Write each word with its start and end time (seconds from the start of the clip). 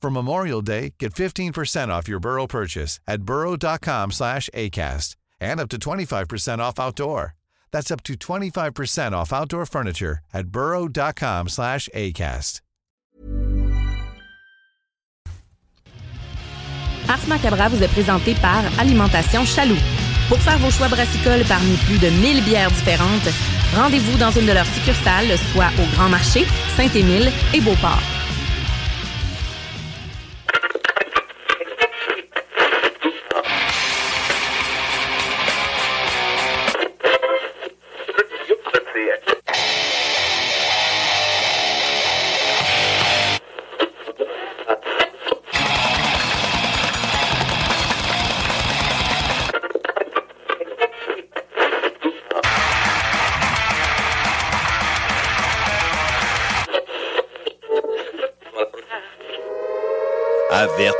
For 0.00 0.10
Memorial 0.10 0.62
Day, 0.62 0.94
get 0.98 1.12
15% 1.12 1.88
off 1.88 2.08
your 2.08 2.20
Burrow 2.20 2.46
purchase 2.46 3.00
at 3.06 3.22
burrow.com 3.22 4.12
slash 4.12 4.48
ACAST 4.54 5.16
and 5.40 5.60
up 5.60 5.68
to 5.70 5.78
25% 5.78 6.58
off 6.60 6.78
outdoor. 6.78 7.34
That's 7.72 7.90
up 7.90 8.02
to 8.04 8.14
25% 8.14 9.12
off 9.12 9.32
outdoor 9.32 9.66
furniture 9.66 10.20
at 10.32 10.48
burrow.com 10.48 11.48
slash 11.48 11.88
ACAST. 11.94 12.60
Ars 17.08 17.70
vous 17.70 17.82
est 17.82 17.88
présenté 17.88 18.34
par 18.34 18.62
Alimentation 18.78 19.44
Chaloux. 19.44 19.78
Pour 20.28 20.38
faire 20.38 20.58
vos 20.58 20.70
choix 20.70 20.88
brassicoles 20.88 21.42
parmi 21.48 21.74
plus 21.86 21.98
de 21.98 22.10
1000 22.10 22.44
bières 22.44 22.70
différentes, 22.70 23.28
rendez-vous 23.74 24.18
dans 24.18 24.30
une 24.30 24.46
de 24.46 24.52
leurs 24.52 24.66
succursales, 24.66 25.38
soit 25.52 25.70
au 25.80 25.96
Grand 25.96 26.10
Marché, 26.10 26.46
Saint-Émile 26.76 27.32
et 27.54 27.62
Beauport. 27.62 28.17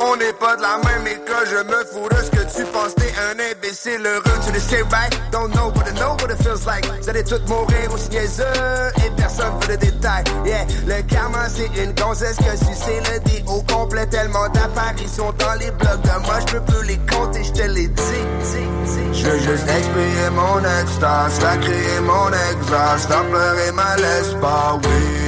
On 0.00 0.16
n'est 0.16 0.32
pas 0.34 0.54
de 0.54 0.62
la 0.62 0.78
même 0.78 1.06
école, 1.08 1.46
je 1.50 1.56
me 1.56 1.84
fous 1.84 2.08
de 2.08 2.16
ce 2.16 2.30
que 2.30 2.56
tu 2.56 2.64
penses, 2.70 2.94
t'es 2.94 3.12
un 3.18 3.34
imbécile 3.50 4.06
heureux, 4.06 4.38
tu 4.46 4.52
le 4.52 4.60
sais, 4.60 4.82
right? 4.92 5.20
Don't 5.32 5.50
know 5.50 5.72
what 5.74 5.88
I 5.88 5.94
know 5.98 6.16
what 6.22 6.30
it 6.30 6.40
feels 6.40 6.64
like. 6.64 6.86
Vous 7.02 7.08
allez 7.10 7.24
tous 7.24 7.40
mourir 7.48 7.92
aussi 7.92 8.08
niaiseux 8.10 8.44
et 9.04 9.10
personne 9.16 9.52
veut 9.60 9.72
le 9.72 9.76
détail. 9.76 10.22
Yeah, 10.44 10.66
le 10.86 11.02
karma 11.02 11.48
c'est 11.48 11.66
une 11.82 11.92
gonzesse 11.94 12.36
que 12.36 12.56
si 12.56 12.72
c'est 12.74 13.12
le 13.12 13.18
dit 13.20 13.42
au 13.48 13.60
complet, 13.62 14.06
tellement 14.06 14.48
d'apparitions 14.50 15.32
dans 15.36 15.54
les 15.58 15.72
blogs 15.72 16.02
de 16.02 16.26
moi, 16.26 16.38
je 16.46 16.54
peux 16.54 16.60
plus 16.60 16.86
les 16.86 16.98
compter, 16.98 17.42
je 17.42 17.52
te 17.52 17.62
les 17.62 17.88
dis. 17.88 18.02
Je 19.12 19.26
veux 19.26 19.38
juste 19.38 19.68
expirer 19.68 20.30
mon 20.30 20.60
extase, 20.80 21.40
la 21.42 21.56
créer 21.56 22.00
mon 22.02 22.28
exhaust, 22.28 23.08
faire 23.08 23.24
pleurer 23.24 23.72
ma 23.72 23.96
l'espoir, 23.96 24.78
oui. 24.84 25.27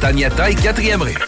Cointagnata 0.00 0.48
et 0.48 0.54
4e 0.54 0.96
rue. 0.96 1.27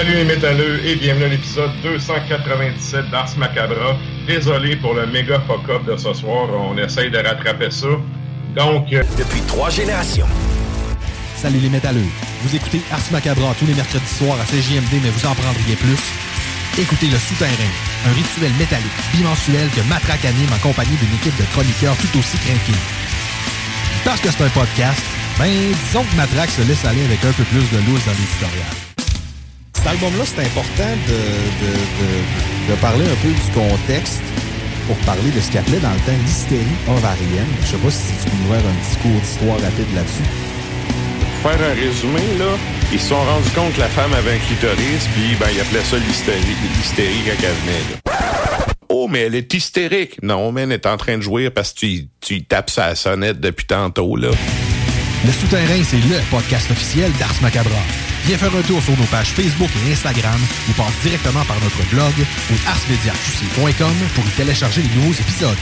Salut 0.00 0.14
les 0.14 0.24
métalleux 0.24 0.80
et 0.82 0.96
bienvenue 0.96 1.24
à 1.24 1.28
l'épisode 1.28 1.72
297 1.82 3.10
d'Ars 3.10 3.36
Macabra. 3.36 3.98
Désolé 4.26 4.76
pour 4.76 4.94
le 4.94 5.06
méga 5.06 5.38
fuck-up 5.46 5.84
de 5.84 5.94
ce 5.94 6.14
soir, 6.14 6.48
on 6.56 6.74
essaye 6.78 7.10
de 7.10 7.18
rattraper 7.18 7.70
ça. 7.70 7.88
Donc, 8.56 8.90
euh, 8.94 9.02
Depuis 9.18 9.42
trois 9.42 9.68
générations. 9.68 10.24
Salut 11.36 11.58
les 11.58 11.68
métalleux. 11.68 12.08
Vous 12.40 12.56
écoutez 12.56 12.80
Ars 12.90 13.12
Macabra 13.12 13.52
tous 13.58 13.66
les 13.66 13.74
mercredis 13.74 14.06
soirs 14.06 14.38
à 14.40 14.44
CJMD, 14.46 15.04
mais 15.04 15.10
vous 15.10 15.26
en 15.26 15.34
prendriez 15.34 15.76
plus. 15.76 16.00
Écoutez 16.80 17.08
Le 17.08 17.18
Souterrain, 17.18 17.70
un 18.08 18.12
rituel 18.14 18.52
métallique 18.58 19.00
bimensuel 19.12 19.68
que 19.76 19.86
Matraque 19.86 20.24
anime 20.24 20.48
en 20.54 20.66
compagnie 20.66 20.96
d'une 20.96 21.14
équipe 21.16 21.36
de 21.36 21.44
chroniqueurs 21.52 21.96
tout 21.98 22.18
aussi 22.18 22.38
craqués. 22.38 22.80
Parce 24.06 24.22
que 24.22 24.30
c'est 24.30 24.44
un 24.44 24.48
podcast, 24.48 25.04
ben 25.38 25.52
disons 25.52 26.04
que 26.04 26.16
Matraque 26.16 26.48
se 26.48 26.62
laisse 26.62 26.86
aller 26.86 27.04
avec 27.04 27.22
un 27.22 27.32
peu 27.32 27.44
plus 27.44 27.68
de 27.68 27.84
loose 27.84 28.06
dans 28.06 28.16
l'éditorial. 28.16 28.89
Cet 29.82 29.92
album-là, 29.92 30.24
c'est 30.26 30.40
important 30.44 30.92
de, 31.08 31.12
de, 31.12 31.72
de- 31.72 32.70
de 32.70 32.74
parler 32.80 33.04
un 33.04 33.16
peu 33.22 33.28
du 33.28 33.50
contexte 33.54 34.20
pour 34.86 34.96
parler 34.98 35.30
de 35.30 35.40
ce 35.40 35.48
qu'il 35.50 35.58
appelait 35.58 35.78
dans 35.80 35.90
le 35.92 35.98
temps 36.00 36.18
l'hystérie 36.24 36.64
ovarienne. 36.88 37.46
Je 37.62 37.66
sais 37.68 37.76
pas 37.78 37.90
si 37.90 38.12
tu 38.22 38.30
peux 38.30 38.36
nous 38.36 38.52
faire 38.52 38.66
un 38.70 38.74
petit 38.74 38.96
cours 39.02 39.20
d'histoire 39.20 39.60
rapide 39.60 39.94
là-dessus. 39.94 40.28
Pour 41.42 41.50
faire 41.50 41.60
un 41.70 41.74
résumé, 41.74 42.20
là, 42.38 42.52
ils 42.92 43.00
se 43.00 43.08
sont 43.08 43.24
rendus 43.24 43.50
compte 43.54 43.72
que 43.74 43.80
la 43.80 43.88
femme 43.88 44.12
avait 44.12 44.34
un 44.34 44.38
clitoris, 44.38 45.08
puis 45.14 45.34
ben, 45.40 45.46
ils 45.54 45.60
appelaient 45.60 45.84
ça 45.84 45.96
l'hystérie, 45.96 46.56
l'hystérie 46.76 47.22
quand 47.24 47.42
elle 47.42 47.54
venait. 47.64 47.84
Là. 47.90 48.16
Oh, 48.90 49.08
mais 49.08 49.20
elle 49.20 49.34
est 49.34 49.52
hystérique. 49.54 50.22
Non, 50.22 50.52
mais 50.52 50.62
elle 50.62 50.72
est 50.72 50.86
en 50.86 50.96
train 50.98 51.16
de 51.16 51.22
jouer 51.22 51.48
parce 51.48 51.72
que 51.72 51.86
tu, 52.20 52.42
tapes 52.44 52.68
sa 52.70 52.94
sonnette 52.94 53.40
depuis 53.40 53.66
tantôt, 53.66 54.14
là. 54.16 54.28
Le 55.24 55.32
Souterrain, 55.32 55.82
c'est 55.84 55.96
le 55.96 56.20
podcast 56.30 56.70
officiel 56.70 57.10
d'Ars 57.18 57.34
Macabra. 57.40 57.78
Viens 58.24 58.38
faire 58.38 58.54
un 58.54 58.62
tour 58.62 58.82
sur 58.82 58.96
nos 58.96 59.06
pages 59.06 59.30
Facebook 59.30 59.70
et 59.76 59.92
Instagram 59.92 60.40
ou 60.68 60.72
passe 60.72 60.98
directement 61.02 61.44
par 61.44 61.58
notre 61.60 61.82
blog 61.90 62.12
ou 62.50 62.54
arsmediaqc.com 62.68 63.94
pour 64.14 64.24
y 64.24 64.30
télécharger 64.36 64.82
les 64.82 64.94
nouveaux 64.94 65.12
épisodes. 65.12 65.56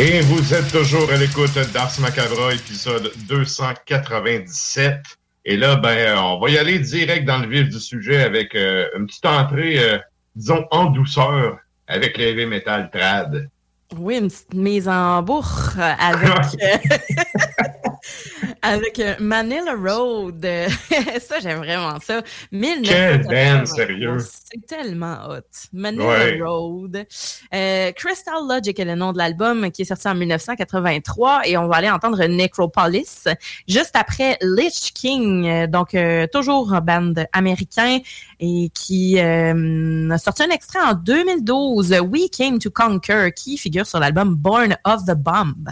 Et 0.00 0.20
vous 0.20 0.54
êtes 0.54 0.70
toujours 0.70 1.10
à 1.10 1.16
l'écoute 1.16 1.58
d'Ars 1.72 1.98
Macabra, 1.98 2.54
épisode 2.54 3.10
297. 3.28 5.00
Et 5.44 5.56
là, 5.56 5.74
ben, 5.74 6.16
on 6.18 6.38
va 6.38 6.50
y 6.50 6.56
aller 6.56 6.78
direct 6.78 7.24
dans 7.24 7.38
le 7.38 7.48
vif 7.48 7.68
du 7.68 7.80
sujet 7.80 8.22
avec 8.22 8.54
euh, 8.54 8.86
une 8.96 9.06
petite 9.06 9.26
entrée, 9.26 9.76
euh, 9.78 9.98
disons, 10.36 10.64
en 10.70 10.84
douceur 10.86 11.58
avec 11.88 12.16
le 12.16 12.24
heavy 12.24 12.46
metal 12.46 12.90
trad. 12.92 13.48
Oui, 13.96 14.18
une 14.18 14.28
petite 14.28 14.52
mise 14.52 14.86
en 14.88 15.22
bourre 15.22 15.72
avec, 15.78 16.30
avec 18.62 18.98
euh, 18.98 19.14
Manila 19.20 19.74
Road. 19.74 20.44
ça, 21.20 21.40
j'aime 21.40 21.58
vraiment 21.58 21.98
ça. 22.00 22.22
Quel 22.50 23.24
band, 23.24 23.66
sérieux! 23.66 24.18
C'est 24.18 24.66
tellement 24.66 25.28
hot. 25.28 25.68
Manila 25.72 26.44
Road. 26.44 27.06
Euh, 27.54 27.92
Crystal 27.92 28.46
Logic 28.48 28.78
est 28.78 28.84
le 28.84 28.94
nom 28.94 29.12
de 29.12 29.18
l'album 29.18 29.70
qui 29.70 29.82
est 29.82 29.84
sorti 29.84 30.08
en 30.08 30.14
1983 30.14 31.42
et 31.46 31.56
on 31.56 31.68
va 31.68 31.76
aller 31.76 31.90
entendre 31.90 32.24
Necropolis 32.24 33.24
juste 33.66 33.94
après 33.94 34.38
Lich 34.40 34.92
King. 34.94 35.66
Donc, 35.66 35.96
toujours 36.32 36.72
un 36.72 36.80
band 36.80 37.14
américain 37.32 37.98
et 38.40 38.70
qui 38.74 39.18
a 39.18 40.18
sorti 40.18 40.42
un 40.42 40.50
extrait 40.50 40.80
en 40.80 40.94
2012, 40.94 42.00
We 42.10 42.28
Came 42.30 42.58
to 42.58 42.70
Conquer, 42.70 43.30
qui 43.34 43.58
figure 43.58 43.86
sur 43.86 43.98
l'album 43.98 44.34
Born 44.34 44.76
of 44.84 45.04
the 45.04 45.14
Bomb. 45.14 45.68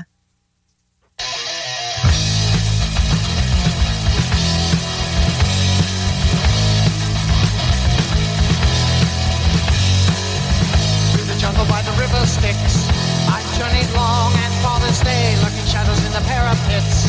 Day, 15.06 15.38
lurking 15.42 15.66
shadows 15.70 16.02
in 16.04 16.12
the 16.12 16.24
parapets. 16.26 17.08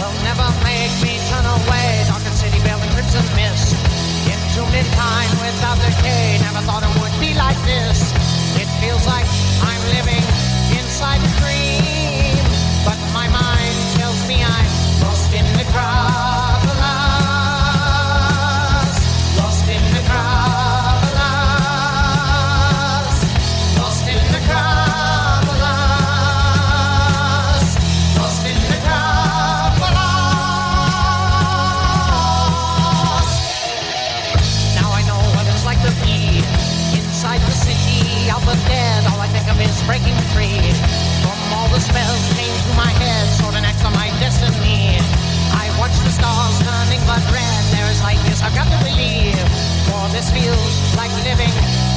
Will 0.00 0.16
never 0.24 0.48
make 0.64 0.92
me 1.04 1.20
turn 1.28 1.44
away, 1.44 1.88
darkened 2.08 2.36
city 2.40 2.58
veiled 2.64 2.82
crimson 2.96 3.26
mist. 3.36 3.76
Entombed 4.32 4.74
in 4.74 4.88
time 4.96 5.30
without 5.44 5.78
decay, 5.84 6.40
never 6.40 6.60
thought 6.66 6.82
it 6.88 6.94
would 7.00 7.14
be 7.20 7.34
like 7.34 7.60
this. 7.68 8.03
I've 48.44 48.54
got 48.54 48.68
to 48.70 48.78
believe. 48.84 49.40
For 49.88 50.08
this 50.12 50.30
feels 50.30 50.96
like 50.96 51.10
living 51.24 51.93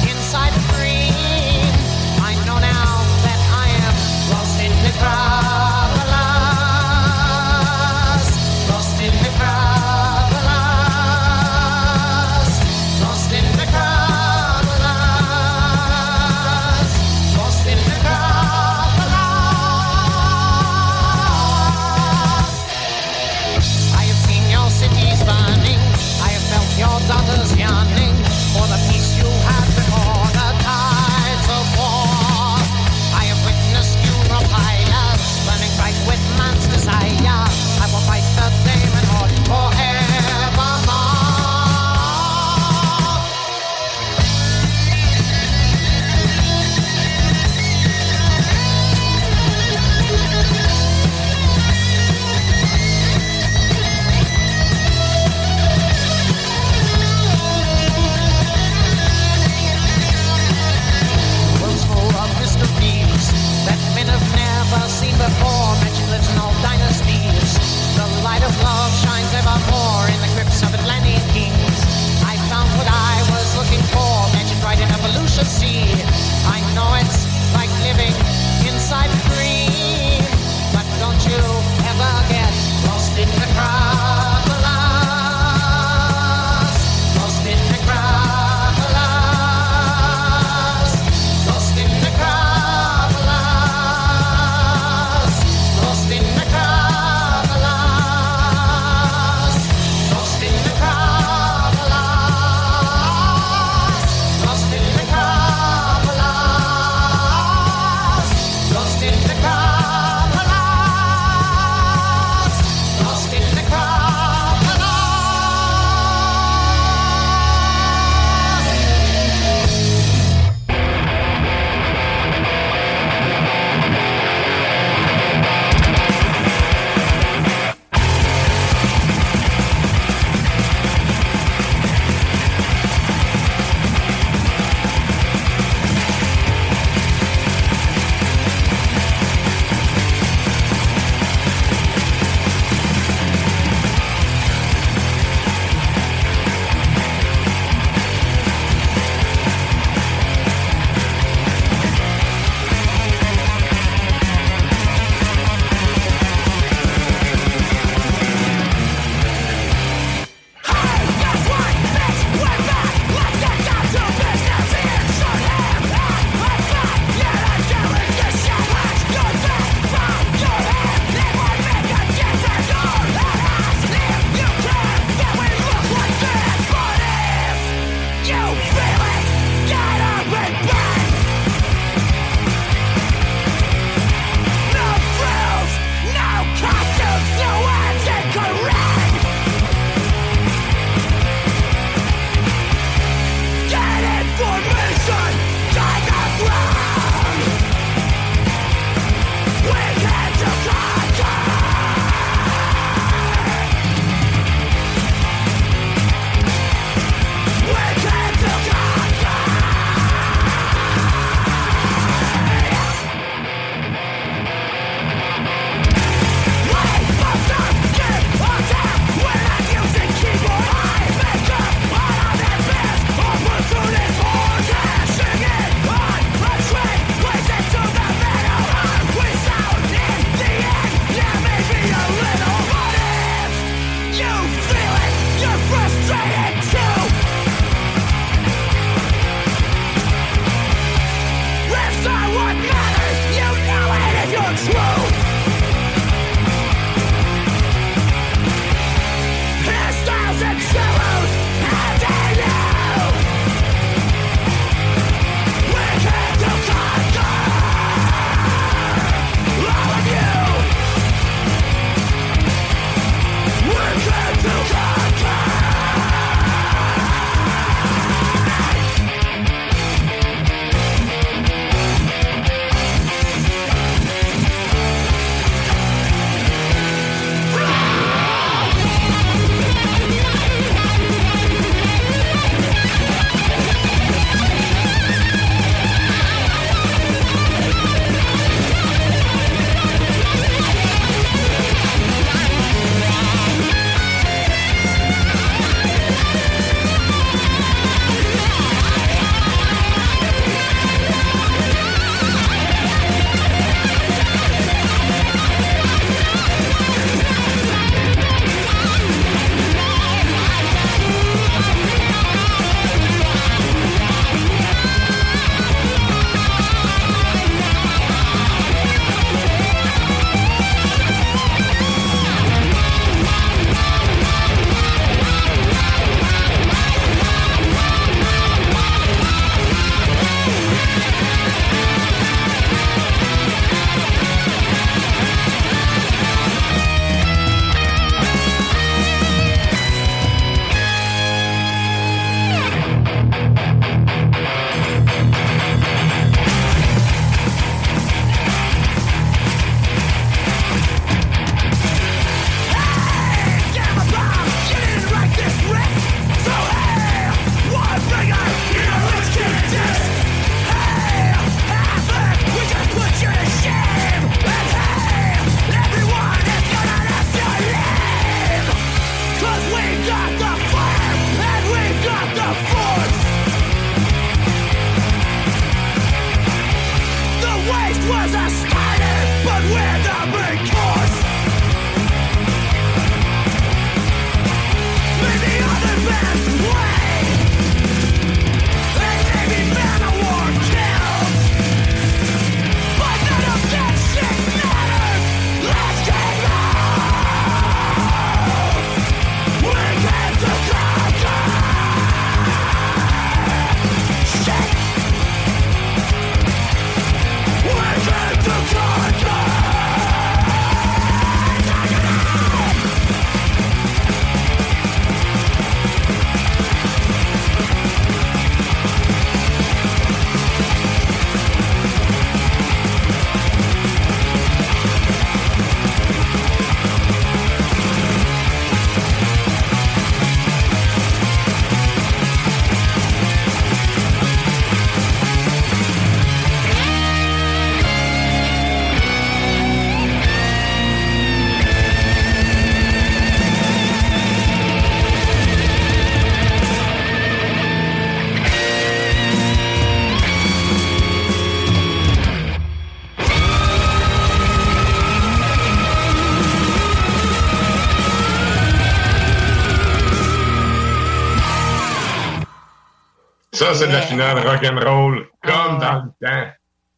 Ça, 463.68 463.74
c'est 463.74 463.88
de 463.88 463.92
la 463.92 464.00
finale 464.00 464.38
rock'n'roll, 464.38 465.26
comme 465.42 465.78
dans 465.78 466.04
le 466.04 466.26
temps. 466.26 466.50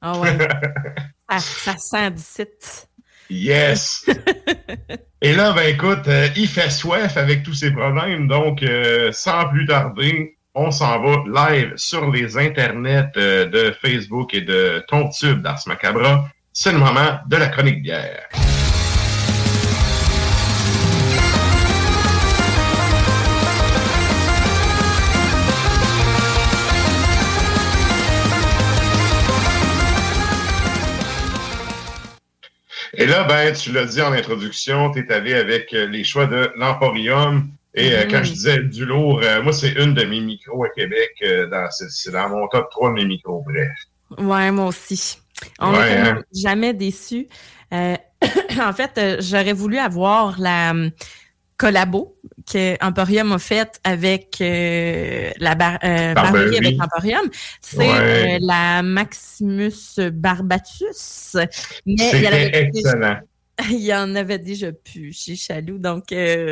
Ah 0.03 0.19
ouais. 0.19 0.39
ça, 1.29 1.39
ça 1.41 1.77
sent 1.77 2.11
d'ici. 2.13 2.47
Yes! 3.29 4.07
Et 5.21 5.35
là, 5.35 5.53
ben 5.53 5.69
écoute, 5.69 6.07
euh, 6.07 6.29
il 6.37 6.47
fait 6.47 6.71
soif 6.71 7.17
avec 7.17 7.43
tous 7.43 7.55
ces 7.55 7.73
problèmes, 7.73 8.29
donc 8.29 8.63
euh, 8.63 9.11
sans 9.11 9.49
plus 9.49 9.67
tarder, 9.67 10.37
on 10.55 10.71
s'en 10.71 11.03
va 11.03 11.51
live 11.51 11.73
sur 11.75 12.09
les 12.09 12.39
internets 12.39 13.11
euh, 13.17 13.47
de 13.47 13.75
Facebook 13.83 14.33
et 14.33 14.43
de 14.43 14.85
Tontube 14.87 15.43
d'Ars 15.43 15.63
Macabra. 15.67 16.29
C'est 16.53 16.71
le 16.71 16.79
moment 16.79 17.19
de 17.27 17.37
la 17.37 17.49
chronique 17.49 17.83
bière. 17.83 18.29
Et 33.01 33.07
là, 33.07 33.25
ben, 33.25 33.53
tu 33.55 33.73
l'as 33.73 33.87
dit 33.87 34.03
en 34.03 34.13
introduction, 34.13 34.91
tu 34.91 34.99
es 35.01 35.11
allé 35.11 35.33
avec 35.33 35.73
euh, 35.73 35.87
les 35.87 36.05
choix 36.05 36.27
de 36.27 36.53
l'Emporium. 36.57 37.49
Et 37.75 37.95
euh, 37.95 38.05
quand 38.11 38.23
je 38.23 38.33
disais 38.33 38.59
du 38.59 38.85
lourd, 38.85 39.21
euh, 39.25 39.43
moi, 39.43 39.53
c'est 39.55 39.73
une 39.73 39.95
de 39.95 40.05
mes 40.05 40.21
micros 40.21 40.65
à 40.65 40.69
Québec. 40.69 41.11
euh, 41.23 41.47
dans, 41.47 41.67
c'est, 41.71 42.11
dans 42.11 42.29
mon 42.29 42.47
top 42.49 42.69
3 42.71 42.91
de 42.91 42.95
mes 42.97 43.05
micros, 43.07 43.43
bref. 43.47 43.71
Ouais, 44.19 44.51
moi 44.51 44.67
aussi. 44.67 45.19
On 45.61 45.73
Ouais, 45.73 45.97
hein? 45.97 46.23
jamais 46.35 46.75
déçus. 46.75 47.27
Euh, 47.73 47.97
en 48.61 48.73
fait, 48.75 49.01
j'aurais 49.21 49.55
voulu 49.55 49.79
avoir 49.79 50.39
la 50.39 50.73
hum, 50.73 50.91
collabo 51.57 52.17
Emporium 52.81 53.33
a 53.33 53.39
faite 53.39 53.81
avec 53.85 54.39
euh, 54.41 55.31
la 55.39 55.55
bar 55.55 55.79
euh, 55.85 56.15
Barberie. 56.15 56.45
Barberie 56.45 56.59
avec 56.59 56.83
Emporium. 56.83 57.31
C'est 57.61 57.79
Ouais. 57.79 58.37
euh, 58.37 58.39
la 58.43 58.83
Maximus 58.83 59.99
barbatus. 60.13 61.37
Mais 61.87 61.95
il 62.13 62.23
y, 62.23 62.29
en 62.29 62.33
avait 62.33 62.51
déjà, 62.51 62.91
excellent. 62.91 63.17
il 63.71 63.81
y 63.81 63.95
en 63.95 64.15
avait 64.15 64.39
déjà 64.39 64.73
plus 64.73 65.13
chez 65.13 65.37
Chaloux, 65.37 65.79
donc 65.79 66.05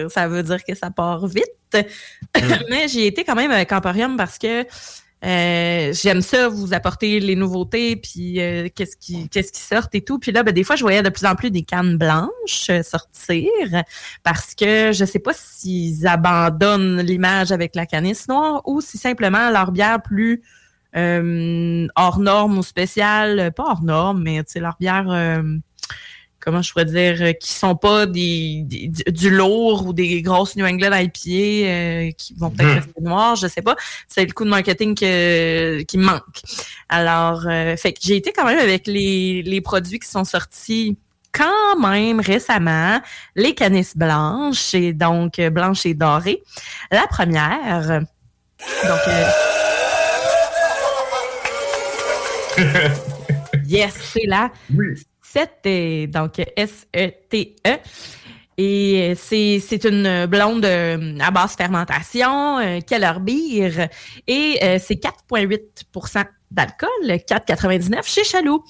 ça 0.08 0.28
veut 0.28 0.42
dire 0.42 0.62
que 0.64 0.74
ça 0.74 0.90
part 0.90 1.26
vite. 1.26 1.44
Mais 2.70 2.88
j'ai 2.88 3.06
été 3.06 3.24
quand 3.24 3.34
même 3.34 3.50
avec 3.50 3.70
Emporium 3.72 4.16
parce 4.16 4.38
que 4.38 4.64
euh, 5.24 5.92
j'aime 5.94 6.22
ça, 6.22 6.48
vous 6.48 6.74
apporter 6.74 7.18
les 7.18 7.34
nouveautés, 7.34 7.96
puis 7.96 8.40
euh, 8.40 8.68
qu'est-ce 8.72 8.96
qui 8.96 9.28
qu'est-ce 9.28 9.50
qui 9.50 9.60
sort 9.60 9.88
et 9.92 10.02
tout. 10.02 10.20
Puis 10.20 10.30
là, 10.30 10.44
ben, 10.44 10.52
des 10.52 10.62
fois, 10.62 10.76
je 10.76 10.82
voyais 10.82 11.02
de 11.02 11.08
plus 11.08 11.26
en 11.26 11.34
plus 11.34 11.50
des 11.50 11.62
cannes 11.62 11.98
blanches 11.98 12.70
euh, 12.70 12.82
sortir 12.84 13.48
parce 14.22 14.54
que 14.54 14.92
je 14.92 15.04
sais 15.04 15.18
pas 15.18 15.32
s'ils 15.34 16.06
abandonnent 16.06 17.00
l'image 17.00 17.50
avec 17.50 17.74
la 17.74 17.84
canisse 17.84 18.28
noire 18.28 18.62
ou 18.64 18.80
si 18.80 18.96
simplement 18.96 19.50
leur 19.50 19.72
bière 19.72 20.00
plus 20.02 20.42
euh, 20.96 21.86
hors 21.96 22.18
norme 22.20 22.58
ou 22.58 22.62
spéciale, 22.62 23.52
pas 23.52 23.64
hors 23.64 23.82
norme, 23.82 24.22
mais 24.22 24.42
tu 24.44 24.52
sais, 24.52 24.60
leur 24.60 24.76
bière 24.78 25.10
euh, 25.10 25.42
comment 26.48 26.62
je 26.62 26.72
pourrais 26.72 26.84
dire, 26.86 27.16
euh, 27.20 27.32
qui 27.32 27.52
sont 27.52 27.76
pas 27.76 28.06
des, 28.06 28.62
des- 28.64 28.88
du- 29.12 29.30
lourd 29.30 29.86
ou 29.86 29.92
des 29.92 30.22
grosses 30.22 30.56
New 30.56 30.64
England 30.66 30.92
IPA 30.96 31.66
euh, 31.68 32.10
qui 32.16 32.34
vont 32.38 32.50
peut-être 32.50 32.68
Mhm. 32.68 32.74
rester 32.76 33.00
noires, 33.02 33.36
je 33.36 33.46
sais 33.48 33.60
pas. 33.62 33.76
C'est 34.08 34.24
le 34.24 34.32
coup 34.32 34.44
de 34.44 34.50
marketing 34.50 34.94
que- 34.94 35.82
qui 35.82 35.98
me 35.98 36.04
manque. 36.04 36.22
Alors, 36.88 37.42
euh, 37.46 37.76
fait 37.76 37.92
que 37.92 37.98
j'ai 38.02 38.16
été 38.16 38.32
quand 38.32 38.46
même 38.46 38.58
avec 38.58 38.86
les, 38.86 39.42
les 39.42 39.60
produits 39.60 39.98
qui 39.98 40.08
sont 40.08 40.24
sortis 40.24 40.96
quand 41.32 41.78
même 41.78 42.20
récemment, 42.20 43.00
les 43.36 43.54
canisses 43.54 43.96
blanches, 43.96 44.72
et 44.74 44.92
donc 44.94 45.38
blanches 45.40 45.84
et 45.86 45.92
dorées. 45.94 46.42
La 46.90 47.06
première, 47.06 48.00
donc 48.00 49.00
euh, 49.08 49.24
yes, 53.66 53.94
c'est 54.12 54.26
là. 54.26 54.50
C'était 55.32 56.06
donc 56.06 56.40
S-E-T-E. 56.56 57.76
Et 58.60 59.10
euh, 59.12 59.14
c'est 59.16 59.84
une 59.84 60.26
blonde 60.26 60.64
euh, 60.64 61.16
à 61.20 61.30
basse 61.30 61.54
fermentation, 61.54 62.58
euh, 62.58 62.80
Keller 62.80 63.12
Beer, 63.20 63.88
et 64.26 64.58
euh, 64.62 64.78
c'est 64.82 65.00
4,8% 65.00 66.24
d'alcool, 66.50 66.88
4,99 67.04 68.02
chez 68.04 68.24
Chaloux. 68.24 68.64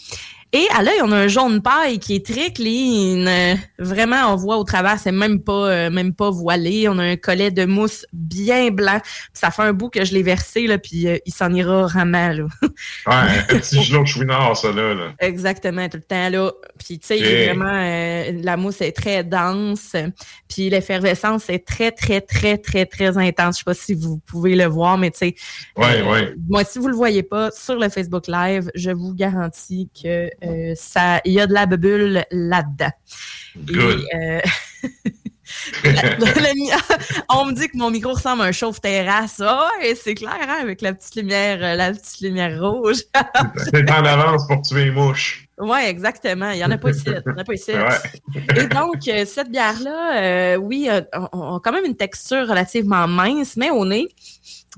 Et 0.53 0.67
à 0.75 0.83
l'œil, 0.83 1.01
on 1.03 1.13
a 1.13 1.17
un 1.17 1.29
jaune 1.29 1.61
paille 1.61 1.99
qui 1.99 2.15
est 2.15 2.25
très 2.25 2.51
clean. 2.53 3.27
Vraiment, 3.79 4.33
on 4.33 4.37
voit 4.37 4.57
au 4.57 4.65
travers, 4.65 4.99
c'est 4.99 5.13
même 5.13 5.43
pas 5.43 5.69
euh, 5.69 5.91
même 5.91 6.15
pas 6.15 6.31
voilé. 6.31 6.89
On 6.89 6.99
a 6.99 7.03
un 7.05 7.17
collet 7.17 7.51
de 7.51 7.67
mousse 7.67 8.07
bien 8.15 8.71
blanc. 8.71 8.99
Ça 9.35 9.51
fait 9.51 9.63
un 9.63 9.75
bout 9.75 9.91
que 9.91 10.07
je 10.07 10.15
l'ai 10.15 10.23
versé, 10.23 10.67
là, 10.67 10.79
puis 10.79 11.07
euh, 11.07 11.19
il 11.27 11.35
s'en 11.35 11.53
ira 11.53 11.87
rarement. 11.87 12.31
Là. 12.31 12.45
Ouais, 12.63 12.69
un 13.07 13.59
petit 13.59 13.83
gelot 13.83 14.03
de 14.03 14.07
chouinard, 14.09 14.57
ça, 14.57 14.73
là. 14.73 14.95
là. 14.95 15.13
Exactement, 15.19 15.87
tout 15.89 15.99
le 15.99 16.03
temps 16.03 16.31
là. 16.31 16.51
Puis 16.79 16.99
tu 16.99 17.09
sais, 17.09 17.45
vraiment 17.47 17.71
euh, 17.75 18.33
la 18.43 18.57
mousse 18.57 18.81
est 18.81 18.93
très 18.93 19.25
dense, 19.25 19.95
puis 20.49 20.71
l'effervescence 20.71 21.51
est 21.51 21.67
très 21.67 21.91
très 21.93 22.23
très 22.23 22.57
très 22.57 22.87
très 22.87 23.19
intense. 23.19 23.57
Je 23.57 23.59
sais 23.59 23.65
pas 23.65 23.75
si 23.75 23.93
vous 23.93 24.17
pouvez 24.19 24.57
le 24.57 24.65
voir, 24.65 24.97
mais 24.97 25.11
tu 25.11 25.19
sais, 25.19 25.35
Ouais, 25.77 26.01
ouais. 26.03 26.35
moi 26.49 26.65
si 26.65 26.79
vous 26.79 26.89
le 26.89 26.97
voyez 26.97 27.23
pas 27.23 27.51
sur 27.51 27.75
le 27.75 27.91
Facebook 27.91 28.27
Live, 28.29 28.71
je 28.75 28.91
vous 28.91 29.13
garantis 29.15 29.91
que 30.03 30.31
ça, 30.75 31.21
il 31.25 31.33
y 31.33 31.41
a 31.41 31.47
de 31.47 31.55
la 31.55 31.67
bubule 31.67 32.25
là-dedans. 32.31 32.93
Good. 33.57 34.05
Et, 34.13 34.17
euh, 34.17 34.41
on 37.31 37.47
me 37.47 37.53
dit 37.53 37.69
que 37.69 37.77
mon 37.77 37.91
micro 37.91 38.13
ressemble 38.13 38.43
à 38.43 38.47
un 38.47 38.53
chauffe-terrasse. 38.53 39.41
Ah 39.45 39.69
ouais, 39.81 39.95
c'est 39.95 40.15
clair, 40.15 40.37
hein, 40.41 40.59
avec 40.61 40.83
la 40.83 40.93
petite 40.93 41.17
lumière, 41.17 41.59
euh, 41.63 41.75
la 41.75 41.93
petite 41.93 42.21
lumière 42.21 42.61
rouge. 42.61 42.99
C'est 43.71 43.91
en 43.91 44.05
avance 44.05 44.47
pour 44.47 44.63
tuer 44.63 44.87
les 44.87 44.91
mouches. 44.91 45.49
Oui, 45.61 45.81
exactement. 45.87 46.51
Il 46.51 46.59
n'y 46.59 46.65
en 46.65 46.71
a 46.71 46.79
pas 46.79 46.91
ici. 46.91 47.05
Il 47.07 47.13
y 47.13 47.31
en 47.31 47.39
a 47.39 47.45
pas 47.45 47.55
ici. 47.55 47.73
Ouais. 47.79 48.57
Et 48.57 48.67
donc, 48.67 49.09
euh, 49.09 49.25
cette 49.25 49.51
bière-là, 49.51 50.21
euh, 50.21 50.57
oui, 50.57 50.89
euh, 50.91 51.01
on 51.33 51.57
a 51.57 51.61
quand 51.63 51.73
même 51.73 51.85
une 51.85 51.97
texture 51.97 52.47
relativement 52.49 53.07
mince, 53.07 53.57
mais 53.57 53.71
au 53.71 53.85
nez, 53.85 54.09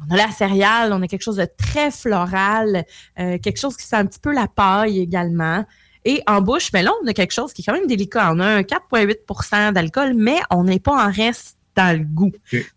on 0.07 0.14
a 0.14 0.16
la 0.16 0.31
céréale, 0.31 0.92
on 0.92 1.03
a 1.03 1.09
quelque 1.09 1.22
chose 1.22 1.37
de 1.37 1.46
très 1.59 1.90
floral, 1.90 2.85
euh, 3.18 3.38
quelque 3.38 3.59
chose 3.59 3.76
qui 3.76 3.85
sent 3.87 3.96
un 3.96 4.07
petit 4.07 4.20
peu 4.20 4.33
la 4.33 4.48
paille 4.48 5.00
également. 5.00 5.64
Et 6.05 6.22
en 6.26 6.40
bouche, 6.40 6.70
mais 6.72 6.83
là, 6.83 6.92
on 7.03 7.07
a 7.07 7.12
quelque 7.12 7.33
chose 7.33 7.53
qui 7.53 7.62
est 7.62 7.64
quand 7.64 7.74
même 7.74 7.87
délicat. 7.87 8.31
On 8.33 8.40
a 8.40 8.46
un 8.46 8.62
4,8% 8.62 9.72
d'alcool, 9.72 10.14
mais 10.14 10.38
on 10.50 10.64
n'est 10.64 10.81
pas 10.81 11.07
en 11.07 11.11
reste 11.11 11.59
dans 11.76 11.96
le 11.96 12.05
goût. 12.05 12.33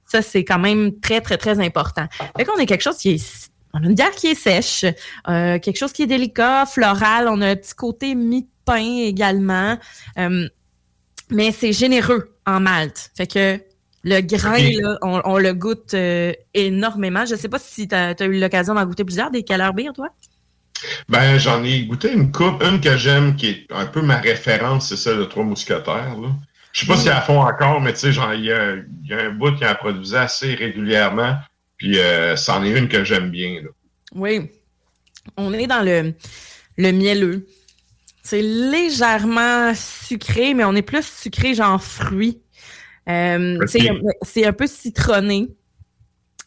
Ça, 0.06 0.22
c'est 0.22 0.44
quand 0.44 0.60
même 0.60 1.00
très, 1.00 1.22
très, 1.22 1.38
très 1.38 1.60
important. 1.60 2.06
Fait 2.38 2.46
qu'on 2.46 2.60
a 2.60 2.66
quelque 2.66 2.84
chose 2.84 2.98
qui 2.98 3.12
est... 3.12 3.50
On 3.74 3.82
a 3.82 3.88
une 3.88 3.96
bière 3.96 4.12
qui 4.12 4.28
est 4.28 4.36
sèche, 4.36 4.86
euh, 5.28 5.58
quelque 5.58 5.78
chose 5.78 5.94
qui 5.94 6.04
est 6.04 6.08
délicat, 6.08 6.66
floral. 6.68 7.28
On 7.28 7.42
a 7.42 7.48
un 7.48 7.56
petit 7.56 7.74
côté 7.74 8.14
mi-pain 8.14 9.00
également. 9.00 9.78
Euh, 10.20 10.48
mais 11.32 11.52
c'est 11.52 11.74
généreux 11.74 12.36
en 12.46 12.60
malt. 12.60 13.10
Fait 13.16 13.26
que 13.26 13.60
le 14.04 14.20
grain, 14.22 14.58
là, 14.82 14.98
on, 15.02 15.22
on 15.24 15.38
le 15.38 15.54
goûte 15.54 15.94
euh, 15.94 16.34
énormément. 16.54 17.26
Je 17.26 17.36
sais 17.36 17.48
pas 17.48 17.60
si 17.60 17.88
tu 17.88 17.96
as, 17.96 18.22
eu 18.22 18.40
l'occasion 18.40 18.74
d'en 18.74 18.86
goûter 18.86 19.06
plusieurs, 19.06 19.32
des 19.32 19.44
Beer, 19.44 19.92
toi? 19.94 20.10
Ben, 21.08 21.38
j'en 21.38 21.64
ai 21.64 21.86
goûté 21.86 22.12
une 22.12 22.32
coupe, 22.32 22.62
une 22.62 22.82
que 22.82 22.98
j'aime, 22.98 23.38
qui 23.38 23.48
est 23.48 23.68
un 23.72 23.86
peu 23.86 24.02
ma 24.02 24.18
référence, 24.18 24.90
c'est 24.90 24.98
celle 24.98 25.20
de 25.20 25.24
Trois 25.24 25.46
Mousquetaires. 25.46 26.18
Là. 26.20 26.30
Je 26.74 26.82
sais 26.82 26.88
pas 26.88 26.98
si 26.98 27.08
elles 27.08 27.22
font 27.22 27.40
encore, 27.40 27.80
mais 27.80 27.94
tu 27.94 28.00
sais, 28.00 28.12
genre, 28.12 28.34
il 28.34 28.46
y 28.46 28.52
a, 28.52 28.76
il 28.76 29.10
y 29.10 29.14
a 29.14 29.20
un 29.20 29.30
bout 29.30 29.56
qui 29.56 29.66
en 29.66 29.76
produisait 29.76 30.18
assez 30.18 30.54
régulièrement. 30.56 31.38
Puis, 31.78 32.00
euh, 32.00 32.36
c'en 32.36 32.64
est 32.64 32.78
une 32.78 32.90
que 32.90 33.04
j'aime 33.06 33.30
bien. 33.30 33.62
Là. 33.62 33.70
Oui. 34.16 34.52
On 35.38 35.54
est 35.54 35.68
dans 35.68 35.82
le, 35.82 36.14
le 36.78 36.92
mielleux. 36.92 37.48
C'est 38.22 38.42
légèrement 38.42 39.74
sucré, 39.76 40.54
mais 40.54 40.64
on 40.66 40.76
est 40.76 40.82
plus 40.82 41.06
sucré 41.06 41.54
genre 41.54 41.82
fruit. 41.82 42.43
Euh, 43.10 43.58
c'est- 44.24 44.46
un 44.46 44.54
peu 44.54 44.68
citronné. 44.68 45.50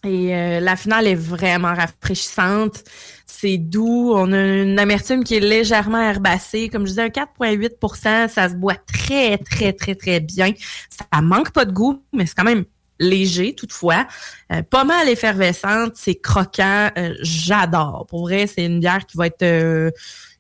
Et 0.04 0.34
euh, 0.34 0.60
la 0.60 0.76
finale 0.76 1.06
est 1.08 1.14
vraiment 1.16 1.74
rafraîchissante. 1.74 2.84
C'est 3.26 3.58
doux. 3.58 4.12
On 4.14 4.32
a 4.32 4.38
une 4.62 4.78
amertume 4.78 5.24
qui 5.24 5.34
est 5.34 5.40
légèrement 5.40 6.00
herbacée. 6.00 6.68
Comme 6.68 6.84
je 6.84 6.90
disais, 6.90 7.02
un 7.02 7.08
4,8% 7.08 8.28
ça 8.28 8.48
se 8.48 8.54
boit 8.54 8.76
très, 8.76 9.38
très, 9.38 9.72
très, 9.72 9.94
très 9.94 10.20
bien. 10.20 10.52
Ça 10.90 11.20
manque 11.20 11.50
pas 11.50 11.64
de 11.64 11.72
goût, 11.72 12.02
mais 12.12 12.24
c'est 12.26 12.34
quand 12.36 12.44
même 12.44 12.64
léger 13.00 13.54
toutefois. 13.54 14.06
Euh, 14.52 14.62
pas 14.62 14.84
mal 14.84 15.08
effervescente, 15.08 15.92
c'est 15.96 16.14
croquant. 16.14 16.90
Euh, 16.96 17.14
J'adore. 17.22 18.06
Pour 18.08 18.22
vrai, 18.22 18.46
c'est 18.46 18.64
une 18.64 18.80
bière 18.80 19.04
qui 19.06 19.16
va 19.16 19.26
être 19.26 19.42
euh, 19.42 19.90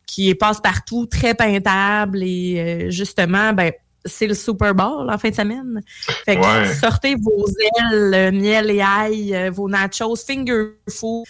qui 0.06 0.30
est 0.30 0.34
passe-partout, 0.36 1.06
très 1.06 1.34
peintable 1.34 2.22
et 2.22 2.86
euh, 2.86 2.90
justement, 2.90 3.52
ben 3.52 3.72
c'est 4.06 4.26
le 4.26 4.34
Super 4.34 4.74
Bowl 4.74 5.10
en 5.10 5.18
fin 5.18 5.30
de 5.30 5.34
semaine. 5.34 5.80
Fait 6.24 6.36
que 6.36 6.40
Ouais. 6.40 6.74
sortez 6.74 7.14
vos 7.16 7.46
ailes, 7.92 8.32
miel 8.32 8.70
et 8.70 8.80
ail, 8.80 9.34
euh, 9.34 9.50
vos 9.50 9.68
nachos, 9.68 10.16
finger 10.16 10.72
food. 10.88 11.24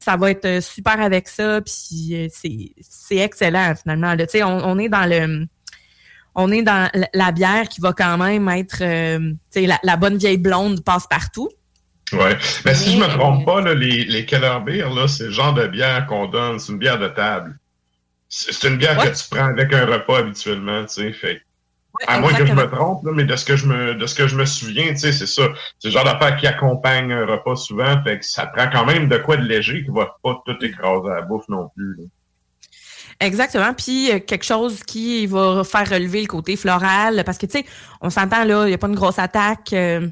Ça 0.00 0.16
va 0.16 0.30
être 0.30 0.44
euh, 0.46 0.60
super 0.60 1.00
avec 1.00 1.28
ça, 1.28 1.60
puis 1.60 2.10
euh, 2.14 2.28
c'est 2.32 2.70
c'est 2.80 3.16
excellent 3.16 3.74
finalement. 3.80 4.14
là. 4.14 4.26
Tu 4.26 4.38
sais, 4.38 4.42
on, 4.42 4.64
on 4.66 4.78
est 4.78 4.88
dans 4.88 5.06
le 5.08 5.46
on 6.34 6.50
est 6.52 6.62
dans 6.62 6.88
la, 7.14 7.32
bière 7.32 7.68
qui 7.68 7.80
va 7.80 7.92
quand 7.92 8.16
même 8.16 8.48
être 8.48 8.78
euh, 8.80 9.18
tu 9.52 9.60
sais, 9.60 9.66
la, 9.66 9.78
la 9.82 9.96
bonne 9.96 10.16
vieille 10.16 10.38
blonde 10.38 10.84
passe 10.84 11.06
partout. 11.08 11.48
Ouais. 12.12 12.38
Mais 12.64 12.74
si 12.74 12.92
je 12.92 12.96
me 12.98 13.06
trompe 13.08 13.44
pas, 13.44 13.60
là, 13.60 13.74
les, 13.74 14.04
les 14.04 14.24
Keller 14.24 14.58
Beer, 14.64 14.88
là, 14.94 15.08
c'est 15.08 15.24
le 15.24 15.30
genre 15.30 15.52
de 15.52 15.66
bière 15.66 16.06
qu'on 16.06 16.26
donne, 16.26 16.58
c'est 16.60 16.72
une 16.72 16.78
bière 16.78 16.98
de 16.98 17.08
table. 17.08 17.58
C'est 18.30 18.52
c'est 18.54 18.68
une 18.68 18.76
bière 18.78 18.96
Ouais. 18.98 19.10
que 19.10 19.16
tu 19.16 19.24
prends 19.30 19.46
avec 19.46 19.72
un 19.74 19.84
repas 19.84 20.18
habituellement, 20.20 20.84
tu 20.84 20.94
sais. 20.94 21.12
Fait 21.12 21.42
Ouais, 21.94 22.04
à 22.06 22.20
moins 22.20 22.32
que 22.34 22.44
je 22.44 22.52
me 22.52 22.70
trompe, 22.70 23.04
là, 23.04 23.12
mais 23.14 23.24
de 23.24 23.34
ce 23.34 23.44
que 23.44 23.56
je 23.56 23.66
me 23.66 23.94
de 23.94 24.06
ce 24.06 24.14
que 24.14 24.28
je 24.28 24.36
me 24.36 24.44
souviens, 24.44 24.88
tu 24.90 24.98
sais, 24.98 25.12
c'est 25.12 25.26
ça. 25.26 25.48
C'est 25.78 25.88
le 25.88 25.92
genre 25.92 26.04
d'affaire 26.04 26.36
qui 26.36 26.46
accompagne 26.46 27.12
un 27.12 27.24
repas 27.24 27.56
souvent, 27.56 28.02
fait 28.04 28.18
que 28.18 28.24
ça 28.24 28.46
prend 28.46 28.68
quand 28.70 28.84
même 28.84 29.08
de 29.08 29.16
quoi 29.16 29.36
de 29.36 29.44
léger 29.44 29.84
qui 29.84 29.90
va 29.90 30.16
pas 30.22 30.40
tout 30.44 30.56
écraser 30.64 31.10
à 31.10 31.14
la 31.16 31.22
bouffe 31.22 31.48
non 31.48 31.70
plus. 31.74 31.96
là. 31.96 32.04
Exactement. 33.20 33.74
Puis 33.74 34.12
euh, 34.12 34.20
quelque 34.20 34.44
chose 34.44 34.82
qui 34.84 35.26
va 35.26 35.64
faire 35.64 35.88
relever 35.88 36.20
le 36.20 36.28
côté 36.28 36.56
floral. 36.56 37.24
Parce 37.24 37.38
que, 37.38 37.46
tu 37.46 37.58
sais, 37.58 37.64
on 38.00 38.10
s'entend 38.10 38.44
là, 38.44 38.64
il 38.66 38.68
n'y 38.68 38.74
a 38.74 38.78
pas 38.78 38.86
une 38.86 38.94
grosse 38.94 39.18
attaque, 39.18 39.72
euh, 39.72 40.08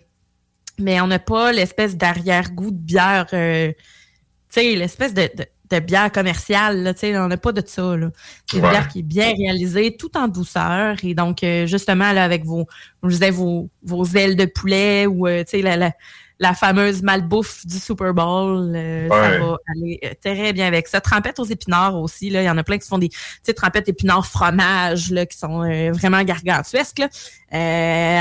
mais 0.78 1.00
on 1.00 1.06
n'a 1.06 1.18
pas 1.18 1.52
l'espèce 1.52 1.96
d'arrière-goût 1.96 2.70
de 2.70 2.76
bière, 2.76 3.26
euh, 3.32 3.68
tu 3.68 4.60
sais, 4.60 4.74
l'espèce 4.74 5.14
de, 5.14 5.22
de, 5.22 5.44
de 5.70 5.78
bière 5.80 6.12
commerciale, 6.12 6.82
là, 6.82 6.94
tu 6.94 7.00
sais, 7.00 7.18
on 7.18 7.28
n'a 7.28 7.36
pas 7.36 7.52
de 7.52 7.62
ça. 7.66 7.96
là. 7.96 8.08
C'est 8.50 8.58
une 8.58 8.64
Ouais. 8.64 8.70
bière 8.70 8.88
qui 8.88 9.00
est 9.00 9.02
bien 9.02 9.32
réalisée, 9.36 9.96
tout 9.96 10.16
en 10.16 10.28
douceur. 10.28 10.96
Et 11.02 11.14
donc, 11.14 11.42
euh, 11.42 11.66
justement, 11.66 12.12
là, 12.12 12.24
avec 12.24 12.44
vos, 12.44 12.66
je 13.02 13.08
disais, 13.08 13.30
vos, 13.30 13.68
vos 13.82 14.04
ailes 14.06 14.36
de 14.36 14.44
poulet 14.46 15.06
ou, 15.06 15.26
euh, 15.26 15.42
tu 15.44 15.50
sais, 15.58 15.62
la, 15.62 15.76
la, 15.76 15.92
la 16.38 16.52
fameuse 16.52 17.02
malbouffe 17.02 17.64
du 17.66 17.78
Super 17.78 18.12
Bowl, 18.12 18.70
euh, 18.76 19.08
ça 19.08 19.38
va 19.38 19.56
aller 19.74 19.98
euh, 20.04 20.10
très 20.22 20.52
bien 20.52 20.66
avec 20.66 20.86
ça. 20.86 21.00
Trempette 21.00 21.38
aux 21.40 21.46
épinards 21.46 21.96
aussi, 21.96 22.28
là. 22.28 22.42
Il 22.42 22.44
y 22.44 22.50
en 22.50 22.58
a 22.58 22.62
plein 22.62 22.76
qui 22.76 22.86
font 22.86 22.98
des 22.98 23.08
trempettes 23.56 23.88
épinards 23.88 24.26
fromage, 24.26 25.10
là, 25.10 25.24
qui 25.24 25.38
sont 25.38 25.62
euh, 25.62 25.90
vraiment 25.92 26.22
gargantuesques, 26.22 26.98
là. 26.98 27.08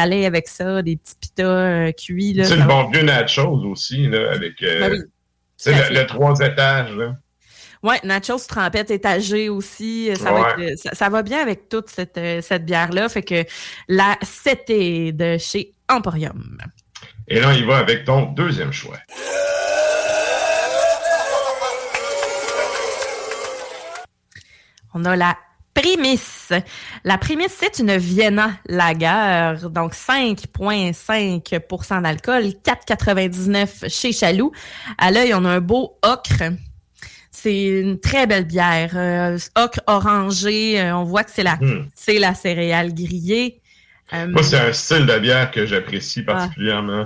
Aller 0.01 0.25
avec 0.25 0.47
ça, 0.47 0.81
des 0.81 0.95
petits 0.95 1.15
pitas 1.19 1.91
cuits, 1.91 2.33
là. 2.33 2.45
C'est 2.45 2.55
le 2.55 2.63
bon 2.63 2.89
vieux 2.89 3.03
nachos 3.03 3.61
aussi, 3.65 4.07
là, 4.07 4.31
avec 4.31 4.53
Ben 4.61 4.91
oui, 4.93 4.99
le, 5.65 5.93
le 5.99 6.05
trois 6.07 6.39
étages, 6.39 6.95
là. 6.95 7.17
Ouais, 7.83 7.99
nachos, 8.03 8.39
trempette 8.47 8.91
étagée 8.91 9.49
aussi. 9.49 10.09
Ça, 10.15 10.31
va, 10.31 10.55
Ouais. 10.55 10.71
être, 10.71 10.79
ça, 10.79 10.95
ça 10.95 11.09
va 11.09 11.21
bien 11.23 11.39
avec 11.39 11.69
toute 11.69 11.89
cette, 11.89 12.17
euh, 12.17 12.41
cette 12.41 12.65
bière-là. 12.65 13.09
Fait 13.09 13.23
que 13.23 13.43
la 13.87 14.17
7 14.21 14.63
est 14.69 15.11
de 15.11 15.37
chez 15.37 15.73
Emporium. 15.89 16.57
Et 17.27 17.39
là, 17.39 17.53
il 17.53 17.65
va 17.65 17.77
avec 17.77 18.05
ton 18.05 18.23
deuxième 18.33 18.71
choix. 18.71 18.97
On 24.93 25.03
a 25.05 25.15
la 25.15 25.35
Prémisse. 25.73 26.51
La 27.03 27.17
Prémisse, 27.17 27.57
c'est 27.59 27.79
une 27.79 27.97
Vienna 27.97 28.51
Lager, 28.67 29.55
donc 29.69 29.93
5,5% 29.93 32.01
d'alcool, 32.01 32.43
4,99 32.63 33.89
chez 33.89 34.13
Chaloux. 34.13 34.53
À 34.97 35.11
l'œil, 35.11 35.33
on 35.33 35.43
a 35.43 35.49
un 35.49 35.59
beau 35.59 35.97
ocre. 36.01 36.43
C'est 37.45 37.63
une 37.79 37.99
très 37.99 38.25
belle 38.25 38.45
bière. 38.45 38.89
Euh, 38.95 39.37
ocre 39.55 39.79
orangé, 39.85 40.81
euh, 40.81 40.97
on 40.97 41.03
voit 41.03 41.23
que 41.23 41.29
c'est 41.31 41.43
la, 41.43 41.57
Hmm. 41.57 41.85
c'est 41.93 42.17
la 42.17 42.33
céréale 42.33 42.91
grillée. 42.91 43.61
Euh, 44.13 44.25
Moi, 44.29 44.41
c'est 44.41 44.57
un 44.57 44.73
style 44.73 45.05
de 45.05 45.19
bière 45.19 45.51
que 45.51 45.67
j'apprécie 45.67 46.23
particulièrement. 46.23 47.05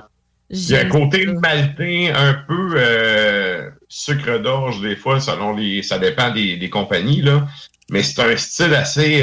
Il 0.49 0.69
y 0.69 0.75
a 0.78 0.80
un 0.80 0.86
côté 0.86 1.25
ça. 1.25 1.34
maltais, 1.41 2.13
un 2.15 2.36
peu 2.47 3.69
sucre 3.89 4.39
d'orge 4.39 4.80
des 4.82 4.95
fois, 4.95 5.19
selon 5.19 5.54
les. 5.58 5.84
ça 5.84 5.99
dépend 5.99 6.32
des, 6.32 6.56
des 6.56 6.69
compagnies, 6.69 7.21
là. 7.21 7.45
Mais 7.91 8.02
c'est 8.02 8.21
un 8.21 8.38
style 8.38 8.73
assez 8.75 9.21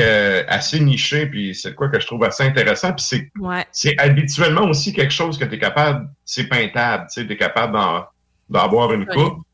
assez 0.48 0.80
niché, 0.80 1.26
puis 1.28 1.54
c'est 1.54 1.74
quoi 1.74 1.88
que 1.88 1.98
je 1.98 2.06
trouve 2.06 2.24
assez 2.24 2.42
intéressant. 2.42 2.92
Puis 2.92 3.06
c'est 3.08 3.30
Ouais. 3.40 3.64
c'est 3.72 3.98
habituellement 3.98 4.64
aussi 4.68 4.92
quelque 4.92 5.14
chose 5.14 5.38
que 5.38 5.46
tu 5.46 5.54
es 5.54 5.58
capable, 5.58 6.10
c'est 6.26 6.44
peintable, 6.44 7.06
tu 7.10 7.20
es 7.20 7.36
capable 7.38 7.72
d'en 7.72 8.04
d'en 8.50 8.68
boire 8.68 8.92
une 8.92 9.06
coupe. 9.06 9.45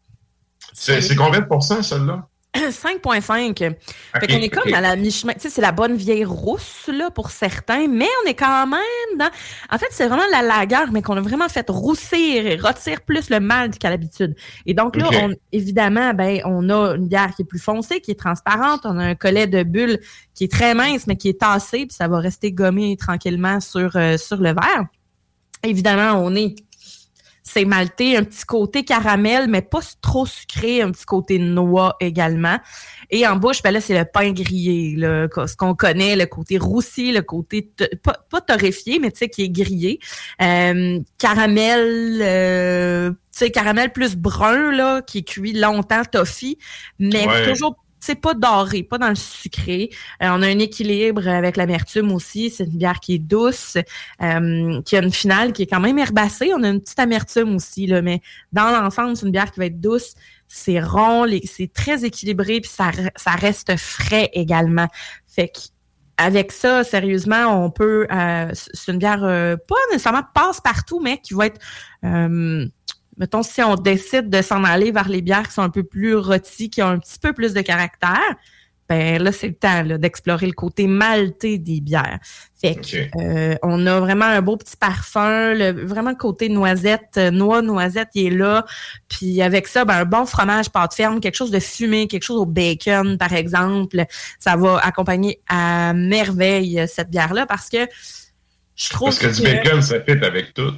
C'est 0.73 1.17
combien 1.17 1.41
de 1.41 1.47
pourcents, 1.47 1.83
celle-là? 1.83 2.27
5,5. 2.55 3.75
Fait 4.21 4.27
qu'on 4.27 4.35
est 4.35 4.51
comme 4.51 4.75
à 4.75 4.83
la 4.83 4.95
mi-chemin. 4.95 5.33
Tu 5.35 5.41
sais, 5.41 5.51
c'est 5.51 5.63
la 5.63 5.73
bonne 5.73 5.97
vieille 5.97 6.27
rousse, 6.27 6.91
là, 6.93 7.11
pour 7.11 7.31
certains, 7.31 7.89
mais 7.89 8.09
on 8.23 8.29
est 8.29 8.35
quand 8.35 8.67
même 8.67 9.19
dans. 9.19 9.31
En 9.71 9.79
fait, 9.79 9.87
c'est 9.91 10.07
vraiment 10.07 10.27
la 10.31 10.43
lagueur, 10.43 10.93
mais 10.93 11.01
qu'on 11.01 11.17
a 11.17 11.23
vraiment 11.23 11.49
fait 11.49 11.69
roussir 11.71 12.47
et 12.47 12.57
rôtir 12.57 13.01
plus 13.03 13.31
le 13.31 13.41
malt 13.41 13.79
qu'à 13.79 13.89
l'habitude. 13.89 14.35
Et 14.67 14.75
donc 14.75 14.97
là, 14.97 15.09
on, 15.13 15.31
évidemment, 15.53 16.13
ben, 16.13 16.43
on 16.45 16.69
a 16.69 16.95
une 16.97 17.09
bière 17.09 17.35
qui 17.35 17.43
est 17.43 17.47
plus 17.47 17.63
foncée, 17.63 18.01
qui 18.01 18.11
est 18.11 18.21
transparente. 18.21 18.83
On 18.85 18.99
a 18.99 19.05
un 19.05 19.15
collet 19.15 19.47
de 19.47 19.63
bulles 19.63 19.99
qui 20.35 20.45
est 20.45 20.53
très 20.53 20.75
mince, 20.75 21.07
mais 21.07 21.17
qui 21.17 21.31
est 21.31 21.41
tassé, 21.41 21.87
puis 21.87 21.97
ça 21.97 22.07
va 22.07 22.19
rester 22.19 22.53
gommé 22.53 22.97
tranquillement 22.99 23.61
sur, 23.61 23.97
euh, 23.97 24.19
sur 24.19 24.37
le 24.37 24.51
verre. 24.51 24.85
Évidemment, 25.65 26.21
on 26.23 26.35
est 26.35 26.57
c'est 27.53 27.65
malté, 27.65 28.17
un 28.17 28.25
petit 28.25 28.45
côté 28.45 28.85
caramel, 28.85 29.47
mais 29.49 29.63
pas 29.63 29.81
trop 30.01 30.25
sucré, 30.27 30.81
un 30.83 30.91
petit 30.91 31.05
côté 31.05 31.39
noix 31.39 31.97
également. 32.01 32.57
Et 33.11 33.27
en 33.27 33.37
bouche, 33.37 33.63
ben 33.63 33.73
là, 33.73 33.81
c'est 33.81 33.99
le 33.99 34.07
pain 34.07 34.33
grillé, 34.33 34.97
là, 34.97 35.29
ce 35.47 35.55
qu'on 35.57 35.75
connaît, 35.75 36.17
le 36.17 36.27
côté 36.27 36.57
roussi, 36.57 37.13
le 37.13 37.21
côté 37.23 37.71
pas, 38.03 38.17
pas 38.31 38.41
torréfié, 38.41 38.99
mais 38.99 39.11
tu 39.11 39.19
sais, 39.19 39.29
qui 39.29 39.43
est 39.43 39.51
grillé. 39.51 39.99
Euh, 40.41 40.99
caramel, 41.19 42.21
euh, 42.23 43.11
tu 43.11 43.17
sais, 43.33 43.51
caramel 43.51 43.93
plus 43.93 44.17
brun, 44.17 44.73
là, 44.73 45.03
qui 45.03 45.19
est 45.19 45.23
cuit 45.29 45.53
longtemps, 45.53 46.03
toffee, 46.11 46.59
mais 46.99 47.27
Ouais. 47.27 47.53
toujours 47.53 47.77
c'est 48.03 48.17
pas 48.17 48.35
doré, 48.35 48.83
pas 48.83 48.99
dans 48.99 49.09
le 49.09 49.15
sucré. 49.15 49.89
Euh, 50.23 50.27
on 50.31 50.43
a 50.43 50.49
un 50.49 50.59
équilibre 50.59 51.29
avec 51.29 51.57
l'amertume 51.57 52.11
aussi. 52.11 52.51
C'est 52.51 52.65
une 52.65 52.77
bière 52.77 52.99
qui 52.99 53.15
est 53.15 53.19
douce, 53.21 53.77
euh, 54.21 54.83
qui 54.83 54.97
a 54.97 55.03
une 55.03 55.13
finale 55.13 55.53
qui 55.53 55.63
est 55.63 55.67
quand 55.67 55.79
même 55.79 55.99
herbacée. 55.99 56.51
On 56.53 56.65
a 56.65 56.69
une 56.71 56.81
petite 56.81 56.99
amertume 56.99 57.55
aussi, 57.55 57.87
là, 57.87 58.03
mais 58.03 58.21
dans 58.53 58.71
l'ensemble, 58.71 59.17
c'est 59.17 59.25
une 59.25 59.31
bière 59.31 59.53
qui 59.53 59.61
va 59.61 59.67
être 59.67 59.81
douce. 59.81 60.15
C'est 60.49 60.81
rond, 60.81 61.27
c'est 61.45 61.73
très 61.73 62.05
équilibré, 62.05 62.61
puis 62.61 62.71
ça, 62.71 62.91
ça 63.15 63.31
reste 63.31 63.77
frais 63.77 64.31
également. 64.33 64.89
Fait 65.29 65.49
que 65.49 65.61
avec 66.17 66.51
ça, 66.51 66.83
sérieusement, 66.83 67.65
on 67.65 67.71
peut. 67.71 68.07
euh, 68.13 68.51
c'est 68.53 68.93
une 68.93 68.99
bière 68.99 69.21
pas 69.21 69.77
nécessairement 69.93 70.23
passe 70.35 70.61
partout, 70.61 71.01
mais 71.01 71.19
qui 71.19 71.35
va 71.35 71.47
être. 71.47 71.61
Mettons, 73.23 73.45
si 73.45 73.63
on 73.63 73.77
décide 73.77 74.31
de 74.31 74.43
s'en 74.43 74.65
aller 74.65 74.91
vers 74.91 75.09
les 75.09 75.23
bières 75.23 75.47
qui 75.47 75.55
sont 75.55 75.63
un 75.63 75.71
peu 75.71 75.85
plus 75.85 76.17
rôties, 76.17 76.71
qui 76.71 76.83
ont 76.83 76.89
un 76.89 76.99
petit 76.99 77.21
peu 77.21 77.33
plus 77.33 77.55
de 77.55 77.61
caractère, 77.61 78.19
ben 78.89 79.23
là, 79.23 79.31
c'est 79.31 79.47
le 79.47 79.55
temps 79.55 79.85
d'explorer 79.97 80.47
le 80.47 80.53
côté 80.53 80.89
maltais 80.89 81.57
des 81.57 81.81
bières. 81.81 82.19
Fait 82.61 82.75
que, 82.75 82.81
Ok. 82.81 83.11
euh, 83.21 83.55
on 83.63 83.87
a 83.87 84.01
vraiment 84.01 84.25
un 84.25 84.43
beau 84.43 84.57
petit 84.57 84.77
parfum, 84.77 85.55
le, 85.55 85.87
vraiment 85.87 86.11
le 86.11 86.17
côté 86.17 86.49
noisette, 86.49 87.13
euh, 87.17 87.31
noix, 87.31 87.63
noisette, 87.63 88.09
il 88.15 88.27
est 88.27 88.37
là. 88.37 88.67
Puis 89.09 89.41
avec 89.41 89.69
ça, 89.69 89.85
ben, 89.85 90.01
un 90.01 90.05
bon 90.05 90.27
fromage 90.27 90.69
pâte 90.69 90.95
ferme, 90.95 91.21
quelque 91.21 91.37
chose 91.37 91.53
de 91.53 91.61
fumé, 91.61 92.09
quelque 92.09 92.25
chose 92.25 92.39
au 92.41 92.45
bacon, 92.45 93.17
par 93.19 93.33
exemple, 93.33 94.05
ça 94.41 94.57
va 94.57 94.79
accompagner 94.79 95.41
à 95.49 95.93
merveille 95.95 96.81
euh, 96.81 96.87
cette 96.89 97.09
bière-là 97.09 97.47
parce 97.47 97.69
que 97.69 97.87
je 98.75 98.91
trouve 98.91 99.17
Parce 99.17 99.19
que 99.21 99.29
du 99.29 99.43
bacon, 99.43 99.81
ça 99.81 100.01
fit 100.01 100.25
avec 100.25 100.55
tout. 100.55 100.75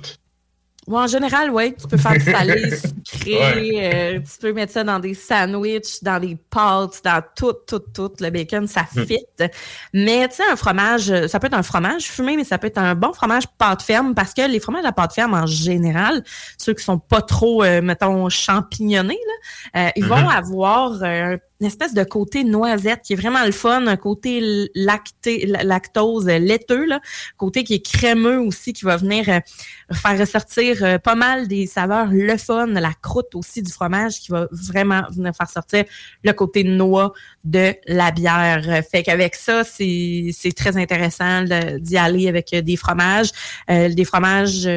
Ouais, 0.86 0.98
en 0.98 1.06
général, 1.06 1.50
oui. 1.50 1.74
Tu 1.80 1.88
peux 1.88 1.96
faire 1.96 2.12
du 2.12 2.20
salé, 2.20 2.70
sucré, 3.04 3.36
Ouais. 3.38 3.72
euh, 3.78 4.20
tu 4.20 4.38
peux 4.38 4.52
mettre 4.52 4.72
ça 4.72 4.84
dans 4.84 4.98
des 4.98 5.14
sandwichs, 5.14 6.02
dans 6.02 6.20
des 6.20 6.36
pâtes, 6.50 7.00
dans 7.04 7.22
tout, 7.34 7.54
tout, 7.66 7.78
tout. 7.78 8.12
Le 8.20 8.28
bacon, 8.30 8.66
ça 8.66 8.82
Hmm. 8.94 9.04
fit. 9.06 9.24
Mais 9.94 10.28
tu 10.28 10.34
sais, 10.36 10.42
un 10.50 10.56
fromage, 10.56 11.10
euh, 11.10 11.26
ça 11.26 11.40
peut 11.40 11.46
être 11.46 11.54
un 11.54 11.62
fromage 11.62 12.02
fumé, 12.04 12.36
mais 12.36 12.44
ça 12.44 12.58
peut 12.58 12.66
être 12.66 12.76
un 12.78 12.94
bon 12.94 13.12
fromage 13.14 13.44
pâte 13.58 13.82
ferme 13.82 14.14
parce 14.14 14.34
que 14.34 14.42
les 14.46 14.60
fromages 14.60 14.84
à 14.84 14.92
pâte 14.92 15.14
ferme, 15.14 15.32
en 15.34 15.46
général, 15.46 16.22
ceux 16.58 16.74
qui 16.74 16.84
sont 16.84 16.98
pas 16.98 17.22
trop, 17.22 17.64
euh, 17.64 17.80
mettons, 17.80 18.28
champignonnés, 18.28 19.18
là, 19.74 19.86
euh, 19.86 19.90
ils 19.96 20.04
vont 20.04 20.16
Mhm. 20.20 20.28
avoir 20.28 21.02
euh, 21.02 21.36
une 21.60 21.66
espèce 21.66 21.94
de 21.94 22.02
côté 22.04 22.42
noisette 22.44 23.02
qui 23.04 23.12
est 23.12 23.16
vraiment 23.16 23.44
le 23.44 23.52
fun, 23.52 23.86
un 23.86 23.96
côté 23.96 24.68
lacté, 24.74 25.46
la- 25.46 25.62
lactose 25.62 26.26
laiteux, 26.26 26.84
là, 26.84 27.00
côté 27.36 27.62
qui 27.64 27.74
est 27.74 27.84
crémeux 27.84 28.40
aussi, 28.40 28.72
qui 28.72 28.84
va 28.84 28.96
venir 28.96 29.28
euh, 29.28 29.38
faire 29.92 30.18
ressortir 30.18 30.82
euh, 30.82 30.98
pas 30.98 31.14
mal 31.14 31.46
des 31.48 31.66
saveurs, 31.66 32.08
le 32.10 32.36
fun, 32.36 32.66
la 32.66 32.92
croûte 33.00 33.34
aussi 33.34 33.62
du 33.62 33.70
fromage 33.70 34.20
qui 34.20 34.32
va 34.32 34.48
vraiment 34.50 35.02
venir 35.10 35.32
faire 35.34 35.48
sortir 35.48 35.84
le 36.22 36.32
côté 36.32 36.64
noix 36.64 37.12
de 37.44 37.74
la 37.86 38.10
bière. 38.10 38.82
Fait 38.90 39.02
qu'avec 39.02 39.34
ça, 39.34 39.62
c'est 39.64 40.32
très 40.56 40.76
intéressant 40.76 41.44
d'y 41.78 41.96
aller 41.96 42.28
avec 42.28 42.52
euh, 42.52 42.62
des 42.62 42.76
fromages, 42.76 43.30
euh, 43.70 43.88
des 43.88 44.04
fromages 44.04 44.68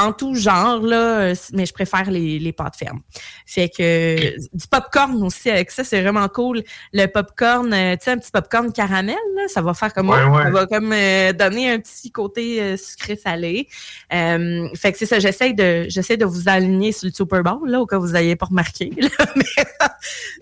en 0.00 0.12
tout 0.12 0.34
genre, 0.34 0.80
là, 0.80 1.20
euh, 1.20 1.34
mais 1.52 1.66
je 1.66 1.72
préfère 1.72 2.10
les, 2.10 2.38
les 2.38 2.52
pâtes 2.52 2.76
fermes. 2.76 3.00
Fait 3.46 3.68
que 3.68 4.36
du 4.38 4.66
popcorn 4.70 5.22
aussi 5.22 5.50
avec 5.50 5.70
ça, 5.70 5.84
c'est 5.84 6.00
vraiment 6.02 6.28
cool. 6.28 6.62
Le 6.92 7.06
popcorn, 7.06 7.72
euh, 7.72 7.96
tu 7.96 8.04
sais, 8.04 8.10
un 8.12 8.18
petit 8.18 8.30
popcorn 8.30 8.72
caramel, 8.72 9.16
là, 9.36 9.42
ça 9.48 9.62
va 9.62 9.74
faire 9.74 9.92
comme 9.92 10.10
Ouais, 10.10 10.24
ouais. 10.24 10.42
ça 10.44 10.50
va 10.50 10.66
comme 10.66 10.92
euh, 10.92 11.32
donner 11.32 11.70
un 11.70 11.78
petit 11.78 12.10
côté 12.10 12.60
euh, 12.62 12.76
sucré-salé. 12.76 13.68
Euh, 14.12 14.68
fait 14.74 14.92
que 14.92 14.98
c'est 14.98 15.06
ça, 15.06 15.18
j'essaie 15.18 15.52
de 15.52 15.86
j'essaie 15.88 16.16
de 16.16 16.24
vous 16.24 16.48
aligner 16.48 16.92
sur 16.92 17.06
le 17.06 17.12
Super 17.12 17.42
Bowl, 17.42 17.68
là, 17.68 17.80
au 17.80 17.86
cas 17.86 17.96
où 17.96 18.02
vous 18.02 18.12
n'ayez 18.12 18.36
pas 18.36 18.46
remarqué. 18.46 18.90
là. 18.96 19.08
mais, 19.36 19.44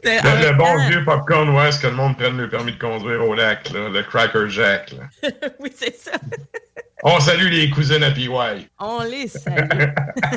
mais 0.04 0.20
en 0.20 0.40
Le, 0.40 0.56
bon 0.56 0.88
vieux 0.88 1.04
popcorn, 1.04 1.48
ouais, 1.50 1.68
est-ce 1.68 1.80
que 1.80 1.86
le 1.86 1.94
monde 1.94 2.16
prenne 2.16 2.36
le 2.36 2.48
permis 2.48 2.72
de 2.72 2.78
conduire 2.78 3.26
au 3.26 3.34
lac, 3.34 3.70
là, 3.70 3.88
le 3.88 4.02
Cracker 4.02 4.48
Jack. 4.48 4.92
Là. 4.92 5.30
oui, 5.60 5.72
c'est 5.74 5.96
ça. 5.96 6.12
On 7.04 7.20
salue 7.20 7.48
les 7.48 7.70
cousines 7.70 8.02
à 8.02 8.10
PY. 8.10 8.28
On 8.80 9.02
les 9.04 9.28
salue. 9.28 9.90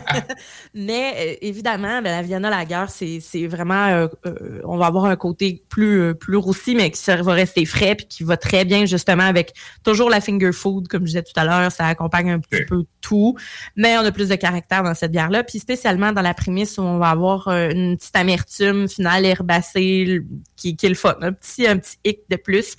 Mais 0.76 1.13
euh, 1.17 1.36
évidemment, 1.41 2.04
ben, 2.04 2.12
la 2.12 2.21
Vienna 2.21 2.52
Lager, 2.52 2.86
c'est 2.89 3.19
c'est 3.19 3.47
vraiment, 3.47 3.88
euh, 3.88 4.08
euh, 4.28 4.62
on 4.63 4.78
va 4.78 4.86
avoir 4.86 5.06
un 5.06 5.15
côté 5.15 5.63
plus 5.69 6.02
euh, 6.02 6.13
plus 6.13 6.38
roussi, 6.38 6.76
mais 6.76 6.91
qui 6.91 7.04
va 7.10 7.34
rester 7.34 7.65
frais 7.65 7.95
puis 7.95 8.06
qui 8.06 8.24
va 8.24 8.38
très 8.38 8.63
bien 8.63 8.86
justement 8.86 9.24
avec 9.24 9.54
toujours 9.84 10.10
la 10.10 10.21
finger 10.21 10.52
food, 10.52 10.88
comme 10.88 11.02
je 11.02 11.08
disais 11.08 11.24
tout 11.24 11.34
à 11.36 11.45
l'heure, 11.45 11.71
ça 11.71 11.88
accompagne 11.88 12.30
un 12.30 12.39
petit 12.39 12.63
peu 12.65 12.84
tout. 13.02 13.36
Mais 13.76 13.97
on 13.97 14.02
a 14.02 14.12
plus 14.12 14.30
de 14.30 14.36
caractère 14.36 14.84
dans 14.84 14.93
cette 14.93 15.12
bière-là, 15.12 15.43
puis 15.43 15.58
spécialement 15.58 16.12
dans 16.12 16.21
la 16.21 16.36
prémisse 16.36 16.78
où 16.78 16.82
on 16.82 17.00
va 17.00 17.10
avoir 17.10 17.47
une 17.47 17.97
petite 17.97 18.15
amertume 18.15 18.88
finale 18.88 19.26
herbacée 19.26 20.21
qui, 20.56 20.76
qui 20.76 20.86
est 20.86 20.89
le 20.89 20.95
fun, 20.95 21.15
un 21.21 21.34
petit 21.34 21.65
un 21.65 21.78
petit 21.78 21.97
hic 22.06 22.19
de 22.30 22.36
plus. 22.36 22.76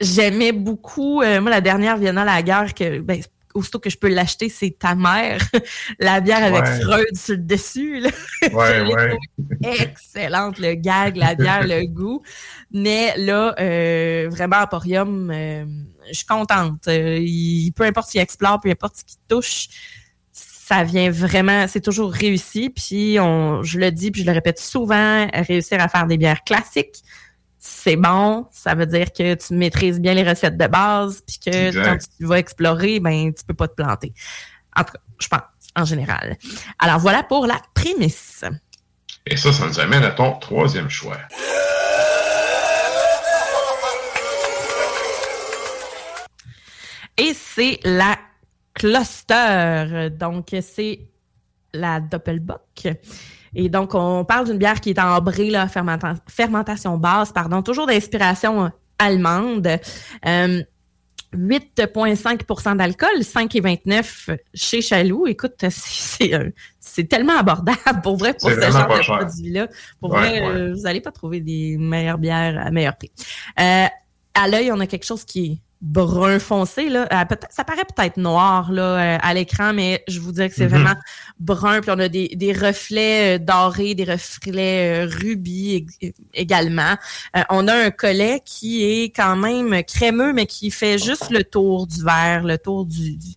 J'aimais 0.00 0.52
beaucoup, 0.52 1.22
euh, 1.22 1.40
moi, 1.40 1.50
la 1.50 1.60
dernière 1.60 1.96
Vienna 1.96 2.24
Lager, 2.24 2.72
que, 2.72 3.00
ben, 3.00 3.20
aussitôt 3.54 3.80
que 3.80 3.90
je 3.90 3.96
peux 3.96 4.08
l'acheter, 4.08 4.48
c'est 4.48 4.76
ta 4.78 4.94
mère. 4.94 5.40
la 5.98 6.20
bière 6.20 6.44
avec 6.44 6.62
Ouais. 6.62 6.80
Freud 6.80 7.16
sur 7.16 7.34
le 7.34 7.42
dessus. 7.42 8.00
Là. 8.00 8.10
Ouais, 8.52 8.82
ouais. 8.82 9.18
Excellente, 9.64 10.58
le 10.60 10.74
gag, 10.74 11.16
la 11.16 11.34
bière, 11.34 11.66
le 11.66 11.84
goût. 11.88 12.22
Mais 12.72 13.14
là, 13.16 13.54
euh, 13.58 14.28
vraiment, 14.30 14.56
Emporium, 14.58 15.30
euh, 15.34 15.64
je 16.08 16.14
suis 16.18 16.26
contente. 16.26 16.86
Euh, 16.86 17.18
il- 17.20 17.72
peu 17.74 17.82
importe 17.84 18.06
ce 18.08 18.12
qu'il 18.12 18.20
explore, 18.20 18.60
peu 18.60 18.70
importe 18.70 18.98
ce 18.98 19.04
qu'il 19.04 19.18
touche, 19.26 19.66
ça 20.30 20.84
vient 20.84 21.10
vraiment, 21.10 21.66
c'est 21.66 21.80
toujours 21.80 22.12
réussi. 22.12 22.70
Puis, 22.70 23.18
on, 23.18 23.62
je 23.64 23.78
le 23.80 23.90
dis, 23.90 24.10
puis 24.12 24.20
je 24.22 24.26
le 24.26 24.32
répète 24.32 24.60
souvent, 24.60 25.26
réussir 25.32 25.80
à 25.80 25.88
faire 25.88 26.06
des 26.06 26.18
bières 26.18 26.44
classiques, 26.44 27.02
c'est 27.58 27.96
bon. 27.96 28.46
Ça 28.50 28.74
veut 28.74 28.86
dire 28.86 29.12
que 29.12 29.34
tu 29.34 29.54
maîtrises 29.54 30.00
bien 30.00 30.14
les 30.14 30.28
recettes 30.28 30.56
de 30.56 30.66
base, 30.66 31.22
puis 31.26 31.38
que 31.38 31.68
Exact. 31.68 31.84
quand 31.84 31.98
tu 32.18 32.24
vas 32.26 32.38
explorer, 32.38 33.00
ben, 33.00 33.32
tu 33.34 33.44
peux 33.44 33.54
pas 33.54 33.68
te 33.68 33.74
planter. 33.74 34.12
En 34.76 34.84
tout 34.84 34.92
cas, 34.92 35.00
je 35.18 35.28
pense, 35.28 35.40
en 35.76 35.84
général. 35.84 36.36
Alors, 36.78 36.98
voilà 36.98 37.22
pour 37.22 37.46
la 37.46 37.60
prémisse. 37.74 38.44
Et 39.26 39.36
ça, 39.36 39.52
ça 39.52 39.66
nous 39.66 39.80
amène 39.80 40.04
à 40.04 40.10
ton 40.10 40.38
troisième 40.38 40.88
choix. 40.88 41.18
Et 47.16 47.34
c'est 47.34 47.80
la 47.82 48.16
cluster. 48.74 50.08
Donc, 50.10 50.54
c'est 50.62 51.00
la 51.72 52.00
Doppelbock. 52.00 52.88
Et 53.54 53.68
donc, 53.68 53.94
on 53.94 54.24
parle 54.24 54.46
d'une 54.46 54.58
bière 54.58 54.80
qui 54.80 54.90
est 54.90 54.98
ambrée, 54.98 55.50
là, 55.50 55.66
fermenta- 55.66 56.16
fermentation 56.28 56.96
basse, 56.98 57.32
pardon, 57.32 57.62
toujours 57.62 57.86
d'inspiration 57.86 58.64
euh, 58.64 58.68
allemande. 58.98 59.68
Euh, 60.26 60.62
8,5% 61.34 62.76
d'alcool, 62.76 63.20
5,29 63.22 64.30
chez 64.54 64.80
Chaloux. 64.80 65.26
Écoute, 65.26 65.62
c'est- 65.70 67.04
tellement 67.08 67.36
abordable 67.38 67.78
pour 68.02 68.16
vrai 68.16 68.34
pour 68.34 68.50
ce 68.50 68.60
genre 68.60 68.88
de 68.88 69.04
produit-là. 69.24 69.68
Pour 70.00 70.10
Ouais, 70.12 70.18
vrai, 70.18 70.40
ouais. 70.40 70.46
euh, 70.46 70.72
vous 70.74 70.80
n'allez 70.82 71.00
pas 71.00 71.12
trouver 71.12 71.40
des 71.40 71.76
meilleures 71.78 72.18
bières 72.18 72.60
à 72.66 72.70
meilleur 72.70 72.96
prix. 72.96 73.12
Euh, 73.60 73.86
à 74.34 74.48
l'œil, 74.48 74.72
on 74.72 74.80
a 74.80 74.86
quelque 74.86 75.04
chose 75.06 75.24
qui 75.24 75.44
est 75.46 75.58
brun 75.80 76.38
foncé. 76.40 76.88
Là. 76.88 77.06
Euh, 77.12 77.36
ça 77.50 77.62
paraît 77.64 77.84
peut-être 77.84 78.16
noir 78.16 78.72
là, 78.72 78.82
euh, 78.82 79.18
à 79.22 79.32
l'écran, 79.34 79.72
mais 79.72 80.02
je 80.08 80.18
vous 80.18 80.32
dirais 80.32 80.48
que 80.48 80.54
c'est 80.56 80.64
Mhm. 80.64 80.70
vraiment 80.70 80.94
brun. 81.38 81.80
Puis 81.80 81.90
on 81.94 81.98
a 82.00 82.08
des, 82.08 82.28
des 82.34 82.52
reflets 82.52 83.36
euh, 83.36 83.38
dorés, 83.38 83.94
des 83.94 84.04
reflets 84.04 85.04
rubis 85.04 85.86
ég- 86.02 86.12
également. 86.34 86.96
Euh, 87.36 87.42
on 87.50 87.68
a 87.68 87.74
un 87.74 87.90
collet 87.90 88.40
qui 88.44 88.84
est 88.84 89.10
quand 89.14 89.36
même 89.36 89.82
crémeux, 89.84 90.32
mais 90.32 90.46
qui 90.46 90.70
fait 90.70 90.98
juste 90.98 91.30
le 91.30 91.44
tour 91.44 91.86
du 91.86 92.02
verre, 92.02 92.42
le 92.42 92.58
tour 92.58 92.84
du, 92.84 93.16
du, 93.16 93.28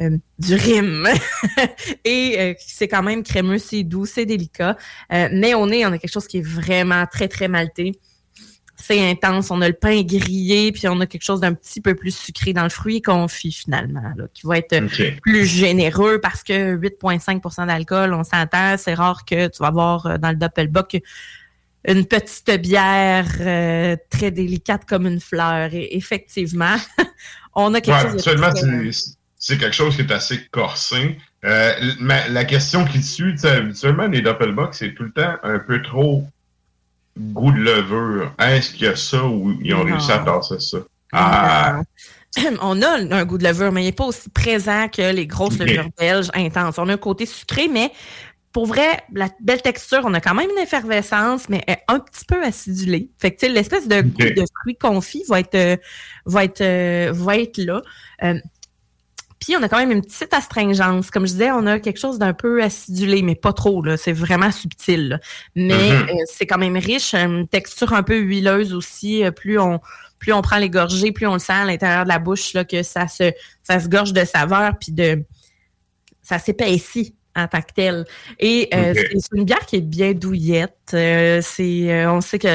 euh, 0.00 0.16
du 0.38 0.54
rime. 0.54 1.06
Et 2.04 2.36
euh, 2.40 2.54
c'est 2.58 2.88
quand 2.88 3.02
même 3.02 3.22
crémeux, 3.22 3.58
c'est 3.58 3.82
doux, 3.84 4.06
c'est 4.06 4.26
délicat. 4.26 4.76
Euh, 5.12 5.28
mais 5.32 5.54
au 5.54 5.66
nez, 5.66 5.86
on 5.86 5.92
a 5.92 5.98
quelque 5.98 6.12
chose 6.12 6.26
qui 6.26 6.38
est 6.38 6.46
vraiment 6.46 7.04
très, 7.06 7.28
très 7.28 7.48
maltais. 7.48 7.92
Intense. 8.90 9.50
On 9.50 9.60
a 9.62 9.68
le 9.68 9.74
pain 9.74 10.02
grillé, 10.02 10.72
puis 10.72 10.88
on 10.88 11.00
a 11.00 11.06
quelque 11.06 11.24
chose 11.24 11.40
d'un 11.40 11.54
petit 11.54 11.80
peu 11.80 11.94
plus 11.94 12.14
sucré 12.16 12.52
dans 12.52 12.62
le 12.64 12.68
fruit 12.68 13.02
confit 13.02 13.52
finalement, 13.52 14.02
là, 14.16 14.24
qui 14.32 14.46
va 14.46 14.58
être 14.58 14.72
euh, 14.74 14.88
plus 15.22 15.46
généreux 15.46 16.20
parce 16.20 16.42
que 16.42 16.76
8,5% 16.76 17.66
d'alcool, 17.66 18.14
on 18.14 18.24
s'entend, 18.24 18.76
c'est 18.78 18.94
rare 18.94 19.24
que 19.24 19.48
tu 19.48 19.58
vas 19.60 19.68
avoir 19.68 20.06
euh, 20.06 20.18
dans 20.18 20.30
le 20.30 20.36
Doppelbock 20.36 20.98
une 21.86 22.04
petite 22.06 22.50
bière 22.60 23.26
euh, 23.40 23.96
très 24.10 24.30
délicate 24.30 24.84
comme 24.84 25.06
une 25.06 25.20
fleur. 25.20 25.70
Et 25.72 25.96
effectivement, 25.96 26.76
on 27.54 27.72
a 27.74 27.80
quelque 27.80 27.94
Ouais, 27.96 28.02
chose 28.02 28.14
de 28.16 28.90
c'est- 29.38 29.56
quelque 29.58 29.72
chose 29.74 29.94
qui 29.96 30.02
est 30.02 30.10
assez 30.12 30.40
corsé. 30.50 31.16
Euh, 31.44 31.72
ma- 32.00 32.26
la 32.28 32.44
question 32.44 32.84
qui 32.84 33.00
suit, 33.02 33.32
tu 33.34 33.38
sais, 33.42 33.50
habituellement, 33.50 34.08
les 34.08 34.20
Doppelbock, 34.20 34.74
c'est 34.74 34.92
tout 34.94 35.04
le 35.04 35.12
temps 35.12 35.36
un 35.44 35.60
peu 35.60 35.80
trop 35.80 36.26
goût 37.18 37.52
de 37.52 37.58
levure. 37.60 38.32
Est-ce 38.38 38.72
qu'il 38.72 38.86
y 38.86 38.88
a 38.88 38.96
ça 38.96 39.24
ou 39.24 39.52
ils 39.62 39.74
ont 39.74 39.78
Non. 39.78 39.92
réussi 39.92 40.12
à 40.12 40.18
passer 40.20 40.58
ça? 40.60 40.78
Ah, 41.12 41.80
On 42.60 42.82
a 42.82 42.88
un 43.16 43.24
goût 43.24 43.38
de 43.38 43.44
levure, 43.44 43.72
mais 43.72 43.82
il 43.82 43.86
n'est 43.86 43.92
pas 43.92 44.04
aussi 44.04 44.28
présent 44.30 44.88
que 44.88 45.12
les 45.12 45.26
grosses 45.26 45.58
levures 45.58 45.88
belges 45.98 46.30
intenses. 46.34 46.78
On 46.78 46.88
a 46.88 46.92
un 46.94 46.96
côté 46.98 47.26
sucré, 47.26 47.68
mais 47.68 47.90
pour 48.52 48.66
vrai, 48.66 49.00
la 49.12 49.28
belle 49.40 49.62
texture, 49.62 50.00
on 50.04 50.14
a 50.14 50.20
quand 50.20 50.34
même 50.34 50.50
une 50.50 50.62
effervescence, 50.62 51.48
mais 51.48 51.62
elle 51.66 51.74
est 51.74 51.84
un 51.88 52.00
petit 52.00 52.24
peu 52.24 52.42
acidulée. 52.42 53.10
Fait 53.18 53.34
que 53.34 53.46
l'espèce 53.46 53.88
de 53.88 54.00
goût 54.02 54.18
de 54.18 54.44
fruit 54.60 54.76
confit 54.76 55.22
va 55.28 55.40
être 55.40 55.54
euh, 55.54 55.76
va 56.26 56.44
être 56.44 56.60
euh, 56.60 57.10
va 57.14 57.36
être 57.38 57.58
là. 57.58 57.82
Euh, 58.24 58.34
puis 59.40 59.56
on 59.56 59.62
a 59.62 59.68
quand 59.68 59.78
même 59.78 59.92
une 59.92 60.02
petite 60.02 60.32
astringence. 60.34 61.10
Comme 61.10 61.26
je 61.26 61.32
disais, 61.32 61.50
on 61.50 61.66
a 61.66 61.78
quelque 61.78 61.98
chose 61.98 62.18
d'un 62.18 62.32
peu 62.34 62.62
acidulé, 62.62 63.22
mais 63.22 63.34
pas 63.34 63.52
trop. 63.52 63.82
là. 63.82 63.96
C'est 63.96 64.12
vraiment 64.12 64.50
subtil. 64.50 65.08
là. 65.10 65.18
Mais 65.54 65.90
Mhm. 65.92 66.08
euh, 66.08 66.14
c'est 66.26 66.46
quand 66.46 66.58
même 66.58 66.76
riche. 66.76 67.14
Une 67.14 67.46
texture 67.48 67.92
un 67.92 68.02
peu 68.02 68.16
huileuse 68.18 68.74
aussi. 68.74 69.24
Euh, 69.24 69.30
Plus 69.30 69.58
on 69.58 69.80
plus 70.18 70.32
on 70.32 70.42
prend 70.42 70.56
les 70.58 70.68
gorgées, 70.68 71.12
plus 71.12 71.28
on 71.28 71.34
le 71.34 71.38
sent 71.38 71.52
à 71.52 71.64
l'intérieur 71.64 72.02
de 72.02 72.08
la 72.08 72.18
bouche 72.18 72.52
là, 72.52 72.64
que 72.64 72.82
ça 72.82 73.06
se 73.06 73.30
ça 73.62 73.78
se 73.78 73.86
gorge 73.88 74.12
de 74.12 74.24
saveur 74.24 74.72
puis 74.76 74.90
de 74.90 75.22
ça 76.22 76.40
s'épaissit 76.40 77.14
en 77.38 77.48
tant 77.48 77.60
que. 77.60 78.04
Et 78.38 78.68
euh, 78.74 78.92
c'est 78.94 79.36
une 79.36 79.44
bière 79.44 79.64
qui 79.66 79.76
est 79.76 79.80
bien 79.80 80.12
douillette. 80.12 80.74
Euh, 80.94 81.40
c'est, 81.42 81.92
euh, 81.92 82.10
on 82.12 82.20
sait 82.20 82.38
que 82.38 82.48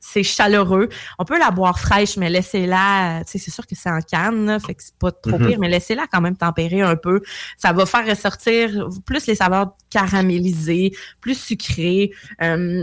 c'est 0.00 0.22
chaleureux. 0.22 0.88
On 1.18 1.24
peut 1.24 1.38
la 1.38 1.50
boire 1.50 1.78
fraîche, 1.78 2.16
mais 2.16 2.30
laissez-la. 2.30 3.22
Tu 3.26 3.32
sais, 3.32 3.38
c'est 3.38 3.50
sûr 3.50 3.66
que 3.66 3.74
c'est 3.74 3.90
en 3.90 4.00
canne, 4.00 4.46
là, 4.46 4.58
fait 4.58 4.74
que 4.74 4.82
c'est 4.82 4.96
pas 4.96 5.12
trop 5.12 5.38
Mhm. 5.38 5.46
pire, 5.46 5.58
mais 5.60 5.68
laissez-la 5.68 6.06
quand 6.10 6.20
même 6.20 6.36
tempérer 6.36 6.80
un 6.80 6.96
peu. 6.96 7.20
Ça 7.58 7.72
va 7.72 7.84
faire 7.86 8.06
ressortir 8.06 8.88
plus 9.04 9.26
les 9.26 9.34
saveurs 9.34 9.74
caramélisées, 9.90 10.92
plus 11.20 11.38
sucrées, 11.38 12.10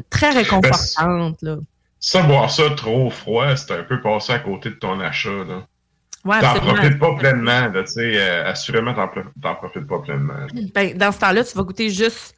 très 0.10 0.30
réconfortantes. 0.32 1.42
Là. 1.42 1.58
ça, 2.00 2.22
boire 2.24 2.52
ça 2.52 2.70
trop 2.72 3.10
froid, 3.10 3.56
c'est 3.56 3.72
un 3.72 3.84
peu 3.84 4.00
passé 4.02 4.34
à 4.34 4.40
côté 4.40 4.70
de 4.70 4.76
ton 4.76 5.00
achat. 5.00 5.30
Là. 5.48 5.68
Ouais, 6.28 6.40
T'en 6.42 6.56
profites 6.60 7.00
pas 7.00 7.16
pleinement, 7.16 7.68
là, 7.70 7.84
tu 7.84 7.92
sais. 7.94 8.12
euh, 8.16 8.50
assurément, 8.52 8.94
t'en 8.94 9.08
profites 9.56 9.88
pas 9.88 10.00
pleinement. 10.00 10.34
Ben, 10.76 10.98
dans 10.98 11.12
ce 11.12 11.20
temps-là, 11.20 11.44
tu 11.44 11.56
vas 11.58 11.64
goûter 11.64 11.90
juste 11.90 12.36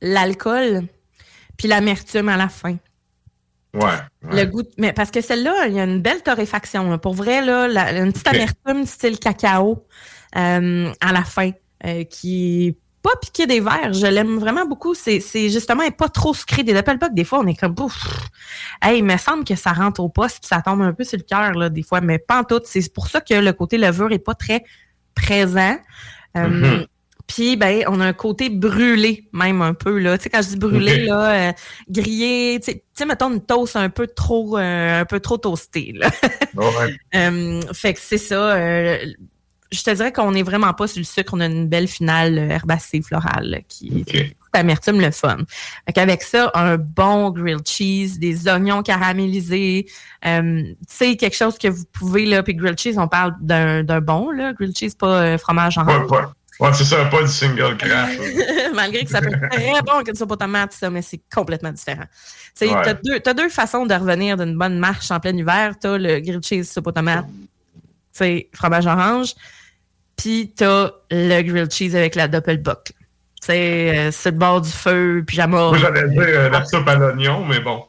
l'alcool 0.00 0.82
puis 1.56 1.68
l'amertume 1.68 2.28
à 2.28 2.36
la 2.36 2.48
fin. 2.48 2.76
Ouais. 3.74 3.80
ouais. 4.24 4.44
Le 4.44 4.50
goût, 4.50 4.62
mais 4.78 4.92
parce 4.92 5.10
que 5.10 5.20
celle-là, 5.20 5.66
il 5.68 5.74
y 5.74 5.80
a 5.80 5.84
une 5.84 6.00
belle 6.02 6.22
torréfaction. 6.22 6.90
là. 6.90 6.98
Pour 6.98 7.14
vrai, 7.14 7.42
là, 7.44 7.68
la- 7.68 7.92
une 8.00 8.12
petite 8.12 8.26
amertume 8.28 8.84
style 8.86 9.18
cacao 9.18 9.86
euh, 10.36 10.92
à 11.00 11.12
la 11.12 11.22
fin, 11.24 11.50
euh, 11.86 12.04
qui 12.04 12.76
pas 13.02 13.10
piqué 13.20 13.46
des 13.46 13.60
verres. 13.60 13.92
Je 13.92 14.06
l'aime 14.06 14.38
vraiment 14.38 14.64
beaucoup. 14.64 14.94
C'est 14.94 15.20
c'est 15.20 15.50
justement 15.50 15.82
elle 15.82 15.92
pas 15.92 16.08
trop 16.08 16.34
sucré. 16.34 16.62
Des 16.62 16.72
Doppelbock, 16.72 17.14
des 17.14 17.24
fois, 17.24 17.40
on 17.40 17.46
est 17.46 17.54
comme 17.58 17.74
pouf. 17.74 17.94
Hey, 18.80 18.98
il 18.98 19.04
me 19.04 19.16
semble 19.16 19.44
que 19.44 19.56
ça 19.56 19.72
rentre 19.72 20.00
au 20.00 20.08
poste 20.08 20.46
ça 20.46 20.62
tombe 20.62 20.82
un 20.82 20.92
peu 20.92 21.04
sur 21.04 21.18
le 21.18 21.24
cœur 21.24 21.52
là, 21.52 21.68
des 21.68 21.82
fois, 21.82 22.00
mais 22.00 22.18
pas 22.18 22.40
en 22.40 22.44
tout. 22.44 22.60
C'est 22.64 22.92
pour 22.92 23.08
ça 23.08 23.20
que 23.20 23.34
le 23.34 23.52
côté 23.52 23.78
levure 23.78 24.12
est 24.12 24.18
pas 24.18 24.34
très 24.34 24.64
présent. 25.14 25.76
Euh, 26.36 26.48
Mhm. 26.48 26.86
Puis 27.26 27.56
ben, 27.56 27.84
on 27.88 28.00
a 28.00 28.06
un 28.06 28.12
côté 28.12 28.50
brûlé 28.50 29.28
même 29.32 29.62
un 29.62 29.74
peu 29.74 29.98
là. 29.98 30.18
Tu 30.18 30.24
sais 30.24 30.30
quand 30.30 30.42
je 30.42 30.48
dis 30.48 30.56
brûlé 30.56 31.06
là, 31.06 31.48
euh, 31.48 31.52
grillé, 31.88 32.60
tu 32.62 32.72
sais, 32.92 33.06
mettons 33.06 33.32
une 33.32 33.40
toast 33.44 33.76
un 33.76 33.88
peu 33.88 34.06
trop 34.06 34.58
euh, 34.58 35.00
un 35.00 35.04
peu 35.04 35.20
trop 35.20 35.38
toastée 35.38 35.92
là. 35.94 36.10
Ouais. 36.54 36.96
Euh, 37.14 37.60
fait 37.72 37.94
que 37.94 38.00
c'est 38.00 38.18
ça. 38.18 38.56
Je 39.72 39.82
te 39.82 39.90
dirais 39.90 40.12
qu'on 40.12 40.34
est 40.34 40.42
vraiment 40.42 40.72
pas 40.74 40.86
sur 40.86 40.98
le 40.98 41.04
sucre. 41.04 41.32
On 41.34 41.40
a 41.40 41.46
une 41.46 41.66
belle 41.66 41.88
finale 41.88 42.38
euh, 42.38 42.48
herbacée 42.50 43.02
florale 43.02 43.62
qui 43.68 44.04
amertume 44.52 45.00
le 45.00 45.10
fun. 45.10 45.38
Fait 45.86 45.92
qu'avec 45.94 46.22
ça, 46.22 46.50
un 46.54 46.76
bon 46.76 47.30
grilled 47.30 47.66
cheese, 47.66 48.18
des 48.18 48.48
oignons 48.48 48.82
caramélisés, 48.82 49.86
euh, 50.26 50.62
tu 50.62 50.76
sais, 50.88 51.16
quelque 51.16 51.36
chose 51.36 51.56
que 51.58 51.68
vous 51.68 51.84
pouvez, 51.92 52.26
là, 52.26 52.42
puis 52.42 52.54
grilled 52.54 52.78
cheese, 52.78 52.98
on 52.98 53.08
parle 53.08 53.34
d'un 53.40 53.82
bon, 54.00 54.30
là, 54.30 54.52
grilled 54.52 54.76
cheese, 54.76 54.94
pas 54.94 55.22
euh, 55.22 55.38
fromage 55.38 55.78
en 55.78 55.86
Ouais, 55.86 55.96
ouais. 55.96 56.22
Ouais, 56.60 56.70
c'est 56.74 56.84
ça, 56.84 57.04
pas 57.06 57.22
du 57.22 57.28
single 57.28 57.76
là. 57.88 58.06
Malgré 58.74 59.04
que 59.04 59.10
ça 59.10 59.20
peut 59.20 59.30
être 59.32 59.48
très 59.50 59.82
bon 59.82 60.02
que 60.04 60.16
soupe 60.16 60.30
aux 60.30 60.36
tomates, 60.36 60.72
ça, 60.72 60.90
mais 60.90 61.02
c'est 61.02 61.20
complètement 61.34 61.72
différent. 61.72 62.04
Tu 62.56 62.66
Ouais. 62.66 62.82
t'as 62.84 62.94
deux, 62.94 63.20
deux 63.34 63.48
façons 63.48 63.86
de 63.86 63.94
revenir 63.94 64.36
d'une 64.36 64.56
bonne 64.56 64.78
marche 64.78 65.10
en 65.10 65.18
plein 65.18 65.34
hiver. 65.36 65.74
T'as 65.80 65.96
le 65.96 66.20
grilled 66.20 66.44
cheese 66.44 66.64
soupe 66.70 66.86
aux 66.86 66.92
tomates, 66.92 67.26
tu 67.26 67.82
sais, 68.12 68.48
fromage 68.54 68.86
orange. 68.86 69.34
Puis 70.22 70.52
t'as 70.56 70.92
le 71.10 71.42
grilled 71.42 71.72
cheese 71.72 71.96
avec 71.96 72.14
la 72.14 72.28
doppelbock. 72.28 72.92
C'est 73.40 73.98
euh, 73.98 74.12
sur 74.12 74.30
le 74.30 74.38
bord 74.38 74.60
du 74.60 74.70
feu, 74.70 75.24
pyjama. 75.26 75.70
Moi, 75.70 75.78
j'allais 75.78 76.08
dire 76.10 76.22
euh, 76.22 76.48
la 76.48 76.64
soupe 76.64 76.86
à 76.86 76.94
l'oignon, 76.94 77.44
mais 77.44 77.58
bon. 77.58 77.82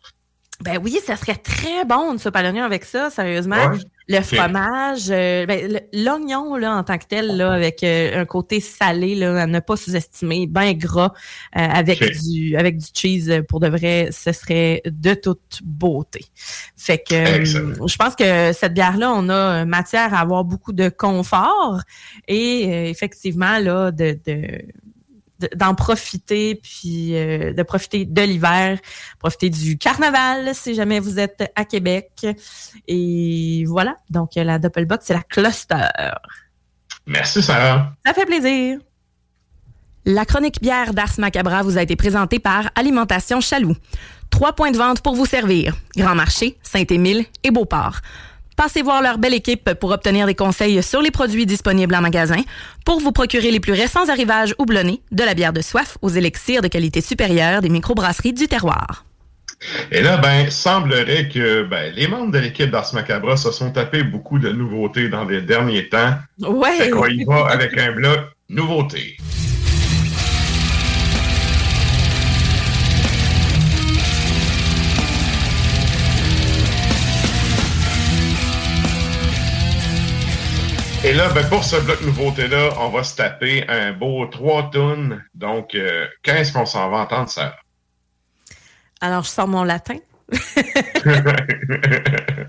Ben 0.62 0.80
oui, 0.84 1.00
ça 1.06 1.16
serait 1.16 1.36
très 1.36 1.86
bon 1.86 2.14
une 2.14 2.18
soupe 2.18 2.36
à 2.36 2.42
l'oignon 2.42 2.64
avec 2.64 2.86
ça, 2.86 3.12
sérieusement. 3.12 3.68
Ouais. 3.68 3.78
Le 4.10 4.20
fromage, 4.38 5.06
euh, 5.10 5.46
ben, 5.46 5.80
l'oignon 5.94 6.56
là 6.56 6.76
en 6.76 6.84
tant 6.84 6.98
que 6.98 7.06
tel 7.08 7.38
là 7.38 7.54
avec 7.54 7.84
euh, 7.84 8.22
un 8.22 8.26
côté 8.26 8.60
salé 8.60 9.16
là 9.16 9.42
à 9.44 9.48
ne 9.48 9.60
pas 9.60 9.78
sous-estimer, 9.78 10.46
bien 10.48 10.74
gras 10.74 11.14
euh, 11.56 11.60
avec 11.60 12.00
du 12.22 12.56
avec 12.58 12.78
du 12.78 12.86
cheese 12.94 13.30
euh, 13.30 13.42
pour 13.42 13.60
de 13.60 13.68
vrai, 13.70 14.10
ce 14.12 14.32
serait 14.32 14.82
de 14.86 15.14
toute 15.14 15.62
beauté. 15.64 16.26
Fait 16.76 16.98
que 16.98 17.14
euh, 17.16 17.46
je 17.88 17.96
pense 17.96 18.16
que 18.16 18.52
cette 18.54 18.74
bière 18.74 18.98
là, 18.98 19.14
on 19.16 19.30
a 19.30 19.62
euh, 19.62 19.66
matière 19.66 20.14
à 20.14 20.20
avoir 20.20 20.44
beaucoup 20.44 20.74
de 20.74 20.90
confort 20.90 21.82
et 22.28 22.66
euh, 22.68 22.90
effectivement 22.90 23.58
là 23.60 23.92
de 23.92 24.20
de- 24.26 24.62
d'en 25.56 25.76
profiter 25.76 26.56
puis 26.56 27.16
euh, 27.16 27.54
de 27.54 27.64
profiter 27.64 28.06
de 28.06 28.22
l'hiver 28.22 28.80
profiter 29.20 29.50
du 29.50 29.78
carnaval 29.78 30.54
si 30.54 30.74
jamais 30.76 31.00
vous 31.00 31.20
êtes 31.20 31.52
à 31.56 31.66
Québec. 31.66 32.26
Et 32.88 33.66
voilà. 33.68 33.96
Donc, 34.10 34.32
la 34.36 34.60
Doppelbox, 34.60 35.06
c'est 35.06 35.14
la 35.14 35.24
cluster. 35.24 35.88
Merci, 37.06 37.42
Sarah. 37.42 37.94
Ça 38.06 38.14
fait 38.14 38.26
plaisir. 38.26 38.80
La 40.06 40.26
chronique 40.26 40.62
bière 40.62 40.94
d'Ars 40.94 41.18
Macabra 41.18 41.64
vous 41.64 41.78
a 41.78 41.82
été 41.82 41.96
présentée 41.96 42.40
par 42.40 42.70
Alimentation 42.76 43.40
Chaloux. 43.40 43.76
Trois 44.30 44.54
points 44.54 44.72
de 44.72 44.78
vente 44.78 45.02
pour 45.02 45.16
vous 45.16 45.26
servir. 45.26 45.76
Grand 45.96 46.16
Marché, 46.16 46.58
Saint-Émile 46.62 47.26
et 47.44 47.52
Beauport. 47.52 48.00
Passez 48.64 48.82
voir 48.82 49.02
leur 49.02 49.18
belle 49.18 49.34
équipe 49.34 49.74
pour 49.74 49.92
obtenir 49.92 50.26
des 50.26 50.36
conseils 50.36 50.82
sur 50.82 51.02
les 51.02 51.12
produits 51.12 51.46
disponibles 51.46 51.94
en 51.96 52.00
magasin, 52.00 52.42
pour 52.86 53.02
vous 53.02 53.12
procurer 53.12 53.52
les 53.52 53.60
plus 53.60 53.74
récents 53.74 54.08
arrivages 54.08 54.56
houblonnés, 54.58 55.02
de 55.12 55.22
la 55.22 55.34
bière 55.34 55.52
de 55.52 55.60
soif 55.60 55.98
aux 56.02 56.08
élixirs 56.08 56.62
de 56.62 56.70
qualité 56.70 57.02
supérieure 57.02 57.60
des 57.60 57.68
microbrasseries 57.68 58.32
du 58.32 58.48
terroir. 58.48 59.04
Et 59.92 60.02
là, 60.02 60.16
ben, 60.16 60.50
semblerait 60.50 61.28
que 61.28 61.64
ben, 61.64 61.92
les 61.94 62.08
membres 62.08 62.32
de 62.32 62.40
l'équipe 62.40 62.72
d'Ars 62.72 62.90
Macabra 62.94 63.36
se 63.36 63.52
sont 63.52 63.72
tapés 63.72 64.04
beaucoup 64.04 64.40
de 64.40 64.50
nouveautés 64.54 65.10
dans 65.10 65.26
les 65.26 65.42
derniers 65.42 65.90
temps. 65.90 66.14
Ouais. 66.40 66.78
Fait 66.78 66.90
qu'on 66.90 67.08
y 67.08 67.26
va 67.26 67.48
avec 67.48 67.78
un 67.78 67.92
bloc 67.92 68.20
nouveautés. 68.48 69.18
Et 81.06 81.12
là, 81.14 81.28
ben, 81.34 81.46
pour 81.50 81.64
ce 81.66 81.76
bloc 81.82 82.00
nouveauté-là, 82.02 82.70
on 82.80 82.88
va 82.90 83.04
se 83.04 83.14
taper 83.16 83.66
un 83.68 83.92
beau 83.92 84.26
3 84.26 84.70
tonnes. 84.72 85.22
Donc, 85.34 85.76
euh, 85.76 86.06
qu'est-ce 86.24 86.54
qu'on 86.54 86.66
s'en 86.66 86.90
va 86.90 87.00
entendre, 87.00 87.30
ça? 87.30 87.56
Alors, 89.02 89.24
je 89.24 89.30
sors 89.30 89.48
mon 89.48 89.64
latin. 89.66 89.98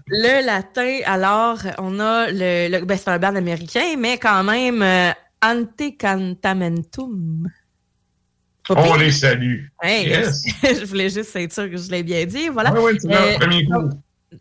Le 0.06 0.46
latin, 0.46 0.98
alors, 1.06 1.58
on 1.78 1.98
a 1.98 2.28
le. 2.30 2.68
le 2.70 2.84
ben, 2.84 2.96
c'est 2.96 3.08
un 3.10 3.18
band 3.18 3.34
américain, 3.34 3.96
mais 3.98 4.16
quand 4.18 4.44
même, 4.44 4.80
euh, 4.82 5.10
Antecantamentum. 5.42 7.48
On 8.70 8.94
les 8.96 9.10
salue. 9.12 9.64
Hey, 9.82 10.08
Yes. 10.08 10.44
je 10.62 10.84
voulais 10.86 11.10
juste 11.10 11.34
être 11.36 11.52
sûr 11.52 11.68
que 11.70 11.76
je 11.76 11.90
l'ai 11.90 12.02
bien 12.04 12.24
dit. 12.24 12.48
Voilà. 12.48 12.72
Ouais, 12.72 12.92
c'est 12.98 13.12
Euh, 13.12 13.36
premier 13.38 13.64
coup. 13.66 13.90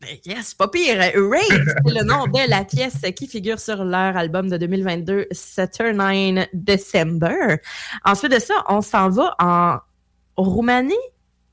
Ben 0.02 0.18
yes, 0.26 0.54
pas 0.54 0.68
pire. 0.68 0.98
Rave, 0.98 1.12
c'est 1.86 1.94
le 1.94 2.04
nom 2.04 2.26
de 2.26 2.50
la 2.50 2.66
pièce 2.66 3.02
qui 3.16 3.28
figure 3.28 3.60
sur 3.60 3.84
leur 3.84 4.18
album 4.18 4.50
de 4.50 4.58
2022, 4.58 5.28
Saturnine 5.32 6.48
December. 6.54 7.58
Ensuite 8.06 8.32
de 8.32 8.40
ça, 8.40 8.54
on 8.70 8.82
s'en 8.82 9.10
va 9.10 9.36
en 9.40 9.78
Roumanie. 10.38 10.94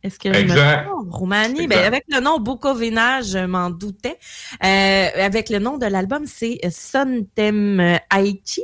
Est-ce 0.03 0.19
que 0.19 0.33
je 0.33 0.39
me 0.39 0.43
Exact. 0.45 0.89
Roumanie, 1.11 1.65
Exact. 1.65 1.69
ben, 1.69 1.85
avec 1.85 2.05
le 2.09 2.21
nom 2.21 2.39
Bukovina, 2.39 3.21
je 3.21 3.45
m'en 3.45 3.69
doutais. 3.69 4.19
Euh, 4.65 5.09
avec 5.17 5.51
le 5.51 5.59
nom 5.59 5.77
de 5.77 5.87
l'album, 5.87 6.25
c'est 6.27 6.59
Sontem 6.71 7.99
Haïti. 8.09 8.63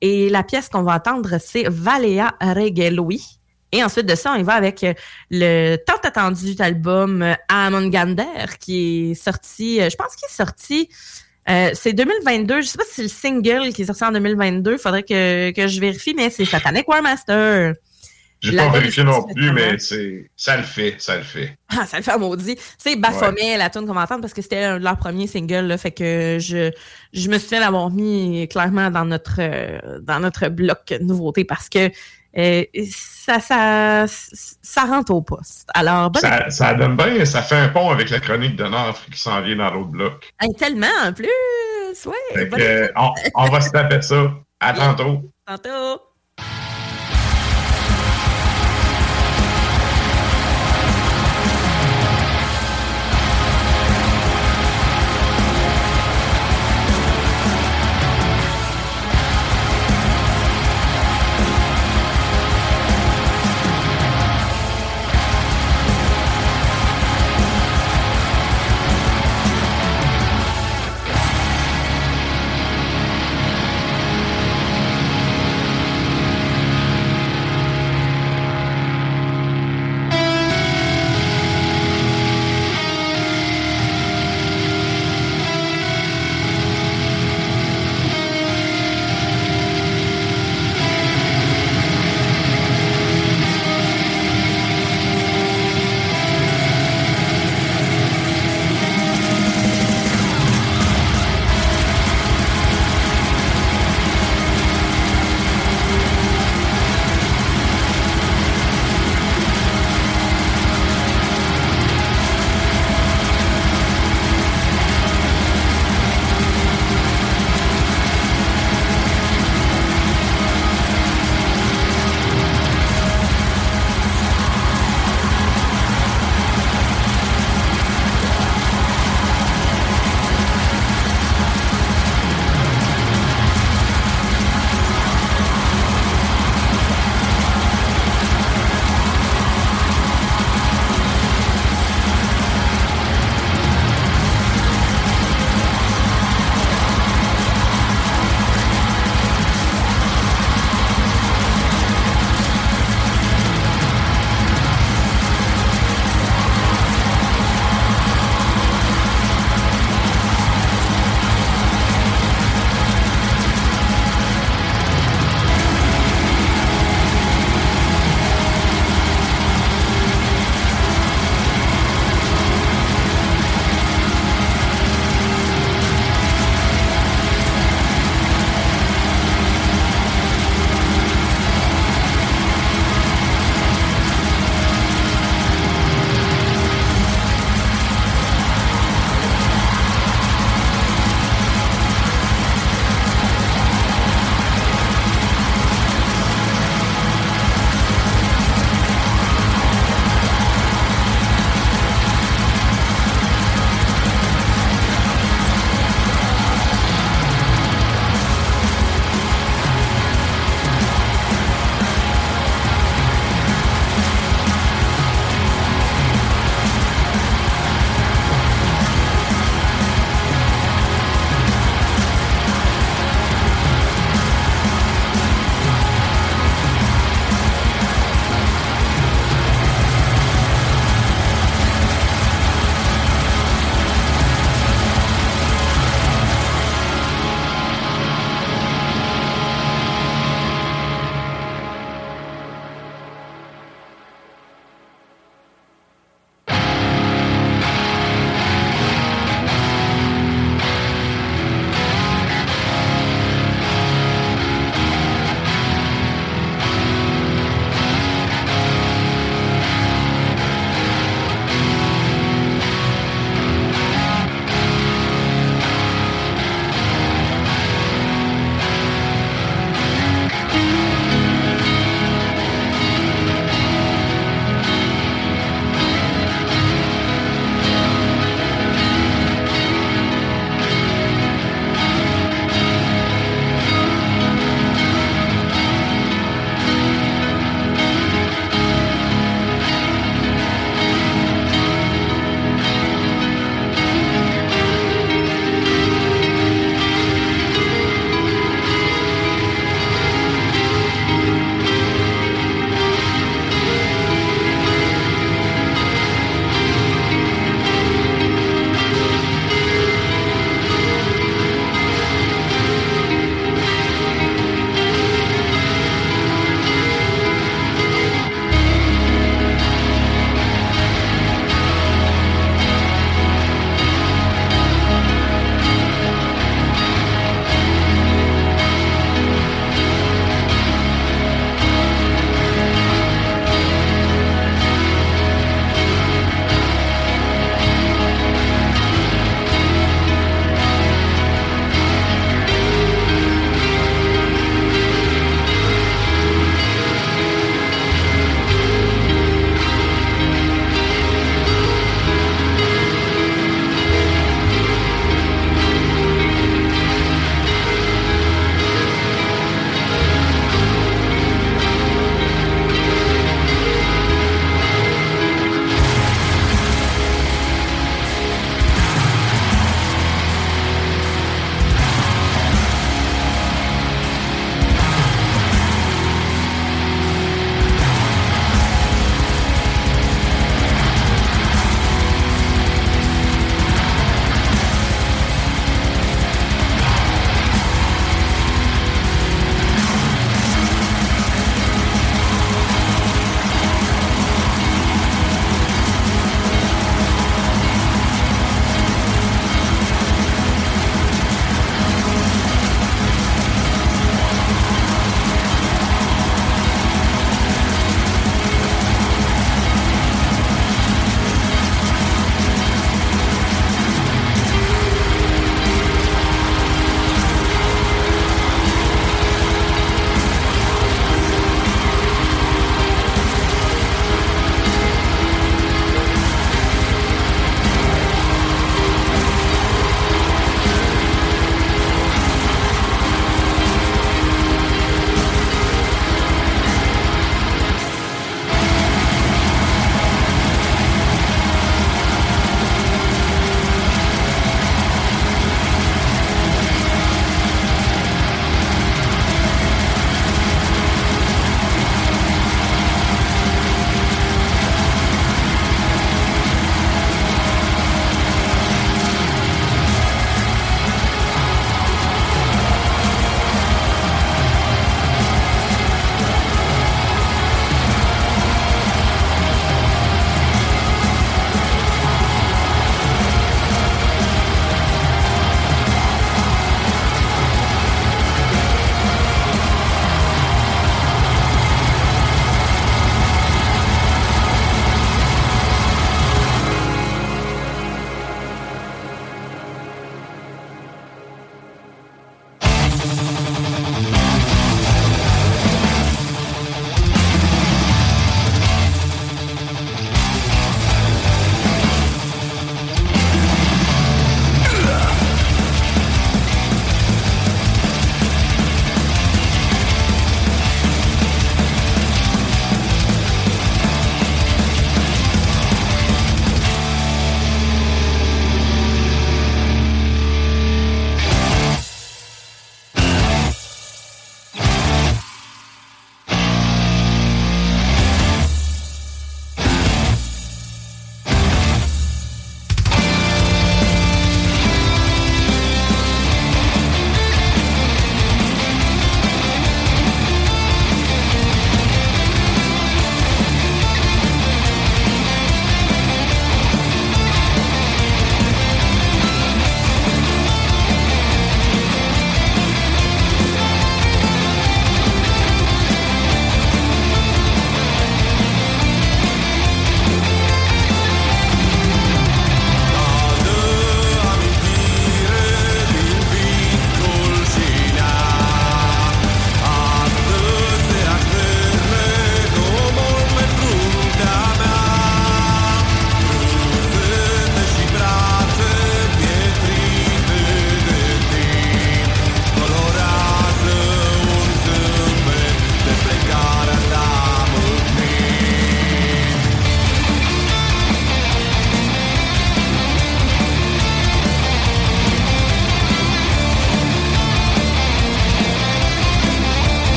Et 0.00 0.28
la 0.28 0.42
pièce 0.42 0.68
qu'on 0.68 0.82
va 0.82 0.96
entendre, 0.96 1.38
c'est 1.40 1.68
Valea 1.68 2.34
Regelui. 2.40 3.37
Et 3.72 3.84
ensuite 3.84 4.06
de 4.06 4.14
ça, 4.14 4.32
on 4.32 4.36
y 4.36 4.42
va 4.42 4.54
avec 4.54 4.82
euh, 4.82 4.94
le 5.30 5.76
tant 5.76 5.98
attendu 6.02 6.54
album 6.58 7.22
euh, 7.22 7.34
Amongander 7.48 8.24
qui 8.58 9.10
est 9.10 9.14
sorti, 9.14 9.80
euh, 9.80 9.90
je 9.90 9.96
pense 9.96 10.16
qu'il 10.16 10.26
est 10.26 10.34
sorti, 10.34 10.88
euh, 11.48 11.70
c'est 11.74 11.92
2022. 11.92 12.62
Je 12.62 12.66
sais 12.66 12.78
pas 12.78 12.84
si 12.84 12.94
c'est 12.94 13.02
le 13.02 13.08
single 13.08 13.72
qui 13.72 13.82
est 13.82 13.86
sorti 13.86 14.04
en 14.04 14.12
2022. 14.12 14.78
Faudrait 14.78 15.02
que, 15.02 15.50
que 15.50 15.66
je 15.66 15.80
vérifie, 15.80 16.14
mais 16.14 16.30
c'est 16.30 16.44
Satanic 16.44 16.88
War 16.88 17.02
Master. 17.02 17.74
J'ai 18.40 18.56
pas 18.56 18.68
vérifié 18.68 19.02
non 19.02 19.24
plus, 19.24 19.52
mais 19.52 19.78
c'est 19.78 20.30
ça 20.36 20.56
le 20.56 20.62
fait, 20.62 20.94
ça 20.98 21.16
le 21.16 21.24
fait. 21.24 21.58
Ah, 21.70 21.86
ça 21.86 21.96
le 21.96 22.04
fait 22.04 22.16
maudit. 22.18 22.56
C'est 22.78 22.94
Baphomet, 22.94 23.56
la 23.56 23.68
tune 23.68 23.84
qu'on 23.84 23.94
va 23.94 24.02
entendre, 24.02 24.20
parce 24.20 24.32
que 24.32 24.42
c'était 24.42 24.62
un 24.62 24.78
de 24.78 24.84
leurs 24.84 24.96
premiers 24.96 25.26
singles, 25.26 25.66
là, 25.66 25.76
fait 25.76 25.90
que 25.90 26.38
je, 26.40 26.70
je 27.12 27.28
me 27.30 27.38
souviens 27.38 27.58
l'avoir 27.60 27.90
mis 27.90 28.46
clairement 28.46 28.90
dans 28.90 29.04
notre, 29.04 29.40
euh, 29.40 29.98
dans 30.02 30.20
notre 30.20 30.48
bloc 30.50 30.94
nouveauté 31.00 31.44
parce 31.44 31.68
que 31.68 31.90
euh, 32.36 32.64
ça, 32.90 33.40
ça, 33.40 34.04
ça 34.06 34.82
rentre 34.82 35.12
au 35.12 35.22
poste. 35.22 35.68
Alors, 35.74 36.10
bonne 36.10 36.20
Ça, 36.20 36.50
ça 36.50 36.74
donne 36.74 36.96
bien, 36.96 37.24
ça 37.24 37.42
fait 37.42 37.56
un 37.56 37.68
pont 37.68 37.90
avec 37.90 38.10
la 38.10 38.20
chronique 38.20 38.56
de 38.56 38.64
Nafre 38.64 39.06
qui 39.10 39.18
s'en 39.18 39.40
vient 39.40 39.56
dans 39.56 39.70
l'autre 39.70 39.90
bloc. 39.90 40.32
Hey, 40.40 40.54
tellement 40.54 40.86
en 41.04 41.12
plus! 41.12 41.26
Ouais, 42.04 42.48
que, 42.48 42.92
on 43.34 43.48
va 43.48 43.60
se 43.60 43.70
taper 43.70 44.02
ça. 44.02 44.30
À 44.60 44.72
tantôt. 44.74 45.22
tantôt! 45.46 46.02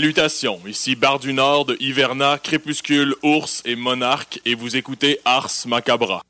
Salutations, 0.00 0.58
ici 0.66 0.96
Bar 0.96 1.18
du 1.18 1.34
Nord 1.34 1.66
Hiverna, 1.78 2.38
Crépuscule, 2.38 3.14
Ours 3.22 3.60
et 3.66 3.76
Monarque 3.76 4.40
et 4.46 4.54
vous 4.54 4.74
écoutez 4.74 5.20
Ars 5.26 5.50
Macabra. 5.66 6.22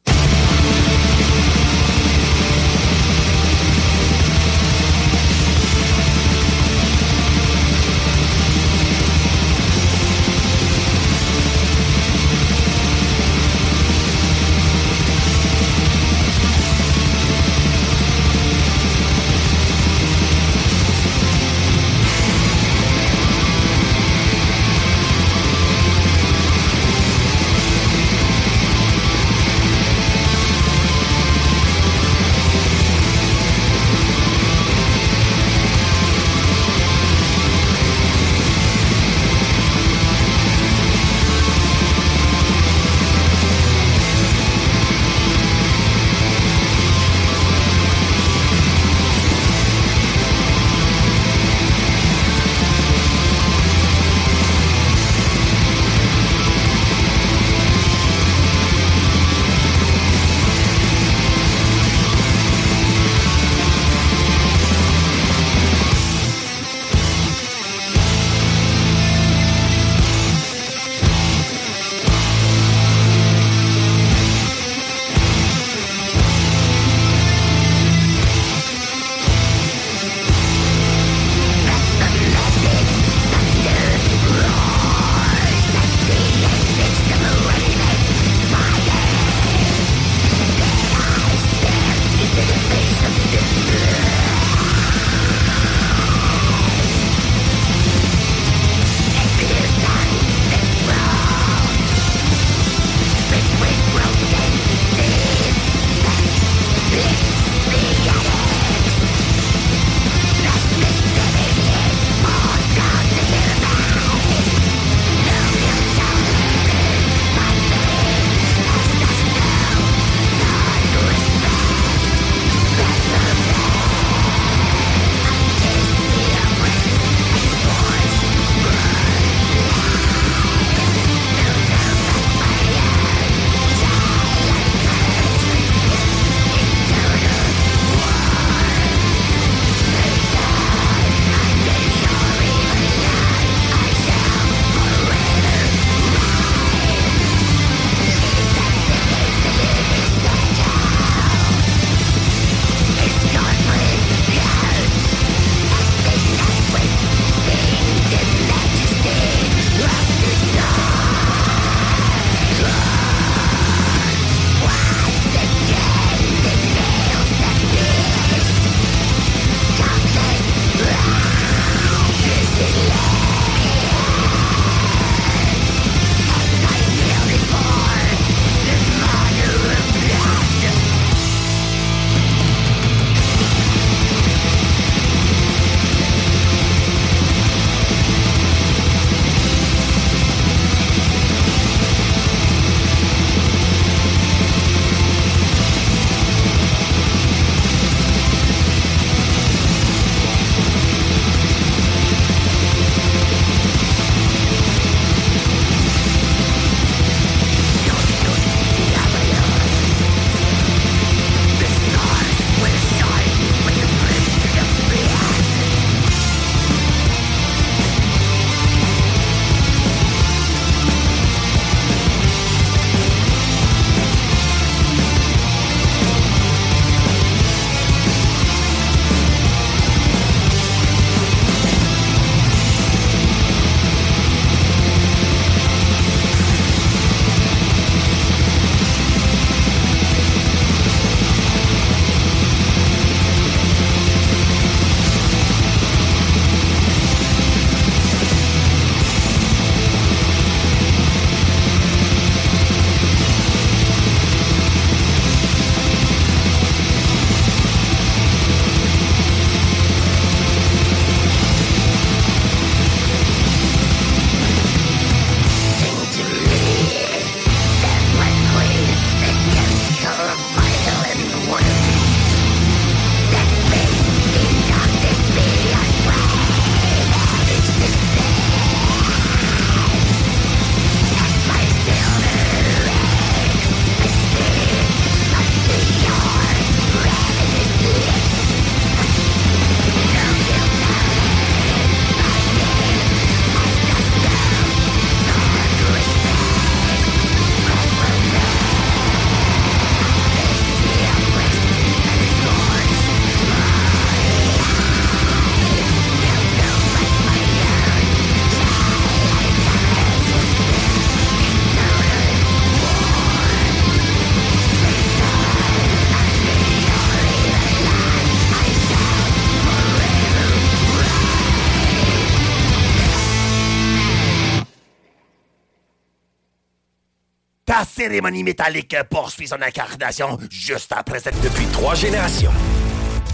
Cérémonie 328.01 328.43
métallique 328.43 328.97
poursuit 329.11 329.47
son 329.47 329.61
incarnation 329.61 330.39
juste 330.51 330.91
après 330.97 331.21
cette... 331.21 331.39
Depuis 331.43 331.67
trois 331.67 331.95
générations. 331.95 332.51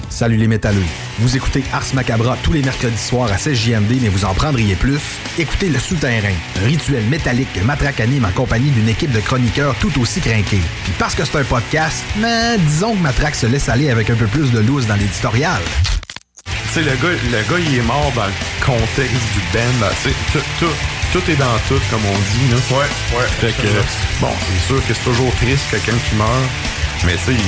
Salut 0.08 0.36
les 0.36 0.48
métalleux. 0.48 0.82
Vous 1.20 1.36
écoutez 1.36 1.62
Ars 1.72 1.94
Macabra 1.94 2.36
tous 2.42 2.52
les 2.52 2.62
mercredis 2.62 2.98
soirs 2.98 3.30
à 3.30 3.38
16 3.38 3.56
JMD, 3.56 4.02
mais 4.02 4.08
vous 4.08 4.24
en 4.24 4.34
prendriez 4.34 4.74
plus? 4.74 4.98
Écoutez 5.38 5.68
Le 5.68 5.78
Souterrain, 5.78 6.34
un 6.60 6.66
rituel 6.66 7.04
métallique 7.04 7.52
que 7.52 7.60
Matraque 7.60 8.00
anime 8.00 8.24
en 8.24 8.32
compagnie 8.32 8.72
d'une 8.72 8.88
équipe 8.88 9.12
de 9.12 9.20
chroniqueurs 9.20 9.76
tout 9.76 10.00
aussi 10.00 10.20
crinqués. 10.20 10.62
Puis 10.82 10.92
parce 10.98 11.14
que 11.14 11.24
c'est 11.24 11.38
un 11.38 11.44
podcast, 11.44 12.02
mais 12.16 12.58
disons 12.58 12.96
que 12.96 13.02
Matraque 13.02 13.36
se 13.36 13.46
laisse 13.46 13.68
aller 13.68 13.90
avec 13.90 14.10
un 14.10 14.16
peu 14.16 14.26
plus 14.26 14.50
de 14.50 14.58
loose 14.58 14.88
dans 14.88 14.96
l'éditorial. 14.96 15.62
Tu 16.44 16.52
sais, 16.72 16.82
le 16.82 16.96
gars, 16.96 17.20
le 17.30 17.50
gars, 17.50 17.64
il 17.70 17.78
est 17.78 17.82
mort 17.82 18.10
dans 18.16 18.26
le 18.26 18.64
contexte 18.64 19.32
du 19.32 19.40
band. 19.52 19.80
là. 19.80 19.92
Tu 20.02 20.08
sais, 20.08 20.16
tout, 20.32 20.44
tout, 20.58 20.72
tout 21.20 21.30
est 21.30 21.36
dans 21.36 21.58
tout, 21.68 21.80
comme 21.90 22.04
on 22.04 22.18
dit. 22.18 22.50
Là. 22.52 22.76
Ouais, 22.76 22.84
ouais. 23.18 23.26
Fait 23.40 23.52
que, 23.62 23.68
bon, 24.20 24.28
c'est 24.46 24.66
sûr 24.66 24.86
que 24.86 24.92
c'est 24.94 25.04
toujours 25.04 25.34
triste 25.36 25.64
quelqu'un 25.70 25.96
qui 26.08 26.14
meurt. 26.16 26.30
Mais 27.04 27.12
tu 27.14 27.32
sais, 27.36 27.40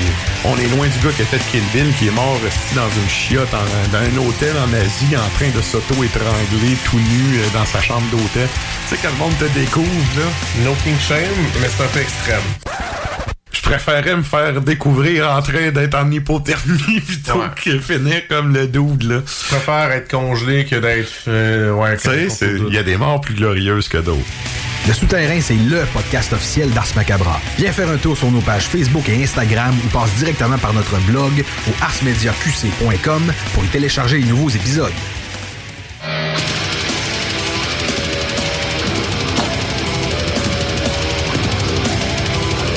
on 0.45 0.57
est 0.59 0.69
loin 0.77 0.87
du 0.89 0.99
gars 1.01 1.13
qui 1.17 1.23
a 1.23 1.25
fait 1.25 1.41
Kill 1.51 1.63
Bill, 1.73 1.93
qui 1.99 2.09
est 2.09 2.11
mort 2.11 2.39
resté 2.45 2.75
dans 2.77 2.89
une 2.89 3.09
chiotte, 3.09 3.53
en- 3.55 3.91
dans 3.93 3.99
un 3.99 4.27
hôtel 4.29 4.55
en 4.57 4.73
Asie, 4.75 5.17
en 5.17 5.29
train 5.39 5.49
de 5.55 5.61
s'auto-étrangler 5.63 6.77
tout 6.85 6.99
nu 6.99 7.39
euh, 7.41 7.45
dans 7.55 7.65
sa 7.67 7.81
chambre 7.81 8.07
d'hôtel. 8.11 8.49
Tu 8.89 8.95
sais, 8.97 9.01
quand 9.03 9.11
le 9.11 9.17
monde 9.17 9.37
te 9.39 9.45
découvre, 9.59 9.89
là. 10.17 10.25
No 10.65 10.75
king 10.85 10.97
shame, 11.01 11.21
mais 11.61 11.69
c'est 11.75 11.83
un 11.83 11.89
peu 11.89 12.01
extrême. 12.01 12.43
Je 13.71 13.75
préférais 13.75 14.17
me 14.17 14.23
faire 14.23 14.63
découvrir 14.63 15.31
en 15.31 15.43
train 15.43 15.71
d'être 15.71 15.95
en 15.95 16.11
hypothermie 16.11 17.01
plutôt 17.07 17.35
Ouais. 17.39 17.49
que 17.63 17.79
finir 17.81 18.27
comme 18.27 18.55
le 18.55 18.67
dude, 18.67 19.03
là. 19.03 19.21
Je 19.27 19.49
préfère 19.55 19.93
être 19.93 20.11
congelé 20.11 20.65
que 20.65 20.77
d'être... 20.77 21.13
euh, 21.29 21.73
ouais, 21.73 21.99
Tu 21.99 22.31
sais, 22.31 22.55
il 22.67 22.73
y 22.75 22.79
a 22.79 22.83
des 22.83 22.97
morts 22.97 23.21
plus 23.21 23.35
glorieuses 23.35 23.89
que 23.89 23.99
d'autres. 23.99 24.23
Le 24.87 24.95
Souterrain, 24.95 25.39
c'est 25.43 25.53
LE 25.55 25.85
podcast 25.93 26.33
officiel 26.33 26.71
d'Ars 26.71 26.87
Macabra. 26.97 27.39
Viens 27.59 27.73
faire 27.73 27.91
un 27.91 27.99
tour 27.99 28.17
sur 28.17 28.31
nos 28.31 28.41
pages 28.41 28.69
Facebook 28.69 29.07
et 29.11 29.23
Instagram 29.23 29.75
ou 29.85 29.89
passe 29.89 30.15
directement 30.15 30.57
par 30.57 30.73
notre 30.73 30.97
blog 31.01 31.45
au 31.69 31.85
arsmediaqc.com 31.85 33.33
pour 33.53 33.65
y 33.65 33.69
télécharger 33.69 34.19
les 34.19 34.25
nouveaux 34.31 34.49
épisodes. 34.49 34.93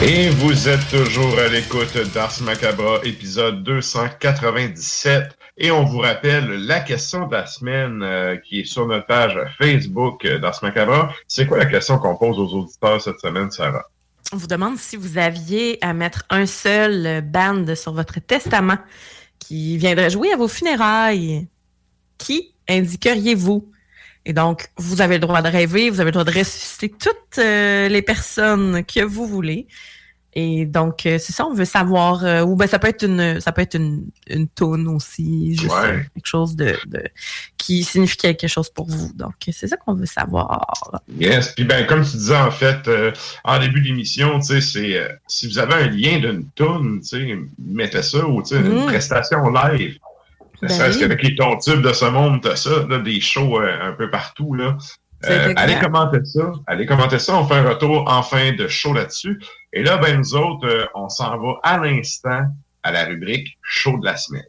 Et 0.04 0.30
vous 0.30 0.68
êtes 0.68 0.88
toujours 0.90 1.38
à 1.38 1.48
l'écoute 1.48 1.96
d'Ars 2.12 2.42
Macabra, 2.42 3.02
épisode 3.04 3.62
297. 3.62 5.38
Et 5.60 5.70
on 5.70 5.84
vous 5.84 6.00
rappelle 6.00 6.66
la 6.66 6.80
question 6.80 7.28
de 7.28 7.34
la 7.34 7.46
semaine 7.46 8.02
euh, 8.02 8.36
qui 8.38 8.62
est 8.62 8.66
sur 8.66 8.88
notre 8.88 9.06
page 9.06 9.38
Facebook 9.60 10.26
d'Ars 10.26 10.58
Macabra. 10.64 11.14
C'est 11.28 11.46
quoi 11.46 11.60
la 11.60 11.68
question 11.68 12.00
qu'on 12.00 12.16
pose 12.16 12.40
aux 12.40 12.48
auditeurs 12.48 13.00
cette 13.00 13.20
semaine, 13.20 13.52
Sarah? 13.52 13.86
On 14.34 14.38
vous 14.38 14.48
demande 14.48 14.80
si 14.80 14.96
vous 14.96 15.20
aviez 15.20 15.78
à 15.86 15.94
mettre 15.94 16.24
un 16.32 16.48
seul 16.48 17.22
band 17.22 17.76
sur 17.76 17.94
votre 17.94 18.20
testament 18.20 18.80
qui 19.38 19.78
viendrait 19.78 20.10
jouer 20.10 20.34
à 20.34 20.36
vos 20.36 20.48
funérailles. 20.48 21.48
Qui 22.18 22.56
indiqueriez-vous? 22.68 23.71
Et 24.26 24.34
donc, 24.34 24.68
vous 24.78 25.02
avez 25.02 25.16
le 25.16 25.22
droit 25.22 25.42
de 25.42 25.48
rêver, 25.50 25.90
vous 25.90 26.00
avez 26.00 26.10
le 26.12 26.14
droit 26.20 26.24
de 26.26 26.38
ressusciter 26.38 26.90
toutes 26.90 27.40
euh, 27.40 27.88
les 27.88 28.02
personnes 28.04 28.84
que 28.86 29.04
vous 29.04 29.26
voulez. 29.28 29.68
Et 30.34 30.66
donc, 30.66 31.06
euh, 31.06 31.18
c'est 31.20 31.34
ça, 31.34 31.46
on 31.46 31.54
veut 31.54 31.66
savoir. 31.66 32.24
euh, 32.24 32.42
ou 32.44 32.56
ben 32.56 32.66
ça 32.66 32.80
peut 32.80 32.88
être 32.88 33.04
une 33.04 33.42
ça 33.42 33.52
peut 33.52 33.62
être 33.64 33.76
une, 33.76 34.06
une 34.28 34.48
toune 34.48 34.88
aussi, 34.88 35.58
juste 35.58 35.74
Ouais. 35.76 36.06
quelque 36.14 36.26
chose 36.26 36.56
de, 36.56 36.78
de 36.88 37.04
qui 37.58 37.84
signifie 37.84 38.16
quelque 38.16 38.48
chose 38.48 38.70
pour 38.70 38.88
vous. 38.88 39.12
Donc, 39.14 39.34
c'est 39.52 39.68
ça 39.68 39.76
qu'on 39.76 39.94
veut 39.94 40.06
savoir. 40.06 40.72
Yes. 41.20 41.52
Puis 41.54 41.66
ben, 41.66 41.86
comme 41.86 42.06
tu 42.06 42.12
disais 42.16 42.38
en 42.38 42.50
fait 42.52 42.90
en 43.44 43.60
début 43.60 43.82
d'émission, 43.82 44.40
tu 44.40 44.46
sais, 44.46 44.62
c'est 44.62 45.18
si 45.28 45.48
vous 45.50 45.60
avez 45.60 45.74
un 45.74 45.88
lien 45.90 46.20
d'une 46.20 46.46
tune, 46.56 47.02
tu 47.02 47.08
sais, 47.08 47.38
mettez 47.60 48.02
ça 48.02 48.26
ou 48.26 48.42
tu 48.42 48.56
sais, 48.56 48.62
une 48.62 48.84
Mm. 48.84 48.86
prestation 48.86 49.50
live. 49.50 49.98
Ben 50.62 50.70
serait-ce 50.70 50.96
oui. 50.96 51.02
qu'avec 51.02 51.24
les 51.24 51.36
tons 51.36 51.58
tubes 51.58 51.82
de 51.82 51.94
ce 51.94 52.06
monde, 52.06 52.42
t'as 52.42 52.56
ça, 52.56 52.86
là, 52.88 53.00
des 53.00 53.20
shows 53.20 53.60
euh, 53.60 53.90
un 53.90 53.94
peu 53.94 54.10
partout. 54.10 54.54
Là? 54.54 54.78
Euh, 55.26 55.54
allez 55.56 55.76
commenter 55.76 56.24
ça. 56.24 56.52
Allez 56.68 56.86
commenter 56.86 57.20
ça. 57.20 57.38
On 57.38 57.46
fait 57.46 57.56
un 57.56 57.70
retour 57.70 58.06
en 58.08 58.24
fin 58.24 58.54
de 58.54 58.68
show 58.68 58.94
là-dessus. 58.94 59.40
Et 59.74 59.84
là, 59.84 59.98
ben 59.98 60.18
nous 60.18 60.36
autres, 60.36 60.68
euh, 60.68 60.86
on 60.96 61.10
s'en 61.10 61.38
va 61.38 61.60
à 61.64 61.78
l'instant 61.78 62.46
à 62.84 62.92
la 62.92 63.06
rubrique 63.06 63.58
show 63.62 63.98
de 64.00 64.06
la 64.06 64.18
semaine. 64.18 64.44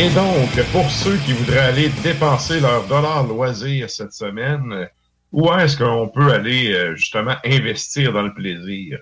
Et 0.00 0.10
donc, 0.10 0.48
pour 0.70 0.88
ceux 0.88 1.16
qui 1.16 1.32
voudraient 1.32 1.58
aller 1.58 1.88
dépenser 2.04 2.60
leur 2.60 2.86
dollar 2.86 3.26
loisir 3.26 3.90
cette 3.90 4.12
semaine, 4.12 4.88
où 5.32 5.52
est-ce 5.52 5.76
qu'on 5.76 6.06
peut 6.06 6.32
aller 6.32 6.72
euh, 6.72 6.94
justement 6.94 7.34
investir 7.44 8.12
dans 8.12 8.22
le 8.22 8.32
plaisir? 8.32 9.00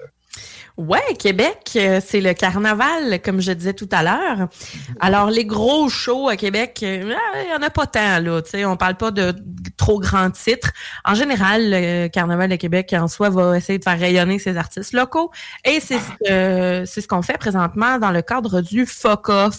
Ouais, 0.77 1.15
Québec, 1.19 1.71
euh, 1.77 2.01
c'est 2.05 2.21
le 2.21 2.35
carnaval, 2.35 3.21
comme 3.23 3.41
je 3.41 3.53
disais 3.53 3.73
tout 3.73 3.89
à 3.93 4.03
l'heure. 4.03 4.49
Alors, 5.01 5.31
les 5.31 5.45
gros 5.45 5.89
shows 5.89 6.29
à 6.29 6.37
Québec, 6.37 6.81
euh, 6.83 7.15
ah, 7.15 7.43
il 7.43 7.51
y 7.51 7.55
en 7.55 7.63
a 7.63 7.71
pas 7.71 7.87
tant, 7.87 8.21
là. 8.21 8.43
Tu 8.43 8.51
sais, 8.51 8.65
on 8.65 8.77
parle 8.77 8.97
pas 8.97 9.11
de 9.11 9.35
trop 9.77 9.99
grands 10.01 10.31
titres. 10.31 10.73
En 11.05 11.15
général, 11.15 11.71
le 11.71 12.09
carnaval 12.09 12.51
de 12.51 12.57
Québec, 12.57 12.95
en 12.99 13.09
soi, 13.09 13.31
va 13.31 13.57
essayer 13.57 13.79
de 13.79 13.85
faire 13.85 13.99
rayonner 13.99 14.39
ses 14.39 14.57
artistes 14.57 14.93
locaux. 14.93 15.31
Et 15.65 15.81
c'est 15.81 15.99
c'est 16.27 17.01
ce 17.01 17.09
qu'on 17.09 17.23
fait 17.23 17.39
présentement 17.39 17.99
dans 17.99 18.11
le 18.11 18.23
cadre 18.23 18.61
du 18.61 18.87
FOC 18.87 19.29
Off, 19.29 19.59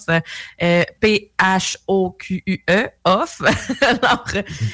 euh, 0.62 0.84
P-H-O-Q-U-E, 1.00 2.90
off. 3.06 3.42
Alors, 3.82 4.26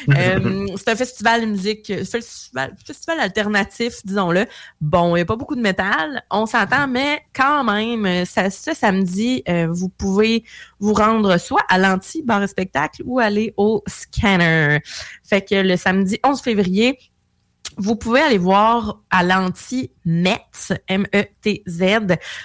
euh, 0.10 0.68
c'est 0.78 0.90
un 0.90 0.96
festival 0.96 1.42
de 1.42 1.46
musique, 1.48 1.88
festival, 2.06 2.76
festival 2.86 3.20
alternatif, 3.20 4.06
disons-le. 4.06 4.46
Bon, 4.82 5.16
il 5.16 5.20
n'y 5.20 5.24
a 5.24 5.26
pas 5.26 5.36
beaucoup 5.36 5.56
de 5.56 5.62
métal, 5.62 6.24
on 6.34 6.46
s'entend, 6.46 6.88
mais 6.88 7.22
quand 7.34 7.64
même, 7.64 8.26
ça, 8.26 8.50
ce 8.50 8.74
samedi, 8.74 9.44
euh, 9.48 9.68
vous 9.70 9.90
pouvez 9.90 10.44
vous 10.80 10.94
rendre 10.94 11.38
soit 11.38 11.64
à 11.70 11.78
l'anti 11.78 12.24
bar 12.24 12.44
et 12.44 12.48
spectacle 12.48 13.04
ou 13.06 13.20
aller 13.20 13.54
au 13.56 13.84
scanner. 13.88 14.80
Fait 15.24 15.42
que 15.42 15.56
le 15.56 15.78
samedi 15.78 16.20
11 16.24 16.42
février, 16.42 16.98
vous 17.78 17.96
pouvez 17.96 18.22
aller 18.22 18.38
voir 18.38 19.02
à 19.10 19.24
l'anti 19.24 19.92
Metz, 20.06 20.74
M-E-T-Z. 20.88 21.80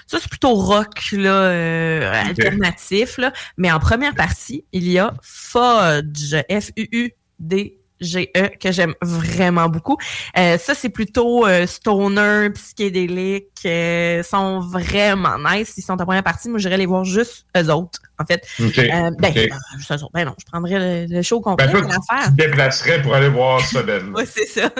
Ça, 0.06 0.18
c'est 0.20 0.28
plutôt 0.28 0.54
rock, 0.54 1.12
là, 1.12 1.30
euh, 1.30 2.12
alternatif, 2.12 3.18
là. 3.18 3.32
Mais 3.56 3.70
en 3.70 3.78
première 3.78 4.14
partie, 4.14 4.64
il 4.72 4.88
y 4.88 4.98
a 4.98 5.14
Fudge, 5.22 6.34
F-U-U-D. 6.50 7.77
G-E, 8.00 8.48
que 8.60 8.72
j'aime 8.72 8.94
vraiment 9.02 9.68
beaucoup. 9.68 9.96
Euh, 10.36 10.58
ça, 10.58 10.74
c'est 10.74 10.88
plutôt 10.88 11.46
euh, 11.46 11.66
stoner, 11.66 12.50
psychédélique. 12.54 13.46
euh, 13.66 14.22
sont 14.22 14.60
vraiment 14.60 15.36
nice. 15.38 15.74
Ils 15.76 15.82
sont 15.82 15.94
en 16.00 16.04
première 16.04 16.22
partie. 16.22 16.48
Moi, 16.48 16.58
j'irais 16.58 16.76
les 16.76 16.86
voir 16.86 17.04
juste 17.04 17.46
eux 17.56 17.70
autres, 17.70 18.00
en 18.18 18.24
fait. 18.24 18.46
OK. 18.60 18.78
Euh, 18.78 19.10
ben, 19.18 19.32
euh, 19.36 19.46
juste 19.76 19.90
eux 19.92 19.94
autres. 19.94 20.10
Ben 20.14 20.24
non, 20.24 20.34
je 20.38 20.44
prendrais 20.44 21.06
le, 21.06 21.14
le 21.14 21.22
show 21.22 21.40
complet, 21.40 21.66
Ben, 21.66 21.80
toi, 21.82 21.98
tu 22.24 22.30
te 22.30 22.36
déplacerais 22.36 23.02
pour 23.02 23.14
aller 23.14 23.28
voir 23.28 23.60
ça, 23.60 23.82
Ben. 23.82 24.08
Ouais, 24.14 24.26
c'est 24.26 24.46
ça. 24.46 24.70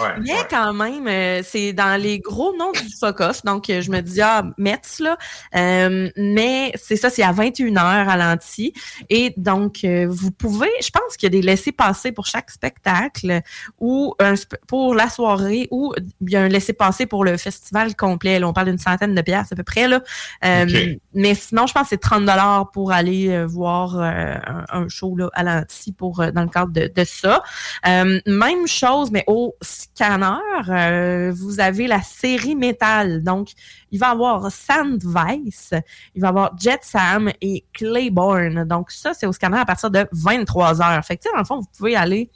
Ouais, 0.00 0.08
Mais 0.20 0.32
ouais. 0.32 0.46
quand 0.50 0.72
même, 0.72 1.06
euh, 1.06 1.42
c'est 1.44 1.72
dans 1.72 2.00
les 2.00 2.18
gros 2.18 2.56
noms 2.56 2.72
du 2.72 2.88
fuck-off. 2.98 3.44
Donc, 3.44 3.70
euh, 3.70 3.80
je 3.82 3.90
me 3.90 4.00
dis, 4.00 4.20
ah, 4.20 4.42
Metz, 4.58 4.98
là. 5.00 5.16
Euh, 5.54 6.10
mais 6.16 6.72
c'est 6.74 6.96
ça, 6.96 7.10
c'est 7.10 7.22
à 7.22 7.32
21h 7.32 7.78
à 7.78 8.16
l'anti. 8.16 8.72
Et 9.10 9.32
donc, 9.36 9.84
euh, 9.84 10.06
vous 10.08 10.30
pouvez, 10.30 10.70
je 10.82 10.90
pense 10.90 11.16
qu'il 11.16 11.26
y 11.26 11.36
a 11.36 11.40
des 11.40 11.46
laissés-passer 11.46 12.10
pour 12.10 12.26
chaque 12.26 12.50
spectacle 12.50 13.42
ou 13.78 14.14
un 14.18 14.34
pour 14.66 14.94
la 14.94 15.08
soirée 15.08 15.68
ou 15.70 15.92
il 16.20 16.30
y 16.30 16.36
a 16.36 16.42
un 16.42 16.48
laissé-passer 16.48 17.06
pour 17.06 17.24
le 17.24 17.36
festival 17.36 17.94
complet. 17.94 18.38
Là, 18.38 18.48
on 18.48 18.52
parle 18.52 18.68
d'une 18.68 18.78
centaine 18.78 19.14
de 19.14 19.22
pièces 19.22 19.52
à 19.52 19.56
peu 19.56 19.62
près. 19.62 19.88
Là. 19.88 20.00
Mais 20.42 21.34
sinon, 21.34 21.66
je 21.66 21.72
pense 21.72 21.84
que 21.84 21.88
c'est 21.90 22.00
30 22.00 22.20
dollars 22.24 22.70
pour 22.72 22.92
aller 22.92 23.44
voir 23.46 24.00
un, 24.00 24.64
un 24.68 24.88
show 24.88 25.16
là, 25.16 25.30
à 25.34 25.42
l'anti 25.42 25.92
pour 25.92 26.16
dans 26.32 26.42
le 26.42 26.48
cadre 26.48 26.72
de, 26.72 26.90
de 26.94 27.04
ça. 27.04 27.42
Même 27.84 28.66
chose, 28.66 29.10
mais 29.10 29.24
au 29.26 29.54
scanner, 29.66 30.38
euh, 30.68 31.32
vous 31.34 31.60
avez 31.60 31.86
la 31.86 32.02
série 32.02 32.54
métal. 32.54 33.22
Donc, 33.22 33.50
il 33.90 33.98
va 33.98 34.08
y 34.08 34.10
avoir 34.10 34.50
Sandvice, 34.50 35.74
il 36.14 36.22
va 36.22 36.28
y 36.28 36.30
avoir 36.30 36.56
Jet 36.58 36.80
Sam 36.82 37.30
et 37.40 37.64
Claiborne. 37.72 38.64
Donc, 38.64 38.90
ça, 38.90 39.12
c'est 39.14 39.26
au 39.26 39.32
scanner 39.32 39.58
à 39.58 39.64
partir 39.64 39.90
de 39.90 40.06
23 40.12 40.82
heures. 40.82 41.04
Fait 41.04 41.16
que, 41.16 41.22
tu 41.22 41.28
sais, 41.28 41.34
dans 41.34 41.40
le 41.40 41.44
fond, 41.44 41.60
vous 41.60 41.68
pouvez 41.76 41.96
aller 41.96 42.30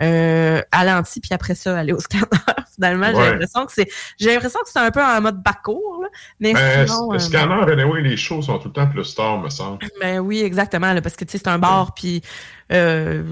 euh, 0.00 0.60
à 0.70 0.84
l'anti, 0.84 1.20
puis 1.20 1.30
après 1.32 1.54
ça, 1.54 1.76
aller 1.76 1.92
au 1.92 1.98
scanner. 1.98 2.24
Finalement, 2.74 3.06
j'ai 3.06 3.30
l'impression 3.30 3.66
que 3.66 3.72
c'est 3.72 3.88
j'ai 4.18 4.32
l'impression 4.32 4.60
que 4.60 4.70
c'est 4.70 4.78
un 4.78 4.92
peu 4.92 5.02
en 5.02 5.20
mode 5.20 5.42
parcours, 5.42 6.00
là. 6.02 6.08
mais 6.38 6.52
Ben, 6.52 6.86
sinon... 6.86 7.10
le 7.10 7.16
euh, 7.16 7.18
scanner, 7.18 7.72
anyway, 7.72 8.02
les 8.02 8.16
shows 8.16 8.42
sont 8.42 8.58
tout 8.58 8.68
le 8.68 8.74
temps 8.74 8.86
plus 8.86 9.12
tard, 9.14 9.40
me 9.40 9.50
semble. 9.50 9.78
ben 10.00 10.20
oui, 10.20 10.40
exactement, 10.42 10.92
là, 10.92 11.02
parce 11.02 11.16
que 11.16 11.24
tu 11.24 11.32
sais, 11.32 11.38
c'est 11.38 11.48
un 11.48 11.58
bar, 11.58 11.94
puis 11.94 12.22
euh, 12.70 13.24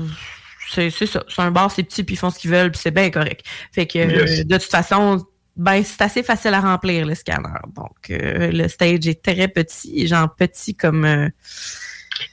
c'est 0.70 0.90
c'est 0.90 1.06
ça. 1.06 1.24
C'est 1.28 1.42
un 1.42 1.50
bar, 1.50 1.70
c'est 1.70 1.82
petit, 1.82 2.02
puis 2.04 2.14
ils 2.14 2.18
font 2.18 2.30
ce 2.30 2.38
qu'ils 2.38 2.50
veulent, 2.50 2.70
puis 2.70 2.80
c'est 2.82 2.90
bien 2.90 3.10
correct. 3.10 3.44
Fait 3.72 3.86
que, 3.86 3.98
Yes. 3.98 4.40
euh, 4.40 4.44
de 4.44 4.56
toute 4.58 4.70
façon, 4.70 5.24
ben, 5.56 5.82
c'est 5.84 6.02
assez 6.02 6.22
facile 6.22 6.54
à 6.54 6.60
remplir, 6.60 7.06
le 7.06 7.14
scanner. 7.14 7.48
Donc, 7.74 8.10
euh, 8.10 8.50
le 8.52 8.68
stage 8.68 9.06
est 9.06 9.22
très 9.22 9.48
petit, 9.48 10.06
genre 10.06 10.34
petit 10.34 10.74
comme... 10.74 11.04
euh, 11.04 11.28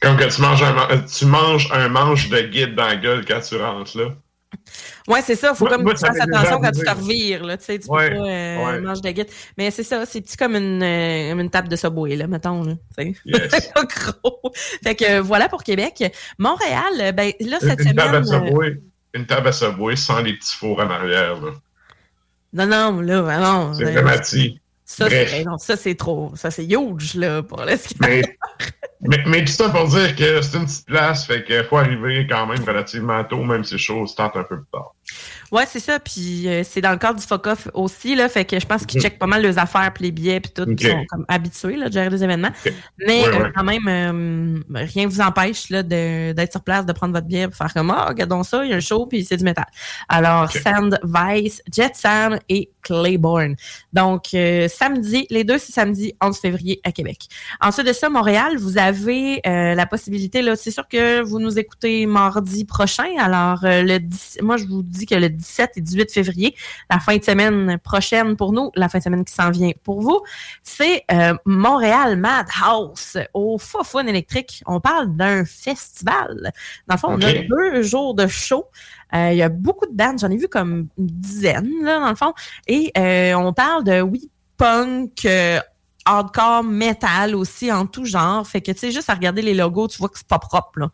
Comme 0.02 0.18
que 0.18 0.34
tu 0.34 0.42
manges 0.42 0.64
un, 0.64 1.00
tu 1.00 1.26
manges 1.26 1.70
un 1.72 1.90
manche 1.90 2.30
de 2.30 2.42
guide 2.42 2.76
dans 2.76 2.86
la 2.88 2.96
gueule 2.98 3.26
quand 3.26 3.40
tu 3.42 3.56
rentres 3.58 3.98
là. 3.98 4.06
Ouais, 5.08 5.22
c'est 5.22 5.36
ça. 5.36 5.54
Faut 5.54 5.66
Moi- 5.66 5.74
comme 5.76 5.84
moi, 5.84 5.94
que 5.94 6.00
tu 6.00 6.06
fasses 6.06 6.20
attention 6.20 6.60
quand 6.62 6.72
tu 6.72 6.84
te 6.86 6.90
revires, 6.90 7.44
là. 7.44 7.58
Tu 7.58 7.66
sais, 7.66 7.80
tu 7.80 7.90
Ouais, 7.90 8.10
peux 8.10 8.16
pas 8.18 8.22
euh, 8.24 8.66
ouais. 8.66 8.82
manger 8.82 9.02
de 9.02 9.10
guide. 9.12 9.28
Mais 9.58 9.72
c'est 9.72 9.84
ça, 9.84 10.06
c'est 10.06 10.22
petit 10.22 10.38
comme 10.38 10.56
une, 10.56 10.82
euh, 10.84 11.34
une 11.40 11.50
table 11.50 11.68
de 11.68 11.76
Subway, 11.76 12.16
là, 12.16 12.28
mettons, 12.28 12.64
là. 12.64 12.74
Yes. 12.98 13.16
C'est 13.52 13.74
pas 13.74 13.84
gros. 13.86 14.52
Fait 14.84 14.96
que 14.96 15.04
euh, 15.06 15.22
voilà 15.22 15.50
pour 15.50 15.64
Québec. 15.64 16.04
Montréal, 16.38 16.84
euh, 17.00 17.12
ben 17.12 17.32
là, 17.40 17.58
cette 17.60 17.80
une, 17.82 17.94
table 17.96 18.16
à 18.18 18.24
semaine... 18.24 18.44
euh, 18.44 18.48
Subway, 18.48 18.82
une 19.14 19.26
table 19.26 19.48
à 19.48 19.52
Subway 19.52 19.96
sans 19.96 20.22
les 20.22 20.34
petits 20.34 20.56
fours 20.56 20.80
en 20.80 20.90
arrière. 20.90 21.40
là. 21.42 21.52
Non, 22.54 22.68
non, 22.68 23.02
là, 23.02 23.40
non. 23.40 23.74
C'est 23.74 23.92
dramatique. 23.94 24.62
Ça, 24.96 25.10
c'est 25.10 25.44
non, 25.44 25.58
ça, 25.58 25.76
c'est 25.76 25.96
trop. 25.96 26.32
Ça, 26.36 26.52
c'est 26.52 26.66
huge, 26.66 27.16
là, 27.16 27.42
pour 27.42 27.66
le 27.66 27.76
ski. 27.76 27.96
Mais, 28.00 28.22
mais, 29.02 29.18
mais 29.26 29.44
tout 29.44 29.52
ça 29.52 29.70
pour 29.70 29.88
dire 29.88 30.16
que 30.16 30.40
c'est 30.44 30.58
une 30.58 30.66
petite 30.66 30.86
place, 30.86 31.26
fait 31.26 31.44
qu'il 31.44 31.64
faut 31.64 31.78
arriver 31.78 32.28
quand 32.30 32.46
même 32.46 32.64
relativement 32.64 33.24
tôt, 33.24 33.44
même 33.44 33.64
si 33.64 33.74
les 33.74 33.80
choses 33.80 34.14
tentent 34.14 34.38
un 34.38 34.44
peu 34.44 34.58
plus 34.58 34.70
tard. 34.72 34.94
Ouais, 35.52 35.66
c'est 35.68 35.80
ça. 35.80 36.00
Puis 36.00 36.48
euh, 36.48 36.64
c'est 36.64 36.82
dans 36.82 36.92
le 36.92 36.98
cadre 36.98 37.20
du 37.20 37.26
fuck-off 37.26 37.68
aussi, 37.74 38.16
là. 38.16 38.28
Fait 38.30 38.46
que 38.46 38.60
je 38.60 38.66
pense 38.66 38.86
qu'ils 38.86 38.98
Mhm. 39.00 39.04
checkent 39.04 39.20
pas 39.20 39.28
mal 39.28 39.42
les 39.42 39.58
affaires, 39.58 39.92
puis 39.94 40.06
les 40.06 40.12
billets, 40.12 40.40
puis 40.40 40.52
tout. 40.52 40.64
Ok. 40.64 40.82
Ils 40.82 40.90
sont 40.90 41.06
comme 41.10 41.26
habitués, 41.28 41.76
là, 41.76 41.90
de 41.90 41.94
gérer 41.94 42.10
les 42.10 42.24
événements. 42.24 42.52
Mais 42.98 43.22
Ouais, 43.22 43.28
euh, 43.28 43.44
ouais. 43.44 43.52
quand 43.56 43.64
même, 43.64 43.88
euh, 43.88 44.60
rien 44.74 45.06
ne 45.06 45.10
vous 45.10 45.22
empêche, 45.22 45.70
là, 45.70 45.84
de- 45.84 46.32
d'être 46.32 46.52
sur 46.52 46.62
place, 46.64 46.86
de 46.86 46.94
prendre 46.94 47.14
votre 47.14 47.28
billet, 47.28 47.48
pour 47.48 47.56
faire 47.58 47.74
comme, 47.74 47.92
ah, 47.92 48.06
regardons 48.08 48.44
ça, 48.44 48.64
il 48.66 48.72
y 48.72 48.74
a 48.74 48.78
un 48.78 48.80
show, 48.80 49.06
puis 49.06 49.24
c'est 49.26 49.38
du 49.38 49.44
métal. 49.44 49.66
Alors. 50.10 50.50
Sand 50.52 50.98
Vice, 51.04 51.62
Jet 51.74 51.96
Sam 51.96 52.40
et 52.48 52.70
Claiborne. 52.82 53.56
Donc, 53.92 54.28
samedi, 54.70 55.28
les 55.30 55.44
deux, 55.44 55.58
c'est 55.58 55.72
samedi 55.74 56.14
11 56.22 56.38
février 56.38 56.80
à 56.84 56.92
Québec. 56.92 57.28
Ensuite 57.62 57.88
de 57.88 57.94
ça, 57.94 58.10
Montréal, 58.10 58.58
vous 58.58 58.78
avez 58.78 59.42
la 59.46 59.86
possibilité, 59.86 60.42
là, 60.42 60.56
c'est 60.56 60.72
sûr 60.72 60.88
que 60.88 61.22
vous 61.22 61.40
nous 61.40 61.60
écoutez 61.60 62.06
mardi 62.06 62.66
prochain. 62.66 63.08
Alors, 63.20 63.60
le 63.64 63.98
10 64.00 64.38
moi, 64.42 64.58
je 64.58 64.66
vous 64.66 64.84
dis 64.84 64.93
que 65.06 65.16
le 65.16 65.30
17 65.30 65.72
et 65.78 65.82
18 65.82 66.12
février, 66.12 66.56
la 66.90 67.00
fin 67.00 67.18
de 67.18 67.24
semaine 67.24 67.78
prochaine 67.80 68.36
pour 68.36 68.54
nous, 68.54 68.72
la 68.76 68.90
fin 68.90 69.00
de 69.00 69.04
semaine 69.04 69.26
qui 69.26 69.34
s'en 69.34 69.52
vient 69.52 69.72
pour 69.84 70.02
vous, 70.02 70.22
c'est 70.64 71.04
euh, 71.12 71.34
Montréal 71.46 72.18
Madhouse 72.18 73.20
au 73.34 73.58
Fofun 73.58 74.08
électrique. 74.08 74.64
On 74.66 74.80
parle 74.80 75.16
d'un 75.16 75.46
festival. 75.46 76.52
Dans 76.88 76.96
le 76.96 77.00
fond, 77.00 77.08
on 77.12 77.22
a 77.22 77.34
deux 77.34 77.82
jours 77.82 78.14
de 78.14 78.28
show. 78.28 78.66
Euh, 79.14 79.30
Il 79.32 79.38
y 79.38 79.44
a 79.44 79.50
beaucoup 79.50 79.86
de 79.86 79.94
bandes, 79.94 80.20
j'en 80.20 80.30
ai 80.30 80.38
vu 80.38 80.48
comme 80.48 80.88
une 80.98 81.08
dizaine, 81.08 81.70
là, 81.84 82.00
dans 82.00 82.10
le 82.10 82.16
fond. 82.16 82.34
Et 82.68 82.92
euh, 82.98 83.34
on 83.36 83.54
parle 83.54 83.84
de, 83.84 84.02
oui, 84.02 84.30
punk, 84.58 85.26
euh, 85.26 85.60
hardcore, 86.06 86.64
metal 86.64 87.36
aussi, 87.36 87.72
en 87.72 87.86
tout 87.86 88.06
genre. 88.06 88.46
Fait 88.48 88.62
que, 88.62 88.72
tu 88.72 88.80
sais, 88.80 88.92
juste 88.92 89.10
à 89.10 89.14
regarder 89.14 89.42
les 89.42 89.54
logos, 89.54 89.88
tu 89.88 89.98
vois 90.00 90.10
que 90.10 90.18
c'est 90.18 90.28
pas 90.28 90.40
propre, 90.40 90.80
là. 90.80 90.92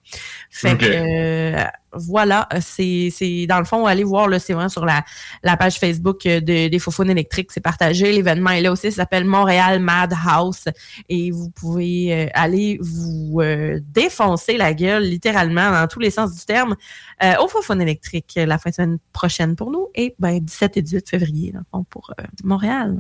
Fait 0.49 0.77
que, 0.77 0.85
euh, 0.85 1.63
voilà, 1.93 2.47
c'est, 2.61 3.09
c'est, 3.11 3.47
dans 3.47 3.59
le 3.59 3.65
fond, 3.65 3.85
allez 3.85 4.03
voir, 4.03 4.27
là, 4.27 4.39
c'est 4.39 4.53
vraiment 4.53 4.69
sur 4.69 4.85
la, 4.85 5.03
la 5.43 5.57
page 5.57 5.79
Facebook 5.79 6.25
euh, 6.25 6.39
de- 6.41 6.67
des 6.67 6.79
Faufounes 6.79 7.09
électriques, 7.09 7.51
c'est 7.51 7.61
partagé. 7.61 8.11
L'événement 8.11 8.51
est 8.51 8.61
là 8.61 8.71
aussi, 8.71 8.91
ça 8.91 8.97
s'appelle 9.03 9.25
Montréal 9.25 9.79
Madhouse. 9.79 10.65
Et 11.09 11.31
vous 11.31 11.49
pouvez 11.49 12.13
euh, 12.13 12.27
aller 12.33 12.77
vous 12.81 13.39
euh, 13.41 13.79
défoncer 13.81 14.57
la 14.57 14.73
gueule, 14.73 15.03
littéralement, 15.03 15.71
dans 15.71 15.87
tous 15.87 15.99
les 15.99 16.11
sens 16.11 16.35
du 16.35 16.45
terme, 16.45 16.75
euh, 17.23 17.33
au 17.43 17.47
Faufounes 17.47 17.81
électrique 17.81 18.33
euh, 18.37 18.45
la 18.45 18.57
fin 18.57 18.69
de 18.69 18.75
semaine 18.75 18.97
prochaine 19.13 19.55
pour 19.55 19.71
nous. 19.71 19.87
Et, 19.95 20.15
ben, 20.19 20.39
17 20.39 20.77
et 20.77 20.81
18 20.81 21.09
février, 21.09 21.51
dans 21.51 21.59
le 21.59 21.65
fond, 21.71 21.83
pour 21.89 22.11
euh, 22.19 22.23
Montréal. 22.43 22.97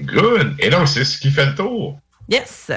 Good! 0.00 0.54
Et 0.58 0.70
donc, 0.70 0.88
c'est 0.88 1.04
ce 1.04 1.18
qui 1.18 1.30
fait 1.30 1.46
le 1.46 1.54
tour. 1.54 1.98
Yes! 2.28 2.70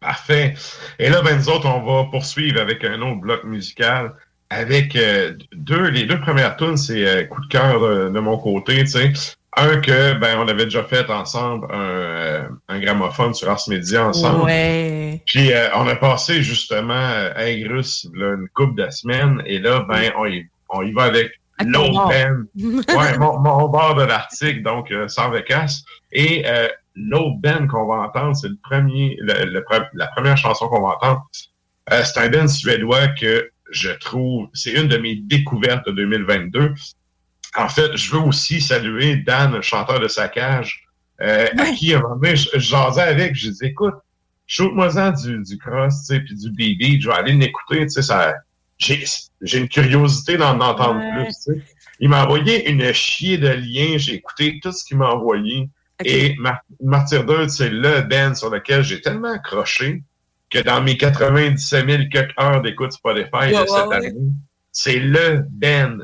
Parfait. 0.00 0.54
Et 0.98 1.08
là, 1.08 1.22
ben, 1.22 1.36
nous 1.38 1.48
autres, 1.48 1.66
on 1.66 1.82
va 1.84 2.10
poursuivre 2.10 2.60
avec 2.60 2.84
un 2.84 3.00
autre 3.00 3.20
bloc 3.20 3.44
musical. 3.44 4.14
Avec 4.54 4.96
euh, 4.96 5.32
deux, 5.52 5.88
les 5.88 6.04
deux 6.04 6.20
premières 6.20 6.56
tunes, 6.56 6.76
c'est 6.76 7.06
euh, 7.06 7.24
coup 7.24 7.40
de 7.40 7.48
cœur 7.48 7.80
de, 7.80 8.08
de 8.08 8.20
mon 8.20 8.38
côté, 8.38 8.78
tu 8.84 8.86
sais. 8.86 9.12
Un 9.56 9.76
que, 9.76 10.14
ben, 10.14 10.38
on 10.38 10.48
avait 10.48 10.64
déjà 10.64 10.82
fait 10.82 11.08
ensemble 11.10 11.68
un, 11.70 11.76
euh, 11.78 12.48
un 12.68 12.80
gramophone 12.80 13.34
sur 13.34 13.48
Ars 13.48 13.62
Media 13.68 14.06
ensemble. 14.06 14.42
Ouais. 14.44 15.22
Puis 15.26 15.52
euh, 15.52 15.68
on 15.76 15.86
a 15.86 15.94
passé 15.94 16.42
justement 16.42 16.94
euh, 16.94 17.30
à 17.36 17.46
Aigrus 17.46 18.08
là, 18.14 18.34
une 18.34 18.48
couple 18.52 18.82
de 18.82 18.90
semaines 18.90 19.42
et 19.46 19.60
là, 19.60 19.84
ben, 19.88 20.12
on 20.18 20.26
y, 20.26 20.44
on 20.70 20.82
y 20.82 20.92
va 20.92 21.04
avec 21.04 21.30
l'autre 21.64 22.08
band. 22.08 22.42
Ouais, 22.96 23.18
mon, 23.18 23.38
mon 23.38 23.68
bord 23.68 23.94
de 23.94 24.02
l'article, 24.02 24.62
donc 24.62 24.90
euh, 24.90 25.06
sans 25.06 25.30
vecasse. 25.30 25.84
Et 26.10 26.44
euh, 26.46 26.68
l'autre 26.96 27.36
band 27.38 27.68
qu'on 27.68 27.86
va 27.86 28.06
entendre, 28.06 28.34
c'est 28.34 28.48
le 28.48 28.58
premier, 28.60 29.16
le, 29.20 29.44
le 29.44 29.64
la 29.94 30.06
première 30.08 30.36
chanson 30.36 30.66
qu'on 30.66 30.82
va 30.82 30.94
entendre. 30.96 31.26
Euh, 31.92 32.02
c'est 32.02 32.18
un 32.18 32.28
band 32.28 32.48
suédois 32.48 33.08
que 33.08 33.50
je 33.70 33.90
trouve, 33.90 34.48
c'est 34.52 34.72
une 34.72 34.88
de 34.88 34.96
mes 34.96 35.16
découvertes 35.16 35.86
de 35.86 35.92
2022. 35.92 36.74
En 37.56 37.68
fait, 37.68 37.96
je 37.96 38.10
veux 38.12 38.18
aussi 38.20 38.60
saluer 38.60 39.16
Dan, 39.16 39.62
chanteur 39.62 40.00
de 40.00 40.08
Saccage, 40.08 40.84
euh, 41.20 41.46
à 41.56 41.70
qui, 41.72 41.94
à 41.94 41.98
un 41.98 42.02
moment 42.02 42.16
donné, 42.16 42.34
je, 42.36 42.48
je 42.54 42.58
jasais 42.58 43.02
avec, 43.02 43.34
je 43.36 43.50
dis, 43.50 43.64
écoute, 43.66 43.94
shoot-moi-en 44.46 45.12
du, 45.12 45.42
du 45.42 45.58
cross, 45.58 46.00
tu 46.00 46.14
sais, 46.14 46.20
puis 46.20 46.34
du 46.34 46.50
BB, 46.50 47.00
je 47.00 47.08
vais 47.08 47.14
aller 47.14 47.32
l'écouter, 47.32 47.80
tu 47.82 47.90
sais, 47.90 48.02
ça, 48.02 48.34
j'ai, 48.78 49.04
j'ai 49.40 49.58
une 49.58 49.68
curiosité 49.68 50.36
d'en 50.36 50.58
entendre 50.60 51.00
Ouais. 51.00 51.24
plus, 51.24 51.34
tu 51.34 51.60
sais. 51.60 51.62
Il 52.00 52.08
m'a 52.08 52.24
envoyé 52.24 52.68
une 52.68 52.92
chier 52.92 53.38
de 53.38 53.48
liens, 53.48 53.96
j'ai 53.98 54.14
écouté 54.14 54.58
tout 54.60 54.72
ce 54.72 54.84
qu'il 54.84 54.96
m'a 54.98 55.08
envoyé, 55.10 55.68
et 56.04 56.34
Mar- 56.38 56.60
Martyr 56.82 57.24
2, 57.24 57.46
c'est 57.48 57.70
le 57.70 58.02
band 58.02 58.34
sur 58.34 58.50
lequel 58.50 58.82
j'ai 58.82 59.00
tellement 59.00 59.32
accroché 59.32 60.02
que 60.54 60.62
dans 60.64 60.80
mes 60.82 60.96
97 60.96 61.88
000 61.88 62.02
quelques 62.10 62.32
heures 62.40 62.62
d'écoute 62.62 62.92
Spotify 62.92 63.30
de 63.50 63.54
ouais, 63.56 63.66
cette 63.66 63.86
ouais. 63.86 63.96
année, 63.96 64.12
c'est 64.72 64.98
le 64.98 65.44
band 65.50 65.98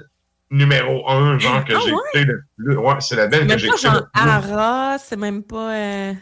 numéro 0.50 1.08
un, 1.08 1.38
genre, 1.38 1.64
que 1.64 1.74
Ah 1.76 1.78
j'ai 1.84 1.90
écouté 1.90 2.24
le 2.24 2.42
plus. 2.56 2.76
Ouais, 2.76 2.94
c'est 3.00 3.16
la 3.16 3.26
band 3.28 3.36
C'est 3.38 3.42
que 3.44 3.48
même 3.48 3.58
j'ai 3.58 3.68
pas 3.68 3.74
écouté 3.74 3.86
genre 3.88 3.94
le 3.96 4.00
plus. 4.12 4.30
Ara, 4.54 4.98
c'est 4.98 5.16
même 5.16 5.42
pas. 5.44 5.74
Euh... 5.74 6.12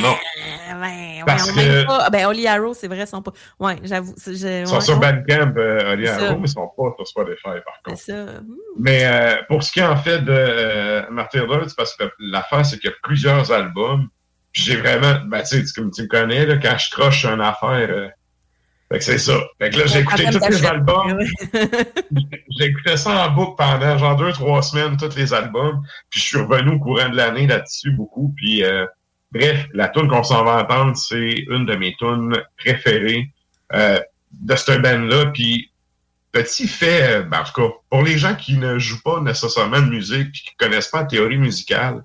Non. 0.00 0.10
euh, 0.14 0.80
ouais, 0.80 1.22
Parce 1.26 1.46
ouais, 1.46 1.52
on 1.52 1.56
même 1.56 1.66
que- 1.82 1.86
pas. 1.86 1.98
Ah, 2.02 2.10
Ben, 2.10 2.26
Oli 2.26 2.46
Arrow, 2.46 2.72
c'est 2.72 2.86
vrai, 2.86 3.00
ils 3.00 3.06
sont 3.06 3.20
pas. 3.22 3.32
Ouais, 3.58 3.76
j'avoue. 3.82 4.14
c'est- 4.16 4.60
Ils 4.60 4.66
sont 4.68 4.74
ouais, 4.76 4.80
sur 4.80 5.00
Bandcamp, 5.00 5.54
euh, 5.56 5.92
Oli 5.94 6.06
C'est. 6.06 6.12
Arrow, 6.12 6.36
mais 6.38 6.46
ils 6.46 6.48
sont 6.52 6.70
pas 6.76 6.92
sur 6.98 7.06
Spotify, 7.08 7.42
par 7.42 7.82
contre. 7.84 7.98
C'est 7.98 8.12
ça. 8.12 8.26
Mais 8.78 9.00
euh, 9.04 9.36
pour 9.48 9.62
ce 9.64 9.72
qui 9.72 9.80
est 9.80 9.84
en 9.84 9.96
fait 9.96 10.20
de 10.20 10.30
euh, 10.32 11.02
Martyr 11.10 11.48
2, 11.48 11.66
c'est 11.66 11.76
parce 11.76 11.96
que 11.96 12.04
l'affaire, 12.20 12.64
c'est 12.64 12.78
qu'il 12.78 12.90
y 12.90 12.92
a 12.92 12.96
plusieurs 13.02 13.50
albums. 13.50 14.08
Puis 14.52 14.62
J'ai 14.64 14.76
vraiment, 14.76 15.20
ben, 15.26 15.40
tu 15.42 15.46
sais, 15.46 15.64
tu- 15.64 15.72
comme 15.72 15.90
tu 15.90 16.02
me 16.02 16.08
connais, 16.08 16.44
là, 16.46 16.56
quand 16.58 16.76
je 16.78 16.90
croche 16.90 17.24
une 17.24 17.40
affaire, 17.40 17.88
euh, 17.90 18.08
fait 18.90 18.98
que 18.98 19.04
c'est 19.04 19.18
ça. 19.18 19.38
Fait 19.58 19.70
que 19.70 19.78
là, 19.78 19.86
j'ai 19.86 20.00
écouté 20.00 20.24
tous 20.30 20.46
les 20.50 20.66
albums. 20.66 21.18
J'ai 22.58 22.66
écouté 22.66 22.96
ça 22.98 23.26
en 23.26 23.30
boucle 23.30 23.54
pendant 23.56 23.96
genre 23.96 24.16
deux, 24.16 24.32
trois 24.32 24.60
semaines, 24.62 24.98
tous 24.98 25.16
les 25.16 25.32
albums. 25.32 25.82
Puis 26.10 26.20
je 26.20 26.26
suis 26.26 26.38
revenu 26.38 26.72
au 26.74 26.78
courant 26.78 27.08
de 27.08 27.16
l'année 27.16 27.46
là-dessus 27.46 27.92
beaucoup. 27.92 28.34
Puis 28.36 28.62
euh, 28.62 28.84
bref, 29.32 29.66
la 29.72 29.88
tune 29.88 30.08
qu'on 30.08 30.22
s'en 30.22 30.44
va 30.44 30.62
entendre, 30.62 30.94
c'est 30.94 31.36
une 31.48 31.64
de 31.64 31.74
mes 31.74 31.94
tunes 31.98 32.34
préférées 32.58 33.30
euh, 33.72 33.98
de 34.32 34.56
ce 34.56 34.72
band-là. 34.72 35.26
Puis 35.32 35.70
petit 36.32 36.68
fait, 36.68 37.02
euh, 37.02 37.22
ben, 37.22 37.40
en 37.40 37.44
tout 37.44 37.52
cas, 37.62 37.74
pour 37.88 38.02
les 38.02 38.18
gens 38.18 38.34
qui 38.34 38.58
ne 38.58 38.78
jouent 38.78 39.02
pas 39.02 39.20
nécessairement 39.20 39.80
de 39.80 39.88
musique 39.88 40.32
puis 40.32 40.42
qui 40.42 40.54
connaissent 40.58 40.88
pas 40.88 41.00
la 41.00 41.06
théorie 41.06 41.38
musicale, 41.38 42.04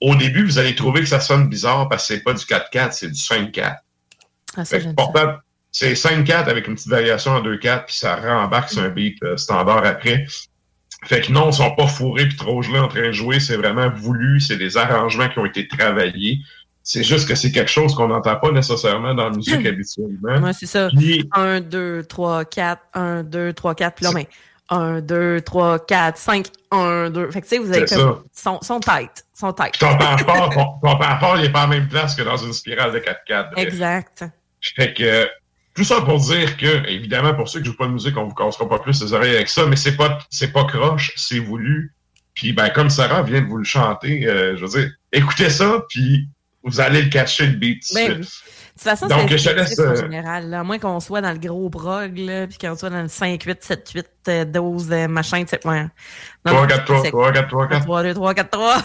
au 0.00 0.14
début, 0.14 0.44
vous 0.44 0.58
allez 0.58 0.74
trouver 0.74 1.00
que 1.00 1.08
ça 1.08 1.20
sonne 1.20 1.48
bizarre 1.48 1.88
parce 1.88 2.06
que 2.06 2.14
c'est 2.14 2.22
pas 2.22 2.34
du 2.34 2.44
4-4, 2.44 2.92
c'est 2.92 3.10
du 3.10 3.18
5-4. 3.20 3.76
Ah, 4.56 4.64
ça, 4.64 4.78
c'est 5.72 5.92
5-4 5.92 6.48
avec 6.48 6.68
une 6.68 6.74
petite 6.74 6.88
variation 6.88 7.32
en 7.32 7.42
2-4, 7.42 7.84
puis 7.84 7.96
ça 7.96 8.16
rembarque 8.16 8.70
sur 8.70 8.82
un 8.82 8.88
beat 8.88 9.22
euh, 9.22 9.36
standard 9.36 9.84
après. 9.84 10.26
Fait 11.04 11.20
que 11.20 11.30
non, 11.30 11.50
ils 11.50 11.54
sont 11.54 11.74
pas 11.74 11.86
fourrés 11.86 12.26
puis 12.26 12.36
trop 12.36 12.62
gelés 12.62 12.78
en 12.78 12.88
train 12.88 13.08
de 13.08 13.12
jouer, 13.12 13.40
c'est 13.40 13.56
vraiment 13.56 13.90
voulu, 13.90 14.40
c'est 14.40 14.56
des 14.56 14.78
arrangements 14.78 15.28
qui 15.28 15.38
ont 15.38 15.44
été 15.44 15.68
travaillés. 15.68 16.38
C'est 16.82 17.02
juste 17.02 17.28
que 17.28 17.34
c'est 17.34 17.52
quelque 17.52 17.70
chose 17.70 17.94
qu'on 17.94 18.08
n'entend 18.08 18.36
pas 18.36 18.52
nécessairement 18.52 19.12
dans 19.14 19.28
la 19.28 19.36
musique 19.36 19.66
habituellement. 19.66 20.38
Ouais, 20.38 20.52
c'est 20.52 20.66
ça. 20.66 20.88
Puis, 20.96 21.28
1, 21.32 21.60
2, 21.60 22.04
3, 22.04 22.44
4, 22.46 22.82
1, 22.94 23.22
2, 23.24 23.52
3, 23.52 23.74
4. 23.74 23.94
Puis 23.96 24.04
là, 24.04 24.12
ben, 24.14 24.24
1, 24.68 25.00
2, 25.00 25.40
3, 25.40 25.86
4, 25.86 26.18
5, 26.18 26.46
1, 26.70 27.10
2. 27.10 27.30
Fait 27.30 27.40
que, 27.40 27.46
tu 27.46 27.50
sais, 27.50 27.58
vous 27.58 27.72
avez 27.72 27.84
comme. 27.84 28.24
Sont 28.32 28.80
tight. 28.80 29.24
Sont 29.34 29.52
tight. 29.52 29.72
puis 29.72 29.80
ton 29.80 29.98
fort, 29.98 31.36
il 31.38 31.44
est 31.44 31.52
pas 31.52 31.64
en 31.64 31.68
même 31.68 31.88
place 31.88 32.14
que 32.14 32.22
dans 32.22 32.36
une 32.36 32.52
spirale 32.52 32.92
de 32.92 32.98
4-4. 32.98 33.52
bref. 33.52 33.66
Exact. 33.66 34.24
Fait 34.60 34.94
que 34.94 35.28
tout 35.74 35.84
ça 35.84 36.00
pour 36.00 36.18
dire 36.18 36.56
que, 36.56 36.88
évidemment, 36.88 37.34
pour 37.34 37.48
ceux 37.48 37.60
qui 37.60 37.66
jouent 37.66 37.76
pas 37.76 37.86
de 37.86 37.92
musique, 37.92 38.16
on 38.16 38.24
vous 38.24 38.34
cassera 38.34 38.68
pas 38.68 38.78
plus 38.78 39.00
les 39.02 39.12
oreilles 39.12 39.36
avec 39.36 39.48
ça, 39.48 39.66
mais 39.66 39.76
c'est 39.76 39.96
pas 39.96 40.18
c'est 40.30 40.52
pas 40.52 40.64
croche, 40.64 41.12
c'est 41.16 41.38
voulu. 41.38 41.94
Puis 42.34 42.52
ben 42.52 42.70
comme 42.70 42.90
Sarah 42.90 43.22
vient 43.22 43.42
de 43.42 43.46
vous 43.46 43.58
le 43.58 43.64
chanter, 43.64 44.26
euh, 44.26 44.56
je 44.56 44.64
veux 44.64 44.80
dire, 44.80 44.90
écoutez 45.12 45.50
ça, 45.50 45.84
puis 45.88 46.28
vous 46.62 46.80
allez 46.80 47.02
le 47.02 47.10
catcher 47.10 47.46
le 47.46 47.56
beat. 47.56 47.82
Ben. 47.94 48.24
Toute 48.78 48.82
façon, 48.82 49.06
Donc, 49.06 49.28
c'est 49.30 49.38
je 49.38 49.48
te 49.50 49.54
laisse, 49.54 49.70
instinctif 49.72 49.86
en 49.86 49.90
euh, 49.90 49.96
général. 50.10 50.50
là. 50.50 50.60
À 50.60 50.62
moins 50.64 50.78
qu'on 50.78 51.00
soit 51.00 51.20
dans 51.20 51.32
le 51.32 51.38
gros 51.38 51.68
prog, 51.70 52.12
puis 52.14 52.58
qu'on 52.60 52.76
soit 52.76 52.90
dans 52.90 53.02
le 53.02 53.08
5, 53.08 53.42
8, 53.42 53.62
7, 53.64 53.90
8, 53.94 54.06
euh, 54.28 54.44
12, 54.44 54.92
euh, 54.92 55.08
machin, 55.08 55.42
tu 55.44 55.50
sais. 55.50 55.66
Ouais. 55.66 55.82
Non, 55.82 55.88
3, 56.44 56.60
non, 56.62 56.66
4, 56.66 56.84
3, 56.84 57.02
c'est- 57.02 57.10
3, 57.10 57.32
4, 57.32 57.48
3, 57.48 57.68
4. 57.68 57.84
3, 57.84 58.02
2, 58.02 58.14
3, 58.14 58.34
4, 58.34 58.50
3. 58.50 58.76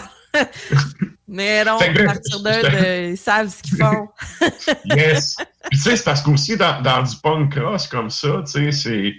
Mais 1.28 1.62
non, 1.64 1.76
à 1.78 2.04
partir 2.04 2.40
d'eux, 2.40 2.50
de- 2.50 3.10
ils 3.10 3.16
savent 3.18 3.48
ce 3.48 3.62
qu'ils 3.62 3.76
font. 3.78 4.08
Yes. 4.96 5.36
Puis 5.70 5.78
tu 5.78 5.84
sais, 5.84 5.96
c'est 5.96 6.04
parce 6.04 6.22
qu'aussi 6.22 6.56
dans, 6.56 6.80
dans 6.82 7.02
du 7.02 7.14
punk 7.22 7.54
cross 7.58 7.86
comme 7.86 8.08
ça, 8.10 8.42
tu 8.46 8.52
sais, 8.52 8.72
c'est. 8.72 9.14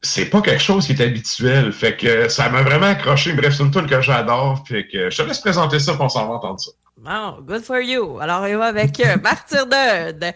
C'est 0.00 0.26
pas 0.26 0.40
quelque 0.42 0.62
chose 0.62 0.86
qui 0.86 0.92
est 0.92 1.00
habituel. 1.02 1.72
Fait 1.72 1.96
que 1.96 2.28
ça 2.28 2.48
m'a 2.50 2.62
vraiment 2.62 2.86
accroché. 2.86 3.32
Bref, 3.32 3.54
c'est 3.56 3.64
une 3.64 3.72
tune 3.72 3.86
que 3.88 4.00
j'adore. 4.00 4.64
Fait 4.68 4.86
que 4.86 5.10
je 5.10 5.16
te 5.16 5.22
laisse 5.22 5.40
présenter 5.40 5.80
ça, 5.80 5.94
puis 5.94 6.02
on 6.02 6.08
s'en 6.08 6.28
va 6.28 6.34
entendre 6.34 6.60
ça. 6.60 6.70
Bon, 7.00 7.40
good 7.46 7.62
for 7.62 7.80
you. 7.80 8.18
Alors, 8.18 8.42
on 8.42 8.58
va 8.58 8.66
avec 8.66 8.98
euh, 8.98 9.16
Martyr 9.22 9.66
d'Eude. 9.66 10.34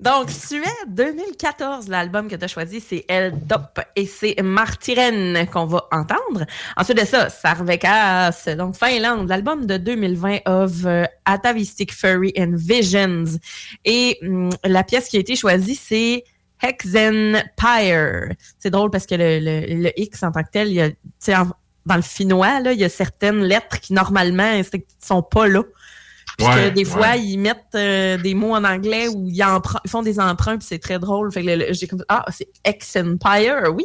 Donc, 0.00 0.28
Suède 0.30 0.64
2014, 0.88 1.86
l'album 1.86 2.26
que 2.26 2.34
tu 2.34 2.44
as 2.44 2.48
choisi, 2.48 2.80
c'est 2.80 3.04
El 3.06 3.46
Dop 3.46 3.78
et 3.94 4.06
c'est 4.06 4.34
Martyren 4.42 5.46
qu'on 5.52 5.66
va 5.66 5.86
entendre. 5.92 6.46
Ensuite 6.76 7.00
de 7.00 7.06
ça, 7.06 7.30
Sarvekas, 7.30 8.56
donc 8.56 8.76
Finlande, 8.76 9.28
l'album 9.28 9.66
de 9.66 9.76
2020 9.76 10.38
of 10.46 10.84
euh, 10.84 11.04
Atavistic 11.26 11.92
Furry 11.92 12.32
and 12.36 12.54
Visions. 12.54 13.38
Et 13.84 14.18
hum, 14.22 14.50
la 14.64 14.82
pièce 14.82 15.08
qui 15.08 15.16
a 15.16 15.20
été 15.20 15.36
choisie, 15.36 15.76
c'est 15.76 16.24
Hexen 16.60 17.44
Pyre. 17.56 18.34
C'est 18.58 18.70
drôle 18.70 18.90
parce 18.90 19.06
que 19.06 19.14
le, 19.14 19.38
le, 19.38 19.92
X 19.96 20.24
en 20.24 20.32
tant 20.32 20.42
que 20.42 20.50
tel, 20.50 20.68
il 20.68 20.74
y 20.74 20.80
a, 20.82 21.44
dans 21.86 21.96
le 21.96 22.02
finnois, 22.02 22.60
là, 22.60 22.72
il 22.72 22.80
y 22.80 22.84
a 22.84 22.88
certaines 22.88 23.42
lettres 23.44 23.78
qui 23.80 23.92
normalement 23.92 24.60
sont 24.98 25.22
pas 25.22 25.46
là. 25.46 25.62
Puis 26.38 26.46
que 26.46 26.50
Ouais, 26.52 26.70
des 26.70 26.84
fois, 26.84 27.00
ouais. 27.02 27.20
ils 27.22 27.38
mettent 27.38 27.74
euh, 27.74 28.16
des 28.16 28.34
mots 28.34 28.54
en 28.54 28.64
anglais 28.64 29.08
ou 29.08 29.26
ils, 29.28 29.36
ils 29.84 29.90
font 29.90 30.02
des 30.02 30.18
emprunts, 30.20 30.56
puis 30.58 30.66
c'est 30.68 30.78
très 30.78 30.98
drôle. 30.98 31.30
Fait 31.32 31.42
que 31.42 31.46
le- 31.48 31.56
le- 31.56 31.72
j'ai 31.72 31.86
comme 31.86 32.04
ah, 32.08 32.24
c'est 32.30 32.48
Ex-Empire, 32.64 33.72
oui. 33.74 33.84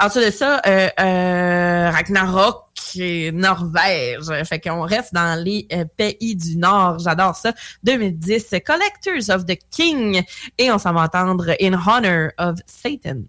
Ensuite 0.00 0.26
de 0.26 0.30
ça, 0.30 0.60
euh, 0.66 0.88
euh, 1.00 1.90
Ragnarok 1.90 2.62
et 2.96 3.32
Norvège. 3.32 4.26
Fait 4.44 4.60
qu'on 4.60 4.82
reste 4.82 5.14
dans 5.14 5.42
les 5.42 5.66
euh, 5.72 5.84
pays 5.96 6.36
du 6.36 6.56
Nord. 6.56 6.98
J'adore 6.98 7.34
ça. 7.36 7.52
2010, 7.84 8.54
Collectors 8.64 9.34
of 9.34 9.46
the 9.46 9.56
King. 9.70 10.22
Et 10.58 10.70
on 10.70 10.78
s'en 10.78 10.92
va 10.92 11.02
entendre 11.02 11.54
In 11.60 11.74
Honor 11.74 12.30
of 12.38 12.58
Satan. 12.66 13.22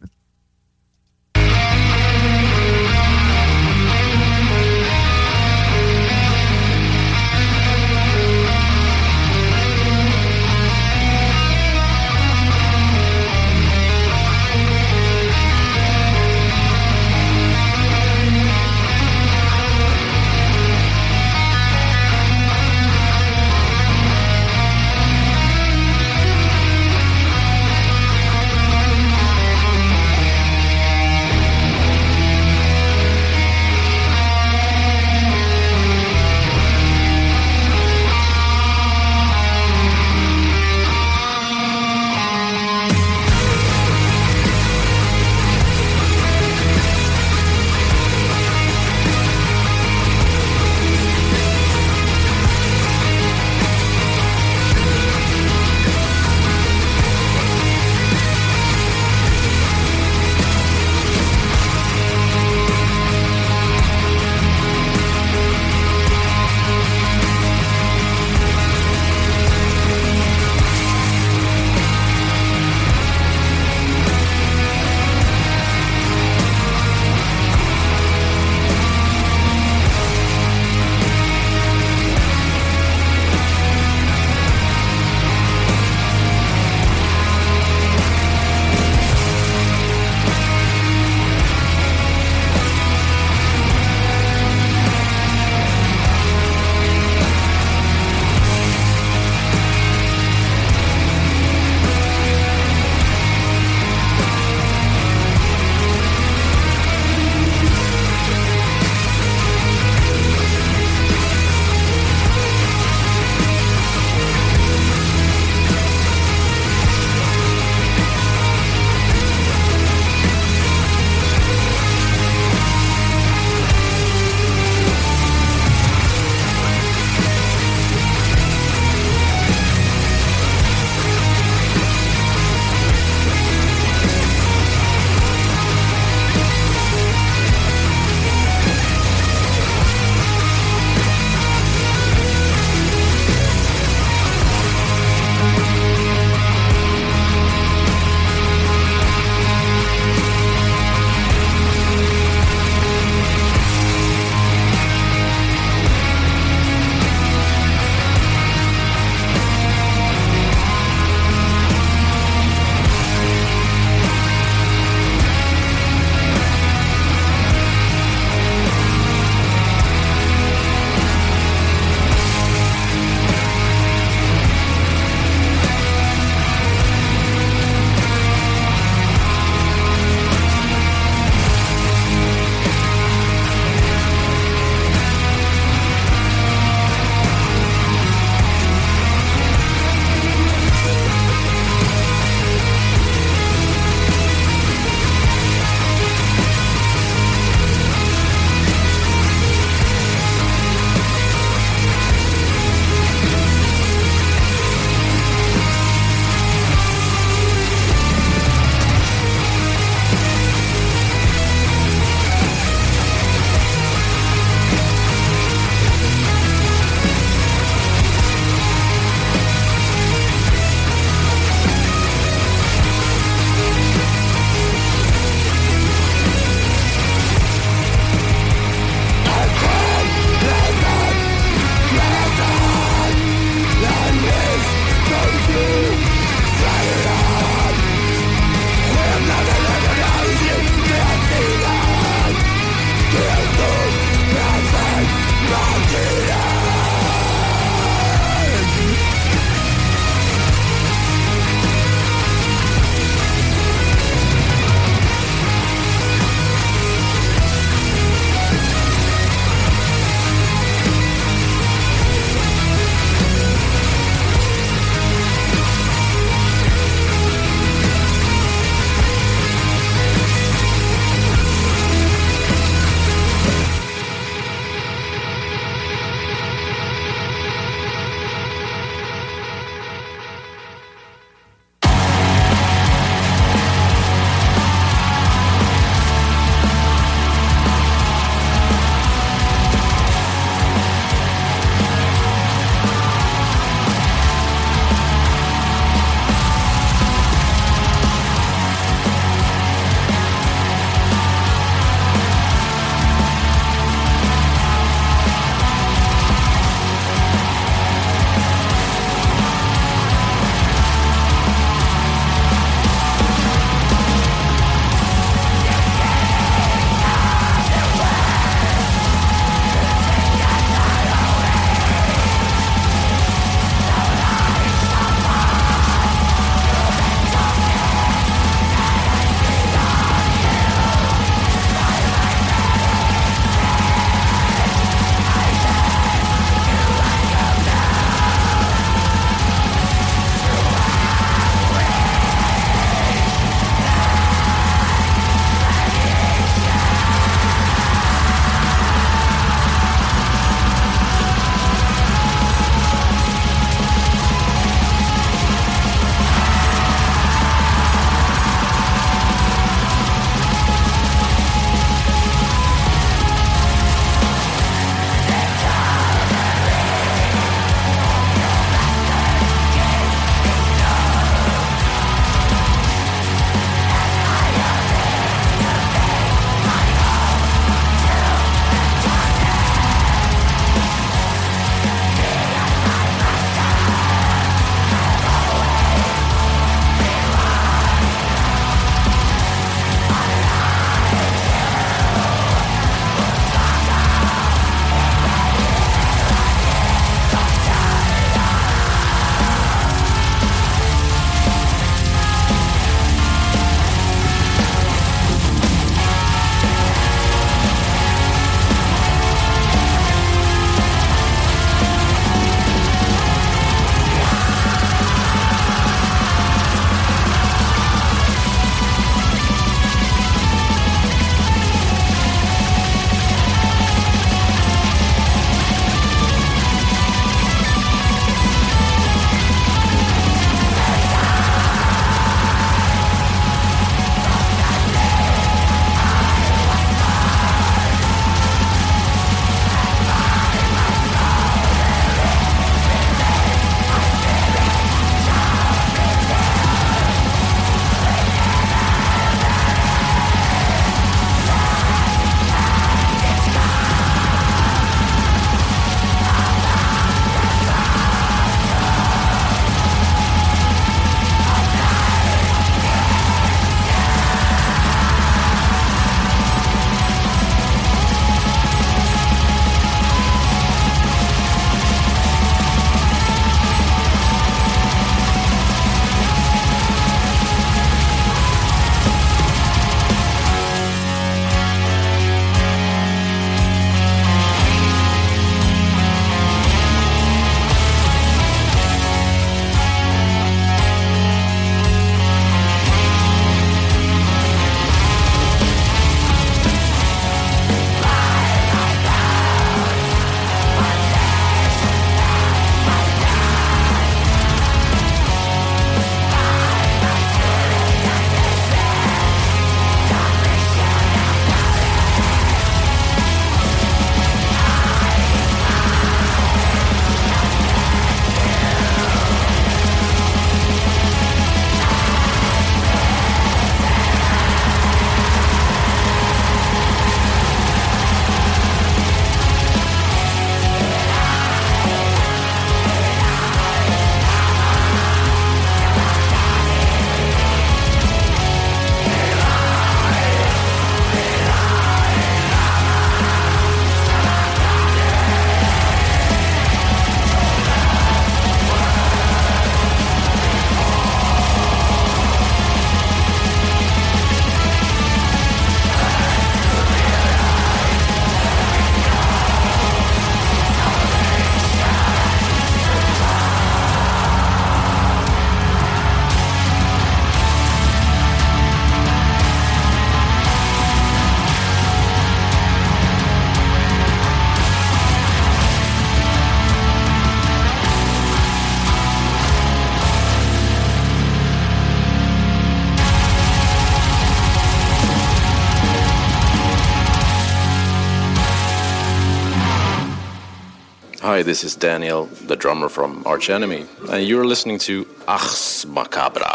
Hi, 591.35 591.43
this 591.43 591.65
is 591.65 591.75
Daniel, 591.75 592.27
the 592.47 592.55
drummer 592.55 592.87
from 592.87 593.21
Arch 593.25 593.49
Enemy, 593.49 593.83
and 594.09 594.25
you're 594.25 594.45
listening 594.45 594.79
to 594.87 595.05
Ars 595.27 595.85
Macabra. 595.85 596.54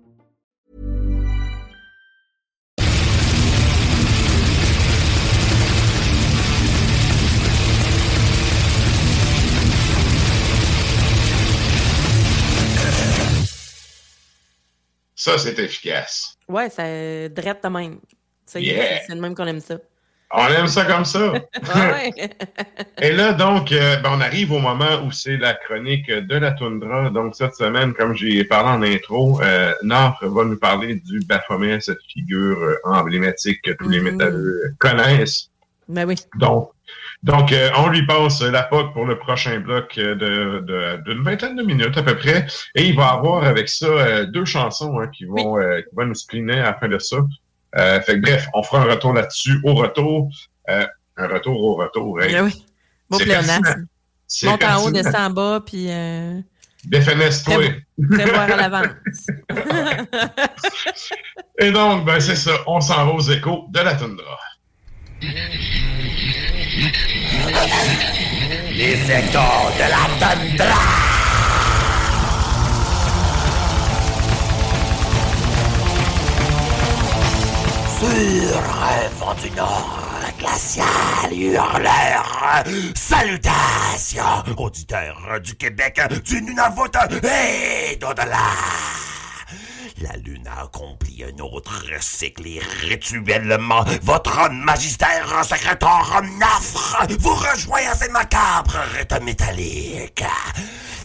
Ça, 15.23 15.37
c'est 15.37 15.59
efficace. 15.59 16.35
Ouais, 16.47 16.67
ça 16.71 16.81
drette 17.29 17.63
de 17.63 17.69
même. 17.69 17.99
Ça 18.43 18.59
y 18.59 18.69
est, 18.69 18.73
Yeah. 18.75 19.01
c'est 19.05 19.13
le 19.13 19.21
même 19.21 19.35
qu'on 19.35 19.45
aime 19.45 19.59
ça. 19.59 19.75
On 20.31 20.47
aime 20.47 20.65
ça 20.65 20.83
comme 20.85 21.05
ça. 21.05 21.33
Ah. 21.73 21.99
Et 23.03 23.11
là, 23.11 23.33
donc, 23.33 23.71
euh, 23.71 23.97
ben, 23.97 24.09
on 24.13 24.19
arrive 24.19 24.51
au 24.51 24.57
moment 24.57 25.03
où 25.05 25.11
c'est 25.11 25.37
la 25.37 25.53
chronique 25.53 26.09
de 26.09 26.35
la 26.35 26.53
toundra. 26.53 27.11
Donc, 27.11 27.35
cette 27.35 27.53
semaine, 27.53 27.93
comme 27.93 28.15
j'ai 28.15 28.43
parlé 28.45 28.69
en 28.71 28.81
intro, 28.81 29.39
euh, 29.43 29.75
Nord 29.83 30.17
va 30.23 30.43
nous 30.43 30.57
parler 30.57 30.95
du 30.95 31.19
Baphomet, 31.19 31.79
cette 31.81 32.01
figure 32.11 32.57
euh, 32.57 32.75
emblématique 32.83 33.61
que 33.61 33.71
tous 33.73 33.89
les 33.89 33.99
métalleux 33.99 34.73
connaissent. 34.79 35.51
Ben 35.87 36.07
oui. 36.07 36.15
Donc, 36.37 36.71
donc 37.23 37.51
euh, 37.51 37.69
on 37.77 37.87
lui 37.89 38.05
passe 38.05 38.41
la 38.41 38.63
POC 38.63 38.93
pour 38.93 39.05
le 39.05 39.17
prochain 39.19 39.59
bloc 39.59 39.93
euh, 39.97 40.15
de, 40.15 40.59
de- 40.65 41.03
d'une 41.11 41.23
vingtaine 41.23 41.55
de 41.55 41.63
minutes 41.63 41.97
à 41.97 42.03
peu 42.03 42.17
près. 42.17 42.45
Et 42.75 42.85
il 42.87 42.95
va 42.95 43.09
avoir 43.09 43.43
avec 43.43 43.69
ça 43.69 43.85
euh, 43.85 44.25
deux 44.25 44.45
chansons 44.45 44.99
hein, 44.99 45.07
qui 45.07 45.25
vont 45.25 45.59
euh, 45.59 45.81
qui 45.81 45.95
vont 45.95 46.05
nous 46.05 46.15
spliner 46.15 46.59
à 46.59 46.63
la 46.63 46.73
fin 46.73 46.87
de 46.87 46.97
ça. 46.99 47.17
Euh, 47.77 48.01
fait 48.01 48.15
que 48.15 48.21
bref, 48.21 48.47
on 48.53 48.63
fera 48.63 48.81
un 48.81 48.85
retour 48.85 49.13
là-dessus. 49.13 49.59
Au 49.63 49.73
retour, 49.75 50.29
euh, 50.69 50.85
un 51.17 51.27
retour 51.27 51.61
au 51.63 51.75
retour. 51.75 52.21
hey. 52.21 52.33
Ben 52.33 52.45
oui. 52.45 52.65
Beau 53.09 53.17
pléonasme. 53.17 53.85
C'est 54.27 54.47
Monte 54.47 54.63
en 54.63 54.83
haut, 54.85 54.91
descend 54.91 55.15
en 55.15 55.29
bas, 55.29 55.61
puis 55.65 55.87
euh, 55.89 56.39
Défeneste-toi. 56.85 57.63
prévoir 58.11 58.41
à 58.49 58.55
l'avance. 58.55 59.27
Et 61.59 61.71
donc, 61.71 62.05
ben, 62.05 62.19
c'est 62.19 62.35
ça. 62.35 62.51
On 62.65 62.79
s'en 62.81 63.05
va 63.05 63.11
aux 63.11 63.21
échos 63.21 63.65
de 63.69 63.79
la 63.79 63.93
toundra. 63.95 64.39
Les 65.21 65.29
échos 69.11 69.69
de 69.77 69.85
la 69.87 70.05
tundra. 70.19 70.81
Sur 77.99 78.61
vent 79.19 79.35
du 79.35 79.49
nord 79.51 80.01
glacial 80.39 81.31
hurleur, 81.31 82.63
salutations 82.95 84.43
auditeurs 84.57 85.39
du 85.43 85.55
Québec, 85.55 86.01
du 86.25 86.41
Nunavut 86.41 86.97
et 87.23 87.95
d'au-delà. 87.97 89.10
La 90.01 90.17
Lune 90.17 90.47
a 90.47 90.63
accompli 90.63 91.23
un 91.23 91.39
autre 91.43 91.83
cycle 91.99 92.47
et 92.47 92.59
rituellement, 92.81 93.83
votre 94.01 94.49
magistère 94.49 95.45
secrétaire 95.45 96.21
nafre 96.39 97.05
vous 97.19 97.35
rejoint 97.35 97.87
à 97.91 97.93
cette 97.93 98.11
macabre 98.11 98.77
rite 98.97 99.21
métallique. 99.21 100.23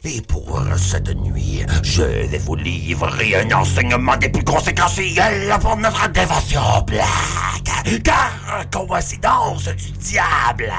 Et 0.05 0.20
pour 0.23 0.62
cette 0.77 1.14
nuit, 1.16 1.64
je 1.82 2.02
vais 2.02 2.39
vous 2.39 2.55
livrer 2.55 3.36
un 3.36 3.51
enseignement 3.52 4.16
des 4.16 4.28
plus 4.28 4.44
conséquentiels 4.44 5.55
pour 5.60 5.77
notre 5.77 6.09
dévotion 6.10 6.60
black. 6.86 7.06
Car, 8.02 8.68
coïncidence 8.70 9.68
du 9.68 9.93
diable, 9.93 10.73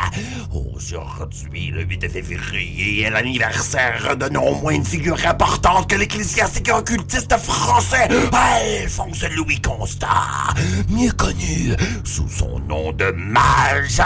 aujourd'hui, 0.52 1.72
le 1.72 1.84
8 1.84 2.10
février, 2.10 3.03
est 3.03 3.10
l'anniversaire 3.10 4.15
de 4.18 4.27
non 4.30 4.56
moins 4.56 4.73
une 4.73 4.85
figure 4.85 5.18
importante 5.26 5.89
que 5.89 5.95
l'ecclésiastique 5.95 6.69
occultiste 6.69 7.38
français, 7.38 8.10
Alphonse 8.34 9.23
Louis 9.35 9.61
Constant, 9.61 10.07
mieux 10.89 11.11
connu 11.11 11.73
sous 12.03 12.30
son 12.30 12.60
nom 12.68 12.91
de 12.91 13.11
mage, 13.11 14.02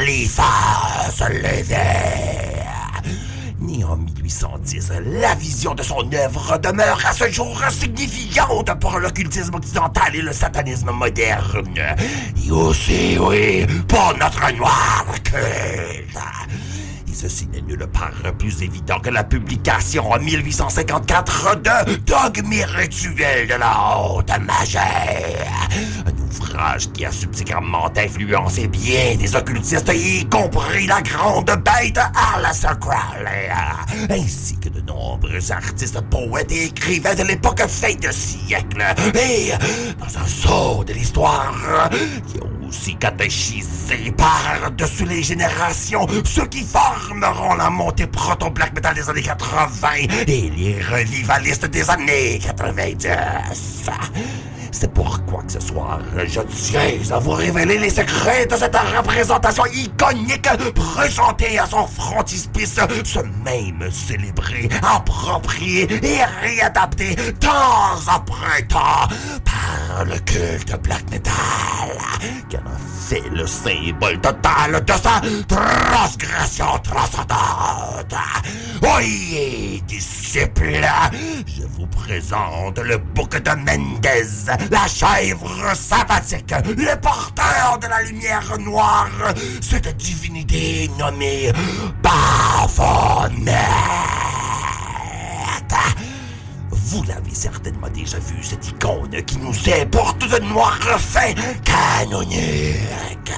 Eliphas 0.00 1.28
Lévesque. 1.28 2.62
Né 3.62 3.84
en 3.84 3.96
1810, 3.96 4.92
la 5.20 5.34
vision 5.36 5.74
de 5.74 5.82
son 5.82 6.08
œuvre 6.12 6.58
demeure 6.58 7.00
à 7.06 7.12
ce 7.12 7.30
jour 7.30 7.62
signifiante 7.70 8.78
pour 8.80 8.98
l'occultisme 8.98 9.54
occidental 9.54 10.16
et 10.16 10.22
le 10.22 10.32
satanisme 10.32 10.90
moderne. 10.90 11.78
Et 12.44 12.50
aussi, 12.50 13.16
oui, 13.20 13.64
pour 13.86 14.14
notre 14.18 14.52
noir 14.56 15.06
culte. 15.22 16.18
Et 17.12 17.14
ceci 17.14 17.46
n'est 17.48 17.60
nulle 17.60 17.86
part 17.88 18.32
plus 18.38 18.62
évident 18.62 18.98
que 18.98 19.10
la 19.10 19.22
publication 19.22 20.10
en 20.10 20.18
1854 20.18 21.56
de 21.56 21.96
Dogmes 21.96 22.64
rituels 22.74 23.48
de 23.48 23.54
la 23.54 23.98
haute 23.98 24.30
magie. 24.40 24.78
Un 26.06 26.22
ouvrage 26.22 26.90
qui 26.92 27.04
a 27.04 27.12
subséquemment 27.12 27.90
influencé 27.94 28.66
bien 28.66 29.16
des 29.18 29.36
occultistes, 29.36 29.92
y 29.94 30.24
compris 30.26 30.86
la 30.86 31.02
grande 31.02 31.50
bête 31.50 32.00
Alistair 32.34 32.78
Crowley, 32.78 33.50
ainsi 34.08 34.56
que 34.58 34.70
de 34.70 34.80
nombreux 34.80 35.52
artistes, 35.52 36.00
poètes 36.08 36.50
et 36.50 36.64
écrivains 36.64 37.14
de 37.14 37.24
l'époque 37.24 37.62
fin 37.68 37.94
de 37.94 38.10
siècle. 38.10 38.82
Et 39.14 39.52
dans 39.98 40.18
un 40.18 40.26
saut 40.26 40.82
de 40.84 40.94
l'histoire, 40.94 41.90
qui 42.26 42.40
ont 42.40 42.61
aussi 42.72 42.96
catéchisé 42.96 44.10
par-dessus 44.16 45.04
les 45.04 45.22
générations 45.22 46.06
ceux 46.24 46.46
qui 46.46 46.62
formeront 46.62 47.54
la 47.54 47.68
montée 47.68 48.06
proto-black 48.06 48.74
metal 48.74 48.94
des 48.94 49.10
années 49.10 49.22
80 49.22 49.88
et 50.26 50.50
les 50.56 50.80
revivalistes 50.80 51.66
des 51.66 51.90
années 51.90 52.40
90. 52.42 53.08
C'est 54.72 54.92
pourquoi 54.92 55.42
que 55.42 55.52
ce 55.52 55.60
soir, 55.60 56.00
je 56.26 56.40
tiens 56.40 57.14
à 57.14 57.18
vous 57.18 57.32
révéler 57.32 57.78
les 57.78 57.90
secrets 57.90 58.46
de 58.46 58.56
cette 58.56 58.74
représentation 58.74 59.64
iconique 59.66 60.48
présentée 60.74 61.58
à 61.58 61.66
son 61.66 61.86
frontispice, 61.86 62.80
ce 63.04 63.18
même 63.44 63.90
célébré, 63.90 64.68
approprié 64.82 65.82
et 66.02 66.24
réadapté 66.40 67.14
temps 67.38 68.00
après 68.08 68.62
temps 68.62 69.08
par 69.44 70.04
le 70.06 70.18
culte 70.20 70.74
black 70.82 71.04
metal, 71.10 71.32
qui 72.48 72.56
a 72.56 72.62
fait 73.08 73.22
le 73.30 73.46
symbole 73.46 74.20
total 74.20 74.82
de 74.84 74.92
sa 74.92 75.20
transgression 75.46 76.78
transcendante. 76.82 78.14
Oui, 78.82 79.82
disciples, 79.86 80.86
je 81.46 81.62
vous 81.76 81.86
présente 81.86 82.78
le 82.78 82.96
bouc 82.96 83.30
de 83.42 83.50
Mendez, 83.50 84.50
la 84.70 84.86
chèvre 84.86 85.74
sympathique, 85.74 86.54
le 86.64 87.00
porteur 87.00 87.78
de 87.80 87.86
la 87.86 88.02
lumière 88.02 88.58
noire, 88.58 89.10
cette 89.60 89.96
divinité 89.96 90.90
nommée 90.98 91.52
Baphomet. 92.02 93.52
Vous 96.70 97.02
l'avez 97.04 97.34
certainement 97.34 97.88
déjà 97.88 98.18
vu, 98.18 98.42
cette 98.42 98.68
icône 98.68 99.22
qui 99.24 99.38
nous 99.38 99.54
est 99.66 99.86
porte 99.86 100.28
de 100.28 100.38
noir 100.44 100.78
fin 100.98 101.32
canonique. 101.64 103.32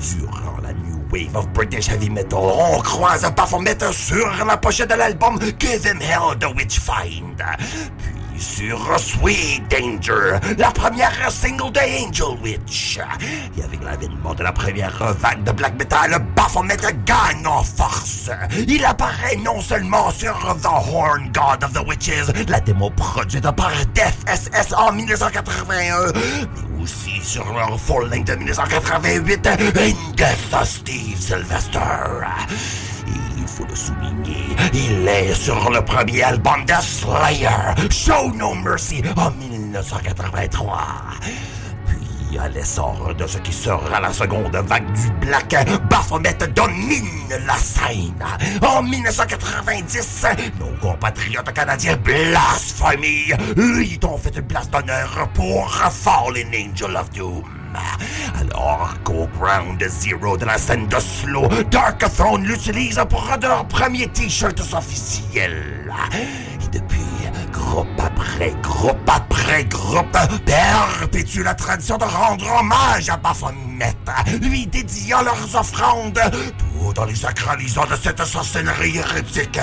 Durant 0.00 0.60
la 0.60 0.72
New 0.72 1.00
Wave 1.12 1.36
of 1.36 1.48
British 1.50 1.88
Heavy 1.88 2.10
Metal, 2.10 2.40
on 2.40 2.80
croise 2.80 3.22
Baphomet 3.36 3.78
sur 3.92 4.44
la 4.44 4.56
pochette 4.56 4.90
de 4.90 4.96
l'album 4.96 5.38
Give 5.60 5.86
Him 5.86 6.00
Hell 6.02 6.36
the 6.40 6.46
Witchfind. 6.56 7.40
Puis 7.98 8.21
sur 8.42 8.98
Sweet 8.98 9.62
Danger, 9.70 10.38
la 10.58 10.70
première 10.72 11.30
single 11.30 11.70
de 11.72 11.78
Angel 11.78 12.36
Witch. 12.42 12.98
Et 13.56 13.62
avec 13.62 13.82
l'avènement 13.82 14.34
de 14.34 14.42
la 14.42 14.52
première 14.52 15.14
vague 15.14 15.44
de 15.44 15.52
black 15.52 15.78
metal, 15.78 16.18
Baphomet 16.34 16.76
gagne 17.06 17.46
en 17.46 17.62
force. 17.62 18.30
Il 18.66 18.84
apparaît 18.84 19.36
non 19.36 19.60
seulement 19.60 20.10
sur 20.10 20.34
The 20.60 20.66
Horn 20.66 21.30
God 21.32 21.64
of 21.64 21.72
the 21.72 21.86
Witches, 21.86 22.48
la 22.48 22.60
démo 22.60 22.90
produite 22.90 23.48
par 23.52 23.70
Death 23.94 24.18
SS 24.26 24.74
en 24.76 24.92
1981, 24.92 26.12
mais 26.14 26.82
aussi 26.82 27.20
sur 27.22 27.44
leur 27.52 27.78
full 27.78 28.10
length 28.10 28.26
de 28.26 28.34
1988, 28.34 29.46
In 29.46 30.12
Death 30.16 30.52
of 30.52 30.68
Steve 30.68 31.20
Sylvester. 31.20 31.78
Il 33.38 33.46
faut 33.46 33.64
le 33.68 33.76
souligner, 33.76 34.41
il 34.72 35.06
est 35.06 35.34
sur 35.34 35.70
le 35.70 35.82
premier 35.84 36.22
album 36.22 36.64
de 36.64 36.72
Slayer, 36.80 37.74
Show 37.90 38.32
No 38.34 38.54
Mercy, 38.54 39.02
en 39.16 39.30
1983. 39.30 40.78
Puis, 41.86 42.38
à 42.38 42.48
l'essor 42.48 43.14
de 43.14 43.26
ce 43.26 43.38
qui 43.38 43.52
sera 43.52 44.00
la 44.00 44.12
seconde 44.12 44.56
vague 44.56 44.92
du 44.92 45.10
Black, 45.26 45.54
Baphomet 45.90 46.38
domine 46.54 47.28
la 47.46 47.56
scène. 47.56 48.24
En 48.62 48.82
1990, 48.82 50.26
nos 50.58 50.76
compatriotes 50.80 51.52
canadiens 51.52 51.96
Blasphemy 51.96 53.32
lui 53.56 53.98
ont 54.04 54.18
fait 54.18 54.36
une 54.36 54.46
place 54.46 54.70
d'honneur 54.70 55.28
pour 55.34 55.70
Fallen 55.70 56.48
Angel 56.48 56.96
of 56.96 57.10
Doom. 57.10 57.61
Alors 58.38 58.94
qu'au 59.04 59.28
Ground 59.38 59.82
Zero 59.88 60.36
de 60.36 60.44
la 60.44 60.58
scène 60.58 60.86
d'Oslo, 60.86 61.48
Dark 61.70 62.04
Throne 62.16 62.44
l'utilise 62.44 63.00
pour 63.08 63.28
leur 63.40 63.66
premier 63.66 64.08
t-shirt 64.08 64.58
officiel. 64.72 65.92
Et 66.60 66.78
depuis, 66.78 67.00
groupe 67.52 67.88
après 67.98 68.54
groupe 68.62 69.08
après 69.08 69.64
groupe, 69.64 70.16
perpétue 70.44 71.42
la 71.42 71.54
tradition 71.54 71.96
de 71.98 72.04
rendre 72.04 72.46
hommage 72.60 73.08
à 73.08 73.16
Baphomet, 73.16 73.94
lui 74.40 74.66
dédiant 74.66 75.22
leurs 75.22 75.56
offrandes, 75.56 76.20
tout 76.58 77.00
en 77.00 77.04
les 77.04 77.14
sacralisant 77.14 77.86
de 77.86 77.96
cette 77.96 78.24
sorcellerie 78.24 78.98
hérétique, 78.98 79.58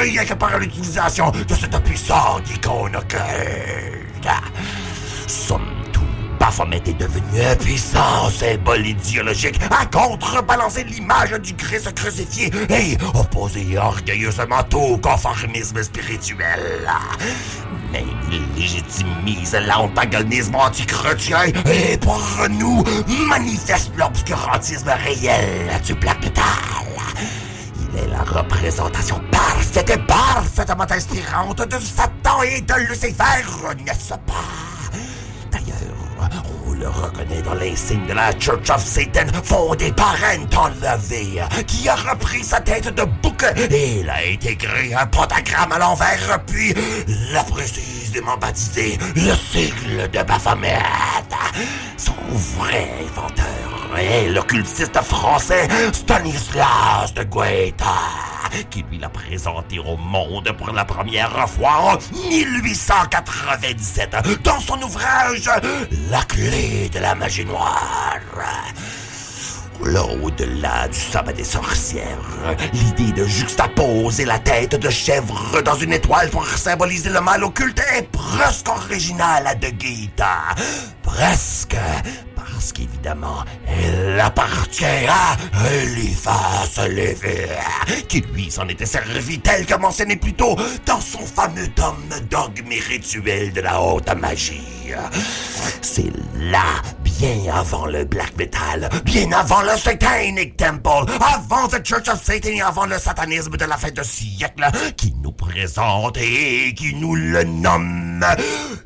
rien 0.00 0.24
que 0.24 0.34
par 0.34 0.58
l'utilisation 0.58 1.30
de 1.30 1.54
cette 1.54 1.78
puissante 1.82 2.50
icône 2.50 2.96
occulte. 2.96 4.28
Somme 5.26 5.83
Baphomet 6.38 6.82
est 6.86 6.98
devenu 6.98 7.42
un 7.42 7.56
puissant 7.56 8.30
symbole 8.30 8.86
idéologique 8.86 9.60
à 9.70 9.86
contrebalancer 9.86 10.84
l'image 10.84 11.32
du 11.40 11.54
Christ 11.54 11.94
crucifié 11.94 12.50
et 12.70 12.96
opposer 13.14 13.78
orgueilleusement 13.78 14.62
tout 14.68 14.98
conformisme 14.98 15.82
spirituel. 15.82 16.90
Même 17.92 18.04
il 18.30 18.60
légitimise 18.60 19.56
l'antagonisme 19.66 20.54
antichrétien 20.56 21.44
et 21.44 21.96
pour 21.98 22.22
nous 22.50 22.84
manifeste 23.26 23.92
l'obscurantisme 23.96 24.90
réel 25.04 25.80
du 25.84 25.94
black 25.94 26.22
metal. 26.22 26.44
Il 27.92 27.98
est 27.98 28.08
la 28.08 28.22
représentation 28.22 29.20
parfaite 29.30 29.90
et 29.90 29.98
parfaitement 29.98 30.86
inspirante 30.90 31.68
de 31.68 31.78
Satan 31.78 32.42
et 32.42 32.60
de 32.60 32.74
Lucifer, 32.88 33.44
n'est-ce 33.84 34.14
pas? 34.14 34.73
On 36.66 36.72
le 36.72 36.88
reconnaît 36.88 37.42
dans 37.42 37.54
l'insigne 37.54 38.06
de 38.06 38.12
la 38.12 38.32
Church 38.38 38.70
of 38.70 38.84
Satan, 38.84 39.26
fondée 39.42 39.92
par 39.92 40.16
Anton 40.34 40.72
LaVey, 40.80 41.42
qui 41.66 41.88
a 41.88 41.94
repris 41.94 42.42
sa 42.42 42.60
tête 42.60 42.94
de 42.94 43.04
bouc 43.22 43.44
et 43.70 44.02
l'a 44.02 44.16
intégré 44.32 44.94
un 44.94 45.06
pentagramme 45.06 45.72
à 45.72 45.78
l'envers, 45.78 46.40
puis 46.46 46.74
l'a 47.32 47.42
baptisé 48.22 48.98
le 49.16 49.34
sigle 49.34 50.08
de 50.10 50.22
Baphomet. 50.22 50.78
Son 51.96 52.14
vrai 52.58 52.88
inventeur 53.00 53.98
est 53.98 54.28
l'occultiste 54.28 55.00
français 55.02 55.66
Stanislas 55.92 57.12
de 57.14 57.24
Guetta, 57.24 57.84
qui 58.70 58.84
lui 58.90 58.98
l'a 58.98 59.08
présenté 59.08 59.78
au 59.78 59.96
monde 59.96 60.52
pour 60.56 60.72
la 60.72 60.84
première 60.84 61.48
fois 61.48 61.94
en 61.94 61.98
1897 62.28 64.16
dans 64.42 64.60
son 64.60 64.80
ouvrage 64.82 65.50
La 66.10 66.22
clé 66.22 66.88
de 66.92 66.98
la 67.00 67.14
magie 67.14 67.44
noire. 67.44 68.20
Là, 69.82 70.02
au-delà 70.22 70.88
du 70.88 70.98
sabbat 70.98 71.32
des 71.32 71.44
sorcières, 71.44 72.18
l'idée 72.72 73.12
de 73.12 73.26
juxtaposer 73.26 74.24
la 74.24 74.38
tête 74.38 74.76
de 74.76 74.90
chèvre 74.90 75.60
dans 75.62 75.74
une 75.74 75.92
étoile 75.92 76.30
pour 76.30 76.46
symboliser 76.46 77.10
le 77.10 77.20
mal 77.20 77.44
occulte 77.44 77.80
est 77.96 78.08
presque 78.10 78.68
originale 78.68 79.46
à 79.46 79.54
De 79.54 79.68
Guetta. 79.68 80.54
Presque. 81.02 81.76
Parce 82.52 82.72
qu'évidemment, 82.72 83.44
elle 83.66 84.20
appartient 84.20 84.84
à 84.84 85.36
Eliphas 85.66 86.86
Lévy, 86.88 87.48
qui 88.08 88.20
lui 88.32 88.50
s'en 88.50 88.68
était 88.68 88.86
servi 88.86 89.38
tel 89.40 89.64
que 89.66 89.74
mentionné 89.74 90.16
plus 90.16 90.34
tôt 90.34 90.56
dans 90.86 91.00
son 91.00 91.20
fameux 91.20 91.68
tome 91.68 92.08
dogme 92.30 92.72
rituel 92.88 93.52
de 93.52 93.60
la 93.60 93.80
haute 93.80 94.14
magie. 94.14 94.92
C'est 95.80 96.12
là, 96.38 96.82
bien 97.02 97.54
avant 97.54 97.86
le 97.86 98.04
black 98.04 98.36
metal, 98.36 98.88
bien 99.04 99.30
avant 99.32 99.62
le 99.62 99.76
Satanic 99.76 100.56
Temple, 100.56 101.10
avant 101.20 101.68
the 101.68 101.84
Church 101.84 102.08
of 102.08 102.22
Satan 102.22 102.50
et 102.50 102.60
avant 102.60 102.86
le 102.86 102.98
satanisme 102.98 103.56
de 103.56 103.64
la 103.64 103.76
fin 103.76 103.90
de 103.90 104.02
siècle, 104.02 104.64
qui 104.96 105.14
nous 105.22 105.32
présente 105.32 106.18
et 106.18 106.74
qui 106.74 106.94
nous 106.94 107.14
le 107.14 107.44
nomme 107.44 108.24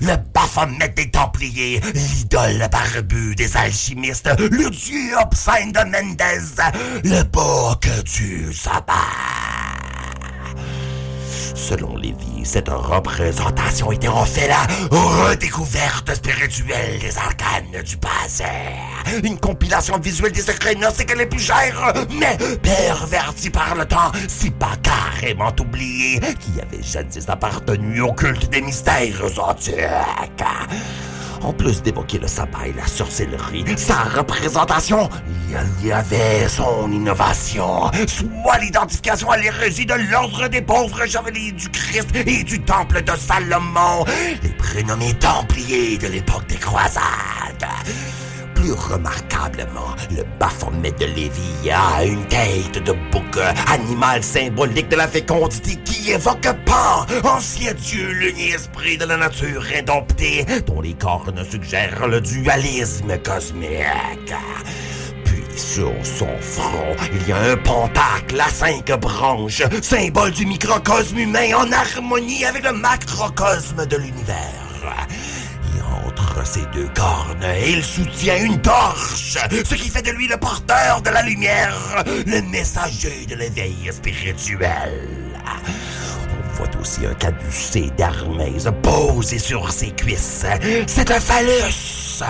le 0.00 0.16
Baphomet 0.32 0.88
des 0.96 1.10
Templiers, 1.10 1.80
l'idole 1.94 2.68
barbue 2.70 3.34
des 3.34 3.47
alchimistes, 3.56 4.30
le 4.38 4.70
dieu 4.70 5.16
obscène 5.20 5.72
de 5.72 5.80
Mendez, 5.80 6.62
le 7.04 7.22
bouc 7.24 7.88
du 8.04 8.52
sabbat. 8.52 8.94
Selon 11.54 11.96
Lévy, 11.96 12.44
cette 12.44 12.68
représentation 12.68 13.90
était 13.92 14.08
en 14.08 14.24
fait 14.24 14.48
la 14.48 14.66
redécouverte 14.90 16.14
spirituelle 16.14 16.98
des 17.00 17.18
arcanes 17.18 17.82
du 17.84 17.96
passé. 17.96 18.44
Une 19.24 19.38
compilation 19.38 19.98
visuelle 19.98 20.32
des 20.32 20.40
secrets 20.40 20.76
gnostiques 20.76 21.14
les 21.16 21.26
plus 21.26 21.40
chers, 21.40 21.92
mais 22.18 22.38
pervertie 22.62 23.50
par 23.50 23.74
le 23.74 23.84
temps, 23.84 24.12
si 24.28 24.50
pas 24.50 24.76
carrément 24.82 25.52
oubliée, 25.60 26.20
qui 26.40 26.60
avait 26.60 26.82
jadis 26.82 27.28
appartenu 27.28 28.00
au 28.00 28.12
culte 28.12 28.48
des 28.50 28.62
mystères 28.62 29.20
antiques. 29.38 29.74
En 31.42 31.52
plus 31.52 31.82
d'évoquer 31.82 32.18
le 32.18 32.26
sabbat 32.26 32.66
et 32.68 32.72
la 32.72 32.86
sorcellerie, 32.86 33.64
sa 33.76 34.02
représentation, 34.04 35.08
il 35.48 35.86
y 35.86 35.92
avait 35.92 36.48
son 36.48 36.90
innovation, 36.90 37.90
soit 38.06 38.58
l'identification 38.58 39.30
à 39.30 39.36
l'hérésie 39.36 39.86
de 39.86 39.94
l'ordre 40.10 40.48
des 40.48 40.62
pauvres 40.62 41.06
chevaliers 41.06 41.52
du 41.52 41.68
Christ 41.68 42.08
et 42.14 42.44
du 42.44 42.60
temple 42.60 43.02
de 43.02 43.12
Salomon, 43.16 44.04
les 44.42 44.50
prénommés 44.50 45.14
templiers 45.14 45.98
de 45.98 46.08
l'époque 46.08 46.46
des 46.48 46.56
croisades. 46.56 47.02
Plus 48.60 48.72
remarquablement, 48.72 49.94
le 50.10 50.24
Baphomet 50.40 50.90
de 50.90 51.04
Lévi 51.04 51.70
a 51.70 52.04
une 52.04 52.26
tête 52.26 52.82
de 52.82 52.92
bouc, 53.12 53.38
animal 53.68 54.20
symbolique 54.24 54.88
de 54.88 54.96
la 54.96 55.06
fécondité 55.06 55.76
qui 55.84 56.10
évoque 56.10 56.48
Pan, 56.64 57.06
ancien 57.22 57.72
dieu 57.74 58.10
l'uni 58.10 58.48
esprit 58.48 58.98
de 58.98 59.04
la 59.04 59.16
nature 59.16 59.64
indomptée, 59.76 60.44
dont 60.66 60.80
les 60.80 60.94
cornes 60.94 61.44
suggèrent 61.48 62.08
le 62.08 62.20
dualisme 62.20 63.16
cosmique. 63.18 64.34
Puis 65.24 65.44
sur 65.54 65.92
son 66.02 66.36
front, 66.40 66.96
il 67.12 67.28
y 67.28 67.32
a 67.32 67.52
un 67.52 67.56
pentacle 67.58 68.40
à 68.40 68.48
cinq 68.48 68.90
branches, 68.98 69.62
symbole 69.82 70.32
du 70.32 70.46
microcosme 70.46 71.18
humain 71.18 71.54
en 71.54 71.70
harmonie 71.70 72.44
avec 72.44 72.64
le 72.64 72.72
macrocosme 72.72 73.86
de 73.86 73.96
l'univers. 73.96 74.98
Entre 76.06 76.46
ses 76.46 76.64
deux 76.72 76.88
cornes, 76.94 77.46
il 77.66 77.82
soutient 77.84 78.36
une 78.38 78.60
torche, 78.60 79.36
ce 79.64 79.74
qui 79.74 79.88
fait 79.88 80.02
de 80.02 80.10
lui 80.10 80.28
le 80.28 80.36
porteur 80.36 81.02
de 81.02 81.10
la 81.10 81.22
lumière, 81.22 82.04
le 82.26 82.40
messager 82.42 83.26
de 83.26 83.34
l'éveil 83.34 83.90
spirituel. 83.90 85.08
On 86.30 86.56
voit 86.56 86.80
aussi 86.80 87.06
un 87.06 87.14
caducé 87.14 87.90
d'Hermès 87.96 88.68
posé 88.82 89.38
sur 89.38 89.70
ses 89.70 89.90
cuisses. 89.90 90.44
C'est 90.86 91.10
un 91.10 91.20
phallus. 91.20 92.22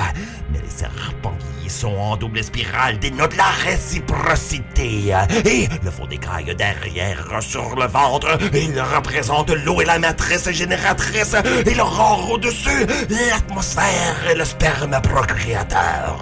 Mais 0.52 0.60
les 0.60 0.70
serpents 0.70 1.36
sont 1.68 1.96
en 1.96 2.16
double 2.16 2.42
spirale 2.42 2.98
dénotent 2.98 3.36
la 3.36 3.50
réciprocité. 3.64 5.14
Et 5.44 5.68
le 5.82 5.90
fond 5.90 6.06
d'écaille 6.06 6.54
derrière 6.56 7.26
sur 7.40 7.76
le 7.76 7.86
ventre, 7.86 8.38
il 8.54 8.80
représente 8.80 9.50
l'eau 9.50 9.80
et 9.80 9.84
la 9.84 9.98
matrice 9.98 10.50
génératrice. 10.50 11.34
Et 11.66 11.74
l'aurore 11.74 12.32
au-dessus, 12.32 12.86
l'atmosphère 13.30 14.30
et 14.30 14.34
le 14.34 14.44
sperme 14.44 15.00
procréateur. 15.02 16.18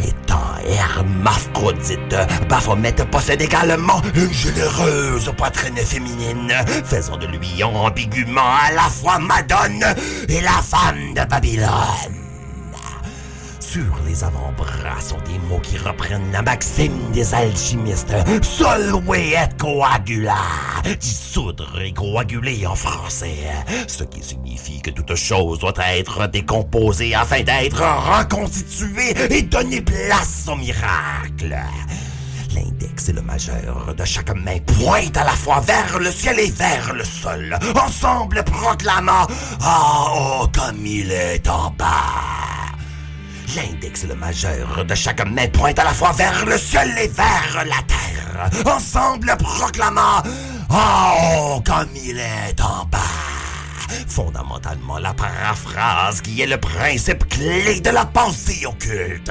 Et 0.00 0.12
tant 0.26 0.56
hermaphrodite, 0.66 2.16
Baphomet 2.48 2.94
possède 3.10 3.42
également 3.42 4.02
une 4.14 4.32
généreuse 4.32 5.32
poitrine 5.36 5.76
féminine, 5.76 6.52
faisant 6.84 7.16
de 7.16 7.26
lui 7.26 7.62
ambiguement 7.62 8.40
à 8.40 8.72
la 8.72 8.82
fois 8.82 9.18
Madone 9.18 9.84
et 10.28 10.40
la 10.40 10.62
femme 10.62 11.14
de 11.14 11.24
Babylone. 11.28 12.21
Sur 13.72 13.96
les 14.06 14.22
avant-bras 14.22 15.00
sont 15.00 15.16
des 15.24 15.38
mots 15.48 15.60
qui 15.60 15.78
reprennent 15.78 16.30
la 16.30 16.42
maxime 16.42 17.10
des 17.10 17.32
alchimistes. 17.32 18.14
Solve 18.42 19.02
et 19.14 19.34
coagula. 19.58 20.36
Dissoudre 21.00 21.80
et 21.80 21.94
coaguler 21.94 22.66
en 22.66 22.74
français. 22.74 23.48
Ce 23.88 24.04
qui 24.04 24.22
signifie 24.22 24.82
que 24.82 24.90
toute 24.90 25.14
chose 25.14 25.60
doit 25.60 25.72
être 25.90 26.26
décomposée 26.28 27.14
afin 27.14 27.42
d'être 27.42 27.82
reconstituée 27.82 29.14
et 29.30 29.40
donner 29.40 29.80
place 29.80 30.46
au 30.48 30.56
miracle. 30.56 31.56
L'index 32.54 33.08
et 33.08 33.14
le 33.14 33.22
majeur 33.22 33.94
de 33.96 34.04
chaque 34.04 34.36
main 34.36 34.58
pointent 34.66 35.16
à 35.16 35.24
la 35.24 35.30
fois 35.30 35.60
vers 35.60 35.98
le 35.98 36.10
ciel 36.10 36.38
et 36.40 36.50
vers 36.50 36.92
le 36.92 37.04
sol, 37.04 37.58
ensemble 37.82 38.44
proclamant 38.44 39.26
Oh, 39.64 40.46
comme 40.54 40.84
il 40.84 41.10
est 41.10 41.48
en 41.48 41.70
bas. 41.70 42.42
L'index 43.54 44.04
le 44.04 44.14
majeur 44.14 44.84
de 44.86 44.94
chaque 44.94 45.26
main 45.28 45.46
pointent 45.48 45.78
à 45.78 45.84
la 45.84 45.92
fois 45.92 46.12
vers 46.12 46.46
le 46.46 46.56
ciel 46.56 46.90
et 46.98 47.08
vers 47.08 47.64
la 47.66 47.82
terre, 47.82 48.74
ensemble 48.74 49.34
proclamant 49.38 50.22
Oh, 50.70 51.60
comme 51.66 51.90
il 51.94 52.18
est 52.18 52.58
en 52.62 52.86
bas. 52.86 52.98
Fondamentalement, 54.08 54.98
la 54.98 55.12
paraphrase 55.12 56.22
qui 56.22 56.40
est 56.40 56.46
le 56.46 56.56
principe 56.56 57.28
clé 57.28 57.80
de 57.80 57.90
la 57.90 58.06
pensée 58.06 58.64
occulte. 58.64 59.30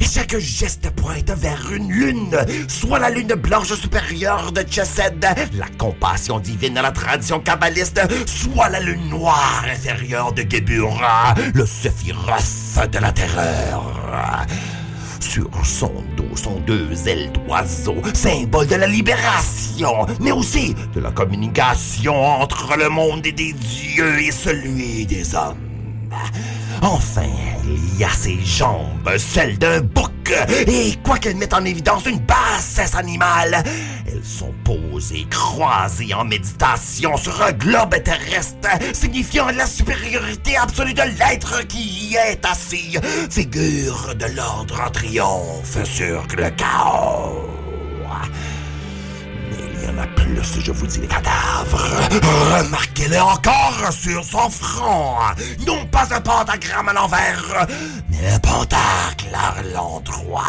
Et 0.00 0.04
chaque 0.04 0.36
geste 0.38 0.90
pointe 0.90 1.30
vers 1.30 1.70
une 1.70 1.92
lune, 1.92 2.36
soit 2.66 2.98
la 2.98 3.10
lune 3.10 3.34
blanche 3.34 3.74
supérieure 3.74 4.50
de 4.50 4.64
Chesed, 4.68 5.24
la 5.52 5.68
compassion 5.78 6.40
divine 6.40 6.74
dans 6.74 6.82
la 6.82 6.92
tradition 6.92 7.38
kabbaliste, 7.38 8.00
soit 8.26 8.70
la 8.70 8.80
lune 8.80 9.08
noire 9.08 9.64
inférieure 9.70 10.32
de 10.32 10.42
Geburah, 10.42 11.34
le 11.54 11.64
Sephiroth 11.64 12.65
de 12.84 12.98
la 12.98 13.10
terreur. 13.10 14.46
Sur 15.18 15.48
son 15.64 15.92
dos 16.14 16.36
sont 16.36 16.60
deux 16.66 17.08
ailes 17.08 17.32
d'oiseau, 17.32 17.96
symbole 18.12 18.66
de 18.66 18.74
la 18.74 18.86
libération, 18.86 20.06
mais 20.20 20.30
aussi 20.30 20.74
de 20.94 21.00
la 21.00 21.10
communication 21.10 22.14
entre 22.14 22.76
le 22.76 22.90
monde 22.90 23.22
des 23.22 23.32
dieux 23.54 24.20
et 24.20 24.30
celui 24.30 25.06
des 25.06 25.34
hommes. 25.34 25.56
Enfin, 26.82 27.28
il 27.64 27.98
y 27.98 28.04
a 28.04 28.10
ses 28.10 28.38
jambes, 28.44 29.10
celles 29.18 29.58
d'un 29.58 29.80
bouc, 29.80 30.10
et 30.66 30.94
quoiqu'elles 31.02 31.36
mettent 31.36 31.54
en 31.54 31.64
évidence 31.64 32.06
une 32.06 32.18
bassesse 32.18 32.94
animale, 32.94 33.62
elles 34.06 34.24
sont 34.24 34.54
posées, 34.64 35.26
croisées 35.30 36.14
en 36.14 36.24
méditation 36.24 37.16
sur 37.16 37.42
un 37.42 37.52
globe 37.52 38.02
terrestre, 38.02 38.68
signifiant 38.92 39.46
la 39.50 39.66
supériorité 39.66 40.56
absolue 40.56 40.94
de 40.94 41.02
l'être 41.18 41.66
qui 41.66 42.10
y 42.10 42.16
est 42.16 42.44
assis, 42.44 42.98
figure 43.30 44.14
de 44.14 44.26
l'ordre 44.36 44.80
en 44.86 44.90
triomphe 44.90 45.82
sur 45.84 46.26
le 46.36 46.50
chaos. 46.50 47.50
Y 49.86 49.88
en 49.88 49.98
a 49.98 50.06
plus, 50.08 50.60
je 50.64 50.72
vous 50.72 50.86
dis, 50.86 50.98
les 50.98 51.06
cadavres. 51.06 51.86
Remarquez-le 52.58 53.20
encore 53.20 53.92
sur 53.92 54.24
son 54.24 54.50
front. 54.50 55.14
Non 55.64 55.86
pas 55.86 56.08
un 56.12 56.20
pentagramme 56.20 56.88
à 56.88 56.92
l'envers, 56.92 57.66
mais 58.10 58.32
un 58.32 58.38
pentacle 58.40 59.32
à 59.32 59.62
l'endroit. 59.72 60.42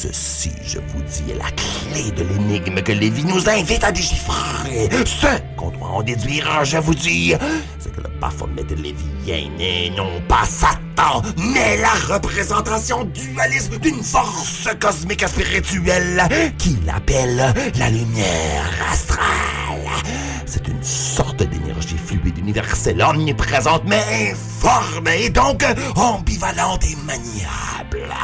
Ceci, 0.00 0.52
je 0.64 0.78
vous 0.78 1.02
dis, 1.10 1.32
est 1.32 1.34
la 1.34 1.50
clé 1.50 2.12
de 2.12 2.22
l'énigme 2.22 2.80
que 2.82 2.92
Lévi 2.92 3.24
nous 3.24 3.48
invite 3.48 3.82
à 3.82 3.90
déchiffrer. 3.90 4.88
Ce 5.04 5.26
qu'on 5.56 5.70
doit 5.70 5.88
en 5.88 6.02
déduire, 6.04 6.64
je 6.64 6.78
vous 6.78 6.94
dis, 6.94 7.34
c'est 7.80 7.90
que 7.90 8.02
le 8.02 8.08
Baphomet 8.20 8.62
de 8.62 8.76
Lévien 8.76 9.50
n'est 9.58 9.90
non 9.96 10.22
pas 10.28 10.44
Satan, 10.44 11.20
mais 11.36 11.78
la 11.78 12.14
représentation 12.14 13.06
dualiste 13.06 13.76
d'une 13.80 14.00
force 14.04 14.68
cosmique 14.78 15.26
spirituelle 15.26 16.22
qu'il 16.58 16.88
appelle 16.88 17.52
la 17.76 17.90
lumière 17.90 18.70
astrale. 18.92 19.18
C'est 20.46 20.68
une 20.68 20.84
sorte 20.84 21.42
d'énergie 21.42 21.98
fluide 21.98 22.38
universelle, 22.38 23.02
omniprésente, 23.02 23.82
mais 23.84 24.30
informe 24.30 25.08
et 25.08 25.28
donc 25.28 25.64
ambivalente 25.96 26.84
et 26.84 26.96
maniable. 27.04 28.14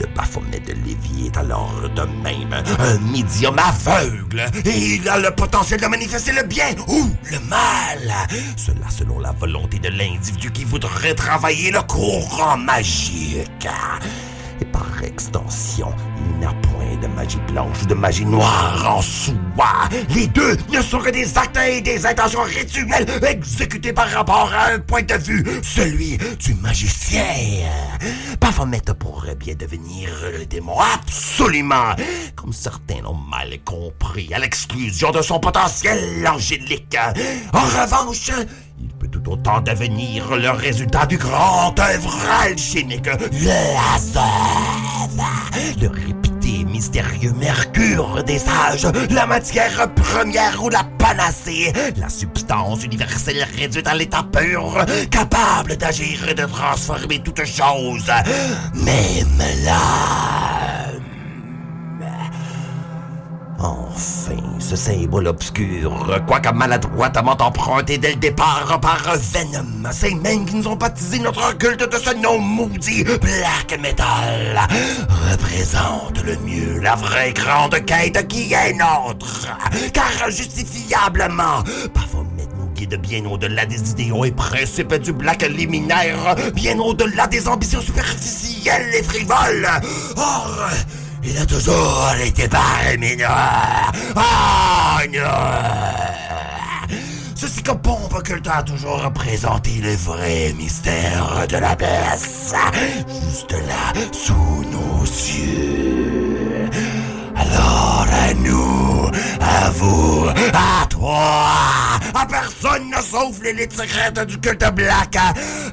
Le 0.00 0.06
Baphomet 0.16 0.60
de 0.60 0.72
Lévi 0.72 1.26
est 1.26 1.36
alors 1.36 1.74
de 1.94 2.02
même 2.22 2.54
un 2.78 2.98
médium 3.12 3.58
aveugle 3.58 4.46
et 4.64 4.94
il 4.94 5.06
a 5.06 5.18
le 5.18 5.30
potentiel 5.30 5.78
de 5.78 5.86
manifester 5.86 6.32
le 6.32 6.42
bien 6.44 6.70
ou 6.88 7.10
le 7.30 7.38
mal. 7.40 8.10
Cela 8.56 8.88
selon 8.88 9.18
la 9.18 9.32
volonté 9.32 9.78
de 9.78 9.88
l'individu 9.88 10.50
qui 10.52 10.64
voudrait 10.64 11.14
travailler 11.14 11.70
le 11.70 11.82
courant 11.82 12.56
magique. 12.56 13.68
Et 14.60 14.64
par 14.66 15.02
extension, 15.02 15.92
il 16.18 16.38
n'a 16.40 16.52
point 16.62 16.96
de 17.00 17.06
magie 17.06 17.40
blanche 17.50 17.82
ou 17.82 17.86
de 17.86 17.94
magie 17.94 18.26
noire 18.26 18.96
en 18.96 19.00
soi. 19.00 19.88
Les 20.14 20.26
deux 20.26 20.56
ne 20.70 20.82
sont 20.82 20.98
que 20.98 21.10
des 21.10 21.38
actes 21.38 21.56
et 21.56 21.80
des 21.80 22.04
intentions 22.04 22.42
rituelles 22.42 23.06
exécutés 23.26 23.92
par 23.92 24.08
rapport 24.10 24.52
à 24.52 24.72
un 24.72 24.78
point 24.78 25.02
de 25.02 25.14
vue, 25.14 25.44
celui 25.62 26.18
du 26.38 26.54
magicien. 26.54 27.24
Baphomet 28.40 28.82
pourrait 28.98 29.34
bien 29.34 29.54
devenir 29.54 30.10
le 30.38 30.44
démon, 30.44 30.78
absolument, 30.94 31.94
comme 32.36 32.52
certains 32.52 33.00
l'ont 33.02 33.14
mal 33.14 33.58
compris, 33.64 34.32
à 34.34 34.38
l'exclusion 34.38 35.10
de 35.10 35.22
son 35.22 35.40
potentiel 35.40 36.26
angélique. 36.26 36.96
En 37.52 37.60
revanche, 37.60 38.30
il 38.80 38.88
peut 38.88 39.08
tout 39.08 39.30
autant 39.30 39.60
devenir 39.60 40.36
le 40.36 40.50
résultat 40.50 41.06
du 41.06 41.18
grand 41.18 41.78
œuvre 41.78 42.16
alchimique, 42.42 43.06
le 43.06 43.94
hasard, 43.94 45.08
le 45.80 45.88
répété 45.88 46.64
mystérieux 46.64 47.32
mercure 47.32 48.22
des 48.24 48.38
sages, 48.38 48.86
la 49.10 49.26
matière 49.26 49.92
première 49.94 50.62
ou 50.62 50.68
la 50.70 50.84
panacée, 50.98 51.72
la 51.96 52.08
substance 52.08 52.84
universelle 52.84 53.46
réduite 53.56 53.86
à 53.86 53.94
l'état 53.94 54.24
pur, 54.32 54.84
capable 55.10 55.76
d'agir 55.76 56.28
et 56.28 56.34
de 56.34 56.46
transformer 56.46 57.20
toute 57.20 57.44
chose, 57.44 58.10
même 58.74 59.42
l'âme. 59.64 60.69
Enfin, 63.62 64.36
ce 64.58 64.74
symbole 64.74 65.26
obscur, 65.26 66.22
quoique 66.26 66.48
maladroitement 66.48 67.36
emprunté 67.40 67.98
dès 67.98 68.12
le 68.12 68.16
départ 68.16 68.78
par 68.80 69.02
Venom, 69.18 69.90
ces 69.92 70.14
mêmes 70.14 70.46
qui 70.46 70.54
nous 70.56 70.66
ont 70.66 70.76
baptisé 70.76 71.18
notre 71.18 71.56
culte 71.58 71.82
de 71.82 71.98
ce 71.98 72.14
nom 72.16 72.38
maudit 72.38 73.04
Black 73.04 73.78
Metal, 73.78 74.66
représente 75.30 76.22
le 76.24 76.38
mieux 76.38 76.80
la 76.80 76.94
vraie 76.94 77.34
grande 77.34 77.84
quête 77.84 78.26
qui 78.28 78.54
est 78.54 78.72
nôtre. 78.72 79.48
Car 79.92 80.30
justifiablement, 80.30 81.62
nous 82.56 82.68
guide 82.74 82.98
bien 82.98 83.26
au-delà 83.26 83.66
des 83.66 83.90
idéaux 83.90 84.24
et 84.24 84.30
principes 84.30 84.94
du 84.94 85.12
Black 85.12 85.42
liminaire, 85.42 86.34
bien 86.54 86.78
au-delà 86.78 87.26
des 87.26 87.46
ambitions 87.46 87.82
superficielles 87.82 88.94
et 88.94 89.02
frivoles. 89.02 89.68
Or, 90.16 90.70
il 91.22 91.36
a 91.38 91.46
toujours 91.46 92.12
été 92.24 92.48
par 92.48 92.80
mineur. 92.98 93.92
Non! 94.14 95.60
Ceci 97.34 97.62
que 97.62 97.72
pompe 97.72 98.14
occulte 98.14 98.46
a 98.48 98.62
toujours 98.62 99.02
représenté 99.02 99.80
le 99.82 99.94
vrai 99.96 100.52
mystère 100.56 101.46
de 101.48 101.56
la 101.56 101.74
baisse. 101.74 102.52
Juste 103.08 103.52
là, 103.52 103.92
sous 104.12 104.64
nos 104.70 105.02
yeux. 105.02 106.68
Alors 107.34 108.06
à 108.10 108.34
nous, 108.34 109.10
à 109.40 109.70
vous, 109.70 110.26
à 110.52 110.86
toi, 110.86 111.52
à 112.14 112.26
personne 112.26 112.92
sauf 113.02 113.40
l'élite 113.42 113.72
secrète 113.72 114.20
du 114.26 114.38
culte 114.38 114.70
black. 114.74 115.16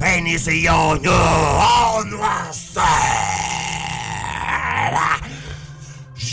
Initions-nous 0.02 1.12
en 1.12 2.04
noirceur. 2.06 2.84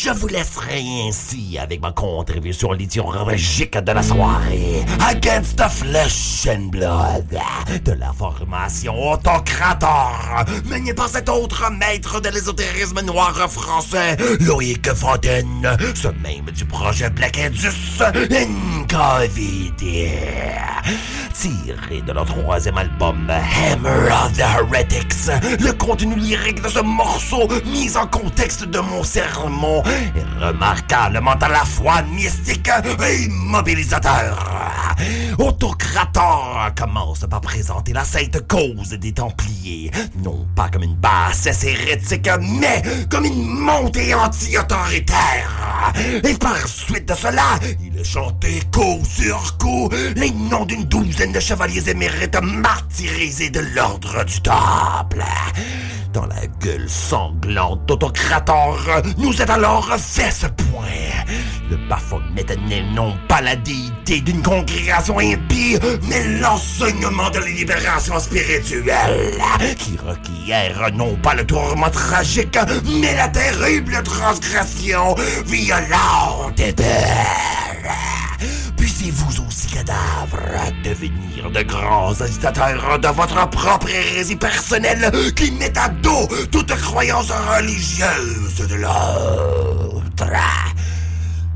Je 0.05 0.11
vous 0.11 0.29
laisserai 0.29 0.85
ainsi 1.09 1.57
avec 1.59 1.81
ma 1.81 1.91
contribution 1.91 2.73
liturgique 2.73 3.79
de 3.79 3.93
la 3.93 4.03
soirée. 4.03 4.85
Against 5.01 5.57
the 5.57 5.67
Flesh 5.67 6.47
and 6.47 6.69
Blood. 6.71 7.39
De 7.83 7.93
la 7.93 8.13
formation 8.13 9.13
autocrator. 9.13 10.45
Menée 10.67 10.93
par 10.93 11.09
cet 11.09 11.31
autre 11.31 11.73
maître 11.73 12.21
de 12.21 12.29
l'ésotérisme 12.29 13.01
noir 13.01 13.35
français, 13.51 14.19
Loïc 14.41 14.93
Fontaine. 14.93 15.75
Ce 15.95 16.09
même 16.09 16.51
du 16.55 16.67
projet 16.67 17.09
Black 17.09 17.39
Indus 17.39 18.03
Incovid. 18.03 19.73
tiré 21.33 22.03
de 22.07 22.13
leur 22.13 22.27
troisième 22.27 22.79
album 22.79 23.29
Hammer 23.31 24.13
of 24.13 24.33
the 24.35 24.41
Heretics. 24.41 25.61
Le 25.61 25.73
contenu 25.73 26.15
lyrique 26.17 26.63
de 26.63 26.69
ce 26.69 26.81
morceau, 26.81 27.49
mis 27.67 27.97
en 27.97 28.07
contexte 28.07 28.65
de 28.65 28.79
mon 28.79 29.03
sermon, 29.03 29.83
remarquablement 30.41 31.33
à 31.33 31.49
la 31.49 31.65
fois 31.65 32.03
mystique 32.03 32.69
et 32.69 33.29
mobilisateur. 33.29 34.55
Autocrator 35.39 36.71
commence 36.77 37.27
par 37.29 37.41
présenter 37.41 37.93
la 37.93 38.05
sainte 38.05 38.47
cause 38.47 38.91
des 38.91 39.13
Templiers, 39.13 39.91
non 40.17 40.47
pas 40.55 40.69
comme 40.69 40.85
une 40.85 40.95
bassesse 40.95 41.65
hérétique, 41.65 42.29
mais 42.41 42.83
comme 43.11 43.25
une 43.25 43.45
montée 43.45 44.15
anti-autoritaire. 44.15 45.93
Et 46.23 46.35
par 46.35 46.67
suite 46.67 47.09
de 47.09 47.15
cela, 47.15 47.59
il 47.81 48.05
chanté 48.05 48.63
coup 48.73 49.03
sur 49.05 49.57
coup 49.59 49.89
les 50.17 50.31
noms 50.31 50.65
d'une 50.65 50.85
douzaine 50.85 51.33
de 51.33 51.41
chevaliers 51.41 51.89
émérites 51.89 52.41
martyrisés 52.43 53.51
de 53.51 53.61
l'ordre 53.61 54.25
du 54.25 54.41
Temple. 54.41 55.25
Dans 56.15 56.27
la 56.27 56.47
gueule 56.61 56.89
sanglante 56.89 57.87
d'Autocrator, 57.87 58.79
nous 59.19 59.33
est 59.43 59.51
alors 59.51 59.89
fait 59.99 60.31
ce 60.31 60.47
point. 60.47 60.87
Le 61.69 61.77
Baphomet 61.89 62.47
n'est 62.69 62.89
non 62.93 63.17
pas 63.27 63.41
la 63.41 63.57
déité 63.57 64.21
d'une 64.21 64.41
congrégation 64.41 65.19
impie, 65.19 65.77
mais 66.09 66.39
l'enseignement 66.39 67.31
de 67.31 67.41
la 67.41 67.47
libération 67.47 68.21
spirituelle, 68.21 69.33
qui 69.77 69.99
requiert 69.99 70.93
non 70.93 71.17
pas 71.17 71.35
le 71.35 71.45
tourment 71.45 71.91
tragique, 71.91 72.59
mais 73.01 73.17
la 73.17 73.27
terrible 73.27 74.01
transgression 74.05 75.17
violente 75.47 76.61
et. 76.61 76.75
Puissiez-vous 78.77 79.47
aussi, 79.47 79.69
cadavres, 79.69 80.73
devenir 80.85 81.51
de 81.51 81.63
grands 81.63 82.21
agitateurs 82.21 82.99
de 82.99 83.09
votre 83.09 83.49
propre 83.51 83.89
hérésie 83.89 84.37
personnelle 84.37 85.11
qui 85.35 85.51
met 85.53 85.77
à 85.79 85.89
dos 85.89 86.29
toute 86.51 86.75
croyance 86.77 87.31
religieuse 87.31 88.69
de 88.69 88.75
l'autre. 88.75 90.05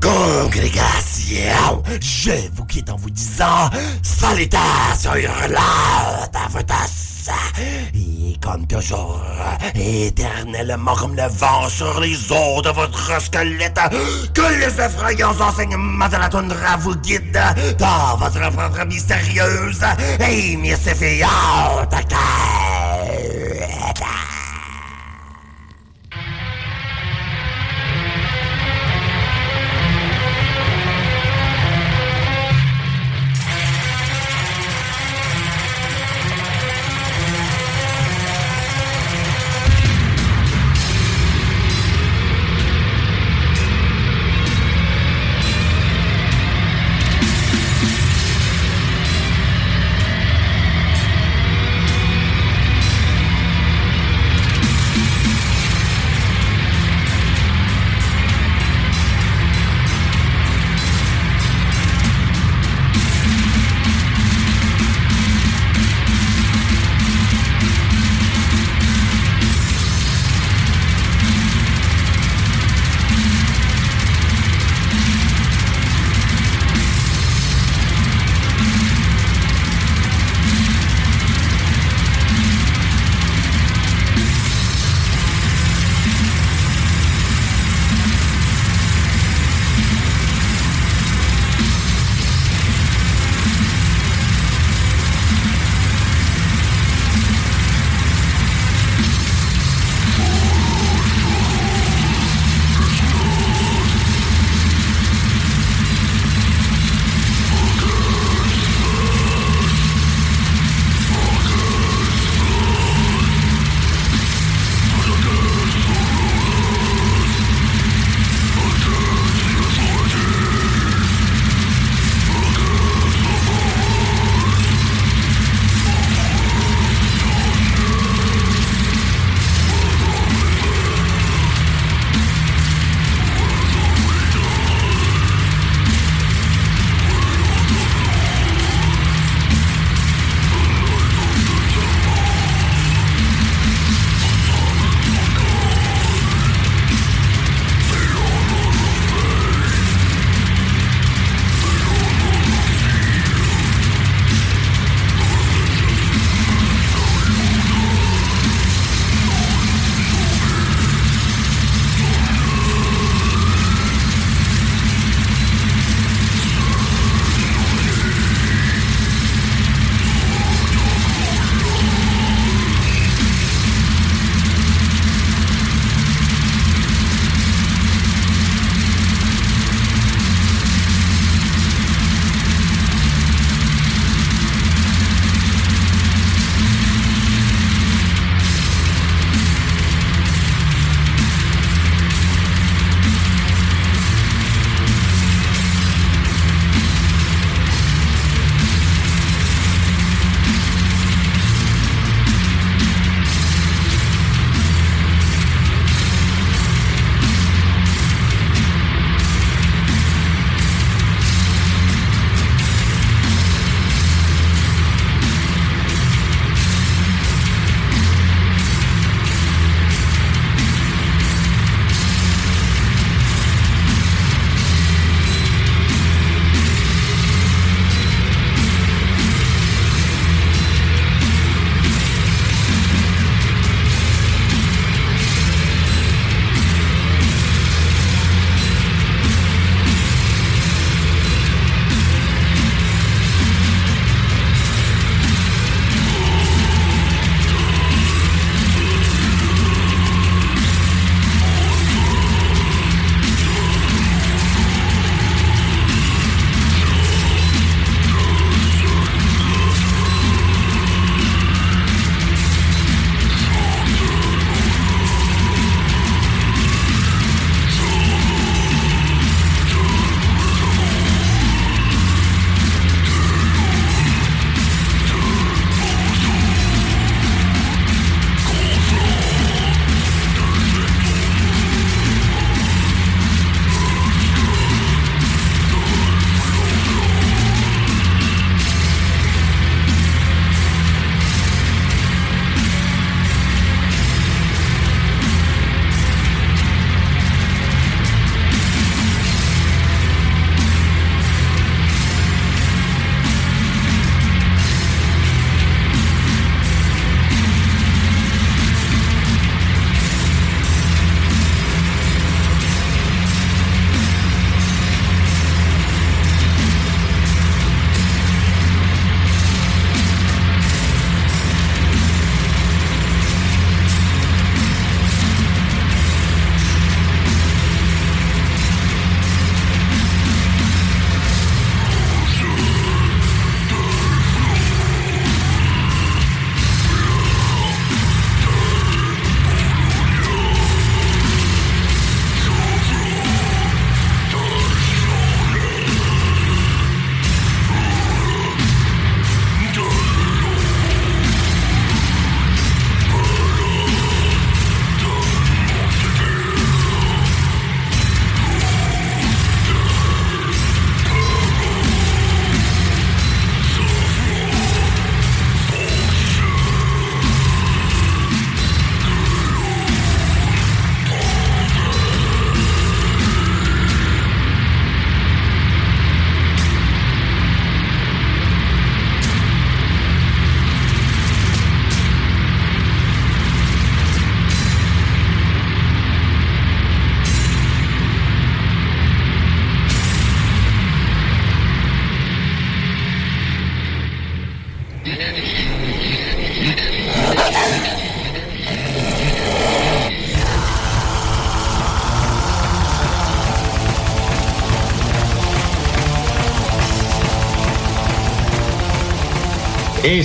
Congrégation, 0.01 1.83
je 2.01 2.31
vous 2.53 2.65
quitte 2.65 2.89
en 2.89 2.95
vous 2.95 3.09
disant 3.09 3.69
salutations 4.01 5.15
hurlantes 5.15 6.35
à 6.35 6.47
et 7.93 8.37
comme 8.41 8.65
toujours, 8.67 9.21
éternellement 9.75 10.95
comme 10.95 11.15
le 11.15 11.27
vent 11.27 11.69
sur 11.69 11.99
les 11.99 12.31
os 12.31 12.61
de 12.63 12.69
votre 12.69 13.21
squelette, 13.21 13.79
que 14.33 14.59
les 14.59 14.81
effrayants 14.83 15.39
enseignements 15.39 16.07
de 16.07 16.17
la 16.17 16.29
toundra 16.29 16.77
vous 16.77 16.95
guident 16.95 17.55
dans 17.77 18.17
votre 18.17 18.51
propre 18.51 18.85
mystérieuse 18.85 19.83
et 20.19 20.55
mystifiante 20.57 21.89
quête. 21.89 22.15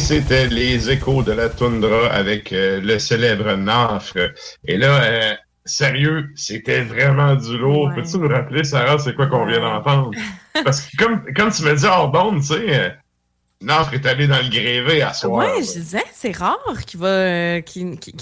C'était 0.04 0.48
les 0.48 0.90
échos 0.90 1.22
de 1.22 1.32
la 1.32 1.48
toundra 1.48 2.08
avec 2.08 2.52
euh, 2.52 2.78
le 2.82 2.98
célèbre 2.98 3.54
Nafre. 3.56 4.18
Et 4.66 4.76
là, 4.76 5.02
euh, 5.02 5.32
sérieux, 5.64 6.28
c'était 6.36 6.82
vraiment 6.82 7.34
du 7.36 7.56
lourd. 7.56 7.90
Peux-tu 7.94 8.18
nous 8.18 8.28
rappeler, 8.28 8.64
Sarah, 8.64 8.98
c'est 8.98 9.14
quoi 9.14 9.28
qu'on 9.28 9.46
vient 9.46 9.60
d'entendre? 9.60 10.10
Parce 10.64 10.82
que 10.82 11.02
comme, 11.02 11.24
comme 11.34 11.50
tu 11.50 11.62
me 11.62 11.74
dis 11.74 11.86
hors 11.86 12.10
bon, 12.12 12.36
tu 12.36 12.42
sais, 12.48 12.54
euh, 12.68 12.90
Nafre 13.62 13.94
est 13.94 14.04
allé 14.04 14.26
dans 14.26 14.42
le 14.42 14.50
grévé 14.50 15.00
à 15.00 15.14
soir. 15.14 15.38
Ouais, 15.38 15.62
je 15.62 15.72
disais, 15.80 16.04
c'est 16.12 16.36
rare 16.36 16.84
qu'il 16.86 17.00
va 17.00 17.06
euh, 17.06 17.62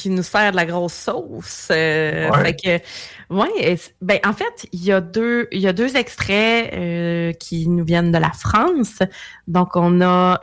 nous 0.07 0.23
sert 0.23 0.53
de 0.53 0.57
la 0.57 0.67
grosse 0.67 0.93
sauce. 0.93 1.67
euh, 1.73 2.31
Ouais. 2.31 2.45
Fait 2.45 2.55
que, 2.55 3.35
ouais, 3.35 3.77
ben, 4.01 4.21
en 4.25 4.35
fait, 4.35 4.69
il 4.71 4.85
y 4.85 4.93
a 4.93 5.01
deux, 5.01 5.49
il 5.51 5.61
y 5.61 5.67
a 5.67 5.73
deux 5.73 5.97
extraits 5.97 6.73
euh, 6.75 7.33
qui 7.33 7.69
nous 7.69 7.85
viennent 7.85 8.13
de 8.13 8.19
la 8.19 8.31
France. 8.31 9.01
Donc, 9.49 9.75
on 9.75 10.01
a 10.01 10.39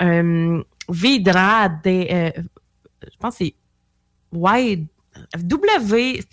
Vidra 0.90 1.70
des, 1.70 2.08
euh, 2.12 2.42
je 3.04 3.18
pense 3.20 3.36
c'est 3.36 3.56
W, 5.38 6.24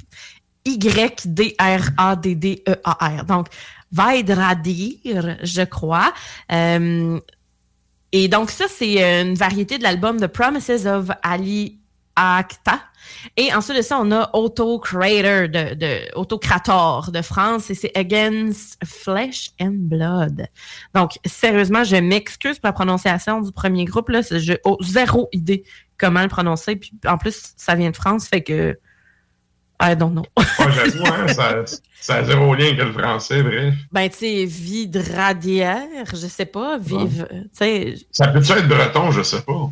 Y, 0.64 1.26
D, 1.26 1.54
D, 2.34 2.62
E. 2.68 3.24
Donc, 3.24 3.48
je 5.42 5.64
crois. 5.64 6.12
Euh, 6.52 7.20
et 8.12 8.28
donc, 8.28 8.50
ça, 8.50 8.66
c'est 8.68 9.22
une 9.22 9.34
variété 9.34 9.78
de 9.78 9.82
l'album 9.82 10.20
The 10.20 10.26
Promises 10.26 10.86
of 10.86 11.10
Ali 11.22 11.78
Akta. 12.14 12.80
Et 13.36 13.52
ensuite 13.54 13.76
de 13.76 13.82
ça, 13.82 13.98
on 14.00 14.10
a 14.12 14.30
Auto 14.34 14.78
Crater 14.78 15.48
de, 15.48 15.74
de 15.74 16.16
Auto 16.16 16.38
Crator 16.38 17.10
de 17.12 17.22
France 17.22 17.70
et 17.70 17.74
c'est 17.74 17.96
Against 17.96 18.78
Flesh 18.84 19.50
and 19.60 19.74
Blood. 19.74 20.46
Donc, 20.94 21.18
sérieusement, 21.24 21.84
je 21.84 21.96
m'excuse 21.96 22.58
pour 22.58 22.68
la 22.68 22.72
prononciation 22.72 23.40
du 23.40 23.52
premier 23.52 23.84
groupe. 23.84 24.08
Là, 24.08 24.20
j'ai 24.22 24.58
oh, 24.64 24.76
zéro 24.80 25.28
idée 25.32 25.64
comment 25.98 26.22
le 26.22 26.28
prononcer. 26.28 26.76
Puis 26.76 26.92
en 27.06 27.18
plus, 27.18 27.54
ça 27.56 27.74
vient 27.74 27.90
de 27.90 27.96
France, 27.96 28.28
fait 28.28 28.42
que 28.42 28.78
I 29.80 29.94
don't 29.94 30.12
know. 30.12 30.24
Ouais, 30.38 30.72
j'avoue, 30.72 31.06
hein, 31.06 31.28
ça, 31.28 31.64
ça 32.00 32.14
a 32.16 32.24
zéro 32.24 32.54
lien 32.54 32.74
que 32.74 32.82
le 32.82 32.92
français, 32.92 33.42
bref. 33.42 33.74
ben, 33.92 34.08
tu 34.08 34.16
sais, 34.16 34.44
vidradière, 34.46 36.06
je 36.10 36.26
sais 36.26 36.46
pas, 36.46 36.78
vive, 36.78 37.28
sais, 37.52 37.94
Ça 38.10 38.28
peut-tu 38.28 38.52
être 38.52 38.68
breton, 38.68 39.10
je 39.10 39.22
sais 39.22 39.42
pas. 39.42 39.70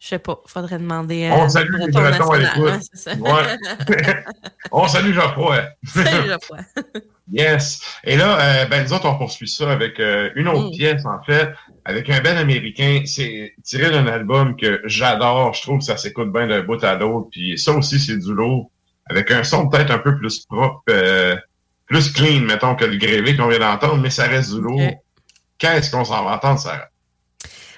Je 0.00 0.06
sais 0.08 0.18
pas, 0.18 0.40
faudrait 0.46 0.78
demander 0.78 1.30
On 1.32 1.44
à 1.44 1.48
salue 1.50 1.74
les 1.74 1.88
Breton 1.92 2.00
Bretons 2.00 2.30
à 2.32 2.38
l'écoute. 2.38 2.88
Ouais. 3.20 4.24
On 4.72 4.88
salue 4.88 5.12
Geoffroy. 5.12 5.62
Salut, 5.84 6.28
Geoffroy. 6.28 6.58
Yes. 7.32 7.80
Et 8.02 8.16
là, 8.16 8.40
euh, 8.40 8.66
ben, 8.66 8.82
nous 8.82 8.92
autres, 8.92 9.06
on 9.06 9.16
poursuit 9.16 9.46
ça 9.46 9.70
avec 9.70 10.00
euh, 10.00 10.30
une 10.34 10.48
autre 10.48 10.66
Mm. 10.66 10.70
pièce, 10.72 11.06
en 11.06 11.22
fait, 11.22 11.52
avec 11.84 12.10
un 12.10 12.20
bel 12.20 12.36
américain. 12.36 13.02
C'est 13.04 13.54
tiré 13.62 13.88
d'un 13.90 14.08
album 14.08 14.56
que 14.56 14.80
j'adore. 14.84 15.54
Je 15.54 15.62
trouve 15.62 15.78
que 15.78 15.84
ça 15.84 15.96
s'écoute 15.96 16.32
bien 16.32 16.48
d'un 16.48 16.62
bout 16.62 16.82
à 16.82 16.96
l'autre. 16.96 17.28
Puis 17.30 17.56
ça 17.56 17.70
aussi, 17.70 18.00
c'est 18.00 18.16
du 18.16 18.34
lourd. 18.34 18.72
Avec 19.08 19.30
un 19.30 19.44
son 19.44 19.68
peut-être 19.68 19.92
un 19.92 19.98
peu 19.98 20.16
plus 20.18 20.44
propre, 20.46 20.82
euh, 20.90 21.36
plus 21.86 22.12
clean, 22.12 22.40
mettons, 22.40 22.74
que 22.74 22.84
le 22.84 22.96
grévé 22.96 23.36
qu'on 23.36 23.46
vient 23.46 23.60
d'entendre, 23.60 23.98
mais 23.98 24.10
ça 24.10 24.24
reste 24.26 24.52
du 24.52 24.60
lourd. 24.60 24.80
Ok. 24.80 24.96
Qu'est-ce 25.58 25.88
qu'on 25.92 26.04
s'en 26.04 26.24
va 26.24 26.34
entendre, 26.34 26.58
Sarah? 26.58 26.88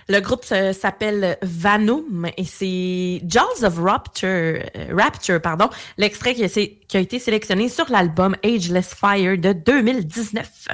Le 0.08 0.20
groupe 0.20 0.44
s'appelle 0.44 1.38
Vanum 1.42 2.28
et 2.36 2.44
c'est 2.44 3.22
Jaws 3.26 3.64
of 3.64 3.78
Rapture, 3.78 4.28
euh, 4.28 4.62
Rapture 4.96 5.40
pardon, 5.40 5.68
l'extrait 5.96 6.34
qui 6.34 6.96
a 6.96 7.00
été 7.00 7.18
sélectionné 7.18 7.68
sur 7.68 7.90
l'album 7.90 8.36
Ageless 8.44 8.94
Fire 8.94 9.38
de 9.38 9.52
2019. 9.52 10.68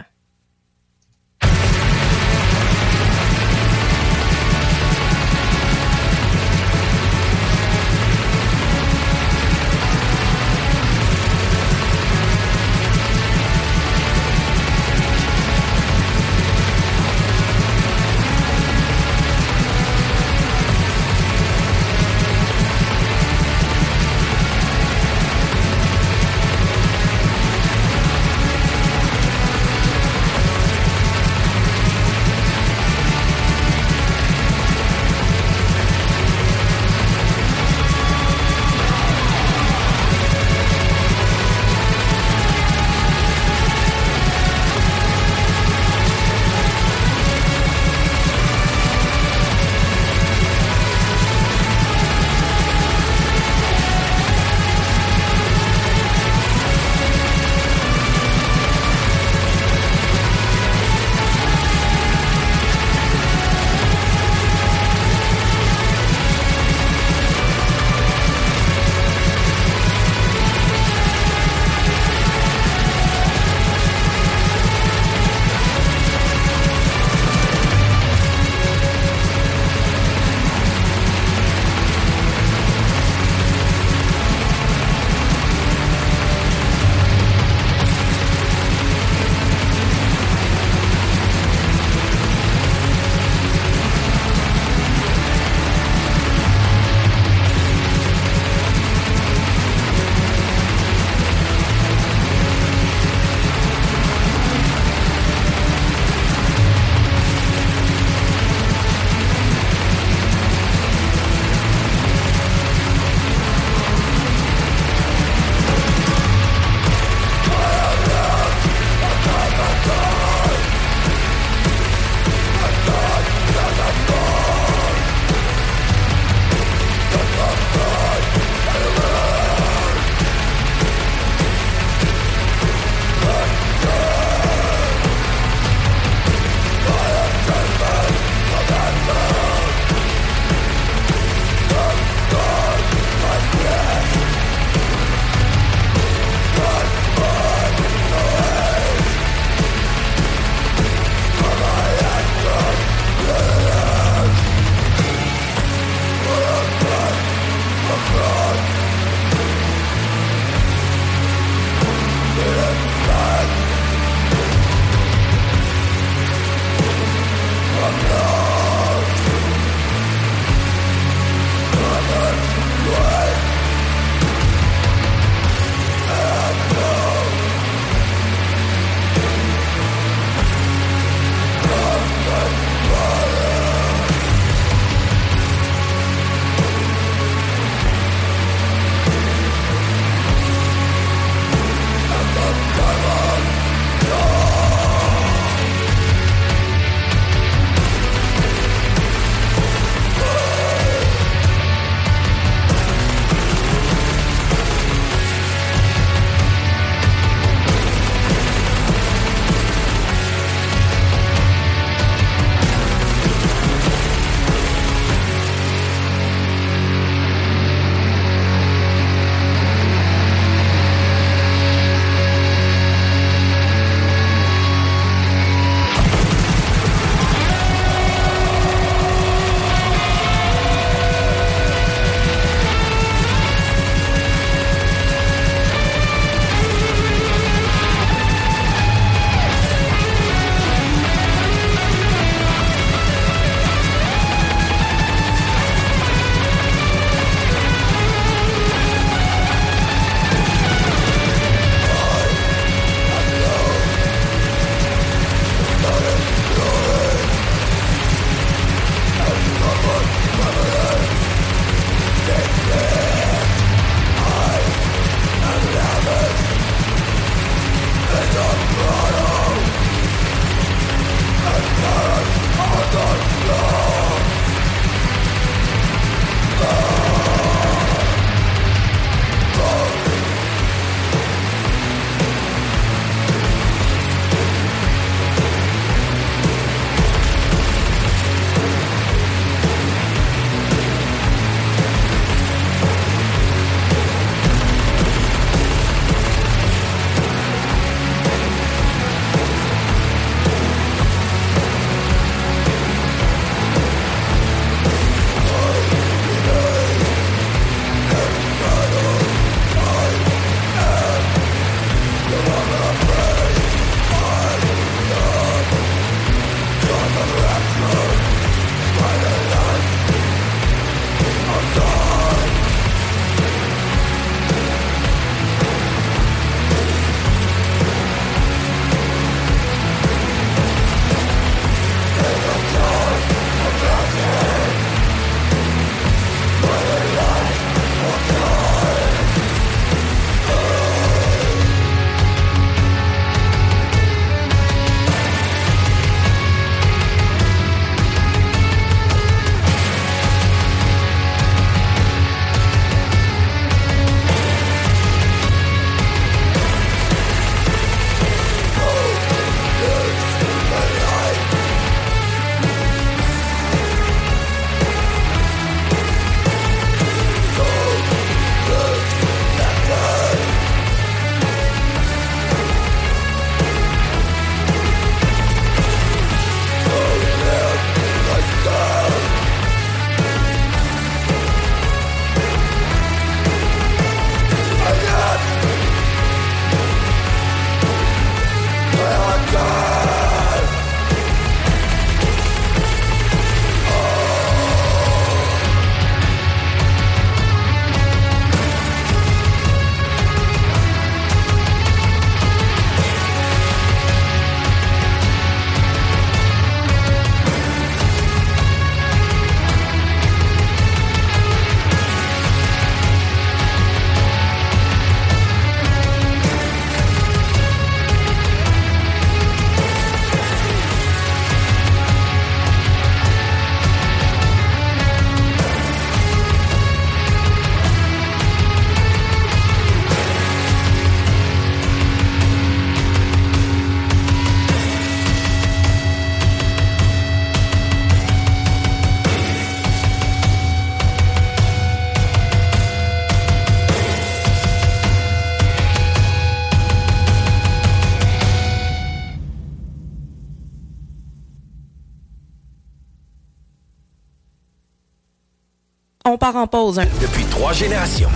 Part 456.52 456.62
en 456.62 456.66
pause. 456.66 457.00
Depuis 457.20 457.44
trois 457.44 457.72
générations. 457.72 458.30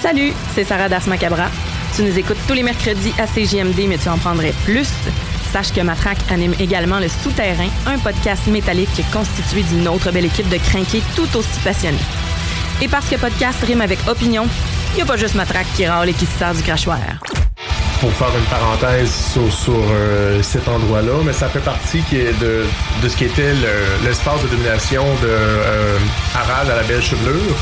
Salut, 0.00 0.32
c'est 0.54 0.64
Sarah 0.64 0.88
Das 0.88 1.06
Macabra. 1.06 1.48
Tu 1.96 2.02
nous 2.02 2.16
écoutes 2.16 2.36
tous 2.46 2.54
les 2.54 2.62
mercredis 2.62 3.12
à 3.18 3.26
CJMD, 3.26 3.88
mais 3.88 3.98
tu 3.98 4.08
en 4.08 4.18
prendrais 4.18 4.54
plus. 4.64 4.88
Sache 5.52 5.72
que 5.72 5.80
Matraque 5.80 6.18
anime 6.30 6.54
également 6.60 7.00
Le 7.00 7.08
Souterrain, 7.08 7.68
un 7.86 7.98
podcast 7.98 8.46
métallique 8.46 9.02
constitué 9.12 9.62
d'une 9.62 9.88
autre 9.88 10.12
belle 10.12 10.26
équipe 10.26 10.48
de 10.48 10.58
crinqués 10.58 11.02
tout 11.16 11.36
aussi 11.36 11.60
passionnés. 11.64 11.98
Et 12.82 12.88
parce 12.88 13.08
que 13.08 13.16
podcast 13.16 13.58
rime 13.64 13.80
avec 13.80 13.98
opinion, 14.06 14.46
il 14.92 14.96
n'y 14.96 15.02
a 15.02 15.06
pas 15.06 15.16
juste 15.16 15.34
Matraque 15.34 15.66
qui 15.74 15.86
râle 15.86 16.10
et 16.10 16.14
qui 16.14 16.26
se 16.26 16.38
sert 16.38 16.54
du 16.54 16.62
crachoir. 16.62 16.98
Pour 18.00 18.12
faire 18.12 18.28
une 18.38 18.44
parenthèse 18.44 19.12
sur, 19.32 19.52
sur, 19.52 19.74
euh, 19.90 20.40
cet 20.40 20.68
endroit-là, 20.68 21.14
mais 21.24 21.32
ça 21.32 21.48
fait 21.48 21.58
partie 21.58 22.00
qui 22.02 22.16
est 22.20 22.32
de, 22.38 22.64
de 23.02 23.08
ce 23.08 23.16
qui 23.16 23.24
était 23.24 23.54
le- 23.54 24.04
l'espace 24.06 24.40
de 24.44 24.46
domination 24.48 25.02
de 25.20 25.26
euh, 25.28 25.98
Harald 26.32 26.70
à 26.70 26.76
la 26.76 26.82
belle 26.84 27.02
chevelure, 27.02 27.56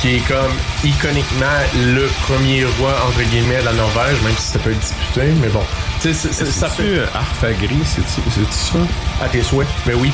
qui 0.00 0.16
est 0.16 0.26
comme 0.26 0.52
iconiquement 0.82 1.58
le 1.76 2.06
premier 2.26 2.64
roi 2.78 2.94
entre 3.06 3.20
guillemets 3.28 3.60
de 3.60 3.66
la 3.66 3.74
Norvège, 3.74 4.16
même 4.24 4.32
si 4.38 4.52
ça 4.52 4.58
peut 4.60 4.70
être 4.70 4.80
disputé, 4.80 5.26
mais 5.42 5.48
bon. 5.48 5.62
C'est- 6.00 6.14
c'est- 6.14 6.46
ça 6.46 6.70
fait 6.70 6.82
euh, 7.00 7.06
Arfagri, 7.14 7.76
c'est-tu 7.84 8.22
c'est-tu 8.30 8.52
ça? 8.52 8.78
à 9.22 9.28
tes 9.28 9.42
souhaits, 9.42 9.68
mais 9.86 9.92
oui. 9.94 10.10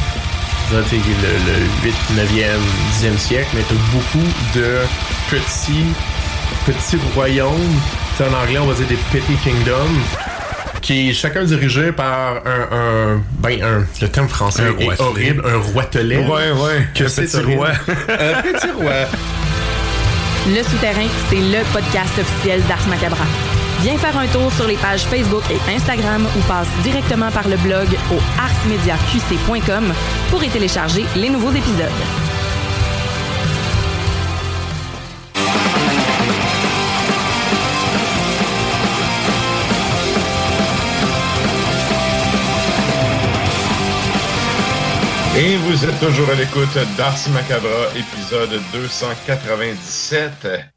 Le, 0.73 0.79
le 0.81 1.67
8, 1.85 1.95
9e, 2.17 2.59
10e 3.01 3.19
siècle, 3.19 3.49
mais 3.55 3.63
t'as 3.69 3.75
beaucoup 3.93 4.27
de 4.57 4.79
petits, 5.31 5.87
petits 6.67 6.99
royaumes. 7.15 7.81
C'est 8.23 8.29
en 8.29 8.41
anglais, 8.41 8.59
on 8.59 8.67
va 8.67 8.75
dire 8.75 8.87
des 8.87 8.99
petty 9.11 9.35
kingdoms. 9.43 9.99
Qui 10.81 11.11
est 11.11 11.13
chacun 11.13 11.43
dirigé 11.45 11.91
par 11.93 12.37
un, 12.47 12.77
un- 12.77 13.23
ben 13.39 13.61
un, 13.63 13.85
le 14.01 14.09
terme 14.09 14.29
français 14.29 14.63
Un 14.63 14.79
est 14.81 15.01
horrible, 15.01 15.43
un 15.45 15.59
roitelet. 15.59 16.19
Ouais, 16.19 16.51
ouais, 16.53 16.87
Que 16.95 17.05
un 17.05 17.09
c'est 17.09 17.23
petit 17.23 17.55
roi. 17.55 17.69
un 17.71 18.43
petit 18.43 18.71
roi. 18.77 18.93
Le 20.49 20.63
Souterrain, 20.63 21.07
c'est 21.31 21.37
le 21.37 21.65
podcast 21.73 22.17
officiel 22.21 22.63
d'Ars 22.69 22.87
Macabra. 22.89 23.25
Viens 23.81 23.97
faire 23.99 24.17
un 24.19 24.27
tour 24.29 24.53
sur 24.53 24.67
les 24.69 24.77
pages 24.77 25.03
Facebook 25.03 25.43
et 25.51 25.73
Instagram 25.75 26.25
ou 26.37 26.41
passe 26.43 26.69
directement 26.85 27.31
par 27.33 27.49
le 27.49 27.57
blog 27.57 27.89
au 28.13 28.19
arsmediaqc.com 28.41 29.93
pour 30.31 30.43
y 30.45 30.49
télécharger 30.49 31.05
les 31.17 31.29
nouveaux 31.29 31.51
épisodes. 31.51 31.91
Et 45.35 45.57
vous 45.57 45.83
êtes 45.87 45.99
toujours 45.99 46.29
à 46.29 46.35
l'écoute 46.35 46.75
d'Ars 46.99 47.17
Macabra, 47.33 47.89
épisode 47.97 48.51
297. 48.75 50.31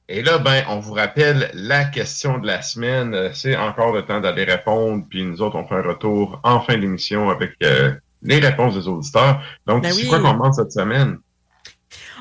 Et 0.07 0.21
là, 0.21 0.37
ben, 0.37 0.63
on 0.69 0.79
vous 0.79 0.93
rappelle 0.93 1.51
la 1.53 1.83
question 1.83 2.37
de 2.37 2.47
la 2.47 2.61
semaine. 2.61 3.31
C'est 3.33 3.57
encore 3.57 3.91
le 3.91 4.05
temps 4.05 4.21
d'aller 4.21 4.45
répondre, 4.45 5.03
puis 5.09 5.25
nous 5.25 5.41
autres, 5.41 5.57
on 5.57 5.67
fait 5.67 5.75
un 5.75 5.81
retour 5.81 6.39
en 6.43 6.61
fin 6.61 6.77
d'émission 6.77 7.29
avec 7.29 7.51
euh, 7.63 7.91
les 8.23 8.39
réponses 8.39 8.75
des 8.75 8.87
auditeurs. 8.87 9.41
Donc, 9.67 9.83
Ben 9.83 9.91
c'est 9.91 10.03
oui. 10.03 10.07
quoi 10.07 10.19
qu'on 10.21 10.31
demande 10.31 10.53
cette 10.53 10.71
semaine? 10.71 11.17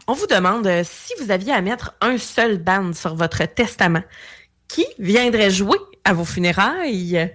On 0.08 0.14
vous 0.14 0.26
demande 0.26 0.66
euh, 0.66 0.82
si 0.84 1.12
vous 1.20 1.30
aviez 1.30 1.52
à 1.52 1.60
mettre 1.60 1.94
un 2.00 2.18
seul 2.18 2.58
band 2.58 2.94
sur 2.94 3.14
votre 3.14 3.44
testament, 3.44 4.02
qui 4.66 4.86
viendrait 4.98 5.50
jouer 5.50 5.78
à 6.02 6.12
vos 6.12 6.24
funérailles? 6.24 7.32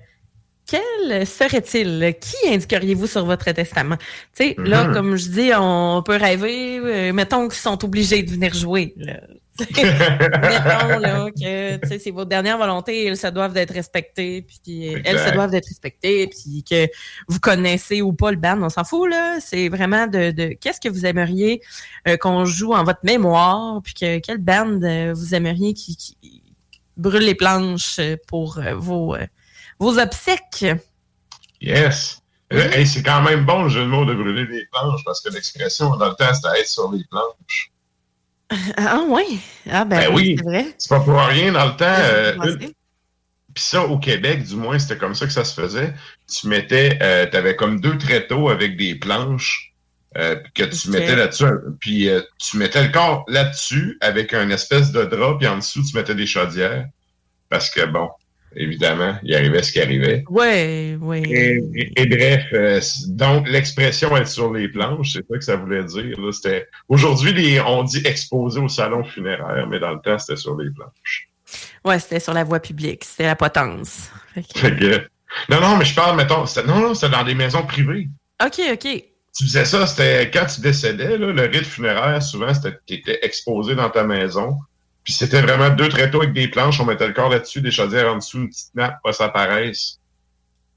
Quel 0.69 1.25
serait-il? 1.25 2.13
Qui 2.19 2.53
indiqueriez-vous 2.53 3.07
sur 3.07 3.25
votre 3.25 3.51
testament? 3.51 3.97
Tu 3.97 4.05
sais, 4.49 4.55
là, 4.57 4.83
Mhm. 4.87 4.93
comme 4.93 5.15
je 5.15 5.29
dis, 5.29 5.51
on 5.57 6.03
peut 6.05 6.17
rêver, 6.17 6.77
euh, 6.79 7.13
mettons 7.13 7.47
qu'ils 7.47 7.57
sont 7.59 7.83
obligés 7.83 8.21
de 8.23 8.31
venir 8.31 8.53
jouer. 8.53 8.93
là. 8.97 9.19
mettons 9.75 10.99
là, 10.99 11.27
que 11.31 11.97
c'est 11.99 12.11
vos 12.11 12.23
dernières 12.23 12.57
volontés, 12.57 13.07
elles 13.07 13.17
se 13.17 13.27
doivent 13.27 13.51
d'être 13.53 13.73
respectées, 13.73 14.41
puis 14.43 14.95
euh, 14.95 15.01
elles 15.03 15.19
se 15.19 15.33
doivent 15.33 15.51
d'être 15.51 15.67
respectées, 15.67 16.27
puis 16.27 16.63
que 16.63 16.87
vous 17.27 17.39
connaissez 17.41 18.01
ou 18.01 18.13
pas 18.13 18.31
le 18.31 18.37
band, 18.37 18.61
on 18.61 18.69
s'en 18.69 18.85
fout 18.85 19.09
là. 19.09 19.37
C'est 19.41 19.67
vraiment 19.67 20.07
de, 20.07 20.31
de 20.31 20.55
qu'est-ce 20.59 20.79
que 20.79 20.87
vous 20.87 21.05
aimeriez 21.05 21.61
euh, 22.07 22.15
qu'on 22.15 22.45
joue 22.45 22.73
en 22.73 22.85
votre 22.85 23.01
mémoire, 23.03 23.81
puis 23.83 23.93
que 23.93 24.19
quelle 24.19 24.37
band 24.37 24.81
euh, 24.83 25.13
vous 25.13 25.35
aimeriez 25.35 25.73
qui, 25.73 25.97
qui 25.97 26.41
brûle 26.95 27.23
les 27.23 27.35
planches 27.35 27.99
pour 28.27 28.61
vos 28.77 29.15
vos 29.80 29.97
obsèques. 29.97 30.65
Yes! 31.61 32.22
Euh, 32.51 32.72
hey, 32.72 32.88
c'est 32.88 33.03
quand 33.03 33.22
même 33.22 33.45
bon 33.45 33.64
le 33.64 33.69
jeu 33.69 33.81
de 33.81 33.88
mots 33.88 34.06
de 34.06 34.14
brûler 34.14 34.45
des 34.47 34.65
planches, 34.72 35.03
parce 35.06 35.22
que 35.22 35.30
l'expression 35.30 35.95
dans 35.95 36.10
le 36.10 36.15
temps, 36.15 36.34
c'était 36.34 36.60
être 36.61 36.68
sur 36.68 36.91
les 36.91 37.03
planches. 37.10 37.72
Ah 38.77 39.01
ouais. 39.07 39.38
Ah 39.69 39.85
ben, 39.85 39.99
Ben 39.99 40.14
oui. 40.15 40.35
c'est 40.38 40.43
vrai. 40.43 40.65
C'est 40.80 40.89
pas 40.89 40.99
pour 41.01 41.19
rien 41.19 41.51
dans 41.51 41.65
le 41.65 41.76
temps. 41.76 41.85
euh, 41.85 42.34
une- 42.45 42.57
Puis 43.53 43.64
ça, 43.64 43.84
au 43.84 43.99
Québec, 43.99 44.43
du 44.43 44.56
moins, 44.56 44.80
c'était 44.80 44.97
comme 44.97 45.14
ça 45.14 45.27
que 45.27 45.31
ça 45.31 45.45
se 45.45 45.53
faisait. 45.60 45.93
Tu 46.27 46.47
mettais, 46.47 46.97
euh, 47.03 47.27
t'avais 47.27 47.56
comme 47.56 47.80
deux 47.80 47.97
tréteaux 47.99 48.49
avec 48.49 48.76
des 48.77 48.95
planches 48.95 49.76
euh, 50.18 50.35
que 50.56 50.64
tu 50.64 50.89
mettais 50.89 51.15
là-dessus. 51.15 51.45
Puis 51.80 52.10
tu 52.39 52.57
mettais 52.57 52.81
le 52.84 52.89
corps 52.91 53.23
là-dessus 53.27 53.99
avec 54.01 54.34
un 54.34 54.49
espèce 54.49 54.91
de 54.91 55.03
drap, 55.06 55.38
puis 55.38 55.47
en 55.47 55.57
dessous, 55.57 55.84
tu 55.84 55.95
mettais 55.95 56.15
des 56.15 56.26
chaudières. 56.26 56.88
Parce 57.49 57.69
que, 57.69 57.85
bon, 57.85 58.10
évidemment, 58.55 59.17
il 59.23 59.34
arrivait 59.35 59.63
ce 59.63 59.71
qui 59.71 59.80
arrivait. 59.81 60.23
Ouais, 60.30 60.97
ouais. 61.01 61.21
Et, 61.21 61.59
et- 61.76 62.01
et 62.01 62.05
bref, 62.05 62.45
euh, 62.53 62.80
donc 63.07 63.47
l'expression 63.47 64.15
être 64.17 64.27
sur 64.27 64.53
les 64.53 64.67
planches, 64.69 65.13
c'est 65.13 65.26
ça 65.30 65.38
que 65.38 65.43
ça 65.43 65.55
voulait 65.55 65.84
dire. 65.84 66.17
C'était 66.34 66.67
aujourd'hui, 66.88 67.57
on 67.65 67.84
dit 67.84 68.01
exposé 68.05 68.59
au 68.59 68.67
salon 68.67 69.03
funéraire, 69.03 69.67
mais 69.67 69.80
dans 69.80 69.91
le 69.91 69.99
temps, 70.01 70.17
c'était 70.19 70.39
sur 70.39 70.57
les 70.57 70.69
planches. 70.71 71.30
Ouais, 71.84 71.97
c'était 71.99 72.19
sur 72.19 72.34
la 72.34 72.43
voie 72.43 72.59
publique, 72.59 73.03
c'était 73.03 73.26
la 73.26 73.35
potence. 73.35 74.09
Que- 74.55 75.07
non, 75.49 75.61
non, 75.61 75.77
mais 75.77 75.85
je 75.85 75.95
parle, 75.95 76.17
mettons, 76.17 76.45
c'était- 76.45 76.67
non, 76.67 76.80
non, 76.80 76.93
c'était 76.93 77.11
dans 77.15 77.23
des 77.23 77.35
maisons 77.35 77.63
privées. 77.65 78.07
OK, 78.43 78.59
OK. 78.73 79.03
Tu 79.38 79.43
faisais 79.45 79.65
ça, 79.65 79.85
c'était 79.85 80.30
quand 80.31 80.45
tu 80.47 80.59
décédais, 80.61 81.17
là, 81.17 81.27
le 81.31 81.41
rite 81.43 81.65
funéraire, 81.65 82.21
souvent, 82.21 82.53
c'était 82.53 82.77
tu 82.85 82.95
étais 82.95 83.19
exposé 83.21 83.76
dans 83.76 83.89
ta 83.89 84.03
maison. 84.03 84.57
Puis 85.10 85.15
c'était 85.15 85.41
vraiment 85.41 85.72
deux 85.72 85.90
tréteaux 85.90 86.22
avec 86.22 86.34
des 86.34 86.48
planches, 86.49 86.80
on 86.80 86.86
mettait 86.86 87.07
le 87.07 87.14
corps 87.14 87.31
là-dessus, 87.31 87.61
des 87.61 87.72
chaudières 87.72 88.14
en 88.14 88.18
dessous, 88.18 88.38
une 88.38 88.49
petite 88.49 88.76
nappe, 88.76 88.99
pas 89.03 89.11
ça 89.11 89.27
paraisse. 89.30 89.98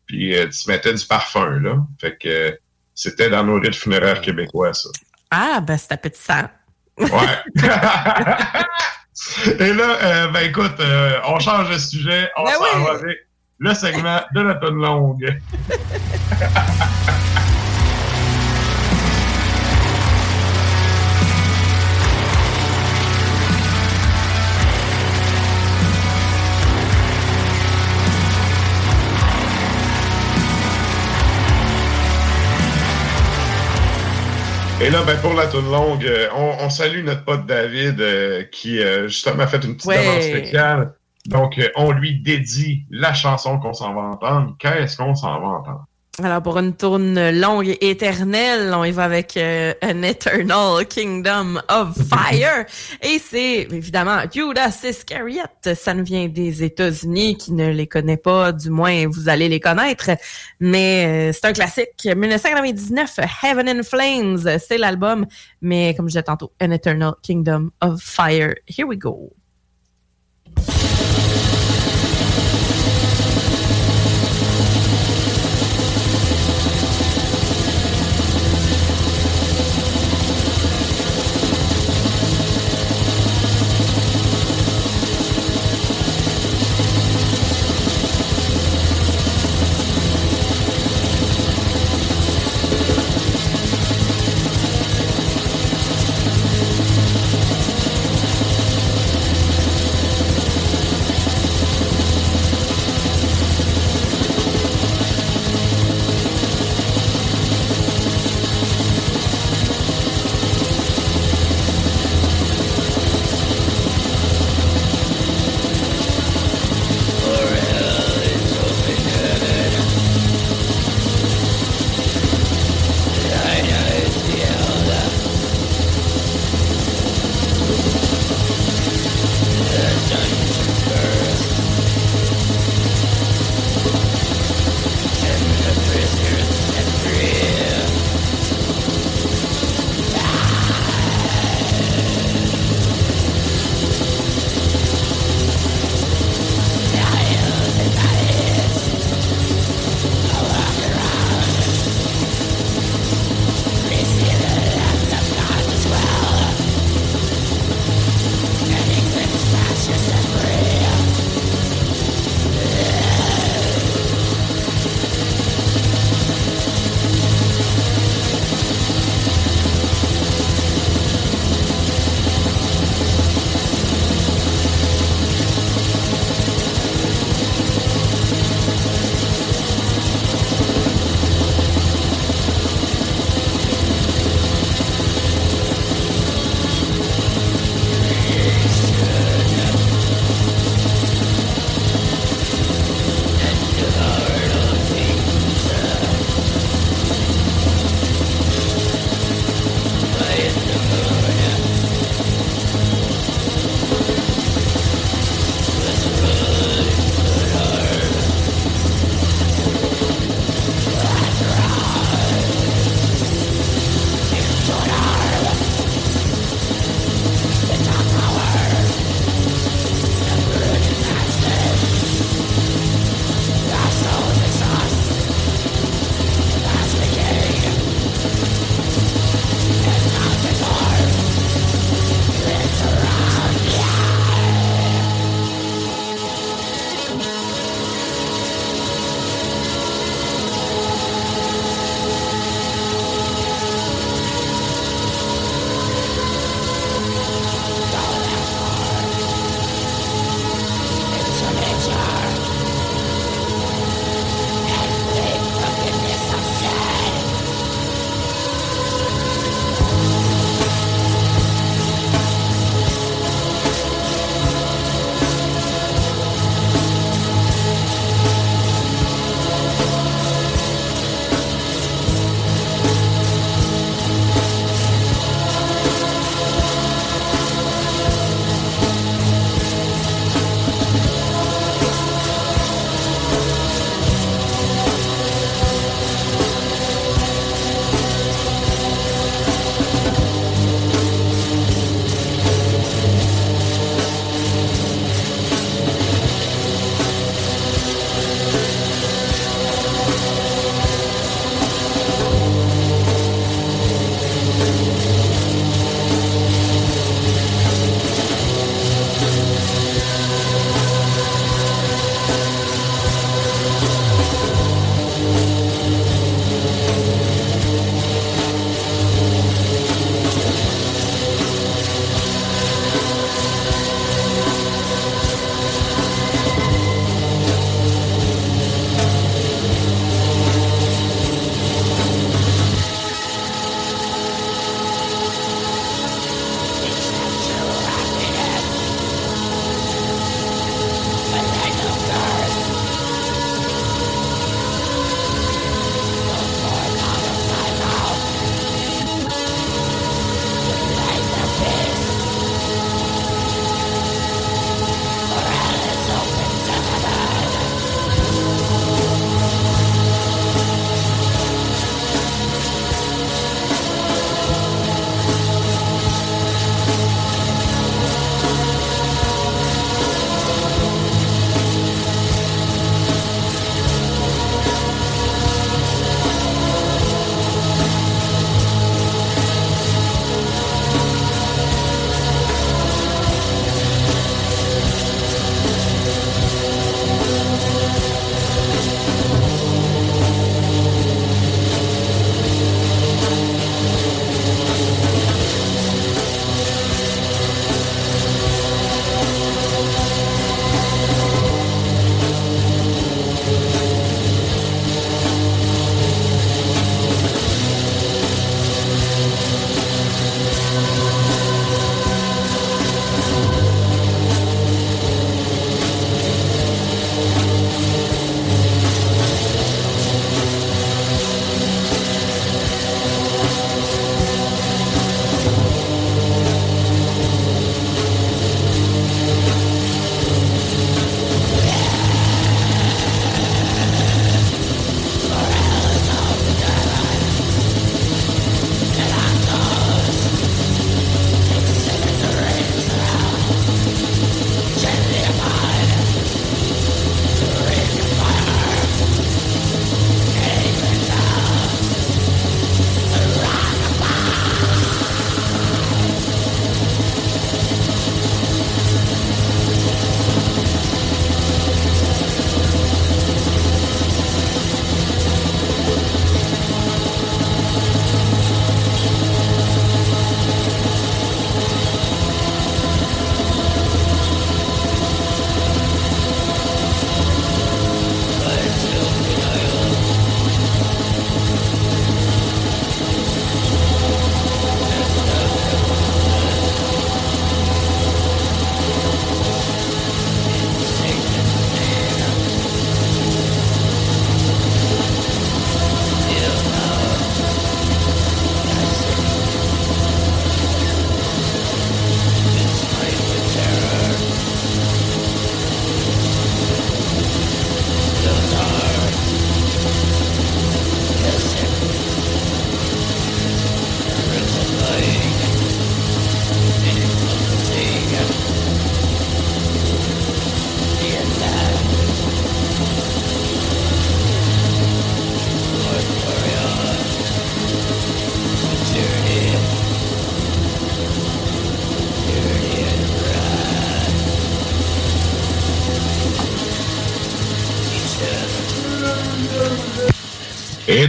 Puis 0.07 0.35
euh, 0.35 0.49
tu 0.49 0.71
mettais 0.71 0.95
du 0.95 1.05
parfum, 1.05 1.61
là. 1.61 1.77
Fait 2.01 2.17
que 2.17 2.29
euh, 2.29 2.51
c'était 2.95 3.29
dans 3.29 3.45
nos 3.45 3.61
rites 3.61 3.75
funéraires 3.75 4.23
québécois, 4.23 4.73
ça. 4.73 4.89
Ah, 5.31 5.61
ben 5.61 5.77
c'est 5.77 6.17
sang. 6.17 6.49
Ouais. 6.97 7.11
Et 9.61 9.75
là, 9.75 9.99
euh, 10.03 10.29
ben 10.29 10.49
écoute, 10.49 10.81
euh, 10.81 11.21
on 11.27 11.39
change 11.39 11.69
de 11.69 11.77
sujet. 11.77 12.31
On 12.39 12.45
Ben 12.45 12.53
s'en 12.53 12.63
oui. 12.63 12.85
va 12.85 12.91
avec 12.93 13.19
le 13.59 13.75
segment 13.75 14.23
de 14.35 14.41
la 14.41 14.55
tonne 14.55 14.77
longue. 14.77 15.43
Et 34.83 34.91
là, 34.91 35.03
ben, 35.07 35.17
pour 35.21 35.35
la 35.35 35.47
toune 35.47 35.71
longue, 35.71 36.05
euh, 36.05 36.29
on, 36.35 36.65
on 36.65 36.69
salue 36.71 37.05
notre 37.05 37.25
pote 37.25 37.47
David 37.47 38.01
euh, 38.01 38.43
qui, 38.51 38.81
euh, 38.83 39.07
justement, 39.07 39.45
a 39.45 39.47
fait 39.47 39.65
une 39.65 39.77
petite 39.77 39.87
Ouais. 39.87 40.05
demande 40.05 40.23
spéciale. 40.23 40.95
Donc, 41.27 41.57
euh, 41.59 41.69
on 41.77 41.93
lui 41.93 42.21
dédie 42.21 42.85
la 42.91 43.15
chanson 43.15 43.61
qu'on 43.61 43.73
s'en 43.75 43.95
va 43.95 44.01
entendre. 44.03 44.57
Qu'est-ce 44.59 44.97
qu'on 44.97 45.15
s'en 45.15 45.41
va 45.41 45.47
entendre? 45.47 45.85
Alors, 46.19 46.43
pour 46.43 46.59
une 46.59 46.75
tourne 46.75 47.31
longue 47.31 47.69
et 47.69 47.89
éternelle, 47.89 48.71
on 48.75 48.85
y 48.85 48.91
va 48.91 49.05
avec 49.05 49.35
euh, 49.39 49.73
An 49.83 50.03
Eternal 50.03 50.87
Kingdom 50.87 51.59
of 51.71 51.97
Fire. 52.07 52.67
et 53.01 53.19
c'est 53.19 53.63
évidemment 53.63 54.19
Judas 54.31 54.79
Iscariot. 54.85 55.41
Ça 55.75 55.95
nous 55.95 56.05
vient 56.05 56.29
des 56.29 56.65
États-Unis, 56.65 57.39
qui 57.39 57.55
ne 57.55 57.71
les 57.71 57.87
connaît 57.87 58.19
pas, 58.19 58.53
du 58.53 58.69
moins 58.69 59.07
vous 59.09 59.31
allez 59.31 59.49
les 59.49 59.59
connaître. 59.59 60.11
Mais 60.61 61.31
euh, 61.31 61.33
c'est 61.33 61.47
un 61.47 61.55
classique. 61.55 62.05
1999, 62.05 63.21
Heaven 63.43 63.69
in 63.71 63.83
Flames, 63.83 64.59
c'est 64.59 64.77
l'album. 64.77 65.25
Mais 65.63 65.95
comme 65.95 66.09
je 66.09 66.13
disais 66.13 66.25
tantôt, 66.25 66.53
An 66.63 66.73
Eternal 66.73 67.15
Kingdom 67.23 67.71
of 67.81 68.03
Fire. 68.03 68.55
Here 68.69 68.87
we 68.87 68.99
go. 68.99 69.33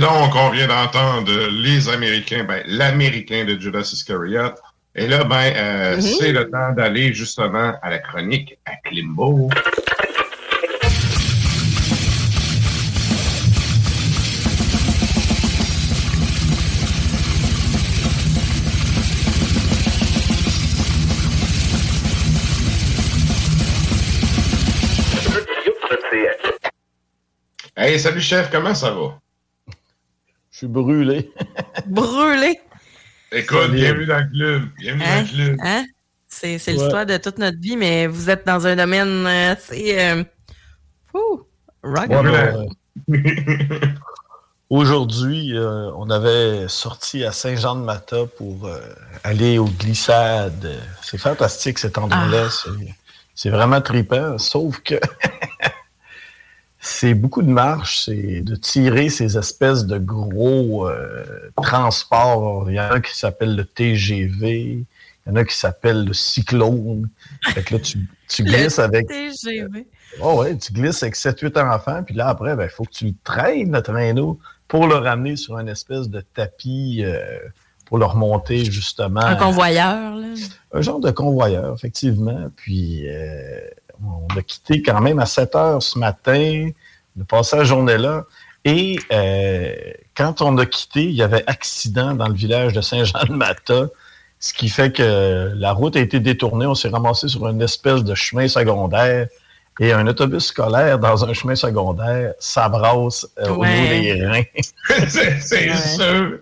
Donc, 0.03 0.35
on 0.35 0.49
vient 0.49 0.67
d'entendre 0.67 1.31
les 1.49 1.87
Américains, 1.87 2.43
ben, 2.43 2.61
l'Américain 2.67 3.45
de 3.45 3.57
Judas 3.57 3.89
Iscariot. 3.93 4.51
Et 4.95 5.07
là, 5.07 5.23
ben, 5.23 5.53
euh, 5.55 5.95
Mhm. 5.95 6.01
c'est 6.01 6.33
le 6.33 6.49
temps 6.49 6.73
d'aller 6.75 7.13
justement 7.13 7.73
à 7.81 7.89
la 7.89 7.99
chronique 7.99 8.57
à 8.65 8.75
Klimbo. 8.83 9.49
Hey, 27.75 27.99
salut 27.99 28.21
chef, 28.21 28.49
comment 28.51 28.73
ça 28.75 28.91
va? 28.91 29.19
Suis 30.63 30.69
brûlé. 30.71 31.29
Brûlé. 31.87 32.57
Écoute, 33.33 33.71
bienvenue 33.73 34.05
dans 34.05 34.19
le 34.19 34.29
club. 34.31 34.61
Bienvenue 34.79 35.03
dans 35.03 35.21
le 35.21 35.27
club. 35.27 35.57
Hein? 35.61 35.85
C'est 36.29 36.53
Ouais. 36.55 36.73
l'histoire 36.73 37.05
de 37.05 37.17
toute 37.17 37.37
notre 37.37 37.59
vie, 37.59 37.75
mais 37.75 38.07
vous 38.07 38.29
êtes 38.29 38.47
dans 38.47 38.65
un 38.65 38.77
domaine 38.77 39.27
euh, 39.27 39.51
assez. 39.51 39.93
Euh, 39.99 40.23
fou, 41.11 41.45
rock 41.83 42.09
euh, 42.09 42.63
Aujourd'hui, 44.69 45.51
euh, 45.53 45.91
on 45.97 46.09
avait 46.09 46.69
sorti 46.69 47.25
à 47.25 47.33
Saint-Jean-de-Mata 47.33 48.25
pour 48.37 48.65
euh, 48.65 48.79
aller 49.25 49.57
aux 49.57 49.65
glissades. 49.65 50.79
C'est 51.01 51.17
fantastique 51.19 51.77
cet 51.77 51.97
endroit-là. 51.97 52.49
C'est- 52.49 52.69
C'est 53.35 53.49
vraiment 53.49 53.81
trippant, 53.81 54.37
sauf 54.37 54.79
que 54.79 54.95
c'est 56.85 57.13
beaucoup 57.13 57.41
de 57.41 57.49
marche, 57.49 58.03
c'est 58.03 58.41
de 58.41 58.55
tirer 58.57 59.07
ces 59.07 59.37
espèces 59.37 59.85
de 59.85 59.97
gros 59.97 60.89
euh, 60.89 61.23
transports. 61.55 62.69
Il 62.69 62.75
y 62.75 62.79
en 62.79 62.89
a 62.89 62.99
qui 62.99 63.17
s'appellent 63.17 63.55
le 63.55 63.63
TGV, 63.63 64.85
il 65.25 65.29
y 65.29 65.31
en 65.31 65.37
a 65.37 65.45
qui 65.45 65.55
s'appellent 65.55 66.03
le 66.03 66.13
cyclone. 66.13 67.07
Fait 67.41 67.63
que 67.63 67.75
là, 67.75 67.79
tu, 67.79 67.99
tu 68.27 68.43
glisses 68.43 68.79
Le 68.79 68.83
avec 68.83 69.07
TGV. 69.07 69.87
Oh 70.19 70.41
ouais, 70.41 70.57
tu 70.57 70.73
glisses 70.73 71.01
avec 71.03 71.15
7-8 71.15 71.57
enfants, 71.73 72.03
puis 72.03 72.15
là, 72.15 72.27
après, 72.27 72.53
il 72.53 72.69
faut 72.69 72.83
que 72.83 72.91
tu 72.91 73.05
le 73.05 73.13
traînes, 73.23 73.71
le 73.71 73.81
traîneau, 73.81 74.37
pour 74.67 74.85
le 74.85 74.95
ramener 74.95 75.37
sur 75.37 75.57
une 75.57 75.69
espèce 75.69 76.09
de 76.09 76.19
tapis 76.33 77.01
euh, 77.05 77.39
pour 77.85 77.97
le 77.97 78.03
remonter, 78.03 78.65
justement. 78.65 79.21
Un 79.21 79.37
convoyeur, 79.37 80.17
là. 80.17 80.27
Un 80.73 80.81
genre 80.81 80.99
de 80.99 81.11
convoyeur, 81.11 81.75
effectivement. 81.75 82.47
Puis, 82.57 83.07
euh, 83.07 83.61
on 84.05 84.37
a 84.37 84.41
quitté 84.41 84.81
quand 84.81 84.99
même 85.01 85.19
à 85.19 85.25
7 85.25 85.55
heures 85.55 85.81
ce 85.83 85.97
matin, 85.99 86.69
on 87.17 87.21
a 87.21 87.25
passé 87.25 87.55
la 87.57 87.63
journée 87.63 87.97
là. 87.97 88.23
Et 88.65 88.97
euh, 89.11 89.73
quand 90.15 90.41
on 90.41 90.57
a 90.57 90.65
quitté, 90.65 91.03
il 91.03 91.11
y 91.15 91.21
avait 91.21 91.43
accident 91.47 92.13
dans 92.13 92.27
le 92.27 92.33
village 92.33 92.71
de 92.73 92.79
Saint-Jean-de-Mata, 92.81 93.87
ce 94.39 94.53
qui 94.53 94.69
fait 94.69 94.91
que 94.91 95.51
la 95.55 95.71
route 95.73 95.95
a 95.97 95.99
été 95.99 96.19
détournée. 96.21 96.65
On 96.65 96.75
s'est 96.75 96.87
ramassé 96.89 97.27
sur 97.27 97.47
une 97.47 97.61
espèce 97.61 98.03
de 98.03 98.15
chemin 98.15 98.47
secondaire. 98.47 99.27
Et 99.79 99.91
un 99.91 100.05
autobus 100.05 100.45
scolaire 100.45 100.99
dans 100.99 101.25
un 101.25 101.33
chemin 101.33 101.55
secondaire 101.55 102.33
s'abrasse 102.39 103.27
euh, 103.39 103.49
au 103.49 103.55
Ouais. 103.61 103.73
niveau 104.03 104.19
des 104.19 104.27
reins. 104.27 104.43
c'est 105.07 105.39
c'est 105.41 105.75
sûr. 105.75 106.37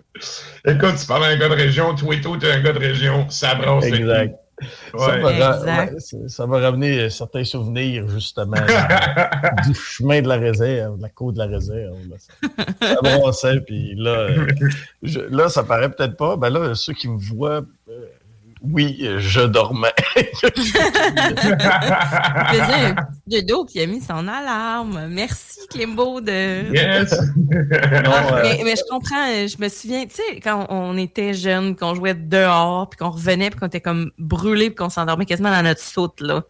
Écoute, 0.67 0.95
tu 0.99 1.05
parles 1.07 1.23
à 1.23 1.27
un 1.27 1.37
gars 1.37 1.47
de 1.47 1.53
région, 1.55 1.95
toi 1.95 2.13
et 2.13 2.19
toi, 2.19 2.37
t'es 2.37 2.51
un 2.51 2.59
gars 2.59 2.73
de 2.73 2.79
région, 2.79 3.25
ça 3.29 3.55
brasse. 3.55 3.85
le 3.89 3.95
Exact. 3.95 4.35
Ça, 4.97 5.19
Ouais. 5.19 5.39
va, 5.39 5.87
ça 6.27 6.45
va 6.45 6.59
ramener 6.59 7.09
certains 7.09 7.43
souvenirs, 7.43 8.07
justement, 8.09 8.57
du- 8.57 8.61
du 9.71 9.75
chemin 9.79 10.21
de 10.21 10.27
la 10.27 10.35
réserve, 10.37 10.97
de 10.97 11.01
la 11.01 11.09
côte 11.09 11.35
de 11.35 11.39
la 11.39 11.45
réserve. 11.47 11.97
là. 12.09 13.31
Ça, 13.33 13.49
puis 13.65 13.95
là, 13.95 14.11
euh, 14.11 14.47
je- 15.03 15.19
là, 15.19 15.49
ça 15.49 15.63
paraît 15.63 15.89
peut-être 15.89 16.17
pas. 16.17 16.37
Ben 16.37 16.49
là, 16.49 16.75
ceux 16.75 16.93
qui 16.93 17.07
me 17.07 17.17
voient, 17.17 17.61
euh, 17.89 18.05
oui, 18.63 19.07
je 19.17 19.41
dormais. 19.41 19.91
Dodo 23.31 23.65
qui 23.65 23.79
a 23.81 23.87
mis 23.87 24.01
son 24.01 24.27
alarme. 24.27 25.07
Merci, 25.09 25.59
Klimbo, 25.69 26.21
de. 26.21 26.73
Yes. 26.73 27.13
Ah, 27.53 28.01
Non, 28.01 28.37
euh, 28.37 28.41
mais, 28.43 28.61
mais 28.63 28.75
je 28.75 28.83
comprends, 28.89 29.27
euh, 29.29 29.47
je 29.47 29.61
me 29.61 29.69
souviens, 29.69 30.05
tu 30.05 30.15
sais, 30.15 30.39
quand 30.41 30.65
on 30.69 30.97
était 30.97 31.33
jeunes, 31.33 31.75
qu'on 31.75 31.95
jouait 31.95 32.13
dehors, 32.13 32.89
puis 32.89 32.97
qu'on 32.97 33.09
revenait, 33.09 33.49
puis 33.49 33.59
qu'on 33.59 33.67
était 33.67 33.81
comme 33.81 34.11
brûlé, 34.17 34.69
puis 34.69 34.75
qu'on 34.75 34.89
s'endormait 34.89 35.25
quasiment 35.25 35.51
dans 35.51 35.63
notre 35.63 35.81
soute, 35.81 36.19
là. 36.21 36.43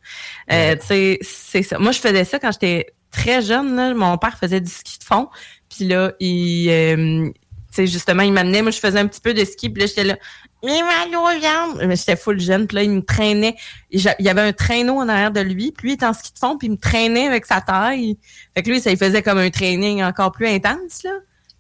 Euh, 0.52 0.76
tu 0.76 0.86
sais, 0.86 1.20
c'est 1.22 1.64
ça. 1.64 1.80
Moi, 1.80 1.92
je 1.92 2.00
faisais 2.00 2.24
ça 2.24 2.40
quand 2.40 2.52
j'étais 2.52 2.94
très 3.12 3.42
jeune, 3.42 3.76
là. 3.76 3.94
Mon 3.94 4.18
père 4.18 4.38
faisait 4.38 4.62
du 4.62 4.70
ski 4.72 5.00
de 5.00 5.04
fond, 5.04 5.30
puis 5.70 5.86
là, 5.88 6.14
il, 6.20 6.70
euh, 6.70 7.26
tu 7.28 7.34
sais, 7.72 7.88
justement, 7.88 8.24
il 8.24 8.34
m'amenait, 8.34 8.62
moi, 8.62 8.72
je 8.72 8.80
faisais 8.80 9.00
un 9.00 9.08
petit 9.08 9.22
peu 9.22 9.34
de 9.34 9.44
ski, 9.46 9.70
puis 9.70 9.82
là, 9.82 9.88
j'étais 9.88 10.04
là, 10.04 10.18
Mais 10.64 11.96
j'étais 11.96 12.16
full 12.16 12.40
jeune, 12.40 12.68
puis 12.68 12.76
là, 12.76 12.84
il 12.84 12.92
me 12.92 13.02
traînait. 13.02 13.56
Il 13.90 14.02
y 14.20 14.30
avait 14.30 14.42
un 14.42 14.54
traîneau 14.54 14.98
en 14.98 15.10
arrière 15.10 15.32
de 15.32 15.42
lui, 15.42 15.72
puis 15.72 15.88
lui, 15.88 15.92
il 15.92 15.94
était 15.96 16.06
en 16.06 16.14
ski 16.14 16.34
de 16.34 16.40
fond, 16.40 16.58
puis 16.58 16.68
il 16.68 16.72
me 16.72 16.78
traînait 16.78 17.28
avec 17.28 17.46
sa 17.46 17.62
taille. 17.62 18.18
Fait 18.54 18.62
que 18.64 18.70
lui, 18.70 18.80
ça 18.80 18.90
lui 18.92 18.98
faisait 18.98 19.24
comme 19.24 19.40
un 19.40 19.50
training 19.50 20.04
encore 20.04 20.32
plus 20.32 20.48
intense, 20.48 21.04
là. 21.04 21.12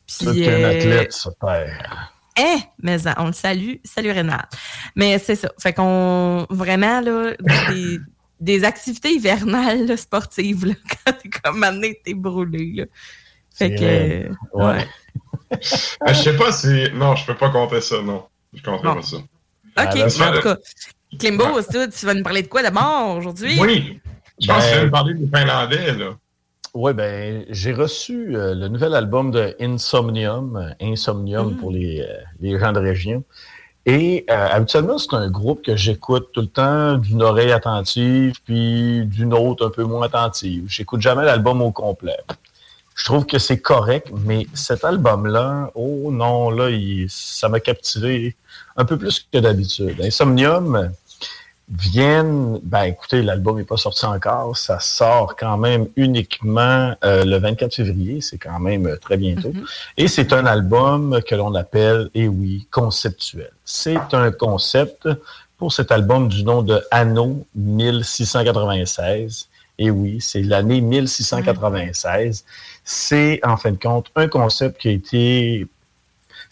C'est 0.07 0.27
un 0.27 0.51
euh, 0.51 0.77
athlète, 0.77 1.13
ce 1.13 1.29
père. 1.39 2.11
eh, 2.37 2.57
mais 2.83 2.97
on 3.17 3.27
le 3.27 3.33
salue. 3.33 3.75
Salut 3.83 4.11
Renat. 4.11 4.47
Mais 4.95 5.17
c'est 5.19 5.35
ça. 5.35 5.49
Fait 5.57 5.71
qu'on, 5.73 6.45
vraiment, 6.49 6.99
là, 6.99 7.31
des, 7.69 7.99
des 8.39 8.63
activités 8.65 9.13
hivernales 9.13 9.85
là, 9.87 9.95
sportives, 9.95 10.65
là, 10.65 10.73
quand 11.05 11.13
t'es 11.13 11.29
comme 11.29 11.63
amené, 11.63 11.99
t'es 12.03 12.13
brûlé, 12.13 12.73
là. 12.75 12.85
Fait 13.53 13.73
que, 13.75 13.83
euh, 13.83 14.29
ouais. 14.53 14.85
Ah, 16.01 16.13
je 16.13 16.21
sais 16.21 16.35
pas 16.37 16.51
si. 16.51 16.85
Non, 16.93 17.15
je 17.15 17.25
peux 17.25 17.35
pas 17.35 17.49
compter 17.49 17.81
ça, 17.81 18.01
non. 18.01 18.23
Je 18.53 18.61
Bon. 18.63 18.77
pas 18.79 19.01
ça. 19.01 19.17
OK, 19.17 19.23
Ah, 19.75 19.89
mais 19.95 20.03
en 20.03 20.31
tout 20.33 20.41
cas, 20.41 20.57
Klimbo, 21.17 21.43
tu 21.61 22.05
vas 22.05 22.13
nous 22.13 22.23
parler 22.23 22.41
de 22.41 22.47
quoi 22.47 22.61
d'abord 22.63 23.15
aujourd'hui? 23.17 23.57
Oui. 23.59 23.99
Je 24.39 24.47
pense 24.47 24.57
que 24.57 24.63
tu 24.63 24.69
Ben- 24.71 24.75
viens 24.77 24.85
de 24.85 24.89
parler 24.89 25.13
des 25.13 25.27
Finlandais, 25.37 25.93
là. 25.93 26.05
Oui, 26.73 26.93
ben, 26.93 27.45
j'ai 27.49 27.73
reçu 27.73 28.35
euh, 28.35 28.55
le 28.55 28.67
nouvel 28.69 28.95
album 28.95 29.29
de 29.31 29.55
Insomnium, 29.59 30.55
euh, 30.55 30.73
Insomnium 30.85 31.57
pour 31.57 31.71
les, 31.71 31.99
euh, 32.01 32.05
les 32.39 32.57
gens 32.57 32.71
de 32.71 32.79
région. 32.79 33.23
Et 33.85 34.25
euh, 34.29 34.47
habituellement, 34.51 34.97
c'est 34.97 35.13
un 35.15 35.29
groupe 35.29 35.63
que 35.63 35.75
j'écoute 35.75 36.29
tout 36.33 36.41
le 36.41 36.47
temps 36.47 36.97
d'une 36.97 37.21
oreille 37.23 37.51
attentive, 37.51 38.35
puis 38.45 39.05
d'une 39.05 39.33
autre 39.33 39.67
un 39.67 39.69
peu 39.69 39.83
moins 39.83 40.05
attentive. 40.05 40.65
J'écoute 40.69 41.01
jamais 41.01 41.25
l'album 41.25 41.61
au 41.61 41.71
complet. 41.71 42.17
Je 43.01 43.05
trouve 43.05 43.25
que 43.25 43.39
c'est 43.39 43.57
correct, 43.57 44.09
mais 44.27 44.45
cet 44.53 44.83
album-là, 44.85 45.71
oh 45.73 46.11
non, 46.11 46.51
là, 46.51 46.69
il- 46.69 47.07
ça 47.09 47.49
m'a 47.49 47.59
captivé 47.59 48.35
un 48.77 48.85
peu 48.85 48.95
plus 48.95 49.25
que 49.33 49.39
d'habitude. 49.39 49.99
Insomnium, 50.03 50.91
viennent, 51.67 52.59
ben 52.61 52.83
écoutez, 52.83 53.23
l'album 53.23 53.57
n'est 53.57 53.63
pas 53.63 53.77
sorti 53.77 54.05
encore, 54.05 54.55
ça 54.55 54.79
sort 54.79 55.35
quand 55.35 55.57
même 55.57 55.87
uniquement 55.95 56.93
euh, 57.03 57.25
le 57.25 57.39
24 57.39 57.73
février, 57.73 58.21
c'est 58.21 58.37
quand 58.37 58.59
même 58.59 58.85
euh, 58.85 58.97
très 58.97 59.17
bientôt. 59.17 59.51
Et 59.97 60.07
c'est 60.07 60.31
un 60.31 60.45
album 60.45 61.21
que 61.27 61.33
l'on 61.33 61.55
appelle, 61.55 62.07
et 62.13 62.27
oui, 62.27 62.67
conceptuel. 62.69 63.49
C'est 63.65 64.13
un 64.13 64.31
concept 64.31 65.09
pour 65.57 65.73
cet 65.73 65.91
album 65.91 66.27
du 66.27 66.43
nom 66.43 66.61
de 66.61 66.79
Anno 66.91 67.47
1696. 67.55 69.47
Et 69.79 69.89
oui, 69.89 70.19
c'est 70.21 70.43
l'année 70.43 70.79
1696. 70.81 72.43
C'est, 72.83 73.39
en 73.43 73.57
fin 73.57 73.71
de 73.71 73.77
compte, 73.77 74.11
un 74.15 74.27
concept 74.27 74.81
qui 74.81 74.87
a 74.89 74.91
été 74.91 75.67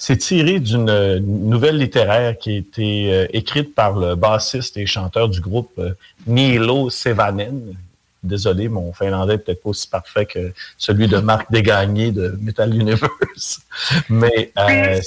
c'est 0.02 0.16
tiré 0.16 0.62
d'une 0.62 0.90
euh, 0.90 1.20
nouvelle 1.20 1.78
littéraire 1.78 2.38
qui 2.38 2.52
a 2.52 2.58
été 2.58 3.14
euh, 3.14 3.28
écrite 3.34 3.76
par 3.76 4.00
le 4.00 4.16
bassiste 4.16 4.78
et 4.78 4.86
chanteur 4.86 5.28
du 5.28 5.42
groupe 5.42 5.74
euh, 5.78 5.94
Niilo 6.26 6.90
Sevanen. 6.90 7.76
Désolé, 8.24 8.70
mon 8.70 8.94
finlandais 8.94 9.34
n'est 9.34 9.40
peut-être 9.40 9.62
pas 9.62 9.70
aussi 9.70 9.88
parfait 9.90 10.26
que 10.26 10.54
celui 10.78 11.08
de 11.08 11.18
Marc 11.18 11.52
Desgagnés 11.52 12.12
de 12.12 12.38
Metal 12.42 12.74
Universe. 12.74 13.62
Mais 14.10 14.52
euh, 14.58 15.00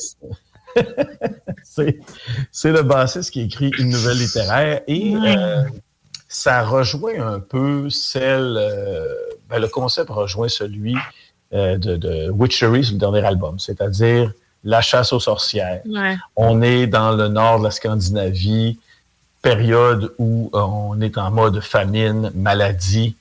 c'est 1.63 2.73
le 2.73 2.83
bassiste 2.83 3.31
qui 3.31 3.43
écrit 3.43 3.71
une 3.79 3.91
nouvelle 3.91 4.19
littéraire 4.19 4.83
et 4.87 5.15
euh, 5.15 5.63
ça 6.29 6.65
rejoint 6.65 7.35
un 7.35 7.41
peu 7.41 7.89
celle. 7.91 8.59
Ben, 9.53 9.61
le 9.61 9.69
concept 9.69 10.11
rejoint 10.11 10.49
celui 10.49 10.97
euh, 11.53 11.77
de, 11.77 11.97
de 11.97 12.31
Witchery 12.31 12.83
sur 12.85 12.95
le 12.95 12.99
dernier 12.99 13.25
album, 13.25 13.59
c'est-à-dire 13.59 14.33
la 14.65 14.81
chasse 14.81 15.13
aux 15.13 15.21
sorcières. 15.21 15.81
Ouais. 15.87 16.17
On 16.37 16.63
est 16.63 16.87
dans 16.87 17.13
le 17.13 17.29
nord 17.29 17.59
de 17.59 17.65
la 17.65 17.71
Scandinavie, 17.71 18.79
période 19.43 20.13
où 20.19 20.51
euh, 20.55 20.61
on 20.61 21.01
est 21.01 21.19
en 21.19 21.31
mode 21.31 21.61
famine, 21.61 22.31
maladie. 22.35 23.17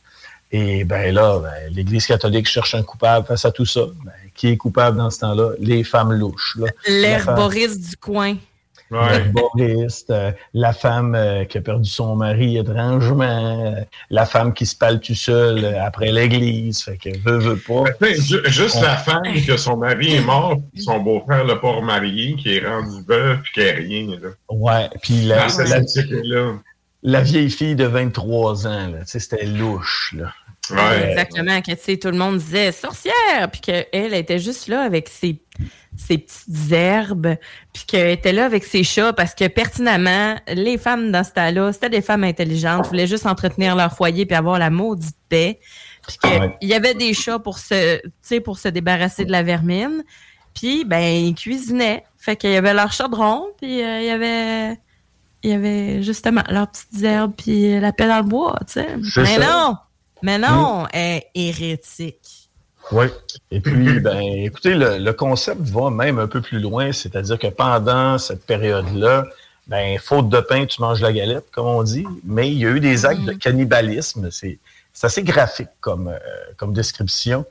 Et 0.51 0.83
ben 0.83 1.13
là, 1.13 1.39
ben, 1.39 1.73
l'Église 1.73 2.05
catholique 2.05 2.47
cherche 2.47 2.75
un 2.75 2.83
coupable 2.83 3.25
face 3.25 3.45
à 3.45 3.51
tout 3.51 3.65
ça. 3.65 3.81
Ben, 4.05 4.11
qui 4.35 4.47
est 4.49 4.57
coupable 4.57 4.97
dans 4.97 5.09
ce 5.09 5.19
temps-là? 5.19 5.51
Les 5.59 5.83
femmes 5.83 6.13
louches. 6.13 6.57
femme- 6.59 6.69
L'herboriste 6.87 7.89
du 7.89 7.97
coin. 7.97 8.35
Ouais. 8.91 9.23
Boris, 9.29 10.05
euh, 10.09 10.31
la 10.53 10.73
femme 10.73 11.15
euh, 11.15 11.45
qui 11.45 11.57
a 11.57 11.61
perdu 11.61 11.89
son 11.89 12.15
mari 12.17 12.57
étrangement, 12.57 13.65
euh, 13.77 13.81
la 14.09 14.25
femme 14.25 14.53
qui 14.53 14.65
se 14.65 14.75
parle 14.75 14.99
tout 14.99 15.15
seul 15.15 15.63
après 15.81 16.11
l'église, 16.11 16.83
fait 16.83 16.97
que 16.97 17.09
veut, 17.19 17.37
veut 17.37 17.57
pas. 17.65 17.83
Ben, 18.01 18.13
ju- 18.21 18.41
juste 18.47 18.75
On- 18.79 18.81
la 18.81 18.97
femme 18.97 19.23
que 19.47 19.55
son 19.57 19.77
mari 19.77 20.15
est 20.15 20.25
mort, 20.25 20.57
puis 20.73 20.83
son 20.83 20.99
beau-frère 20.99 21.45
l'a 21.45 21.55
pas 21.55 21.71
remarié, 21.71 22.35
qui 22.35 22.55
est 22.57 22.67
rendu 22.67 23.01
veuf, 23.07 23.39
puis 23.43 23.51
qui 23.53 23.69
a 23.69 23.73
rien. 23.73 24.07
Là. 24.21 24.29
Ouais, 24.49 24.89
puis 25.01 25.21
la, 25.21 25.47
cette 25.49 26.09
la- 27.03 27.21
vieille 27.21 27.49
fille 27.49 27.75
de 27.75 27.85
23 27.85 28.67
ans, 28.67 28.87
là, 28.89 28.99
tu 28.99 29.07
sais, 29.07 29.19
c'était 29.19 29.45
louche, 29.45 30.13
là. 30.17 30.33
Ouais. 30.69 31.09
Exactement, 31.09 31.59
que 31.61 31.71
tu 31.71 31.77
sais, 31.81 31.97
tout 31.97 32.09
le 32.11 32.17
monde 32.17 32.37
disait 32.37 32.71
sorcière, 32.71 33.49
puis 33.51 33.59
qu'elle 33.61 34.13
était 34.13 34.39
juste 34.39 34.67
là 34.67 34.81
avec 34.83 35.09
ses, 35.09 35.37
ses 35.97 36.17
petites 36.17 36.71
herbes, 36.71 37.35
puis 37.73 37.83
qu'elle 37.85 38.09
était 38.09 38.31
là 38.33 38.45
avec 38.45 38.63
ses 38.63 38.83
chats 38.83 39.13
parce 39.13 39.35
que 39.35 39.47
pertinemment, 39.47 40.35
les 40.47 40.77
femmes 40.77 41.11
dans 41.11 41.23
ce 41.23 41.31
temps-là, 41.31 41.73
c'était 41.73 41.89
des 41.89 42.01
femmes 42.01 42.23
intelligentes, 42.23 42.87
voulaient 42.87 43.07
juste 43.07 43.25
entretenir 43.25 43.75
leur 43.75 43.93
foyer 43.95 44.25
puis 44.25 44.35
avoir 44.35 44.57
la 44.59 44.69
maudite 44.69 45.15
paix. 45.29 45.59
Puis 46.07 46.17
qu'il 46.17 46.39
Ouais. 46.41 46.57
y 46.61 46.73
avait 46.73 46.93
des 46.95 47.13
chats 47.13 47.39
pour 47.39 47.59
se, 47.59 47.99
pour 48.39 48.57
se 48.57 48.67
débarrasser 48.69 49.25
de 49.25 49.31
la 49.31 49.43
vermine. 49.43 50.03
Puis, 50.53 50.83
ben, 50.85 51.01
ils 51.01 51.35
cuisinaient. 51.35 52.03
Fait 52.17 52.35
qu'il 52.35 52.51
y 52.51 52.55
avait 52.55 52.73
leur 52.73 52.91
chaudron, 52.91 53.47
puis 53.59 53.81
euh, 53.83 53.99
il 54.01 54.05
y 54.05 54.09
avait... 54.09 54.77
Il 55.43 55.49
y 55.49 55.53
avait 55.53 56.03
justement 56.03 56.43
leurs 56.49 56.69
petites 56.69 57.01
herbes 57.03 57.33
puis 57.35 57.79
la 57.79 57.91
paix 57.91 58.07
dans 58.07 58.17
le 58.17 58.23
bois, 58.23 58.59
tu 58.67 58.73
sais. 58.73 58.87
Mais 59.17 59.39
ça. 59.39 59.39
non! 59.39 59.75
Mais 60.21 60.37
non, 60.37 60.85
elle 60.93 61.23
est 61.23 61.27
hérétique. 61.33 62.40
Oui. 62.91 63.05
Et 63.51 63.59
puis, 63.61 63.99
ben, 63.99 64.19
écoutez, 64.21 64.73
le, 64.75 64.97
le 64.97 65.13
concept 65.13 65.61
va 65.61 65.89
même 65.89 66.19
un 66.19 66.27
peu 66.27 66.41
plus 66.41 66.59
loin, 66.59 66.91
c'est-à-dire 66.91 67.37
que 67.39 67.47
pendant 67.47 68.17
cette 68.17 68.45
période-là, 68.45 69.25
ben, 69.67 69.97
faute 69.99 70.29
de 70.29 70.39
pain, 70.39 70.65
tu 70.65 70.81
manges 70.81 71.01
la 71.01 71.13
galette, 71.13 71.45
comme 71.51 71.67
on 71.67 71.83
dit, 71.83 72.05
mais 72.25 72.49
il 72.51 72.57
y 72.57 72.65
a 72.65 72.69
eu 72.71 72.79
des 72.79 73.05
actes 73.05 73.23
de 73.23 73.33
cannibalisme. 73.33 74.29
C'est 74.31 74.59
c'est 74.93 75.07
assez 75.07 75.23
graphique 75.23 75.69
comme, 75.79 76.09
euh, 76.09 76.17
comme 76.57 76.73
description. 76.73 77.45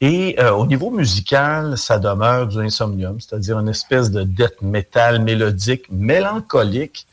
Et 0.00 0.34
euh, 0.40 0.50
au 0.50 0.66
niveau 0.66 0.90
musical, 0.90 1.78
ça 1.78 2.00
demeure 2.00 2.48
du 2.48 2.58
insomnium, 2.58 3.20
c'est-à-dire 3.20 3.60
une 3.60 3.68
espèce 3.68 4.10
de 4.10 4.24
death 4.24 4.60
metal 4.60 5.22
mélodique, 5.22 5.84
mélancolique. 5.90 7.06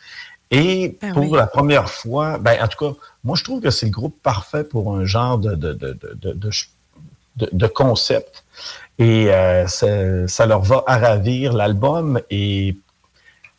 Et 0.50 0.98
Ben 1.00 1.14
pour 1.14 1.30
oui. 1.30 1.38
la 1.38 1.46
première 1.46 1.92
fois, 1.92 2.40
ben, 2.40 2.58
en 2.64 2.68
tout 2.68 2.92
cas, 2.92 2.98
moi, 3.24 3.36
je 3.38 3.44
trouve 3.44 3.62
que 3.62 3.70
c'est 3.70 3.86
le 3.86 3.92
groupe 3.92 4.18
parfait 4.24 4.64
pour 4.64 4.96
un 4.96 5.06
genre 5.06 5.38
de, 5.38 5.54
de, 5.54 5.74
de, 5.74 5.94
de, 6.16 6.32
de- 6.34 6.50
de- 7.38 7.68
concept. 7.68 8.44
Et 9.00 9.32
euh, 9.32 9.68
ça, 9.68 10.46
leur 10.46 10.62
va 10.62 10.84
à 10.88 10.98
ravir. 10.98 11.54
L'album 11.54 12.20
est 12.30 12.76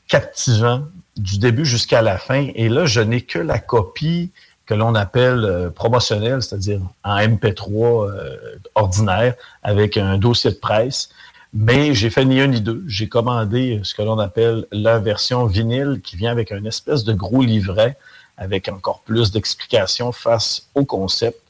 captivant 0.08 0.82
du 1.16 1.38
début 1.38 1.64
jusqu'à 1.64 2.02
la 2.02 2.18
fin. 2.18 2.48
Et 2.54 2.68
là, 2.68 2.86
je 2.86 3.00
n'ai 3.00 3.20
que 3.20 3.38
la 3.38 3.58
copie 3.58 4.30
que 4.66 4.74
l'on 4.74 4.94
appelle 4.94 5.44
euh, 5.44 5.70
promotionnelle, 5.70 6.42
c'est-à-dire 6.42 6.80
en 7.02 7.16
MP3 7.16 8.10
euh, 8.10 8.36
ordinaire 8.74 9.34
avec 9.62 9.96
un 9.96 10.18
dossier 10.18 10.50
de 10.50 10.56
presse. 10.56 11.08
Mais 11.54 11.94
j'ai 11.94 12.10
fait 12.10 12.26
ni 12.26 12.40
un 12.40 12.48
ni 12.48 12.60
deux. 12.60 12.84
J'ai 12.86 13.08
commandé 13.08 13.80
ce 13.82 13.94
que 13.94 14.02
l'on 14.02 14.18
appelle 14.18 14.66
la 14.70 14.98
version 14.98 15.46
vinyle 15.46 16.00
qui 16.04 16.16
vient 16.16 16.30
avec 16.30 16.52
un 16.52 16.64
espèce 16.64 17.04
de 17.04 17.14
gros 17.14 17.42
livret 17.42 17.96
avec 18.36 18.68
encore 18.68 19.00
plus 19.00 19.32
d'explications 19.32 20.12
face 20.12 20.68
au 20.74 20.84
concept. 20.84 21.40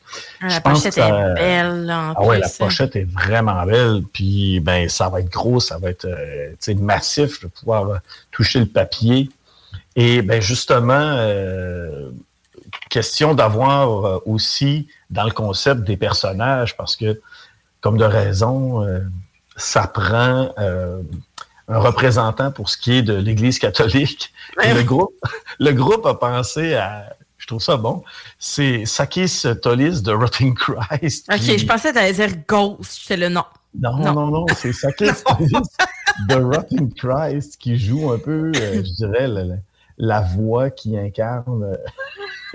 Ah, 0.40 0.48
La 0.48 0.60
pochette 0.60 0.94
que, 0.94 1.00
est 1.00 1.12
euh, 1.12 1.34
belle, 1.34 1.84
là, 1.86 2.10
en 2.10 2.14
Ah 2.16 2.22
ouais, 2.24 2.38
la 2.38 2.48
pochette 2.48 2.96
est 2.96 3.08
vraiment 3.10 3.64
belle. 3.64 4.02
Puis 4.12 4.60
ben 4.60 4.88
ça 4.88 5.08
va 5.08 5.20
être 5.20 5.30
gros, 5.30 5.60
ça 5.60 5.78
va 5.78 5.90
être 5.90 6.06
euh, 6.06 6.74
massif. 6.76 7.36
Je 7.36 7.46
vais 7.46 7.52
pouvoir 7.52 7.88
euh, 7.88 7.96
toucher 8.30 8.60
le 8.60 8.66
papier. 8.66 9.30
Et 9.96 10.22
ben 10.22 10.40
justement, 10.40 10.94
euh, 10.94 12.10
question 12.90 13.34
d'avoir 13.34 14.26
aussi 14.26 14.88
dans 15.10 15.24
le 15.24 15.32
concept 15.32 15.82
des 15.82 15.96
personnages, 15.96 16.76
parce 16.76 16.96
que 16.96 17.20
comme 17.80 17.98
de 17.98 18.04
raison, 18.04 18.86
ça 19.56 19.86
prend 19.86 20.52
un 21.68 21.78
représentant 21.78 22.50
pour 22.50 22.68
ce 22.68 22.76
qui 22.76 22.94
est 22.94 23.02
de 23.02 23.14
l'Église 23.14 23.58
catholique. 23.58 24.32
Et 24.62 24.72
le 24.72 24.82
groupe, 24.82 25.14
le 25.58 25.72
groupe 25.72 26.06
a 26.06 26.14
pensé 26.14 26.74
à, 26.74 27.04
trouve 27.48 27.62
ça 27.62 27.76
bon, 27.76 28.04
c'est 28.38 28.84
Sakis 28.84 29.42
Tolis 29.62 30.02
de 30.02 30.12
Rotting 30.12 30.54
Christ. 30.54 31.28
Ok, 31.32 31.40
qui- 31.40 31.58
je 31.58 31.66
pensais 31.66 31.92
que 31.92 32.12
dire 32.12 32.36
Ghost. 32.46 33.00
J'étais 33.00 33.16
le 33.16 33.28
non. 33.28 33.44
non, 33.78 33.98
non, 34.12 34.26
non, 34.28 34.46
c'est 34.56 34.72
Sakis 34.72 35.06
Tolis 35.26 35.52
de 36.28 36.34
Rotting 36.36 36.92
Christ 36.94 37.56
qui 37.58 37.78
joue 37.78 38.12
un 38.12 38.18
peu, 38.18 38.52
euh, 38.54 38.74
je 38.84 39.06
dirais, 39.06 39.28
la, 39.96 40.20
voix 40.20 40.70
qui 40.70 40.96
incarne 40.96 41.64
euh, 41.64 41.76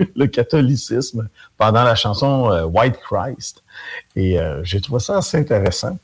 le 0.16 0.26
catholicisme 0.26 1.28
pendant 1.58 1.84
la 1.84 1.94
chanson 1.94 2.50
euh, 2.50 2.64
White 2.64 2.98
Christ. 3.00 3.62
Et 4.16 4.38
euh, 4.38 4.62
j'ai 4.64 4.80
trouvé 4.80 5.00
ça 5.00 5.18
assez 5.18 5.38
intéressant. 5.38 5.98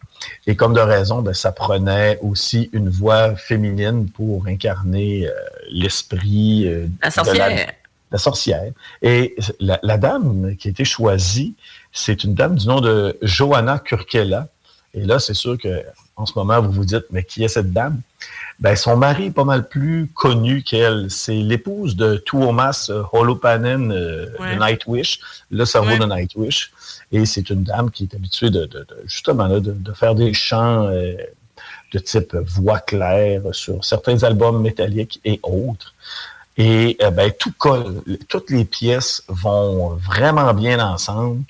Et 0.47 0.57
comme 0.57 0.75
de 0.75 0.81
raison, 0.81 1.23
ben, 1.23 1.33
ça 1.33 1.53
prenait 1.53 2.19
aussi 2.23 2.69
une 2.73 2.89
voix 2.89 3.37
féminine 3.37 4.09
pour 4.11 4.47
incarner 4.47 5.29
euh, 5.29 5.33
l'esprit 5.71 6.65
La 7.03 7.09
de 7.09 7.13
sorcière. 7.13 7.73
La 8.13 8.19
sorcière. 8.19 8.73
Et 9.03 9.37
la, 9.61 9.79
la 9.83 9.99
dame 9.99 10.57
qui 10.57 10.69
a 10.69 10.71
été 10.71 10.85
choisie, 10.85 11.55
c'est 11.93 12.25
une 12.25 12.35
dame 12.35 12.57
du 12.57 12.67
nom 12.67 12.81
de 12.81 13.17
Johanna 13.23 13.79
Kurkela. 13.79 14.49
Et 14.95 15.05
là, 15.05 15.19
c'est 15.19 15.35
sûr 15.35 15.57
que 15.59 15.83
en 16.17 16.27
ce 16.27 16.33
moment, 16.37 16.61
vous 16.61 16.73
vous 16.73 16.85
dites, 16.85 17.07
mais 17.11 17.23
qui 17.25 17.45
est 17.45 17.49
cette 17.49 17.73
dame? 17.73 18.01
Ben, 18.59 18.77
son 18.77 18.95
mari 18.97 19.27
est 19.27 19.31
pas 19.31 19.45
mal 19.45 19.67
plus 19.69 20.07
connu 20.15 20.63
qu'elle. 20.63 21.11
C'est 21.11 21.33
l'épouse 21.35 21.97
de 21.97 22.17
Tuomas 22.17 22.91
Holopainen 23.13 23.91
euh, 23.91 24.27
Ouais. 24.39 24.55
de 24.57 24.61
Nightwish, 24.61 25.19
le 25.51 25.65
cerveau 25.65 25.91
Ouais. 25.93 25.99
de 25.99 26.05
Nightwish. 26.05 26.71
Et 27.11 27.25
c'est 27.25 27.49
une 27.49 27.63
dame 27.63 27.91
qui 27.91 28.03
est 28.05 28.15
habituée 28.15 28.51
de, 28.51 28.67
de- 28.67 28.81
de- 28.81 29.03
justement 29.07 29.47
là, 29.47 29.61
de, 29.61 29.73
de 29.73 29.93
faire 29.95 30.15
des 30.15 30.35
chants 30.35 30.89
euh, 30.89 31.15
de 31.93 31.99
type 31.99 32.35
voix 32.37 32.81
claire 32.81 33.43
sur 33.53 33.83
certains 33.85 34.23
albums 34.25 34.61
métalliques 34.61 35.21
et 35.25 35.41
autres. 35.43 35.95
Et 36.57 36.97
euh, 37.03 37.11
ben, 37.11 37.33
tout 37.39 37.53
colle. 37.57 38.03
Toutes 38.29 38.51
les 38.51 38.65
pièces 38.65 39.23
vont 39.29 39.91
vraiment 39.91 40.53
bien 40.53 40.85
ensemble. 40.85 41.43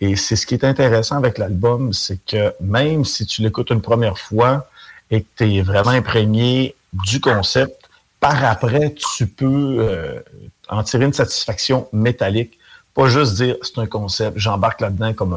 Et 0.00 0.16
c'est 0.16 0.36
ce 0.36 0.46
qui 0.46 0.54
est 0.54 0.64
intéressant 0.64 1.16
avec 1.16 1.38
l'album, 1.38 1.92
c'est 1.92 2.18
que 2.26 2.54
même 2.60 3.04
si 3.04 3.24
tu 3.26 3.42
l'écoutes 3.42 3.70
une 3.70 3.80
première 3.80 4.18
fois 4.18 4.68
et 5.10 5.22
que 5.22 5.26
tu 5.38 5.54
es 5.56 5.62
vraiment 5.62 5.90
imprégné 5.90 6.74
du 6.92 7.20
concept, 7.20 7.88
par 8.20 8.44
après, 8.44 8.94
tu 8.94 9.26
peux 9.26 9.76
euh, 9.80 10.20
en 10.68 10.82
tirer 10.82 11.04
une 11.06 11.12
satisfaction 11.12 11.88
métallique. 11.92 12.58
Pas 12.94 13.08
juste 13.08 13.34
dire 13.34 13.56
c'est 13.62 13.78
un 13.78 13.86
concept, 13.86 14.38
j'embarque 14.38 14.80
là-dedans 14.80 15.12
comme 15.14 15.34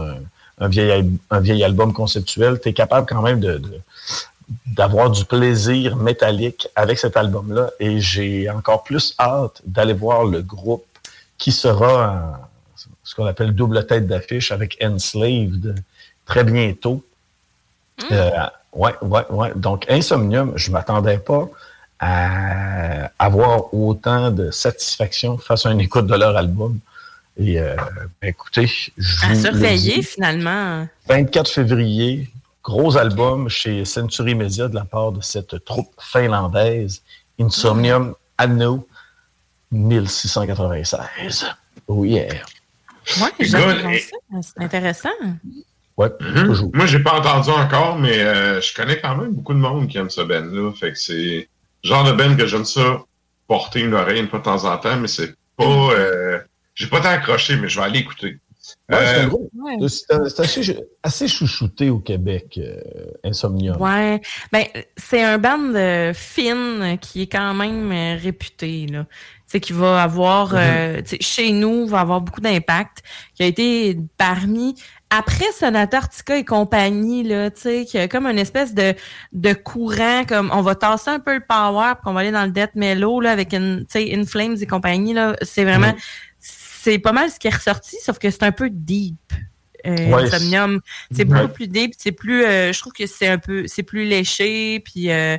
un, 0.60 0.68
vieil, 0.68 1.10
un 1.30 1.40
vieil 1.40 1.64
album 1.64 1.94
conceptuel. 1.94 2.60
Tu 2.62 2.70
es 2.70 2.74
capable 2.74 3.06
quand 3.08 3.22
même 3.22 3.40
de, 3.40 3.58
de- 3.58 3.82
d'avoir 4.66 5.10
du 5.10 5.26
plaisir 5.26 5.96
métallique 5.96 6.68
avec 6.76 6.98
cet 7.00 7.16
album-là. 7.18 7.70
Et 7.80 8.00
j'ai 8.00 8.50
encore 8.50 8.84
plus 8.84 9.14
hâte 9.20 9.62
d'aller 9.66 9.94
voir 9.94 10.26
le 10.26 10.42
groupe 10.42 10.86
qui 11.38 11.52
sera 11.52 12.12
en- 12.12 12.86
ce 13.04 13.16
qu'on 13.16 13.26
appelle 13.26 13.54
double 13.54 13.86
tête 13.88 14.08
d'affiche 14.08 14.52
avec 14.52 14.78
Enslaved 14.84 15.76
très 16.26 16.44
bientôt. 16.44 17.04
Euh, 18.12 18.30
ouais, 18.74 18.94
ouais, 19.02 19.26
ouais. 19.30 19.52
Donc, 19.56 19.86
Insomnium, 19.90 20.54
je 20.56 20.72
m'attendais 20.72 21.18
pas 21.18 21.48
à 22.00 23.12
avoir 23.20 23.74
autant 23.74 24.32
de 24.32 24.52
satisfaction 24.52 25.38
face 25.38 25.66
à 25.66 25.72
une 25.72 25.82
écoute 25.82 26.08
de 26.08 26.16
leur 26.16 26.38
album. 26.38 26.80
Et 27.38 27.60
euh, 27.60 27.76
ben, 28.22 28.30
écoutez, 28.30 28.68
je 28.98 29.26
À 29.26 29.36
surveiller, 29.36 30.02
finalement. 30.02 30.88
24 31.08 31.50
février, 31.50 32.30
gros 32.64 32.98
album 32.98 33.50
chez 33.50 33.86
Century 33.86 34.36
Media 34.36 34.68
de 34.68 34.76
la 34.76 34.86
part 34.86 35.12
de 35.12 35.22
cette 35.22 35.64
troupe 35.66 35.94
finlandaise, 36.00 37.02
Insomnium 37.40 38.16
Anno 38.38 38.88
1696. 39.72 41.48
Oh 41.88 42.04
yeah. 42.06 42.34
Ouais. 43.22 43.46
C'est 44.42 44.62
intéressant. 44.64 45.10
Ouais, 45.98 46.10
toujours. 46.18 46.70
Moi, 46.74 46.86
j'ai 46.86 47.00
pas 47.00 47.20
entendu 47.20 47.50
encore, 47.50 47.98
mais 47.98 48.20
euh, 48.20 48.62
je 48.62 48.74
connais 48.74 49.00
quand 49.00 49.16
même 49.18 49.34
beaucoup 49.34 49.54
de 49.54 49.60
monde 49.60 49.88
qui 49.88 49.98
aime 49.98 50.10
ce 50.10 50.22
band-là. 50.22 50.72
Fait 50.74 50.94
que 50.94 50.98
c'est 50.98 51.50
le 51.84 51.90
genre 51.90 52.04
de 52.04 52.12
band 52.14 52.36
que 52.38 52.46
j'aime 52.46 52.66
ça 52.66 53.02
porter 53.48 53.82
une 53.82 53.94
oreille 53.94 54.20
une 54.22 54.30
fois 54.30 54.40
de 54.40 54.44
temps 54.46 54.64
en 54.66 54.78
temps, 54.78 54.96
mais 54.98 55.08
c'est 55.08 55.36
pas. 55.58 55.66
euh, 55.66 56.40
j'ai 56.76 56.88
pas 56.88 57.02
tant 57.02 57.10
accroché, 57.10 57.58
mais 57.58 57.68
je 57.68 57.80
vais 57.80 57.86
aller 57.86 58.00
écouter. 58.00 58.38
Ouais, 58.90 59.88
c'est 59.88 60.40
assez, 60.40 60.78
assez 61.04 61.28
chouchouté 61.28 61.90
au 61.90 62.00
Québec, 62.00 62.60
euh, 62.62 62.82
Insomnium. 63.24 63.82
Ouais. 63.82 64.22
Ben, 64.52 64.66
c'est 64.98 65.22
un 65.22 65.38
band 65.38 65.74
euh, 65.76 66.14
fine 66.14 66.98
qui 67.00 67.24
est 67.24 67.28
quand 67.28 67.54
même 67.54 67.92
euh, 67.92 68.18
réputé, 68.22 68.88
là. 68.88 69.06
Qui 69.52 69.74
va 69.74 70.04
avoir, 70.04 70.52
euh, 70.54 71.02
sais, 71.04 71.18
chez 71.22 71.52
nous, 71.52 71.88
va 71.88 72.02
avoir 72.02 72.22
beaucoup 72.22 72.40
d'impact, 72.40 73.02
qui 73.34 73.42
a 73.42 73.48
été 73.48 73.98
parmi 74.16 74.76
après 75.10 75.52
Sonata 75.58 75.98
Arctica 75.98 76.38
et 76.38 76.46
compagnie, 76.46 77.24
là, 77.24 77.50
tu 77.50 77.62
sais, 77.62 77.86
qu'il 77.86 78.00
y 78.00 78.04
a 78.04 78.08
comme 78.08 78.28
une 78.28 78.38
espèce 78.38 78.76
de, 78.76 78.94
de 79.34 79.54
courant, 79.54 80.24
comme 80.28 80.52
on 80.54 80.62
va 80.62 80.76
tasser 80.76 81.10
un 81.10 81.20
peu 81.20 81.34
le 81.34 81.40
power, 81.40 81.94
puis 81.96 82.04
qu'on 82.04 82.14
va 82.14 82.20
aller 82.20 82.32
dans 82.32 82.46
le 82.46 82.52
death 82.52 82.76
mellow, 82.76 83.22
là, 83.22 83.32
avec 83.32 83.52
une, 83.52 83.88
tu 83.92 84.00
sais, 84.00 84.16
In 84.16 84.24
Flames 84.24 84.58
et 84.62 84.68
compagnie, 84.68 85.14
là. 85.14 85.36
C'est 85.42 85.64
vraiment, 85.64 85.96
c'est 86.82 87.00
pas 87.00 87.12
mal 87.12 87.30
ce 87.30 87.40
qui 87.40 87.48
est 87.48 87.56
ressorti, 87.56 87.98
sauf 88.04 88.20
que 88.20 88.30
c'est 88.30 88.44
un 88.44 88.52
peu 88.52 88.70
deep. 88.70 89.16
Euh, 89.88 90.12
Ouais, 90.12 90.24
Insomnium, 90.26 90.82
c'est 91.10 91.20
Ouais. 91.26 91.40
beaucoup 91.40 91.54
plus 91.54 91.68
deep, 91.70 91.94
c'est 91.98 92.12
plus, 92.12 92.44
euh, 92.44 92.74
je 92.74 92.80
trouve 92.82 92.92
que 92.92 93.08
c'est 93.08 93.30
un 93.30 93.38
peu, 93.38 93.64
c'est 93.66 93.82
plus 93.84 94.04
léché, 94.04 94.82
puis 94.82 95.10
euh, 95.10 95.38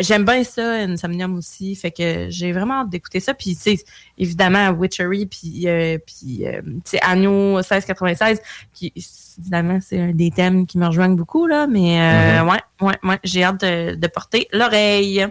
j'aime 0.00 0.24
bien 0.24 0.42
ça, 0.42 0.72
Insomnium 0.82 1.36
aussi, 1.36 1.76
fait 1.76 1.92
que 1.92 2.26
j'ai 2.30 2.50
vraiment 2.50 2.80
hâte 2.80 2.90
d'écouter 2.90 3.20
ça, 3.20 3.32
puis 3.32 3.54
tu 3.54 3.76
sais, 3.76 3.84
évidemment 4.18 4.70
Witchery, 4.70 5.26
puis 5.26 5.68
euh, 5.68 5.98
puis 6.04 6.46
euh, 6.48 6.62
sais 6.84 6.98
Agneau 7.00 7.58
1696, 7.58 8.40
qui 8.72 8.92
évidemment 9.38 9.78
c'est 9.80 10.00
un 10.00 10.10
des 10.12 10.32
thèmes 10.32 10.66
qui 10.66 10.78
me 10.78 10.86
rejoignent 10.86 11.14
beaucoup 11.16 11.46
là, 11.46 11.68
mais 11.68 12.40
ouais, 12.42 12.60
ouais, 12.88 12.98
ouais, 13.04 13.18
j'ai 13.22 13.44
hâte 13.44 13.60
de, 13.60 13.94
de 13.94 14.06
porter 14.08 14.48
l'oreille. 14.52 15.24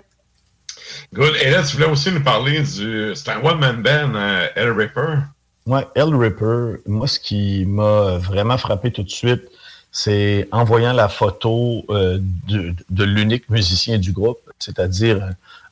Good. 1.13 1.33
Et 1.41 1.49
là, 1.51 1.63
tu 1.63 1.75
voulais 1.75 1.89
aussi 1.89 2.11
nous 2.11 2.23
parler 2.23 2.61
du. 2.61 3.11
C'est 3.15 3.29
un 3.29 3.41
one-man 3.43 3.81
band, 3.81 4.15
euh, 4.15 4.47
El 4.55 4.71
Ripper. 4.71 5.17
Ouais, 5.65 5.87
El 5.95 6.15
Ripper, 6.15 6.81
moi, 6.87 7.07
ce 7.07 7.19
qui 7.19 7.65
m'a 7.65 8.17
vraiment 8.17 8.57
frappé 8.57 8.91
tout 8.91 9.03
de 9.03 9.09
suite, 9.09 9.43
c'est 9.91 10.47
en 10.51 10.63
voyant 10.63 10.93
la 10.93 11.07
photo 11.09 11.83
euh, 11.89 12.17
de, 12.47 12.73
de 12.89 13.03
l'unique 13.03 13.49
musicien 13.49 13.97
du 13.97 14.11
groupe, 14.11 14.39
c'est-à-dire 14.57 15.21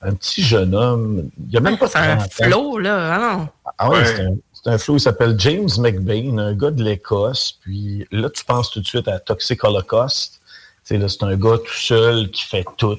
un, 0.02 0.10
un 0.10 0.14
petit 0.14 0.44
jeune 0.44 0.76
homme, 0.76 1.30
il 1.40 1.50
n'y 1.50 1.58
a 1.58 1.62
même 1.62 1.78
pas 1.78 1.88
C'est 1.88 1.98
un 2.00 2.18
30 2.18 2.28
ans. 2.28 2.46
flow 2.46 2.78
là, 2.80 3.14
ah 3.16 3.38
non. 3.38 3.48
Ah 3.78 3.90
ouais, 3.90 3.98
Ouais. 4.00 4.06
c'est 4.06 4.22
un, 4.26 4.34
c'est 4.54 4.70
un 4.70 4.78
flow, 4.78 4.98
il 4.98 5.00
s'appelle 5.00 5.36
James 5.40 5.70
McBain, 5.80 6.38
un 6.38 6.54
gars 6.54 6.72
de 6.72 6.84
l'Écosse. 6.84 7.58
Puis 7.62 8.06
là, 8.12 8.30
tu 8.30 8.44
penses 8.44 8.70
tout 8.72 8.82
de 8.82 8.86
suite 8.88 9.08
à 9.08 9.20
Toxic 9.20 9.64
Holocaust. 9.64 10.40
C'est 10.84 11.02
un 11.24 11.36
gars 11.38 11.58
tout 11.58 11.74
seul 11.74 12.30
qui 12.30 12.44
fait 12.44 12.66
tout. 12.78 12.98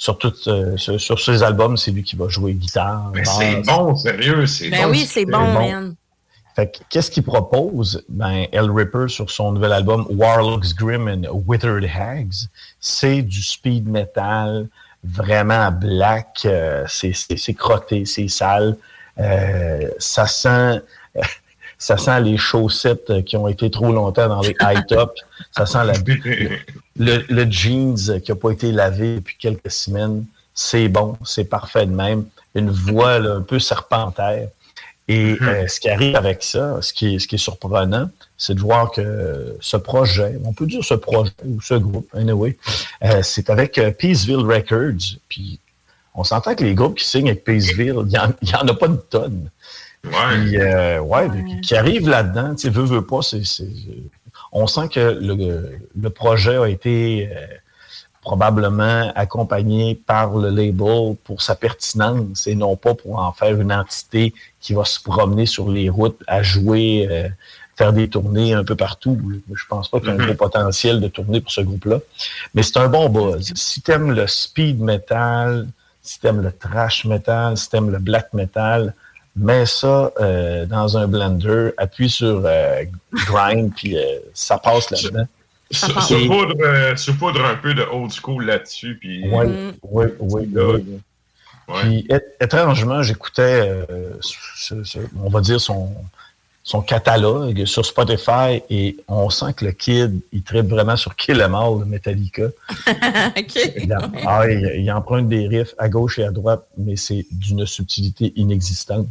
Sur, 0.00 0.16
tout, 0.16 0.32
euh, 0.46 0.76
sur, 0.76 1.00
sur 1.00 1.18
ses 1.20 1.42
albums, 1.42 1.76
c'est 1.76 1.90
lui 1.90 2.04
qui 2.04 2.14
va 2.14 2.28
jouer 2.28 2.54
guitare. 2.54 3.10
Mais 3.12 3.24
c'est 3.24 3.62
bon, 3.66 3.96
sérieux, 3.96 4.46
c'est 4.46 4.70
Ben 4.70 4.84
bon. 4.84 4.90
oui, 4.92 5.04
c'est 5.04 5.24
bon, 5.24 5.52
man. 5.52 5.96
Fait 6.54 6.70
que, 6.70 6.78
qu'est-ce 6.88 7.10
qu'il 7.10 7.24
propose? 7.24 8.04
Ben, 8.08 8.46
El 8.52 8.70
Ripper, 8.70 9.08
sur 9.08 9.28
son 9.28 9.50
nouvel 9.52 9.72
album 9.72 10.06
Warlocks 10.08 10.72
Grim 10.76 11.08
and 11.08 11.22
Withered 11.46 11.84
Hags, 11.84 12.46
c'est 12.78 13.22
du 13.22 13.42
speed 13.42 13.88
metal 13.88 14.68
vraiment 15.02 15.72
black. 15.72 16.42
euh, 16.44 16.84
c'est, 16.88 17.12
c'est, 17.12 17.36
c'est 17.36 17.54
crotté, 17.54 18.04
c'est 18.06 18.28
sale. 18.28 18.76
Euh, 19.18 19.88
ça 19.98 20.28
sent... 20.28 20.80
Ça 21.78 21.96
sent 21.96 22.20
les 22.20 22.36
chaussettes 22.36 23.24
qui 23.24 23.36
ont 23.36 23.48
été 23.48 23.70
trop 23.70 23.92
longtemps 23.92 24.28
dans 24.28 24.40
les 24.40 24.56
high 24.60 24.84
tops. 24.86 25.20
Ça 25.56 25.64
sent 25.64 25.84
la, 25.84 25.92
le, 26.96 27.24
le 27.28 27.50
jeans 27.50 28.20
qui 28.20 28.30
n'a 28.30 28.36
pas 28.36 28.50
été 28.50 28.72
lavé 28.72 29.16
depuis 29.16 29.36
quelques 29.38 29.70
semaines. 29.70 30.24
C'est 30.54 30.88
bon, 30.88 31.16
c'est 31.24 31.44
parfait 31.44 31.86
de 31.86 31.92
même. 31.92 32.24
Une 32.54 32.70
voix 32.70 33.18
là, 33.20 33.34
un 33.34 33.42
peu 33.42 33.58
serpentaire. 33.58 34.48
Et 35.08 35.38
euh, 35.40 35.66
ce 35.66 35.80
qui 35.80 35.88
arrive 35.88 36.16
avec 36.16 36.42
ça, 36.42 36.82
ce 36.82 36.92
qui 36.92 37.14
est, 37.14 37.18
ce 37.18 37.26
qui 37.26 37.36
est 37.36 37.38
surprenant, 37.38 38.10
c'est 38.36 38.54
de 38.54 38.60
voir 38.60 38.90
que 38.90 39.56
ce 39.58 39.78
projet, 39.78 40.38
on 40.44 40.52
peut 40.52 40.66
dire 40.66 40.84
ce 40.84 40.94
projet 40.94 41.32
ou 41.46 41.62
ce 41.62 41.74
groupe, 41.74 42.06
anyway, 42.14 42.58
euh, 43.04 43.22
c'est 43.22 43.48
avec 43.48 43.78
euh, 43.78 43.90
Peaceville 43.90 44.36
Records. 44.36 45.16
Puis 45.28 45.60
on 46.14 46.24
s'entend 46.24 46.54
que 46.54 46.62
les 46.62 46.74
groupes 46.74 46.98
qui 46.98 47.06
signent 47.06 47.30
avec 47.30 47.42
Peaceville, 47.42 48.02
il 48.04 48.08
n'y 48.08 48.54
en, 48.54 48.68
a 48.68 48.74
pas 48.74 48.88
de 48.88 49.00
Puis, 50.02 50.58
euh, 50.58 51.00
ouais, 51.00 51.28
puis 51.28 51.60
qui 51.60 51.76
arrivent 51.76 52.08
là-dedans, 52.08 52.54
tu 52.54 52.62
sais, 52.62 52.70
veut, 52.70 52.84
veut 52.84 53.04
pas, 53.04 53.20
c'est, 53.22 53.42
on 54.52 54.66
sent 54.66 54.88
que 54.88 55.18
le, 55.20 55.78
le 56.00 56.10
projet 56.10 56.56
a 56.56 56.68
été 56.68 57.28
euh, 57.30 57.46
probablement 58.22 59.10
accompagné 59.14 59.94
par 59.94 60.36
le 60.36 60.50
label 60.50 61.16
pour 61.24 61.42
sa 61.42 61.54
pertinence 61.54 62.46
et 62.46 62.54
non 62.54 62.76
pas 62.76 62.94
pour 62.94 63.18
en 63.18 63.32
faire 63.32 63.58
une 63.60 63.72
entité 63.72 64.34
qui 64.60 64.74
va 64.74 64.84
se 64.84 65.00
promener 65.00 65.46
sur 65.46 65.70
les 65.70 65.88
routes 65.88 66.22
à 66.26 66.42
jouer, 66.42 67.08
euh, 67.10 67.28
faire 67.76 67.92
des 67.92 68.08
tournées 68.08 68.54
un 68.54 68.64
peu 68.64 68.76
partout. 68.76 69.18
Je 69.54 69.64
pense 69.68 69.88
pas 69.88 70.00
qu'il 70.00 70.08
y 70.08 70.12
a 70.12 70.14
un 70.14 70.26
gros 70.26 70.34
potentiel 70.34 71.00
de 71.00 71.08
tourner 71.08 71.40
pour 71.40 71.52
ce 71.52 71.60
groupe-là. 71.60 72.00
Mais 72.54 72.62
c'est 72.62 72.76
un 72.76 72.88
bon 72.88 73.08
buzz. 73.08 73.52
Si 73.54 73.80
t'aimes 73.80 74.12
le 74.12 74.26
speed 74.26 74.80
metal, 74.80 75.68
si 76.02 76.20
t'aimes 76.20 76.42
le 76.42 76.52
trash 76.52 77.04
metal, 77.04 77.56
si 77.56 77.70
t'aimes 77.70 77.90
le 77.90 77.98
black 77.98 78.32
metal, 78.34 78.94
mets 79.36 79.66
ça 79.66 80.12
euh, 80.20 80.66
dans 80.66 80.96
un 80.96 81.06
blender, 81.06 81.70
appuie 81.76 82.10
sur 82.10 82.42
euh, 82.44 82.84
grind, 83.26 83.72
puis 83.76 83.96
euh, 83.96 84.18
ça 84.34 84.58
passe 84.58 84.90
là-dedans. 84.90 85.26
Saupoudre, 85.70 87.44
un 87.44 87.56
peu 87.56 87.74
de 87.74 87.82
old 87.82 88.10
school 88.10 88.44
là-dessus. 88.46 88.96
Puis... 88.98 89.24
Oui, 89.30 89.46
oui, 89.82 90.06
oui, 90.18 90.48
oui. 90.54 91.00
Puis, 91.68 92.08
étrangement, 92.40 93.02
j'écoutais, 93.02 93.86
euh, 93.90 94.14
on 95.22 95.28
va 95.28 95.40
dire, 95.40 95.60
son, 95.60 95.94
son 96.68 96.82
catalogue 96.82 97.64
sur 97.64 97.86
Spotify 97.86 98.62
et 98.68 98.98
on 99.08 99.30
sent 99.30 99.54
que 99.56 99.64
le 99.64 99.72
kid, 99.72 100.20
il 100.34 100.42
traite 100.42 100.66
vraiment 100.66 100.96
sur 100.98 101.16
Kill 101.16 101.40
Em 101.40 101.54
All 101.54 101.78
de 101.80 101.84
Metallica. 101.86 102.42
Il, 103.82 103.94
en- 103.94 104.12
ah, 104.26 104.46
il, 104.46 104.82
il 104.82 104.92
emprunte 104.92 105.28
des 105.30 105.48
riffs 105.48 105.74
à 105.78 105.88
gauche 105.88 106.18
et 106.18 106.24
à 106.24 106.30
droite, 106.30 106.66
mais 106.76 106.96
c'est 106.96 107.24
d'une 107.30 107.64
subtilité 107.64 108.34
inexistante. 108.36 109.06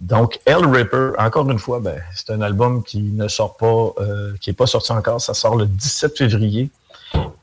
Donc, 0.00 0.40
El 0.46 0.66
Ripper, 0.66 1.12
encore 1.16 1.48
une 1.48 1.60
fois, 1.60 1.78
ben, 1.78 2.00
c'est 2.12 2.30
un 2.30 2.40
album 2.40 2.82
qui 2.82 3.00
ne 3.02 3.28
sort 3.28 3.56
pas, 3.56 4.02
euh, 4.02 4.32
qui 4.40 4.50
n'est 4.50 4.54
pas 4.54 4.66
sorti 4.66 4.90
encore. 4.90 5.20
Ça 5.20 5.32
sort 5.32 5.54
le 5.54 5.66
17 5.66 6.18
février. 6.18 6.70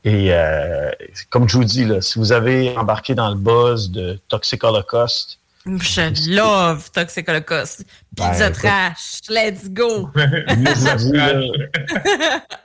Et 0.04 0.28
euh, 0.34 0.90
comme 1.30 1.48
je 1.48 1.56
vous 1.56 1.64
dis, 1.64 1.86
là, 1.86 2.02
si 2.02 2.18
vous 2.18 2.32
avez 2.32 2.76
embarqué 2.76 3.14
dans 3.14 3.30
le 3.30 3.34
buzz 3.36 3.90
de 3.90 4.18
Toxic 4.28 4.62
Holocaust, 4.62 5.37
Je 5.76 6.30
love 6.34 6.90
Toxic 6.92 7.28
Holocaust. 7.28 7.84
Pizza 8.16 8.48
Ben, 8.50 8.52
trash. 8.52 9.20
Let's 9.28 9.68
go. 9.70 10.08
là, 10.16 11.40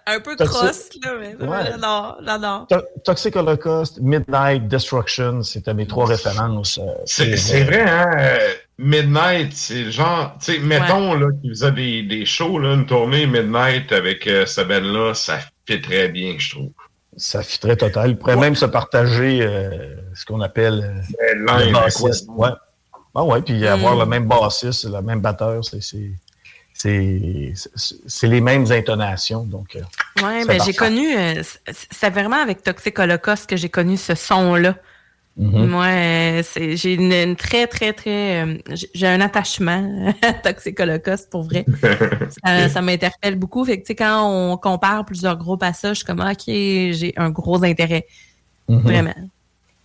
Un 0.08 0.20
peu 0.20 0.36
Toxic- 0.36 0.48
cross, 0.48 0.90
là, 1.04 1.12
mais 1.20 1.36
Ouais. 1.46 1.78
non, 1.80 2.16
non, 2.22 2.40
non. 2.40 2.66
To- 2.70 2.86
Toxic 3.04 3.36
Holocaust, 3.36 4.00
Midnight 4.02 4.68
Destruction, 4.68 5.44
c'était 5.44 5.74
mes 5.74 5.86
trois 5.86 6.06
références. 6.06 6.78
euh, 6.80 6.92
C'est 7.06 7.34
euh, 7.34 7.64
vrai, 7.66 7.82
hein? 7.82 8.10
euh, 8.18 8.38
Midnight, 8.78 9.54
c'est 9.54 9.92
genre, 9.92 10.36
tu 10.44 10.54
sais, 10.54 10.60
mettons 10.60 11.14
là, 11.14 11.28
qu'il 11.42 11.52
faisait 11.52 11.72
des, 11.72 12.04
des 12.04 12.26
shows, 12.26 12.58
là, 12.60 12.74
une 12.74 12.86
tournée 12.86 13.28
Midnight 13.28 13.92
avec 13.92 14.26
euh, 14.28 14.46
ce 14.46 14.62
band-là, 14.62 15.14
ça 15.14 15.40
fait 15.68 15.82
très 15.82 16.08
bien, 16.10 16.36
je 16.38 16.52
trouve. 16.56 16.72
Ça 17.16 17.44
fit 17.44 17.60
très 17.60 17.76
total. 17.78 18.10
Il 18.10 18.18
pourrait 18.18 18.36
même 18.38 18.56
se 18.56 18.66
partager 18.66 19.42
euh, 19.44 19.96
ce 20.16 20.26
qu'on 20.26 20.42
appelle 20.42 21.04
euh, 21.20 21.34
le 21.36 21.72
bassiste. 21.72 22.28
Ouais. 22.30 22.50
Ah 23.16 23.24
ouais, 23.24 23.42
puis 23.42 23.66
avoir 23.68 23.96
Mm. 23.96 24.00
le 24.00 24.06
même 24.06 24.28
bassiste, 24.28 24.86
le 24.86 25.02
même 25.02 25.20
batteur, 25.22 25.64
c'est 25.64 25.82
c'est- 26.76 28.28
les 28.28 28.42
mêmes 28.42 28.66
intonations. 28.72 29.44
Donc, 29.44 29.76
euh, 29.76 29.82
Ouais, 30.24 30.46
ben 30.46 30.60
j'ai 30.64 30.74
connu, 30.74 31.16
euh, 31.16 31.42
c'est 31.72 32.10
vraiment 32.10 32.42
avec 32.42 32.64
Toxic 32.64 32.98
Holocaust 33.00 33.48
que 33.48 33.56
j'ai 33.56 33.70
connu 33.70 33.96
ce 33.98 34.16
son-là. 34.16 34.76
Moi, 35.38 36.44
c'est- 36.44 36.76
j'ai 36.76 36.94
une, 36.94 37.12
une 37.12 37.36
très, 37.36 37.66
très, 37.68 37.94
très. 37.94 38.44
euh, 38.46 38.58
j'ai- 38.94 39.08
un 39.08 39.20
attachement 39.22 39.84
à 40.22 40.34
Toxic 40.34 40.80
Holocaust 40.80 41.30
pour 41.30 41.44
vrai. 41.44 41.66
ça 42.44 42.70
ça 42.70 42.82
m'interpelle 42.82 43.36
beaucoup. 43.36 43.64
Fait 43.66 43.78
que, 43.78 43.82
tu 43.82 43.88
sais, 43.88 43.96
quand 43.96 44.28
on 44.30 44.58
compare 44.58 45.06
plusieurs 45.06 45.38
groupes 45.38 45.64
à 45.64 45.74
ça, 45.74 45.90
je 45.90 45.98
suis 46.00 46.06
comme, 46.06 46.20
OK, 46.22 46.44
j'ai 46.48 47.14
un 47.18 47.30
gros 47.32 47.64
intérêt. 47.64 48.06
Mhm. 48.68 48.80
Vraiment. 48.80 49.14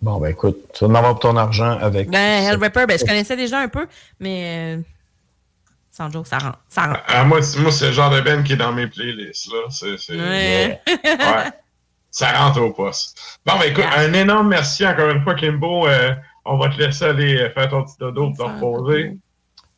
Bon, 0.00 0.18
ben 0.20 0.28
écoute, 0.28 0.56
tu 0.74 0.84
vas 0.84 0.90
en 0.90 0.94
avoir 0.94 1.12
pour 1.14 1.20
ton 1.20 1.36
argent 1.36 1.76
avec. 1.80 2.08
Ben, 2.10 2.44
Hellripper, 2.44 2.86
ben, 2.86 2.98
je 2.98 3.04
connaissais 3.04 3.36
déjà 3.36 3.58
un 3.60 3.68
peu, 3.68 3.86
mais 4.20 4.76
euh, 4.78 4.82
sans 5.90 6.08
joke, 6.10 6.26
ça 6.28 6.38
rentre. 6.38 6.58
Ça 6.68 6.86
rentre. 6.86 7.00
Ah, 7.08 7.24
moi, 7.24 7.42
c'est- 7.42 7.58
moi, 7.58 7.72
c'est 7.72 7.86
le 7.86 7.92
genre 7.92 8.10
de 8.10 8.20
band 8.20 8.42
qui 8.44 8.52
est 8.52 8.56
dans 8.56 8.72
mes 8.72 8.86
playlists, 8.86 9.52
là. 9.52 9.58
C'est, 9.70 9.98
c'est- 9.98 10.14
Ouais. 10.16 10.80
ouais. 11.04 11.50
Ça 12.10 12.32
rentre 12.32 12.60
au 12.62 12.72
poste. 12.72 13.18
Bon, 13.44 13.54
ben 13.58 13.70
écoute, 13.70 13.84
un 13.96 14.12
énorme 14.12 14.48
merci 14.48 14.86
encore 14.86 15.10
une 15.10 15.22
fois, 15.22 15.34
Kimbo. 15.34 15.86
Euh, 15.88 16.12
on 16.44 16.56
va 16.56 16.68
te 16.70 16.78
laisser 16.80 17.04
aller 17.04 17.36
euh, 17.38 17.50
faire 17.50 17.68
ton 17.68 17.84
petit 17.84 17.96
dodo 17.98 18.28
pour 18.30 18.36
te 18.36 18.42
reposer. 18.64 19.18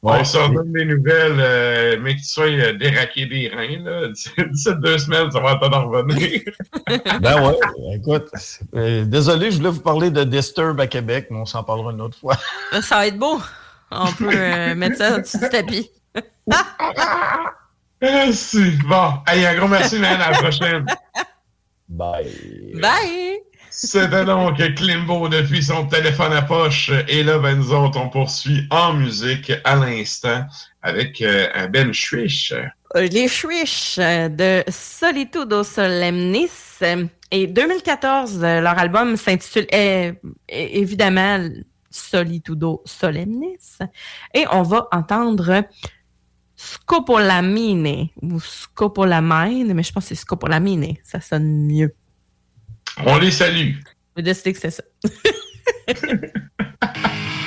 Ouais. 0.02 0.16
on 0.20 0.24
se 0.24 0.38
redonne 0.38 0.72
des 0.72 0.86
nouvelles, 0.86 1.36
euh, 1.38 1.98
mais 2.00 2.14
que 2.14 2.20
tu 2.20 2.26
sois 2.26 2.46
euh, 2.46 2.72
déraqué 2.72 3.26
des 3.26 3.48
reins, 3.48 3.82
là. 3.84 4.08
D'ici 4.08 4.68
deux 4.76 4.96
semaines, 4.96 5.30
ça 5.30 5.40
va 5.40 5.56
t'en 5.56 5.88
revenir. 5.88 6.40
Ben 7.20 7.46
ouais, 7.46 7.56
écoute, 7.96 8.28
euh, 8.74 9.04
désolé, 9.04 9.50
je 9.50 9.58
voulais 9.58 9.70
vous 9.70 9.80
parler 9.80 10.10
de 10.10 10.24
Disturb 10.24 10.80
à 10.80 10.86
Québec, 10.86 11.26
mais 11.30 11.38
on 11.38 11.44
s'en 11.44 11.62
parlera 11.62 11.92
une 11.92 12.00
autre 12.00 12.18
fois. 12.18 12.36
Ça 12.80 12.96
va 12.96 13.06
être 13.08 13.18
beau. 13.18 13.40
On 13.90 14.10
peut 14.12 14.30
euh, 14.32 14.74
mettre 14.74 14.96
ça 14.96 15.16
au-dessus 15.16 15.38
du 15.38 15.48
tapis. 15.48 15.90
Merci. 18.00 18.78
Bon, 18.88 19.14
hey, 19.26 19.44
un 19.44 19.56
gros 19.56 19.68
merci, 19.68 19.98
man. 19.98 20.20
À 20.20 20.30
la 20.30 20.38
prochaine. 20.38 20.86
Bye. 21.88 22.72
Bye! 22.80 23.49
C'était 23.82 24.26
donc 24.26 24.58
Klimbo 24.74 25.26
depuis 25.30 25.62
son 25.62 25.86
téléphone 25.86 26.34
à 26.34 26.42
poche. 26.42 26.90
Et 27.08 27.22
là, 27.22 27.38
ben, 27.38 27.56
nous 27.56 27.72
autres, 27.72 27.98
on 27.98 28.10
poursuit 28.10 28.66
en 28.70 28.92
musique 28.92 29.50
à 29.64 29.74
l'instant 29.74 30.44
avec 30.82 31.22
euh, 31.22 31.48
un 31.54 31.66
Ben 31.66 31.90
Schwish. 31.90 32.52
Les 32.94 33.26
Swish 33.26 33.98
euh, 33.98 34.28
de 34.28 34.64
Solitudo 34.70 35.64
Solemnis. 35.64 36.50
Et 37.30 37.46
2014, 37.46 38.44
euh, 38.44 38.60
leur 38.60 38.78
album 38.78 39.16
s'intitule 39.16 39.66
euh, 39.72 40.12
évidemment 40.46 41.48
Solitudo 41.90 42.82
Solemnis. 42.84 43.78
Et 44.34 44.44
on 44.52 44.62
va 44.62 44.88
entendre 44.92 45.64
Scopolamine 46.54 48.08
ou 48.20 48.38
Scopolamine, 48.40 49.72
mais 49.72 49.82
je 49.82 49.90
pense 49.90 50.04
que 50.04 50.08
c'est 50.10 50.20
Scopolamine. 50.20 50.96
Ça 51.02 51.22
sonne 51.22 51.66
mieux. 51.66 51.94
On 52.98 53.18
les 53.18 53.30
salue. 53.30 53.76
Vous 54.16 54.22
décidez 54.22 54.52
que 54.52 54.58
c'est 54.58 54.70
ça. 54.70 54.82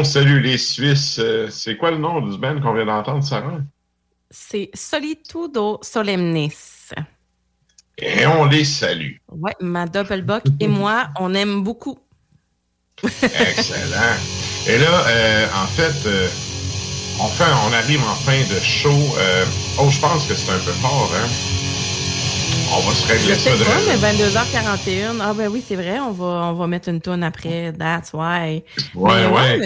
on 0.00 0.04
salue 0.04 0.42
les 0.42 0.56
Suisses. 0.56 1.18
Euh, 1.18 1.48
c'est 1.50 1.76
quoi 1.76 1.90
le 1.90 1.98
nom 1.98 2.20
du 2.22 2.38
band 2.38 2.58
qu'on 2.60 2.72
vient 2.72 2.86
d'entendre, 2.86 3.22
Sarah? 3.22 3.58
C'est 4.30 4.70
Solitudo 4.72 5.78
Solemnis. 5.82 6.90
Et 7.98 8.26
on 8.26 8.46
les 8.46 8.64
salue. 8.64 9.16
Ouais, 9.30 9.54
ma 9.60 9.86
Doppelbock 9.86 10.44
et 10.58 10.68
moi, 10.82 11.08
on 11.18 11.34
aime 11.34 11.62
beaucoup. 11.62 11.98
Excellent. 13.02 14.16
Et 14.66 14.78
là, 14.78 15.06
euh, 15.06 15.46
en 15.54 15.66
fait, 15.66 16.08
euh, 16.08 16.28
on, 17.18 17.72
arrive 17.72 18.02
en 18.02 18.14
fin 18.14 18.40
de 18.54 18.58
show. 18.60 18.88
Euh, 19.18 19.44
oh, 19.78 19.90
je 19.90 20.00
pense 20.00 20.26
que 20.26 20.34
c'est 20.34 20.50
un 20.50 20.58
peu 20.58 20.72
fort, 20.72 21.10
hein? 21.14 21.28
On 22.72 22.80
va 22.82 22.94
se 22.94 23.06
sais 23.06 23.34
ça 23.34 23.50
de 23.50 23.64
pas, 23.64 23.80
mais 23.88 23.96
22h41. 23.96 25.20
Ah 25.20 25.34
ben 25.34 25.48
oui, 25.48 25.62
c'est 25.66 25.74
vrai, 25.74 25.98
on 25.98 26.12
va, 26.12 26.24
on 26.24 26.52
va 26.52 26.66
mettre 26.68 26.88
une 26.88 27.00
tonne 27.00 27.24
après. 27.24 27.72
That's 27.72 28.12
why. 28.12 28.62
Ouais, 28.94 29.10
Mais 29.14 29.26
ouais. 29.26 29.58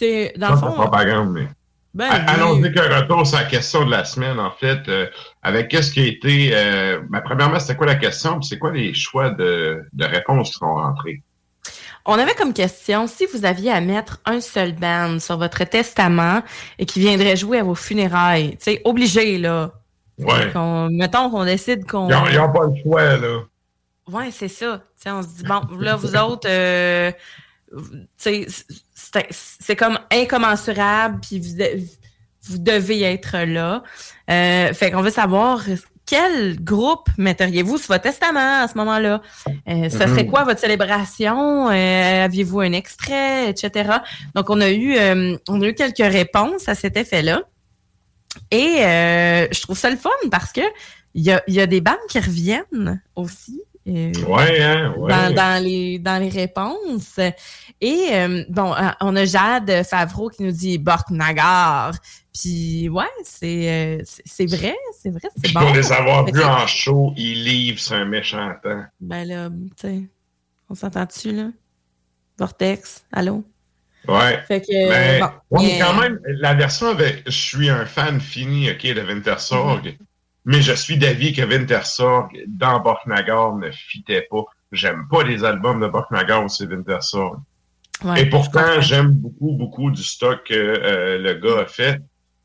mais, 0.00 0.32
dans 0.36 0.50
le 0.50 0.54
Ça, 0.56 0.60
fond... 0.60 0.72
propagande, 0.72 1.32
mais... 1.32 1.48
Ben. 1.94 2.08
Allons-y 2.28 2.72
qu'un 2.72 3.00
retour 3.00 3.26
sur 3.26 3.38
la 3.38 3.44
question 3.44 3.84
de 3.84 3.90
la 3.90 4.04
semaine, 4.04 4.38
en 4.38 4.52
fait. 4.52 4.88
euh, 4.88 5.06
avec 5.42 5.68
qu'est-ce 5.68 5.90
qui 5.90 6.00
a 6.00 6.04
été... 6.04 6.50
Euh, 6.52 7.00
ben, 7.10 7.20
premièrement, 7.24 7.58
c'était 7.58 7.74
quoi 7.74 7.86
la 7.86 7.96
question? 7.96 8.38
Puis 8.38 8.48
c'est 8.50 8.58
quoi 8.58 8.70
les 8.70 8.94
choix 8.94 9.30
de, 9.30 9.82
de 9.92 10.04
réponses 10.04 10.50
qui 10.50 10.58
sont 10.58 10.74
rentrés? 10.74 11.22
On 12.06 12.18
avait 12.18 12.34
comme 12.34 12.52
question, 12.54 13.06
si 13.08 13.26
vous 13.34 13.44
aviez 13.44 13.72
à 13.72 13.80
mettre 13.80 14.20
un 14.26 14.40
seul 14.40 14.72
band 14.74 15.18
sur 15.18 15.38
votre 15.38 15.64
testament 15.64 16.42
et 16.78 16.86
qui 16.86 17.00
viendrait 17.00 17.36
jouer 17.36 17.58
à 17.58 17.64
vos 17.64 17.74
funérailles, 17.74 18.50
tu 18.52 18.56
sais, 18.60 18.80
obligé, 18.84 19.38
là. 19.38 19.72
Ouais. 20.18 20.88
Mettons 20.90 21.30
qu'on 21.30 21.44
décide 21.44 21.86
qu'on... 21.86 22.08
Ils 22.08 22.36
n'ont 22.36 22.52
pas 22.52 22.66
le 22.66 22.82
choix, 22.82 23.16
là. 23.16 23.38
Ouais, 24.10 24.30
c'est 24.32 24.48
ça. 24.48 24.80
On 25.06 25.22
se 25.22 25.28
dit, 25.28 25.42
bon, 25.44 25.60
là, 25.78 25.96
vous 25.96 26.16
autres, 26.16 26.48
euh, 26.48 27.12
c'est- 28.16 28.46
c'est 29.60 29.76
comme 29.76 29.98
incommensurable, 30.10 31.20
puis 31.20 31.38
vous, 31.40 31.56
de- 31.56 31.80
vous 32.48 32.58
devez 32.58 33.02
être 33.02 33.36
là. 33.44 33.82
Euh, 34.30 34.72
fait 34.72 34.90
qu'on 34.90 35.02
veut 35.02 35.10
savoir 35.10 35.62
quel 36.06 36.62
groupe 36.64 37.08
metteriez-vous 37.18 37.76
sur 37.76 37.88
votre 37.88 38.04
testament 38.04 38.62
à 38.62 38.68
ce 38.68 38.78
moment-là? 38.78 39.20
Euh, 39.68 39.90
ça 39.90 40.06
serait 40.08 40.24
Mhm. 40.24 40.30
quoi 40.30 40.44
votre 40.44 40.60
célébration? 40.60 41.68
Euh, 41.68 42.24
Aviez-vous 42.24 42.60
un 42.60 42.72
extrait, 42.72 43.50
etc.? 43.50 43.90
Donc, 44.34 44.48
on 44.48 44.60
a 44.62 44.70
eu, 44.70 44.96
euh, 44.96 45.36
on 45.48 45.60
a 45.60 45.66
eu 45.66 45.74
quelques 45.74 45.98
réponses 45.98 46.66
à 46.68 46.74
cet 46.74 46.96
effet-là. 46.96 47.42
Et 48.50 48.76
euh, 48.84 49.46
je 49.52 49.60
trouve 49.62 49.78
ça 49.78 49.90
le 49.90 49.96
fun 49.96 50.10
parce 50.30 50.52
que 50.52 50.60
il 51.14 51.22
y 51.22 51.30
a, 51.32 51.42
il 51.48 51.54
y 51.54 51.60
a 51.60 51.66
des 51.66 51.80
bandes 51.80 51.96
qui 52.08 52.18
reviennent 52.20 53.02
aussi. 53.16 53.60
euh, 53.88 54.12
Ouais, 54.26 54.62
hein, 54.62 54.94
ouais. 54.98 55.10
Dans, 55.10 55.34
dans 55.34 55.62
les, 55.64 55.98
dans 55.98 56.20
les 56.22 56.28
réponses. 56.28 57.18
Et 57.80 58.04
euh, 58.12 58.44
bon, 58.48 58.74
on 59.00 59.16
a 59.16 59.24
Jade 59.24 59.82
Favreau 59.84 60.28
qui 60.28 60.42
nous 60.42 60.52
dit 60.52 60.82
Nagar. 61.10 61.92
Puis 62.38 62.88
ouais, 62.88 63.04
c'est 63.24 64.00
c'est- 64.04 64.22
c'est 64.24 64.46
vrai, 64.46 64.76
c'est 64.96 65.10
vrai, 65.10 65.28
c'est 65.36 65.52
bon. 65.52 65.60
pour 65.60 65.74
les 65.74 65.90
avoir 65.90 66.24
vus 66.26 66.44
en 66.44 66.66
show, 66.68 67.12
ils 67.16 67.42
livrent 67.44 67.80
sur 67.80 67.96
un 67.96 68.04
méchant 68.04 68.52
temps. 68.62 68.84
Ben 69.00 69.26
là, 69.26 69.48
tu 69.50 69.88
sais, 69.88 70.02
on 70.70 70.74
s'entend-tu 70.76 71.32
là? 71.32 71.48
Vortex, 72.38 73.04
allô? 73.10 73.42
Ouais. 74.06 74.42
Fait 74.46 74.60
que, 74.60 74.88
Mais, 74.88 75.20
bon, 75.20 75.26
ouais, 75.50 75.62
mais 75.66 75.78
quand 75.78 75.94
même, 76.00 76.18
la 76.26 76.54
version 76.54 76.88
avec 76.88 77.22
je 77.26 77.30
suis 77.30 77.68
un 77.68 77.84
fan 77.84 78.20
fini, 78.20 78.70
OK, 78.70 78.82
de 78.86 79.00
Wintersorg, 79.02 79.84
Mm-hmm. 79.86 79.96
mais 80.46 80.62
je 80.62 80.72
suis 80.72 80.96
d'avis 80.96 81.32
que 81.34 81.42
Wintersorg 81.42 82.30
dans 82.46 82.80
Borknagar 82.80 83.54
ne 83.56 83.70
fitait 83.70 84.26
pas. 84.30 84.44
J'aime 84.72 85.06
pas 85.10 85.22
les 85.24 85.44
albums 85.44 85.80
de 85.80 85.88
Borknagar 85.88 86.44
ou 86.44 86.48
c'est 86.48 86.66
Wintersorg. 86.66 87.38
Ouais, 88.04 88.22
Et 88.22 88.26
pourtant, 88.26 88.80
j'aime 88.80 89.10
beaucoup, 89.10 89.52
beaucoup 89.52 89.90
du 89.90 90.02
stock 90.04 90.44
que 90.46 90.54
euh, 90.54 91.18
le 91.18 91.34
gars 91.34 91.62
a 91.62 91.66
fait. 91.66 92.00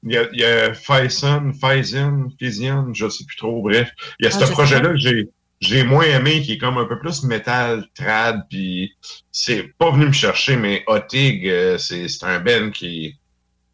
Il 0.06 0.12
y 0.14 0.18
a, 0.18 0.24
il 0.34 0.40
y 0.40 0.44
a 0.44 0.74
Faison, 0.74 1.54
Faison, 1.54 2.28
Fizian, 2.40 2.94
je 2.94 3.08
sais 3.08 3.24
plus 3.26 3.38
trop, 3.38 3.62
bref. 3.62 3.90
Il 4.20 4.26
y 4.26 4.28
a 4.28 4.32
Ah, 4.36 4.46
ce 4.46 4.52
projet-là 4.52 4.90
que 4.90 4.98
j'ai 4.98 5.30
j'ai 5.64 5.84
moins 5.84 6.04
aimé, 6.06 6.42
qui 6.42 6.54
est 6.54 6.58
comme 6.58 6.78
un 6.78 6.86
peu 6.86 7.00
plus 7.00 7.24
métal, 7.24 7.86
trad, 7.96 8.42
puis 8.50 8.96
c'est 9.32 9.64
pas 9.78 9.92
venu 9.92 10.08
me 10.08 10.12
chercher, 10.12 10.56
mais 10.58 10.84
Otig, 10.88 11.48
euh, 11.48 11.78
c'est 11.78 12.08
c'est 12.08 12.26
un 12.26 12.40
band 12.40 12.72
qui 12.72 13.18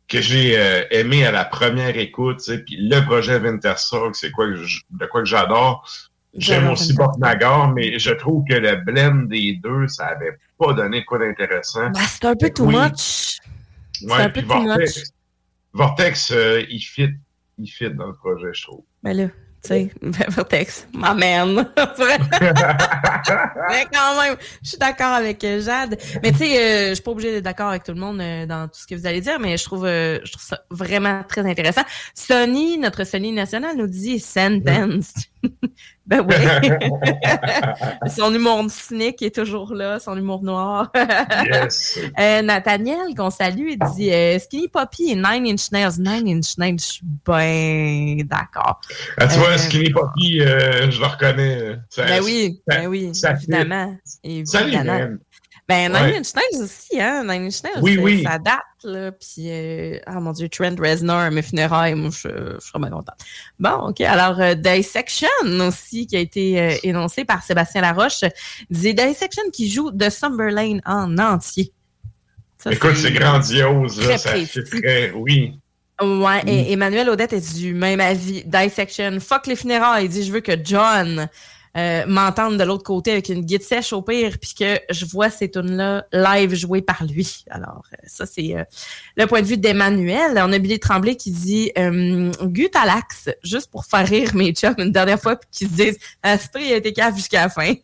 que 0.08 0.22
j'ai 0.22 0.58
euh, 0.58 0.84
aimé 0.90 1.26
à 1.26 1.32
la 1.32 1.46
première 1.46 1.96
écoute, 1.98 2.42
puis 2.66 2.78
le 2.80 3.00
projet 3.06 3.38
Wintersorg, 3.40 4.16
c'est 4.16 4.32
quoi 4.32 4.48
que 4.48 4.56
de 4.92 5.06
quoi 5.06 5.22
que 5.22 5.28
j'adore. 5.28 5.88
J'aime 6.36 6.70
aussi 6.70 6.94
Borknagar, 6.94 7.72
mais 7.74 7.98
je 8.00 8.12
trouve 8.12 8.44
que 8.48 8.54
le 8.56 8.76
blend 8.78 9.28
des 9.28 9.60
deux, 9.64 9.88
ça 9.88 10.08
avait 10.08 10.38
pas 10.60 10.74
donné 10.74 11.04
quoi 11.06 11.18
d'intéressant. 11.20 11.90
Ben, 11.90 12.02
c'est 12.08 12.26
un 12.26 12.36
peu 12.36 12.50
too 12.52 12.66
Oui. 12.66 12.76
much. 12.76 13.38
C'est 13.94 14.06
Ouais, 14.06 14.22
un 14.22 14.30
puis 14.30 14.44
peu 14.44 14.48
too 14.48 14.64
Vortex, 14.64 14.98
much. 14.98 15.06
Vortex 15.74 16.32
euh, 16.32 16.64
il 16.70 16.80
fit, 16.82 17.10
il 17.58 17.68
fit 17.68 17.90
dans 17.92 18.08
le 18.08 18.14
projet, 18.16 18.50
je 18.54 18.62
trouve. 18.64 18.84
Ben 19.04 19.14
là, 19.18 19.28
tu 19.62 19.68
sais, 19.68 19.92
Vortex, 20.30 20.88
ma 20.94 21.14
man. 21.14 21.56
Mais 23.70 23.86
quand 23.92 24.22
même, 24.22 24.36
je 24.64 24.70
suis 24.70 24.78
d'accord 24.78 25.14
avec 25.14 25.44
euh, 25.44 25.62
Jade. 25.62 25.98
Mais 26.24 26.32
tu 26.32 26.40
sais, 26.40 26.58
euh, 26.58 26.90
je 26.90 26.94
suis 26.96 27.04
pas 27.04 27.12
obligée 27.12 27.32
d'être 27.32 27.44
d'accord 27.44 27.70
avec 27.70 27.84
tout 27.84 27.92
le 27.92 28.00
monde 28.00 28.22
euh, 28.22 28.46
dans 28.46 28.68
tout 28.68 28.80
ce 28.80 28.88
que 28.88 28.96
vous 28.96 29.06
allez 29.06 29.22
dire, 29.22 29.40
mais 29.40 29.58
je 29.58 29.64
trouve, 29.66 29.86
je 29.86 30.32
trouve 30.32 30.44
ça 30.44 30.62
vraiment 30.70 31.24
très 31.28 31.46
intéressant. 31.46 31.84
Sony, 32.14 32.78
notre 32.78 33.04
Sony 33.04 33.32
national, 33.32 33.76
nous 33.76 33.88
dit 33.88 34.20
sentence. 34.20 35.14
ben 36.06 36.26
oui. 36.28 36.36
son 38.10 38.34
humour 38.34 38.66
cynique 38.70 39.22
est 39.22 39.34
toujours 39.36 39.74
là, 39.74 40.00
son 40.00 40.18
humour 40.18 40.44
noir. 40.44 40.92
Yes. 41.46 42.00
Euh, 42.20 42.42
Nathaniel, 42.42 43.14
qu'on 43.16 43.30
salue, 43.30 43.70
il 43.72 43.80
dit 43.96 44.12
euh, 44.12 44.38
Skinny 44.40 44.68
Poppy 44.68 45.12
et 45.12 45.16
Nine 45.16 45.46
Inch 45.54 45.72
Nails. 45.72 46.00
Nine 46.00 46.28
Inch 46.38 46.58
Nails, 46.58 46.80
je 46.80 46.86
suis 46.86 47.06
bien 47.26 48.18
d'accord. 48.26 48.82
Ah, 49.18 49.28
tu 49.28 49.38
vois, 49.40 49.50
Euh, 49.52 49.58
Skinny 49.58 49.90
Poppy, 49.92 50.40
je 50.40 51.00
le 51.00 51.06
reconnais. 51.06 51.78
Ça- 51.90 52.06
ben 52.06 52.22
oui, 52.24 52.62
ça- 52.68 52.78
ben 52.80 52.88
oui, 52.88 53.16
ça 53.16 53.32
évidemment. 53.32 53.96
Salut, 54.46 54.74
évidemment. 54.74 55.18
Ben, 55.70 55.92
Nine 55.94 56.02
Ouais. 56.02 56.18
Inch 56.18 56.34
Nails 56.36 56.64
aussi, 56.64 57.00
hein. 57.00 57.24
Nine 57.24 57.46
Inch 57.46 57.64
Nails, 57.64 57.82
Oui, 57.84 57.96
ça- 57.96 58.02
oui. 58.02 58.24
ça 58.24 58.40
date, 58.40 58.60
là. 58.84 59.12
Puis, 59.12 59.50
euh, 59.52 60.00
ah 60.08 60.20
mon 60.20 60.32
Dieu, 60.32 60.50
Trent 60.50 60.76
Reznor 60.80 61.18
à 61.20 61.30
mes 61.30 61.44
funérailles, 61.44 61.94
moi, 61.94 62.10
je, 62.12 62.28
je 62.28 62.60
serais 62.60 62.80
bien 62.80 62.90
contente. 62.90 63.16
Bon, 63.60 63.90
OK. 63.90 64.02
Alors, 64.02 64.40
euh, 64.42 64.56
Dissection 64.56 65.28
aussi, 65.62 66.08
qui 66.08 66.18
a 66.18 66.20
été 66.20 66.60
euh, 66.60 66.76
énoncé 66.84 67.24
par 67.24 67.44
Sébastien 67.44 67.82
Laroche, 67.82 68.24
disait 68.72 68.94
Dissection 68.94 69.44
qui 69.54 69.70
joue 69.70 69.92
The 69.92 70.10
Summerlane 70.10 70.82
en 70.86 71.18
entier. 71.20 71.72
Ça, 72.58 72.72
Écoute, 72.74 72.96
c'est 72.98 73.12
grandiose, 73.14 74.06
là, 74.06 74.18
ça 74.18 74.32
très, 74.32 75.12
oui. 75.12 75.54
Ouais, 76.02 76.44
Mm. 76.44 76.48
et 76.48 76.72
Emmanuel 76.72 77.10
Odette 77.10 77.34
est 77.34 77.56
du 77.56 77.74
même 77.74 78.00
avis. 78.00 78.44
Dissection, 78.46 79.20
fuck 79.20 79.46
les 79.48 79.56
funérailles. 79.56 80.06
Il 80.06 80.10
dit, 80.10 80.24
je 80.24 80.32
veux 80.32 80.40
que 80.42 80.54
John 80.64 81.30
euh, 81.78 82.06
m'entende 82.08 82.58
de 82.58 82.64
l'autre 82.64 82.84
côté 82.84 83.12
avec 83.12 83.30
une 83.30 83.42
guide 83.42 83.62
sèche 83.62 83.94
au 83.94 84.02
pire, 84.02 84.38
puis 84.40 84.54
que 84.58 84.80
je 84.90 85.06
vois 85.06 85.30
ces 85.30 85.50
tunes-là 85.50 86.06
live 86.12 86.56
jouées 86.56 86.82
par 86.82 87.04
lui. 87.06 87.46
Alors, 87.50 87.84
euh, 87.94 87.98
ça, 88.08 88.26
c'est 88.26 88.56
euh, 88.56 88.64
le 89.16 89.26
point 89.28 89.42
de 89.42 89.48
vue 89.48 89.58
d'Emmanuel. 89.58 90.34
On 90.38 90.52
a 90.52 90.60
Billy 90.60 90.80
Tremblay 90.80 91.16
qui 91.16 91.32
dit 91.32 91.72
euh, 91.78 92.32
Gutalax, 92.44 93.30
juste 93.44 93.70
pour 93.72 93.86
faire 93.86 94.08
rire 94.08 94.36
mes 94.36 94.54
chums 94.54 94.76
une 94.78 94.92
dernière 94.92 95.20
fois, 95.20 95.36
puis 95.36 95.50
qui 95.52 95.66
se 95.66 95.74
disent 95.74 96.00
Astrid 96.24 96.72
a 96.72 96.76
été 96.78 96.94
cave 96.94 97.16
jusqu'à 97.16 97.44
la 97.44 97.50
fin. 97.50 97.74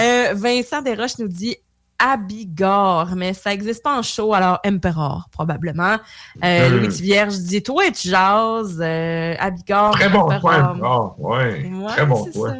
Euh, 0.00 0.32
Vincent 0.34 0.80
Desroches 0.82 1.18
nous 1.18 1.28
dit 1.28 1.56
Abigor, 1.98 3.08
mais 3.16 3.34
ça 3.34 3.50
n'existe 3.50 3.82
pas 3.82 3.98
en 3.98 4.02
show, 4.02 4.32
alors 4.34 4.58
Emperor, 4.64 5.28
probablement. 5.32 5.98
Euh, 6.44 6.68
Hmm. 6.70 6.74
Louis 6.76 6.88
Vierge 7.00 7.38
dit 7.38 7.62
Twitch, 7.62 8.06
jazz, 8.06 8.78
euh, 8.80 9.34
Abigor. 9.38 9.90
Très 9.92 10.08
bon 10.08 10.20
Emperor. 10.30 10.40
point. 10.40 11.14
Ouais, 11.18 11.70
Ouais, 11.72 11.86
très 11.88 12.06
bon 12.06 12.24
point. 12.32 12.56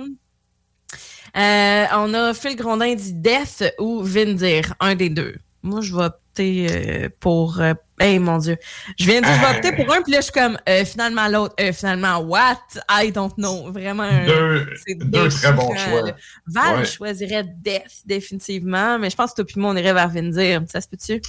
Euh, 1.36 1.84
on 1.97 2.15
a 2.15 2.34
Phil 2.34 2.57
Grondin 2.57 2.94
dit 2.94 3.12
Death 3.12 3.75
ou 3.78 4.00
Vindir, 4.02 4.75
un 4.81 4.94
des 4.94 5.10
deux. 5.10 5.36
Moi, 5.62 5.81
je 5.83 5.94
vais 5.94 6.05
opter 6.05 6.67
euh, 6.70 7.08
pour. 7.20 7.60
Hey, 8.01 8.18
mon 8.18 8.39
Dieu. 8.39 8.57
Je 8.99 9.05
viens 9.05 9.20
de 9.20 9.27
dire, 9.27 9.35
je 9.35 9.41
vais 9.41 9.57
opter 9.57 9.73
pour 9.85 9.93
un, 9.94 10.02
puis 10.02 10.12
là, 10.12 10.18
je 10.20 10.25
suis 10.25 10.33
comme, 10.33 10.59
euh, 10.68 10.85
finalement, 10.85 11.28
l'autre. 11.28 11.55
Euh, 11.60 11.73
finalement, 11.73 12.18
what? 12.18 12.59
I 12.91 13.10
don't 13.12 13.33
know. 13.36 13.70
Vraiment. 13.73 14.05
un- 14.05 14.27
Deux- 14.27 15.28
très 15.28 15.52
bons 15.52 15.75
choix. 15.77 16.02
là. 16.02 16.17
Val 16.47 16.78
Ouais. 16.78 16.85
choisirait 16.85 17.44
Death, 17.44 18.02
définitivement, 18.07 18.99
mais 18.99 19.10
je 19.10 19.17
pense 19.17 19.31
que 19.31 19.36
toi 19.36 19.44
puis 19.44 19.60
moi, 19.60 19.70
on 19.73 19.77
irait 19.77 19.93
vers 19.94 20.09
Vindir. 20.09 20.62
Ça 20.73 20.81
se 20.81 20.89
peut-tu? 20.89 21.20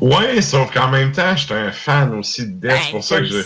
Ouais, 0.00 0.40
sauf 0.42 0.72
qu'en 0.72 0.88
même 0.88 1.12
temps, 1.12 1.36
j'étais 1.36 1.54
un 1.54 1.72
fan 1.72 2.14
aussi 2.14 2.42
de 2.46 2.52
Death, 2.52 2.60
Ben, 2.62 2.78
c'est 2.84 2.90
pour 2.90 3.04
ça 3.04 3.18
que 3.20 3.24
je... 3.26 3.42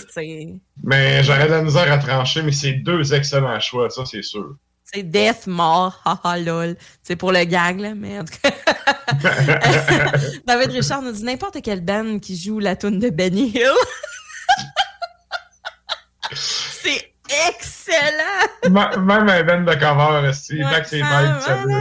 Mais 0.82 1.22
j'aurais 1.22 1.46
de 1.46 1.50
la 1.52 1.62
misère 1.62 1.90
à 1.92 1.98
trancher, 1.98 2.42
mais 2.42 2.52
c'est 2.52 2.72
deux 2.72 3.12
excellents 3.14 3.60
choix, 3.60 3.90
ça, 3.90 4.04
c'est 4.06 4.22
sûr. 4.22 4.54
C'est 4.92 5.04
Death, 5.04 5.46
mort, 5.46 6.00
haha, 6.04 6.38
lol. 6.38 6.76
C'est 7.02 7.14
pour 7.14 7.30
le 7.30 7.44
gag, 7.44 7.78
là, 7.78 7.94
mais 7.94 8.18
en 8.18 8.24
tout 8.24 8.34
cas. 8.42 8.50
David 10.46 10.72
Richard 10.72 11.02
nous 11.02 11.12
dit 11.12 11.22
n'importe 11.22 11.62
quelle 11.62 11.80
band 11.80 12.18
qui 12.18 12.36
joue 12.36 12.58
la 12.58 12.74
tune 12.74 12.98
de 12.98 13.08
Benny 13.10 13.50
Hill. 13.50 13.70
C'est 16.32 17.09
excellent! 17.48 19.00
Même 19.00 19.28
un 19.28 19.42
band 19.44 19.60
de 19.62 19.74
cover, 19.74 20.32
si, 20.32 20.54
Ouais. 20.54 20.70
Back 20.70 20.86
c'est 20.86 21.00
Mike, 21.00 21.42
ça 21.42 21.54
voilà. 21.56 21.80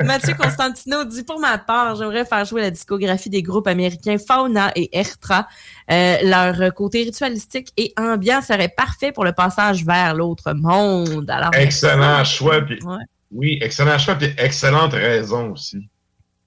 veut. 0.00 0.04
Mathieu 0.04 0.34
Constantino 0.34 1.04
dit 1.04 1.22
pour 1.24 1.38
ma 1.40 1.58
part, 1.58 1.96
j'aimerais 1.96 2.24
faire 2.24 2.44
jouer 2.44 2.62
la 2.62 2.70
discographie 2.70 3.30
des 3.30 3.42
groupes 3.42 3.66
américains 3.66 4.16
Fauna 4.18 4.70
et 4.74 4.90
Ertra. 4.98 5.46
Euh, 5.90 6.16
leur 6.22 6.74
côté 6.74 7.02
ritualistique 7.02 7.68
et 7.76 7.92
ambiant 7.98 8.42
serait 8.42 8.68
parfait 8.68 9.12
pour 9.12 9.24
le 9.24 9.32
passage 9.32 9.84
vers 9.84 10.14
l'autre 10.14 10.52
monde. 10.54 11.28
Alors, 11.30 11.50
Excellent 11.54 12.24
choix. 12.24 12.60
puis- 12.62 12.78
Ouais. 12.84 13.04
Oui, 13.32 13.58
excellent 13.62 13.96
choix, 13.98 14.16
puis 14.16 14.34
excellente 14.38 14.92
raison 14.92 15.52
aussi. 15.52 15.88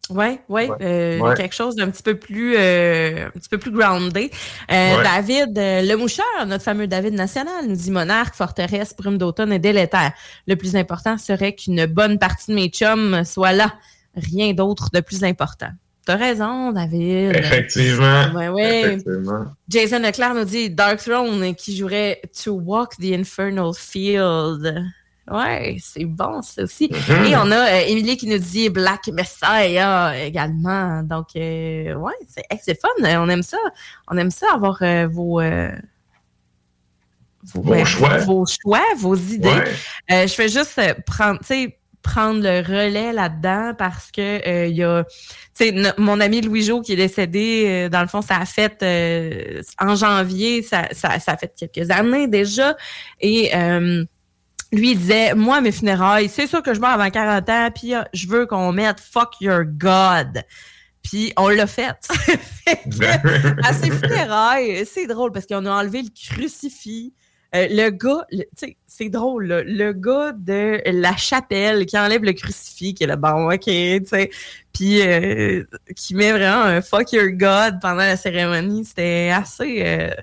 Ouais, 0.09 0.41
ouais, 0.49 0.69
euh, 0.81 1.19
Ouais. 1.19 1.33
quelque 1.35 1.55
chose 1.55 1.75
d'un 1.77 1.89
petit 1.89 2.03
peu 2.03 2.15
plus, 2.19 2.55
euh, 2.57 3.27
un 3.27 3.29
petit 3.39 3.47
peu 3.47 3.57
plus 3.57 3.71
groundé. 3.71 4.31
Euh, 4.69 4.97
Ouais. 4.97 5.03
David 5.03 5.57
euh, 5.57 5.81
le 5.81 5.95
moucheur, 5.95 6.25
notre 6.45 6.63
fameux 6.63 6.87
David 6.87 7.13
national, 7.13 7.67
nous 7.67 7.75
dit 7.75 7.89
monarque, 7.89 8.35
forteresse, 8.35 8.93
brume 8.97 9.17
d'automne 9.17 9.53
et 9.53 9.59
délétère. 9.59 10.11
Le 10.45 10.55
plus 10.57 10.75
important 10.75 11.17
serait 11.17 11.55
qu'une 11.55 11.85
bonne 11.85 12.19
partie 12.19 12.51
de 12.51 12.55
mes 12.55 12.67
chums 12.67 13.23
soit 13.23 13.53
là. 13.53 13.73
Rien 14.15 14.53
d'autre 14.53 14.89
de 14.93 14.99
plus 14.99 15.23
important. 15.23 15.69
T'as 16.05 16.17
raison, 16.17 16.73
David. 16.73 17.33
Effectivement. 17.37 18.25
Ouais, 18.35 18.49
ouais. 18.49 18.81
Effectivement. 18.81 19.45
Jason 19.69 19.99
Leclerc 19.99 20.35
nous 20.35 20.43
dit 20.43 20.69
Dark 20.69 20.99
Throne 21.01 21.55
qui 21.55 21.77
jouerait 21.77 22.21
To 22.43 22.51
Walk 22.51 22.97
the 22.97 23.13
Infernal 23.13 23.71
Field. 23.73 24.83
Ouais, 25.31 25.77
c'est 25.81 26.03
bon, 26.03 26.41
ça 26.41 26.63
aussi. 26.63 26.89
Mhm. 26.91 27.25
Et 27.25 27.37
on 27.37 27.49
a 27.51 27.55
euh, 27.75 27.85
Émilie 27.87 28.17
qui 28.17 28.27
nous 28.27 28.37
dit 28.39 28.69
Black 28.69 29.07
Messiah 29.07 30.17
également. 30.25 31.01
Donc, 31.03 31.27
euh, 31.37 31.93
ouais, 31.95 32.11
c'est 32.27 32.43
hey, 32.49 32.59
c'est 32.61 32.77
fun. 32.79 32.89
On 33.21 33.29
aime 33.29 33.41
ça. 33.43 33.57
On 34.09 34.17
aime 34.17 34.31
ça 34.31 34.47
avoir 34.53 34.77
euh, 34.81 35.07
vos, 35.07 35.39
euh, 35.39 35.71
Vos 37.55 37.83
choix. 37.85 38.17
vos 38.19 38.45
choix, 38.45 38.83
vos 38.97 39.15
idées. 39.15 39.49
Ouais. 39.49 39.71
Euh, 40.11 40.27
je 40.27 40.33
fais 40.33 40.47
juste 40.47 40.79
prendre, 41.05 41.39
prendre 42.01 42.41
le 42.41 42.59
relais 42.61 43.11
là-dedans 43.11 43.73
parce 43.77 44.11
que 44.11 44.67
il 44.69 44.75
y 44.77 44.83
a, 44.83 45.03
tu 45.03 45.09
sais, 45.53 45.71
no- 45.73 45.89
mon 45.97 46.19
ami 46.21 46.39
Louis 46.41 46.63
Jo 46.63 46.81
qui 46.81 46.93
est 46.93 46.97
décédé, 46.97 47.89
dans 47.89 48.01
le 48.01 48.07
fond, 48.07 48.21
ça 48.21 48.37
a 48.37 48.45
fait 48.45 48.81
en 49.79 49.95
janvier, 49.95 50.61
ça, 50.63 50.87
ça, 50.91 51.19
ça 51.19 51.33
a 51.33 51.37
fait 51.37 51.53
quelques 51.57 51.91
années 51.91 52.27
déjà, 52.27 52.75
et 53.19 53.51
euh, 53.55 54.05
lui 54.73 54.91
il 54.91 54.97
disait, 54.97 55.35
moi 55.35 55.61
mes 55.61 55.71
funérailles, 55.71 56.29
c'est 56.29 56.47
sûr 56.47 56.61
que 56.61 56.73
je 56.73 56.79
meurs 56.79 56.91
avant 56.91 57.09
40 57.09 57.49
ans, 57.49 57.69
puis 57.73 57.95
euh, 57.95 58.01
je 58.13 58.27
veux 58.27 58.45
qu'on 58.45 58.71
mette 58.71 58.99
fuck 58.99 59.39
your 59.39 59.63
God. 59.65 60.43
Puis 61.03 61.33
on 61.37 61.49
l'a 61.49 61.67
fait. 61.67 61.95
à 63.63 63.73
ses 63.73 63.91
funérailles, 63.91 64.85
c'est 64.85 65.05
drôle 65.05 65.31
parce 65.31 65.45
qu'on 65.45 65.65
a 65.65 65.71
enlevé 65.71 66.01
le 66.01 66.09
crucifix. 66.09 67.13
Euh, 67.55 67.67
le 67.69 67.89
gars, 67.91 68.25
tu 68.31 68.43
sais, 68.55 68.77
c'est 68.87 69.09
drôle, 69.09 69.45
là, 69.45 69.63
le 69.63 69.93
gars 69.93 70.31
de 70.35 70.81
la 70.85 71.15
chapelle 71.15 71.85
qui 71.85 71.97
enlève 71.99 72.23
le 72.23 72.33
crucifix, 72.33 72.95
qui 72.95 73.03
est 73.03 73.07
le 73.07 73.15
bon, 73.15 73.51
ok, 73.51 73.61
tu 73.61 74.01
sais, 74.07 74.31
puis 74.73 75.01
euh, 75.01 75.63
qui 75.95 76.15
met 76.15 76.31
vraiment 76.31 76.63
un 76.63 76.81
fuck 76.81 77.11
your 77.11 77.29
God 77.29 77.79
pendant 77.79 77.97
la 77.97 78.17
cérémonie, 78.17 78.85
c'était 78.85 79.31
assez, 79.31 79.83
euh, 79.85 80.15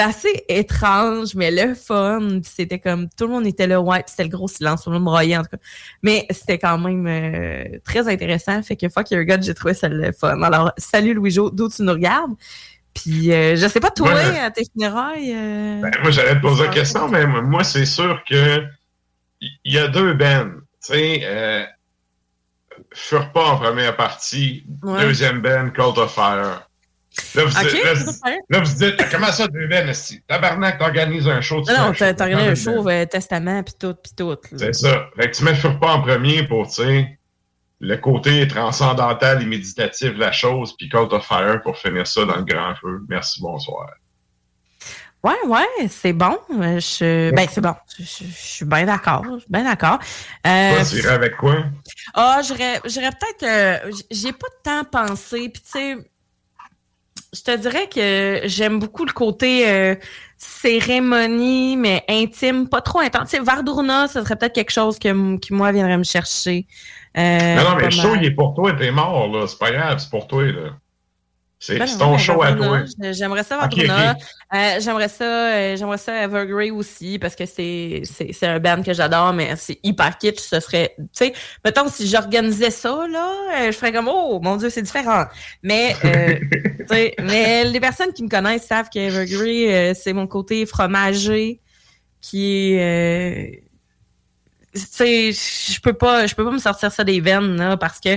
c'était 0.00 0.28
assez 0.28 0.44
étrange, 0.48 1.34
mais 1.34 1.50
le 1.50 1.74
fun, 1.74 2.40
c'était 2.42 2.78
comme 2.78 3.08
tout 3.16 3.26
le 3.26 3.32
monde 3.32 3.46
était 3.46 3.66
là, 3.66 3.80
ouais, 3.80 4.02
c'était 4.06 4.22
le 4.24 4.28
gros 4.30 4.48
silence, 4.48 4.84
tout 4.84 4.90
le 4.90 4.94
monde 4.96 5.04
broyait 5.04 5.36
en 5.36 5.42
tout 5.42 5.50
cas, 5.50 5.62
mais 6.02 6.26
c'était 6.30 6.58
quand 6.58 6.78
même 6.78 7.06
euh, 7.06 7.78
très 7.84 8.08
intéressant, 8.08 8.62
fait 8.62 8.76
que 8.76 8.88
fuck 8.88 9.10
your 9.10 9.24
God, 9.24 9.42
j'ai 9.42 9.54
trouvé 9.54 9.74
ça 9.74 9.88
le 9.88 10.12
fun. 10.12 10.40
Alors, 10.42 10.72
salut 10.78 11.14
Louis-Jo, 11.14 11.50
d'où 11.50 11.68
tu 11.68 11.82
nous 11.82 11.92
regardes? 11.92 12.32
Puis, 12.94 13.32
euh, 13.32 13.54
je 13.56 13.66
sais 13.68 13.80
pas, 13.80 13.90
toi, 13.90 14.12
Ouais. 14.12 14.38
à 14.40 14.50
tes 14.50 14.64
funérailles. 14.72 15.32
euh, 15.34 15.80
Ben, 15.80 15.92
moi, 16.02 16.10
j'allais 16.10 16.34
te 16.34 16.40
poser 16.40 16.64
la 16.64 16.70
question, 16.70 17.08
mais 17.08 17.24
moi, 17.26 17.62
c'est 17.62 17.86
sûr 17.86 18.20
que 18.28 18.64
il 19.40 19.72
y 19.72 19.78
a 19.78 19.88
deux 19.88 20.14
bands. 20.14 20.50
Tu 20.84 20.92
sais, 20.94 21.20
euh, 21.24 21.64
pas 23.32 23.44
en 23.44 23.56
première 23.58 23.96
partie, 23.96 24.64
Ouais. 24.82 25.02
deuxième 25.02 25.40
band, 25.40 25.70
Cult 25.70 25.98
of 25.98 26.12
Fire. 26.12 26.68
Là, 27.34 27.44
vous, 27.44 27.50
dites, 27.50 27.84
là, 28.50 28.60
vous 28.60 28.74
dites, 28.74 29.10
comment 29.10 29.30
ça, 29.32 29.46
deux 29.48 29.70
esti? 29.70 30.20
Tabarnak, 30.26 30.78
t'organises 30.78 31.28
un 31.28 31.40
show. 31.40 31.62
tu 31.62 31.72
Non, 31.72 31.78
non, 31.78 31.88
un 31.90 32.54
show. 32.54 32.88
un 32.88 32.92
euh, 32.92 33.06
Testament, 33.06 33.62
puis 33.62 33.74
tout, 33.78 33.94
puis 33.94 34.12
tout. 34.16 34.36
C'est 34.56 34.74
ça. 34.74 35.06
Fait 35.16 35.30
que 35.30 35.36
tu 35.36 35.44
mets 35.44 35.54
Furent 35.54 35.78
pas 35.78 35.92
en 35.94 36.02
premier 36.02 36.42
pour, 36.46 36.66
tu 36.66 36.74
sais, 36.82 37.18
le 37.80 37.96
côté 37.96 38.46
transcendantal 38.48 39.42
et 39.42 39.46
méditatif 39.46 40.14
de 40.14 40.20
la 40.20 40.32
chose, 40.32 40.74
puis 40.76 40.88
Cult 40.88 41.12
of 41.12 41.24
Fire 41.26 41.62
pour 41.62 41.78
finir 41.78 42.06
ça 42.06 42.24
dans 42.24 42.36
le 42.36 42.44
grand 42.44 42.74
feu. 42.76 43.00
Merci, 43.08 43.40
bonsoir. 43.40 43.86
Ouais, 45.22 45.36
ouais, 45.46 45.88
c'est 45.90 46.14
bon. 46.14 46.38
Euh, 46.50 46.80
Je, 46.80 47.30
ben, 47.32 47.46
c'est 47.50 47.60
bon. 47.60 47.74
Je, 47.98 48.02
je- 48.04 48.24
je 48.24 48.32
suis 48.34 48.64
bien 48.64 48.86
d'accord. 48.86 49.22
Je 49.34 49.40
suis 49.40 49.50
bien 49.50 49.64
d'accord. 49.64 49.98
Euh, 50.46 50.74
Toi, 50.76 50.84
tu 50.84 50.96
irais 50.96 51.08
avec 51.14 51.36
quoi? 51.36 51.56
Ah, 52.14 52.40
j'aurais 52.46 52.80
peut-être. 52.80 53.42
euh, 53.42 53.90
J'ai 54.10 54.32
pas 54.32 54.46
de 54.48 54.62
temps 54.64 54.84
pensé. 54.84 55.50
Puis, 55.50 55.62
tu 55.62 55.70
sais, 55.70 55.96
je 57.32 57.42
te 57.42 57.56
dirais 57.56 57.88
que 57.88 58.42
j'aime 58.48 58.78
beaucoup 58.78 59.04
le 59.04 59.12
côté 59.12 59.68
euh, 59.68 59.94
cérémonie, 60.36 61.76
mais 61.76 62.04
intime, 62.08 62.68
pas 62.68 62.80
trop 62.80 63.00
intense. 63.00 63.30
Tu 63.30 63.36
sais, 63.36 63.42
Vardourna, 63.42 64.08
ce 64.08 64.22
serait 64.22 64.36
peut-être 64.36 64.54
quelque 64.54 64.72
chose 64.72 64.98
que, 64.98 65.36
qui, 65.36 65.54
moi, 65.54 65.70
viendrait 65.72 65.98
me 65.98 66.04
chercher. 66.04 66.66
Euh, 67.16 67.56
non, 67.56 67.70
non, 67.70 67.76
mais 67.76 67.84
le 67.84 67.90
show, 67.90 68.10
mal. 68.10 68.22
il 68.22 68.26
est 68.26 68.34
pour 68.34 68.54
toi, 68.54 68.72
t'es 68.72 68.90
mort, 68.90 69.28
là. 69.28 69.46
C'est 69.46 69.58
pas 69.58 69.70
grave, 69.70 69.98
c'est 69.98 70.10
pour 70.10 70.26
toi, 70.26 70.44
là. 70.44 70.70
C'est 71.62 71.78
Ben 71.78 71.98
ton 71.98 72.16
show 72.16 72.42
à 72.42 72.54
toi. 72.54 72.80
J'aimerais 73.12 73.42
ça 73.44 73.56
Ok, 73.56 73.76
Vardourna. 73.76 74.12
ok. 74.12 74.22
Euh, 74.54 74.80
j'aimerais 74.80 75.08
ça, 75.08 75.24
euh, 75.24 75.76
j'aimerais 75.76 75.98
ça 75.98 76.22
Evergrey 76.24 76.70
aussi 76.70 77.18
parce 77.18 77.36
que 77.36 77.44
c'est 77.44 78.00
c'est 78.04 78.32
c'est 78.32 78.46
un 78.46 78.58
band 78.58 78.82
que 78.82 78.94
j'adore, 78.94 79.34
mais 79.34 79.54
c'est 79.56 79.78
hyper 79.82 80.16
kitsch. 80.16 80.40
Ce 80.40 80.58
serait, 80.58 80.94
tu 80.96 81.04
sais, 81.12 81.32
mettons 81.62 81.86
si 81.88 82.08
j'organisais 82.08 82.70
ça 82.70 83.06
là, 83.06 83.30
euh, 83.58 83.66
je 83.66 83.76
ferais 83.76 83.92
comme 83.92 84.08
oh 84.08 84.40
mon 84.42 84.56
dieu 84.56 84.70
c'est 84.70 84.80
différent. 84.80 85.26
Mais 85.62 85.94
euh, 86.06 86.38
tu 86.78 86.86
sais, 86.88 87.14
mais 87.22 87.64
les 87.64 87.78
personnes 87.80 88.14
qui 88.14 88.22
me 88.22 88.30
connaissent 88.30 88.66
savent 88.66 88.88
que 88.88 88.98
Evergrey 88.98 89.70
euh, 89.70 89.94
c'est 89.94 90.14
mon 90.14 90.26
côté 90.26 90.64
fromager 90.64 91.60
qui 92.22 92.72
est, 92.72 93.64
tu 94.74 94.80
sais, 94.80 95.32
je 95.32 95.80
peux 95.82 95.92
pas, 95.92 96.26
je 96.26 96.34
peux 96.34 96.44
pas 96.44 96.52
me 96.52 96.58
sortir 96.58 96.90
ça 96.90 97.04
des 97.04 97.20
veines 97.20 97.56
là 97.56 97.76
parce 97.76 98.00
que 98.00 98.16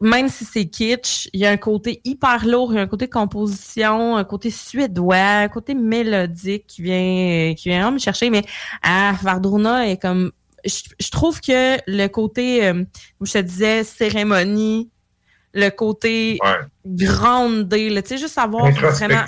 même 0.00 0.28
si 0.28 0.44
c'est 0.44 0.66
kitsch, 0.66 1.28
il 1.32 1.40
y 1.40 1.46
a 1.46 1.50
un 1.50 1.56
côté 1.56 2.00
hyper 2.04 2.46
lourd, 2.46 2.72
il 2.72 2.76
y 2.76 2.78
a 2.78 2.82
un 2.82 2.86
côté 2.86 3.08
composition, 3.08 4.16
un 4.16 4.24
côté 4.24 4.50
suédois, 4.50 5.16
un 5.16 5.48
côté 5.48 5.74
mélodique 5.74 6.66
qui 6.66 6.82
vient, 6.82 7.54
qui 7.56 7.68
vient 7.68 7.78
vraiment 7.78 7.92
me 7.92 7.98
chercher. 7.98 8.30
Mais 8.30 8.42
à 8.82 9.12
Vardourna 9.22 9.88
est 9.88 10.00
comme, 10.00 10.32
je, 10.64 10.82
je 10.98 11.10
trouve 11.10 11.40
que 11.40 11.78
le 11.86 12.06
côté, 12.08 12.66
euh, 12.66 12.84
où 13.20 13.26
je 13.26 13.32
te 13.32 13.38
disais, 13.38 13.84
cérémonie, 13.84 14.90
le 15.54 15.70
côté 15.70 16.38
groundé, 16.84 17.90
là, 17.90 18.02
tu 18.02 18.10
sais, 18.10 18.18
juste 18.18 18.34
savoir 18.34 18.70
vraiment. 18.70 19.24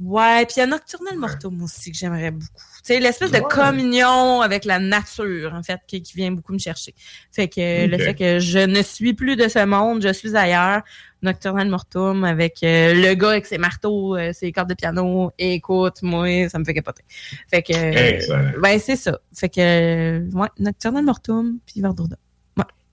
Ouais, 0.00 0.44
puis 0.46 0.54
il 0.56 0.60
y 0.60 0.62
a 0.62 0.66
Nocturnal 0.66 1.16
Mortum 1.16 1.62
aussi 1.62 1.92
que 1.92 1.96
j'aimerais 1.96 2.32
beaucoup. 2.32 2.71
Sais, 2.82 2.98
l'espèce 2.98 3.30
de 3.30 3.38
communion 3.38 4.40
avec 4.40 4.64
la 4.64 4.78
nature, 4.78 5.54
en 5.54 5.62
fait, 5.62 5.80
qui, 5.86 6.02
qui 6.02 6.14
vient 6.14 6.32
beaucoup 6.32 6.52
me 6.52 6.58
chercher. 6.58 6.94
Fait 7.30 7.48
que 7.48 7.86
le 7.86 7.98
fait 7.98 8.14
que 8.14 8.38
je 8.38 8.58
ne 8.58 8.82
suis 8.82 9.14
plus 9.14 9.36
de 9.36 9.48
ce 9.48 9.64
monde, 9.64 10.02
je 10.02 10.12
suis 10.12 10.36
ailleurs. 10.36 10.82
Nocturnal 11.22 11.68
Mortum 11.68 12.24
avec 12.24 12.64
euh, 12.64 12.94
le 12.94 13.14
gars 13.14 13.30
avec 13.30 13.46
ses 13.46 13.58
marteaux, 13.58 14.16
euh, 14.16 14.32
ses 14.32 14.50
cordes 14.50 14.68
de 14.68 14.74
piano. 14.74 15.30
Écoute, 15.38 16.02
moi, 16.02 16.48
ça 16.48 16.58
me 16.58 16.64
fait 16.64 16.74
capoter. 16.74 17.04
Fait 17.48 17.62
que, 17.62 18.60
ben 18.60 18.78
c'est 18.80 18.96
ça. 18.96 19.20
Fait 19.32 19.48
que, 19.48 20.28
ouais, 20.36 20.48
Nocturnal 20.58 21.04
Mortum 21.04 21.58
puis 21.64 21.80
Verdurda. 21.80 22.16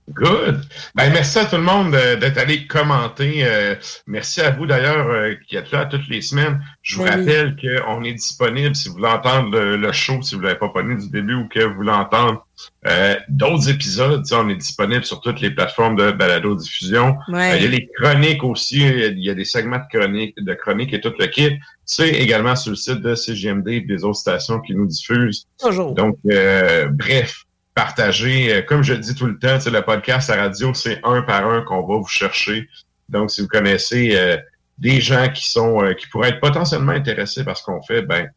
Good. 0.08 0.62
Ben, 0.96 1.12
merci 1.12 1.38
à 1.38 1.44
tout 1.44 1.56
le 1.56 1.62
monde 1.62 1.94
euh, 1.94 2.16
d'être 2.16 2.38
allé 2.38 2.66
commenter. 2.66 3.44
Euh, 3.44 3.76
merci 4.06 4.40
à 4.40 4.50
vous 4.50 4.66
d'ailleurs 4.66 5.08
euh, 5.08 5.34
qui 5.46 5.56
êtes 5.56 5.70
là 5.70 5.86
toutes 5.86 6.08
les 6.08 6.20
semaines. 6.20 6.60
Je 6.82 6.96
vous 6.96 7.04
oui. 7.04 7.10
rappelle 7.10 7.54
qu'on 7.56 8.02
est 8.02 8.14
disponible 8.14 8.74
si 8.74 8.88
vous 8.88 8.96
voulez 8.96 9.08
entendre 9.08 9.50
le, 9.50 9.76
le 9.76 9.92
show, 9.92 10.20
si 10.22 10.34
vous 10.34 10.40
ne 10.40 10.46
l'avez 10.46 10.58
pas 10.58 10.68
connu 10.70 10.96
du 10.96 11.08
début 11.10 11.34
ou 11.34 11.48
que 11.48 11.60
vous 11.60 11.74
voulez 11.74 11.92
entendre 11.92 12.44
euh, 12.86 13.14
d'autres 13.28 13.68
épisodes. 13.68 14.24
On 14.32 14.48
est 14.48 14.56
disponible 14.56 15.04
sur 15.04 15.20
toutes 15.20 15.40
les 15.40 15.50
plateformes 15.50 15.96
de 15.96 16.10
balado-diffusion. 16.12 17.16
Ouais. 17.28 17.52
Euh, 17.52 17.56
il 17.56 17.62
y 17.62 17.66
a 17.66 17.70
les 17.70 17.88
chroniques 17.96 18.42
aussi. 18.42 18.80
Il 18.80 19.22
y 19.22 19.30
a 19.30 19.34
des 19.34 19.44
segments 19.44 19.78
de 19.78 19.98
chroniques, 19.98 20.34
de 20.36 20.54
chroniques 20.54 20.92
et 20.92 21.00
tout 21.00 21.12
le 21.18 21.26
kit. 21.26 21.58
C'est 21.84 22.10
également 22.10 22.56
sur 22.56 22.70
le 22.70 22.76
site 22.76 23.00
de 23.00 23.14
CGMD 23.14 23.68
et 23.68 23.80
des 23.80 24.04
autres 24.04 24.18
stations 24.18 24.60
qui 24.60 24.74
nous 24.74 24.86
diffusent. 24.86 25.46
Toujours. 25.58 25.94
Donc, 25.94 26.16
euh, 26.30 26.88
bref, 26.90 27.44
partagez. 27.80 28.54
Euh, 28.54 28.62
Comme 28.62 28.82
je 28.82 28.92
le 28.92 28.98
dis 28.98 29.14
tout 29.14 29.26
le 29.26 29.38
temps, 29.38 29.58
le 29.66 29.80
podcast 29.80 30.28
à 30.28 30.36
radio, 30.36 30.74
c'est 30.74 31.00
un 31.02 31.22
par 31.22 31.48
un 31.48 31.62
qu'on 31.62 31.86
va 31.86 31.96
vous 31.96 32.08
chercher. 32.08 32.68
Donc, 33.08 33.30
si 33.30 33.40
vous 33.40 33.48
connaissez 33.48 34.10
euh, 34.14 34.36
des 34.76 35.00
gens 35.00 35.28
qui 35.30 35.50
sont 35.50 35.82
euh, 35.82 35.94
qui 35.94 36.06
pourraient 36.08 36.28
être 36.28 36.40
potentiellement 36.40 36.92
intéressés 36.92 37.42
par 37.42 37.56
ce 37.56 37.64
qu'on 37.64 37.82
fait, 37.82 38.02
ben 38.02 38.28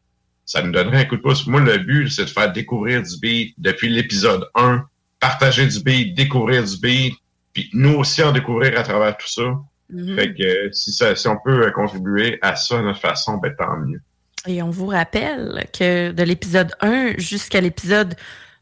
ça 0.46 0.62
nous 0.62 0.72
donnerait 0.72 1.00
un 1.00 1.06
coup 1.06 1.18
de 1.18 1.22
pouce. 1.22 1.46
Moi, 1.46 1.60
le 1.60 1.78
but, 1.78 2.10
c'est 2.10 2.26
de 2.26 2.30
faire 2.30 2.54
découvrir 2.54 3.02
du 3.02 3.20
beat 3.22 3.54
depuis 3.58 3.90
l'épisode 3.90 4.48
1, 4.56 4.86
partager 5.20 5.68
du 5.68 5.82
beat, 5.82 6.16
découvrir 6.16 6.64
du 6.64 6.78
beat, 6.78 7.16
puis 7.52 7.70
nous 7.74 7.96
aussi 7.96 8.24
en 8.24 8.32
découvrir 8.32 8.80
à 8.80 8.84
travers 8.84 9.18
tout 9.18 9.28
ça. 9.28 9.60
Mhm. 9.90 10.16
Fait 10.16 10.34
que 10.34 10.70
si, 10.72 10.94
ça, 10.94 11.16
si 11.18 11.28
on 11.28 11.38
peut 11.44 11.70
contribuer 11.72 12.40
à 12.42 12.56
ça 12.56 12.78
de 12.78 12.84
notre 12.84 13.02
façon, 13.02 13.38
ben 13.38 13.54
tant 13.58 13.78
mieux. 13.78 14.02
Et 14.48 14.62
on 14.62 14.70
vous 14.70 14.88
rappelle 14.88 15.66
que 15.78 16.12
de 16.12 16.24
l'épisode 16.24 16.72
1 16.82 17.18
jusqu'à 17.18 17.62
l'épisode 17.62 18.16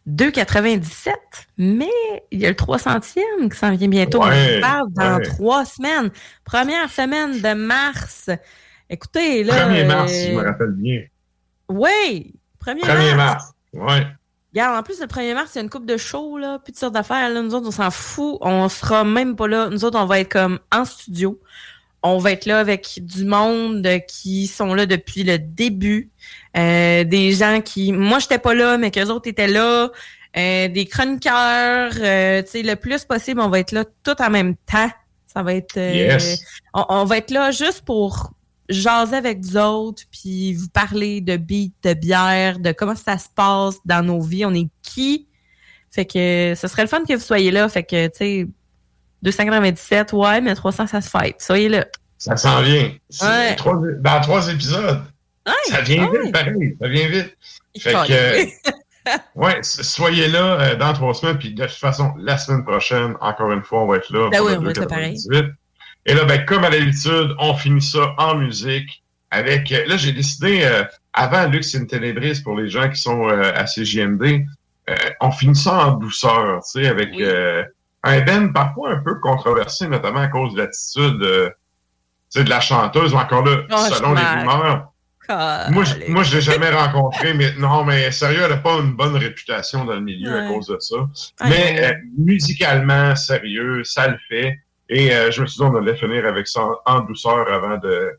2,97. 0.08 1.14
Mais 1.58 1.90
il 2.32 2.40
y 2.40 2.46
a 2.46 2.50
le 2.50 2.56
300e 2.56 3.50
qui 3.50 3.58
s'en 3.58 3.76
vient 3.76 3.88
bientôt. 3.88 4.24
Ouais, 4.24 4.56
On 4.56 4.58
en 4.58 4.62
parle 4.62 4.92
dans 4.94 5.18
ouais. 5.18 5.24
trois 5.24 5.66
semaines. 5.66 6.10
Première 6.44 6.90
semaine 6.90 7.40
de 7.40 7.54
mars. 7.54 8.30
Écoutez, 8.90 9.44
là. 9.44 9.70
1er 9.70 9.88
mars, 9.88 10.12
euh, 10.12 10.16
si 10.16 10.28
je 10.32 10.36
me 10.36 10.44
rappelle 10.44 10.72
bien. 10.72 11.04
Oui, 11.70 12.34
1er, 12.66 12.82
1er 12.82 13.16
mars. 13.16 13.16
mars. 13.16 13.54
Ouais. 13.74 14.08
Regarde, 14.54 14.80
en 14.80 14.84
plus, 14.84 15.00
le 15.00 15.08
1er 15.08 15.34
mars, 15.34 15.52
il 15.54 15.60
y 15.60 15.60
a 15.60 15.64
une 15.64 15.70
coupe 15.70 15.86
de 15.86 15.96
show, 15.96 16.38
là, 16.38 16.60
puis 16.60 16.74
de 16.74 16.78
sortes 16.78 16.94
d'affaires. 16.94 17.30
Là. 17.30 17.42
Nous 17.42 17.56
autres, 17.56 17.68
on 17.68 17.72
s'en 17.72 17.92
fout. 17.92 18.38
On 18.42 18.68
sera 18.68 19.06
même 19.06 19.36
pas 19.36 19.48
là. 19.48 19.70
Nous 19.70 19.86
autres, 19.86 19.98
on 19.98 20.06
va 20.06 20.20
être 20.20 20.32
comme 20.32 20.60
en 20.74 20.84
studio. 20.84 21.40
On 22.04 22.18
va 22.18 22.32
être 22.32 22.46
là 22.46 22.60
avec 22.60 23.00
du 23.02 23.26
monde 23.26 23.88
qui 24.08 24.48
sont 24.48 24.74
là 24.74 24.86
depuis 24.86 25.24
le 25.24 25.38
début. 25.38 26.10
Euh, 26.58 27.04
des 27.04 27.32
gens 27.34 27.62
qui... 27.62 27.92
Moi, 27.92 28.20
j'étais 28.20 28.40
pas 28.40 28.54
là, 28.56 28.78
mais 28.78 28.90
qu'eux 28.92 29.10
autres 29.10 29.30
étaient 29.30 29.48
là. 29.48 29.90
Euh, 30.38 30.68
des 30.68 30.86
chroniqueurs. 30.86 31.92
euh, 32.00 32.42
tu 32.42 32.50
sais, 32.50 32.62
le 32.64 32.76
plus 32.76 33.06
possible, 33.06 33.40
on 33.42 33.50
va 33.50 33.60
être 33.60 33.72
là 33.72 33.86
tout 34.04 34.20
en 34.22 34.30
même 34.30 34.56
temps. 34.56 34.90
Ça 35.28 35.44
va 35.44 35.54
être... 35.54 35.78
euh, 35.78 35.94
Yes. 35.94 36.42
on, 36.74 36.86
on 36.90 37.06
va 37.06 37.18
être 37.18 37.32
là 37.32 37.52
juste 37.52 37.82
pour 37.82 38.32
jaser 38.70 39.18
avec 39.18 39.42
vous 39.42 39.58
autres, 39.58 40.04
puis 40.12 40.54
vous 40.54 40.70
parler 40.70 41.20
de 41.20 41.36
beat, 41.36 41.74
de 41.84 41.94
bière, 41.94 42.60
de 42.60 42.72
comment 42.72 42.96
ça 42.96 43.18
se 43.18 43.28
passe 43.36 43.76
dans 43.86 44.02
nos 44.06 44.22
vies, 44.22 44.46
on 44.46 44.54
est 44.54 44.70
qui? 44.82 45.28
Fait 45.92 46.06
que 46.06 46.54
ce 46.56 46.68
serait 46.70 46.84
le 46.84 46.88
fun 46.88 47.04
que 47.08 47.14
vous 47.14 47.20
soyez 47.20 47.52
là. 47.52 47.68
Fait 47.68 47.84
que, 47.84 48.08
tu 48.08 48.18
sais, 48.18 48.48
297, 49.24 50.14
ouais, 50.14 50.42
mais 50.42 50.56
300, 50.56 50.88
ça 50.88 51.02
se 51.02 51.10
fait. 51.10 51.36
Soyez 51.40 51.70
là. 51.70 51.86
Ça 52.18 52.38
s'en 52.38 52.62
vient. 52.62 52.92
C'est 53.10 53.26
Ouais. 53.26 53.56
trois- 53.56 53.80
dans 54.00 54.22
trois 54.22 54.50
épisodes. 54.52 55.02
ça 55.70 55.82
vient 55.82 56.08
ouais. 56.08 56.24
vite, 56.24 56.34
pareil. 56.34 56.78
Ça 56.80 56.88
vient 56.88 57.08
vite. 57.08 57.38
Fait 57.80 57.94
que, 57.94 58.46
ouais, 59.36 59.60
soyez 59.64 60.28
là 60.28 60.60
euh, 60.62 60.76
dans 60.76 60.94
trois 60.94 61.14
semaines. 61.14 61.38
Puis 61.40 61.54
de 61.54 61.64
toute 61.66 61.74
façon, 61.74 62.14
la 62.20 62.38
semaine 62.38 62.64
prochaine, 62.64 63.16
encore 63.22 63.52
une 63.52 63.64
fois, 63.64 63.84
on 63.84 63.88
va 63.88 63.98
être 63.98 64.12
là. 64.12 64.30
Ben 64.30 64.38
pour 64.40 64.48
oui, 64.48 64.54
on 64.58 64.62
va 64.62 64.72
être 64.72 64.86
pareil. 64.88 65.14
298. 65.16 65.54
Et 66.06 66.14
là, 66.14 66.26
ben, 66.26 66.46
comme 66.46 66.64
à 66.64 66.70
l'habitude, 66.70 67.36
on 67.40 67.54
finit 67.56 67.82
ça 67.82 68.14
en 68.18 68.36
musique 68.36 69.04
avec. 69.32 69.72
euh, 69.72 69.86
Là, 69.88 69.98
j'ai 69.98 70.12
décidé, 70.12 70.62
euh, 70.64 70.84
avant 71.14 71.48
Lux 71.48 71.76
in 71.76 71.86
Tenebris, 71.86 72.42
pour 72.44 72.56
les 72.60 72.70
gens 72.70 72.90
qui 72.90 73.00
sont 73.00 73.30
euh, 73.30 73.52
à 73.56 73.66
CJMD, 73.66 74.46
euh, 74.90 74.96
on 75.22 75.32
finit 75.32 75.56
ça 75.56 75.88
en 75.88 75.92
douceur, 75.94 76.62
tu 76.64 76.82
sais, 76.82 76.88
avec 76.88 77.10
euh, 77.20 77.64
un 78.04 78.22
Ben 78.22 78.52
parfois 78.52 78.92
un 78.92 78.98
peu 78.98 79.16
controversé, 79.20 79.88
notamment 79.88 80.22
à 80.22 80.28
cause 80.28 80.54
de 80.54 80.60
l'attitude 80.60 81.22
euh, 81.22 81.50
de 82.36 82.50
la 82.50 82.60
chanteuse, 82.60 83.14
encore 83.14 83.44
là, 83.44 83.64
Oh, 83.72 83.76
je 83.90 83.96
selon 83.96 84.14
les 84.14 84.22
rumeurs. 84.22 84.88
Moi, 85.70 85.84
je, 85.86 86.12
moi, 86.12 86.24
je 86.24 86.36
l'ai 86.36 86.42
jamais 86.42 86.70
rencontré, 86.70 87.34
mais 87.34 87.54
non, 87.58 87.86
mais 87.86 88.12
sérieux, 88.12 88.42
elle 88.44 88.52
n'a 88.52 88.58
pas 88.58 88.80
une 88.80 88.94
bonne 88.94 89.16
réputation 89.16 89.86
dans 89.86 89.94
le 89.94 90.02
milieu 90.02 90.36
à 90.36 90.48
cause 90.48 90.68
de 90.68 90.78
ça. 90.80 90.98
Ouais, 90.98 91.08
mais 91.42 91.84
euh, 91.84 91.94
musicalement, 92.18 93.16
sérieux, 93.16 93.84
ça 93.86 94.10
le 94.10 94.18
fait. 94.28 94.60
Et 94.90 95.14
euh, 95.16 95.32
je 95.32 95.42
me 95.42 95.48
suis 95.48 95.58
dit, 95.58 95.64
on 95.64 95.76
allait 95.76 95.96
finir 95.96 96.26
avec 96.26 96.48
ça 96.48 96.68
en, 96.86 97.00
douceur 97.02 97.50
avant 97.50 97.78
de, 97.78 98.12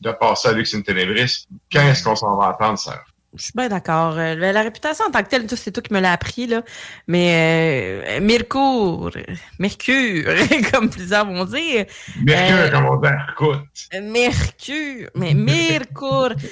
de 0.00 0.10
passer 0.12 0.48
à 0.48 0.52
Lux 0.52 0.72
in 0.74 0.82
Tenebris. 0.82 1.46
Quand 1.72 1.82
est-ce 1.82 2.04
qu'on 2.04 2.14
s'en 2.14 2.36
va 2.36 2.50
attendre, 2.50 2.78
ça? 2.78 3.02
Je 3.36 3.42
suis 3.42 3.52
bien 3.54 3.68
d'accord. 3.68 4.16
Euh, 4.18 4.34
la 4.34 4.62
réputation 4.62 5.04
en 5.06 5.10
tant 5.10 5.22
que 5.22 5.28
telle, 5.28 5.46
c'est 5.50 5.70
toi 5.72 5.82
qui 5.82 5.92
me 5.92 6.00
l'as 6.00 6.12
appris, 6.12 6.46
là. 6.46 6.62
Mais 7.06 8.02
euh, 8.06 8.20
Mercure, 8.20 9.10
Mercure, 9.58 10.32
comme 10.72 10.88
plusieurs 10.90 11.26
vont 11.26 11.44
dire. 11.44 11.86
Mercure, 12.24 12.56
Euh, 12.56 12.70
comme 12.70 12.86
on 12.86 12.96
dit, 12.96 13.08
écoute. 13.32 14.02
Mercure, 14.02 15.10
mais 15.14 15.34
Mercure. 15.34 16.34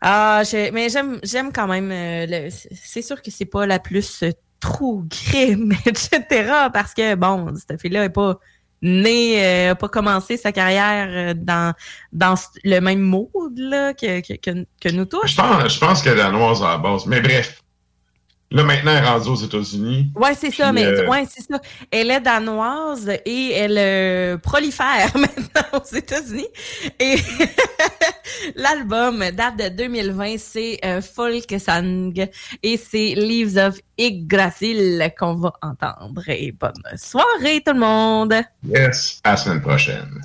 Ah, 0.00 0.42
mais 0.72 0.88
j'aime, 0.90 1.18
j'aime 1.24 1.52
quand 1.52 1.66
même. 1.66 1.90
euh, 1.90 2.48
c'est- 2.50 3.02
sûr 3.02 3.20
que 3.20 3.32
c'est 3.32 3.46
pas 3.46 3.66
la 3.66 3.80
plus 3.80 4.22
trop 4.60 5.02
grim, 5.10 5.72
etc. 5.86 6.68
Parce 6.72 6.94
que 6.94 7.16
bon, 7.16 7.52
cette 7.56 7.80
fille-là 7.80 8.04
est 8.04 8.08
pas 8.10 8.38
née, 8.82 9.70
euh, 9.70 9.74
pas 9.74 9.88
commencé 9.88 10.36
sa 10.36 10.52
carrière 10.52 11.08
euh, 11.10 11.34
dans 11.36 11.74
dans 12.12 12.34
le 12.64 12.80
même 12.80 13.00
mode 13.00 13.58
là 13.58 13.94
que 13.94 14.20
que, 14.20 14.34
que, 14.34 14.64
que 14.80 14.88
nous 14.90 15.04
tous. 15.04 15.26
Je 15.26 15.36
pense, 15.36 15.74
je 15.74 15.78
pense 15.78 16.02
qu'elle 16.02 16.14
est 16.14 16.22
danoise 16.22 16.62
à 16.62 16.72
la 16.72 16.78
base. 16.78 17.06
Mais 17.06 17.20
bref. 17.20 17.62
Là, 18.50 18.64
maintenant, 18.64 18.92
elle 18.92 19.04
est 19.04 19.06
rendue 19.06 19.28
aux 19.28 19.34
États-Unis. 19.34 20.10
Ouais, 20.16 20.34
c'est 20.34 20.50
ça, 20.50 20.72
mais 20.72 20.86
euh, 20.86 21.06
ouais, 21.06 21.24
c'est 21.28 21.42
ça. 21.42 21.60
Elle 21.90 22.10
est 22.10 22.20
danoise 22.20 23.10
et 23.26 23.52
elle 23.52 23.76
euh, 23.76 24.38
prolifère 24.38 25.10
maintenant 25.14 25.80
aux 25.80 25.94
États-Unis. 25.94 26.48
Et 26.98 27.16
l'album 28.56 29.22
date 29.32 29.58
de 29.58 29.68
2020, 29.76 30.36
c'est 30.38 30.78
euh, 30.82 31.02
Folk 31.02 31.54
Sang 31.58 32.10
et 32.62 32.76
c'est 32.78 33.14
Leaves 33.16 33.58
of 33.58 33.78
Yggdrasil 33.98 35.12
qu'on 35.18 35.34
va 35.34 35.52
entendre. 35.60 36.22
Et 36.28 36.52
bonne 36.52 36.72
soirée 36.96 37.62
tout 37.64 37.74
le 37.74 37.80
monde. 37.80 38.34
Yes, 38.66 39.20
à 39.24 39.32
la 39.32 39.36
semaine 39.36 39.60
prochaine. 39.60 40.22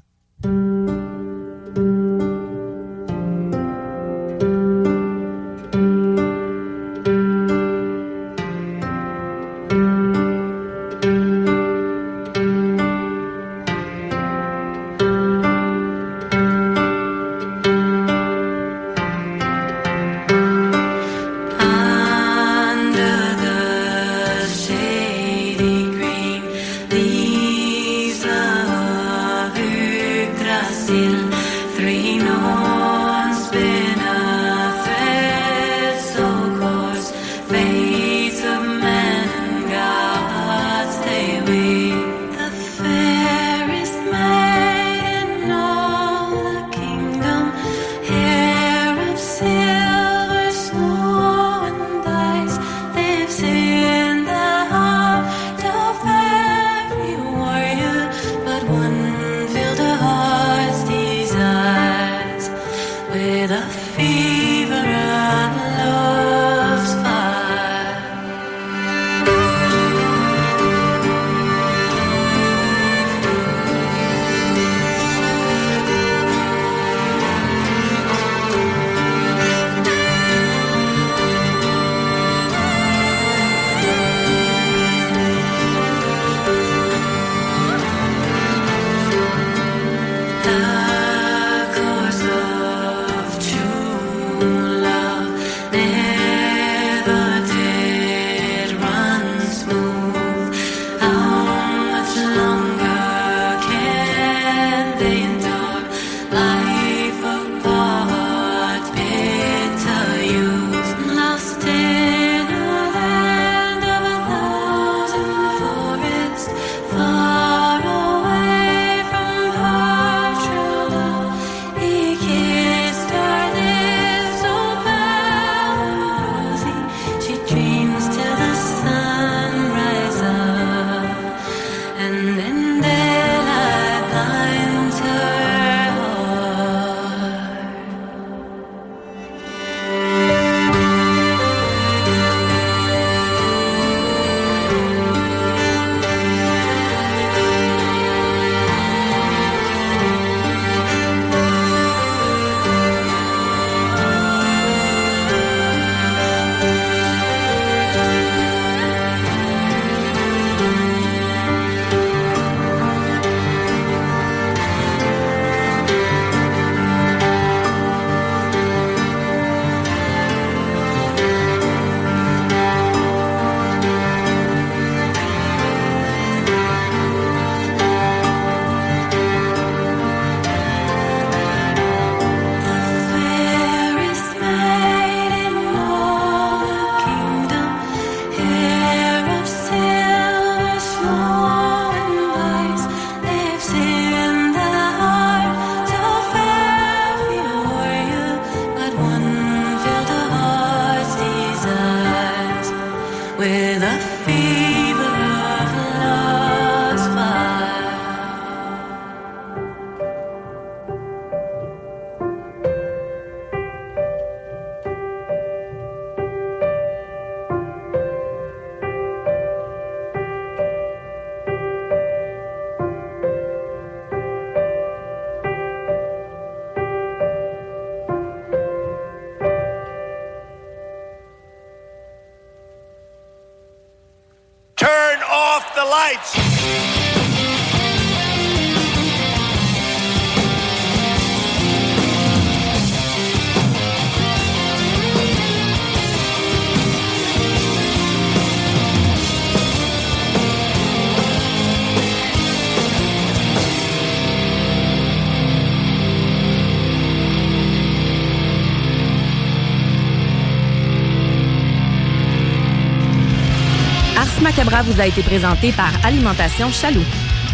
Ars 264.63 264.71
Macabra 264.71 264.83
vous 264.83 265.01
a 265.01 265.07
été 265.07 265.21
présenté 265.23 265.71
par 265.73 265.91
Alimentation 266.05 266.71
Chaloux. 266.71 267.03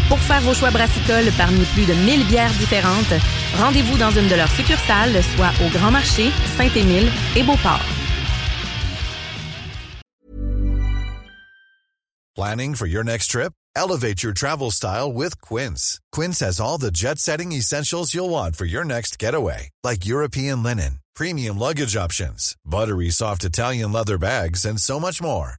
Pour 0.09 0.19
faire 0.19 0.41
vos 0.41 0.53
choix 0.53 0.69
brassicoles 0.69 1.31
parmi 1.37 1.63
plus 1.73 1.85
de 1.85 1.93
1000 1.93 2.27
bières 2.27 2.53
différentes, 2.53 3.13
rendez-vous 3.57 3.97
dans 3.97 4.11
une 4.11 4.27
de 4.27 4.35
leurs 4.35 4.51
succursales, 4.51 5.23
soit 5.35 5.51
au 5.65 5.69
Grand 5.69 5.91
Marché, 5.91 6.31
Saint-Émile 6.57 7.09
et 7.35 7.43
Beauport. 7.43 7.81
Planning 12.35 12.75
for 12.75 12.87
your 12.87 13.03
next 13.03 13.31
trip? 13.31 13.53
Elevate 13.75 14.23
your 14.23 14.33
travel 14.33 14.71
style 14.71 15.11
with 15.11 15.39
Quince. 15.41 15.99
Quince 16.11 16.39
has 16.41 16.59
all 16.59 16.77
the 16.77 16.91
jet 16.91 17.17
setting 17.17 17.51
essentials 17.51 18.13
you'll 18.13 18.29
want 18.29 18.55
for 18.55 18.65
your 18.65 18.85
next 18.85 19.17
getaway, 19.19 19.69
like 19.83 20.05
European 20.05 20.63
linen, 20.63 20.99
premium 21.15 21.57
luggage 21.57 21.95
options, 21.95 22.55
buttery 22.65 23.09
soft 23.09 23.43
Italian 23.43 23.91
leather 23.91 24.17
bags, 24.17 24.65
and 24.65 24.79
so 24.79 24.99
much 24.99 25.21
more. 25.21 25.58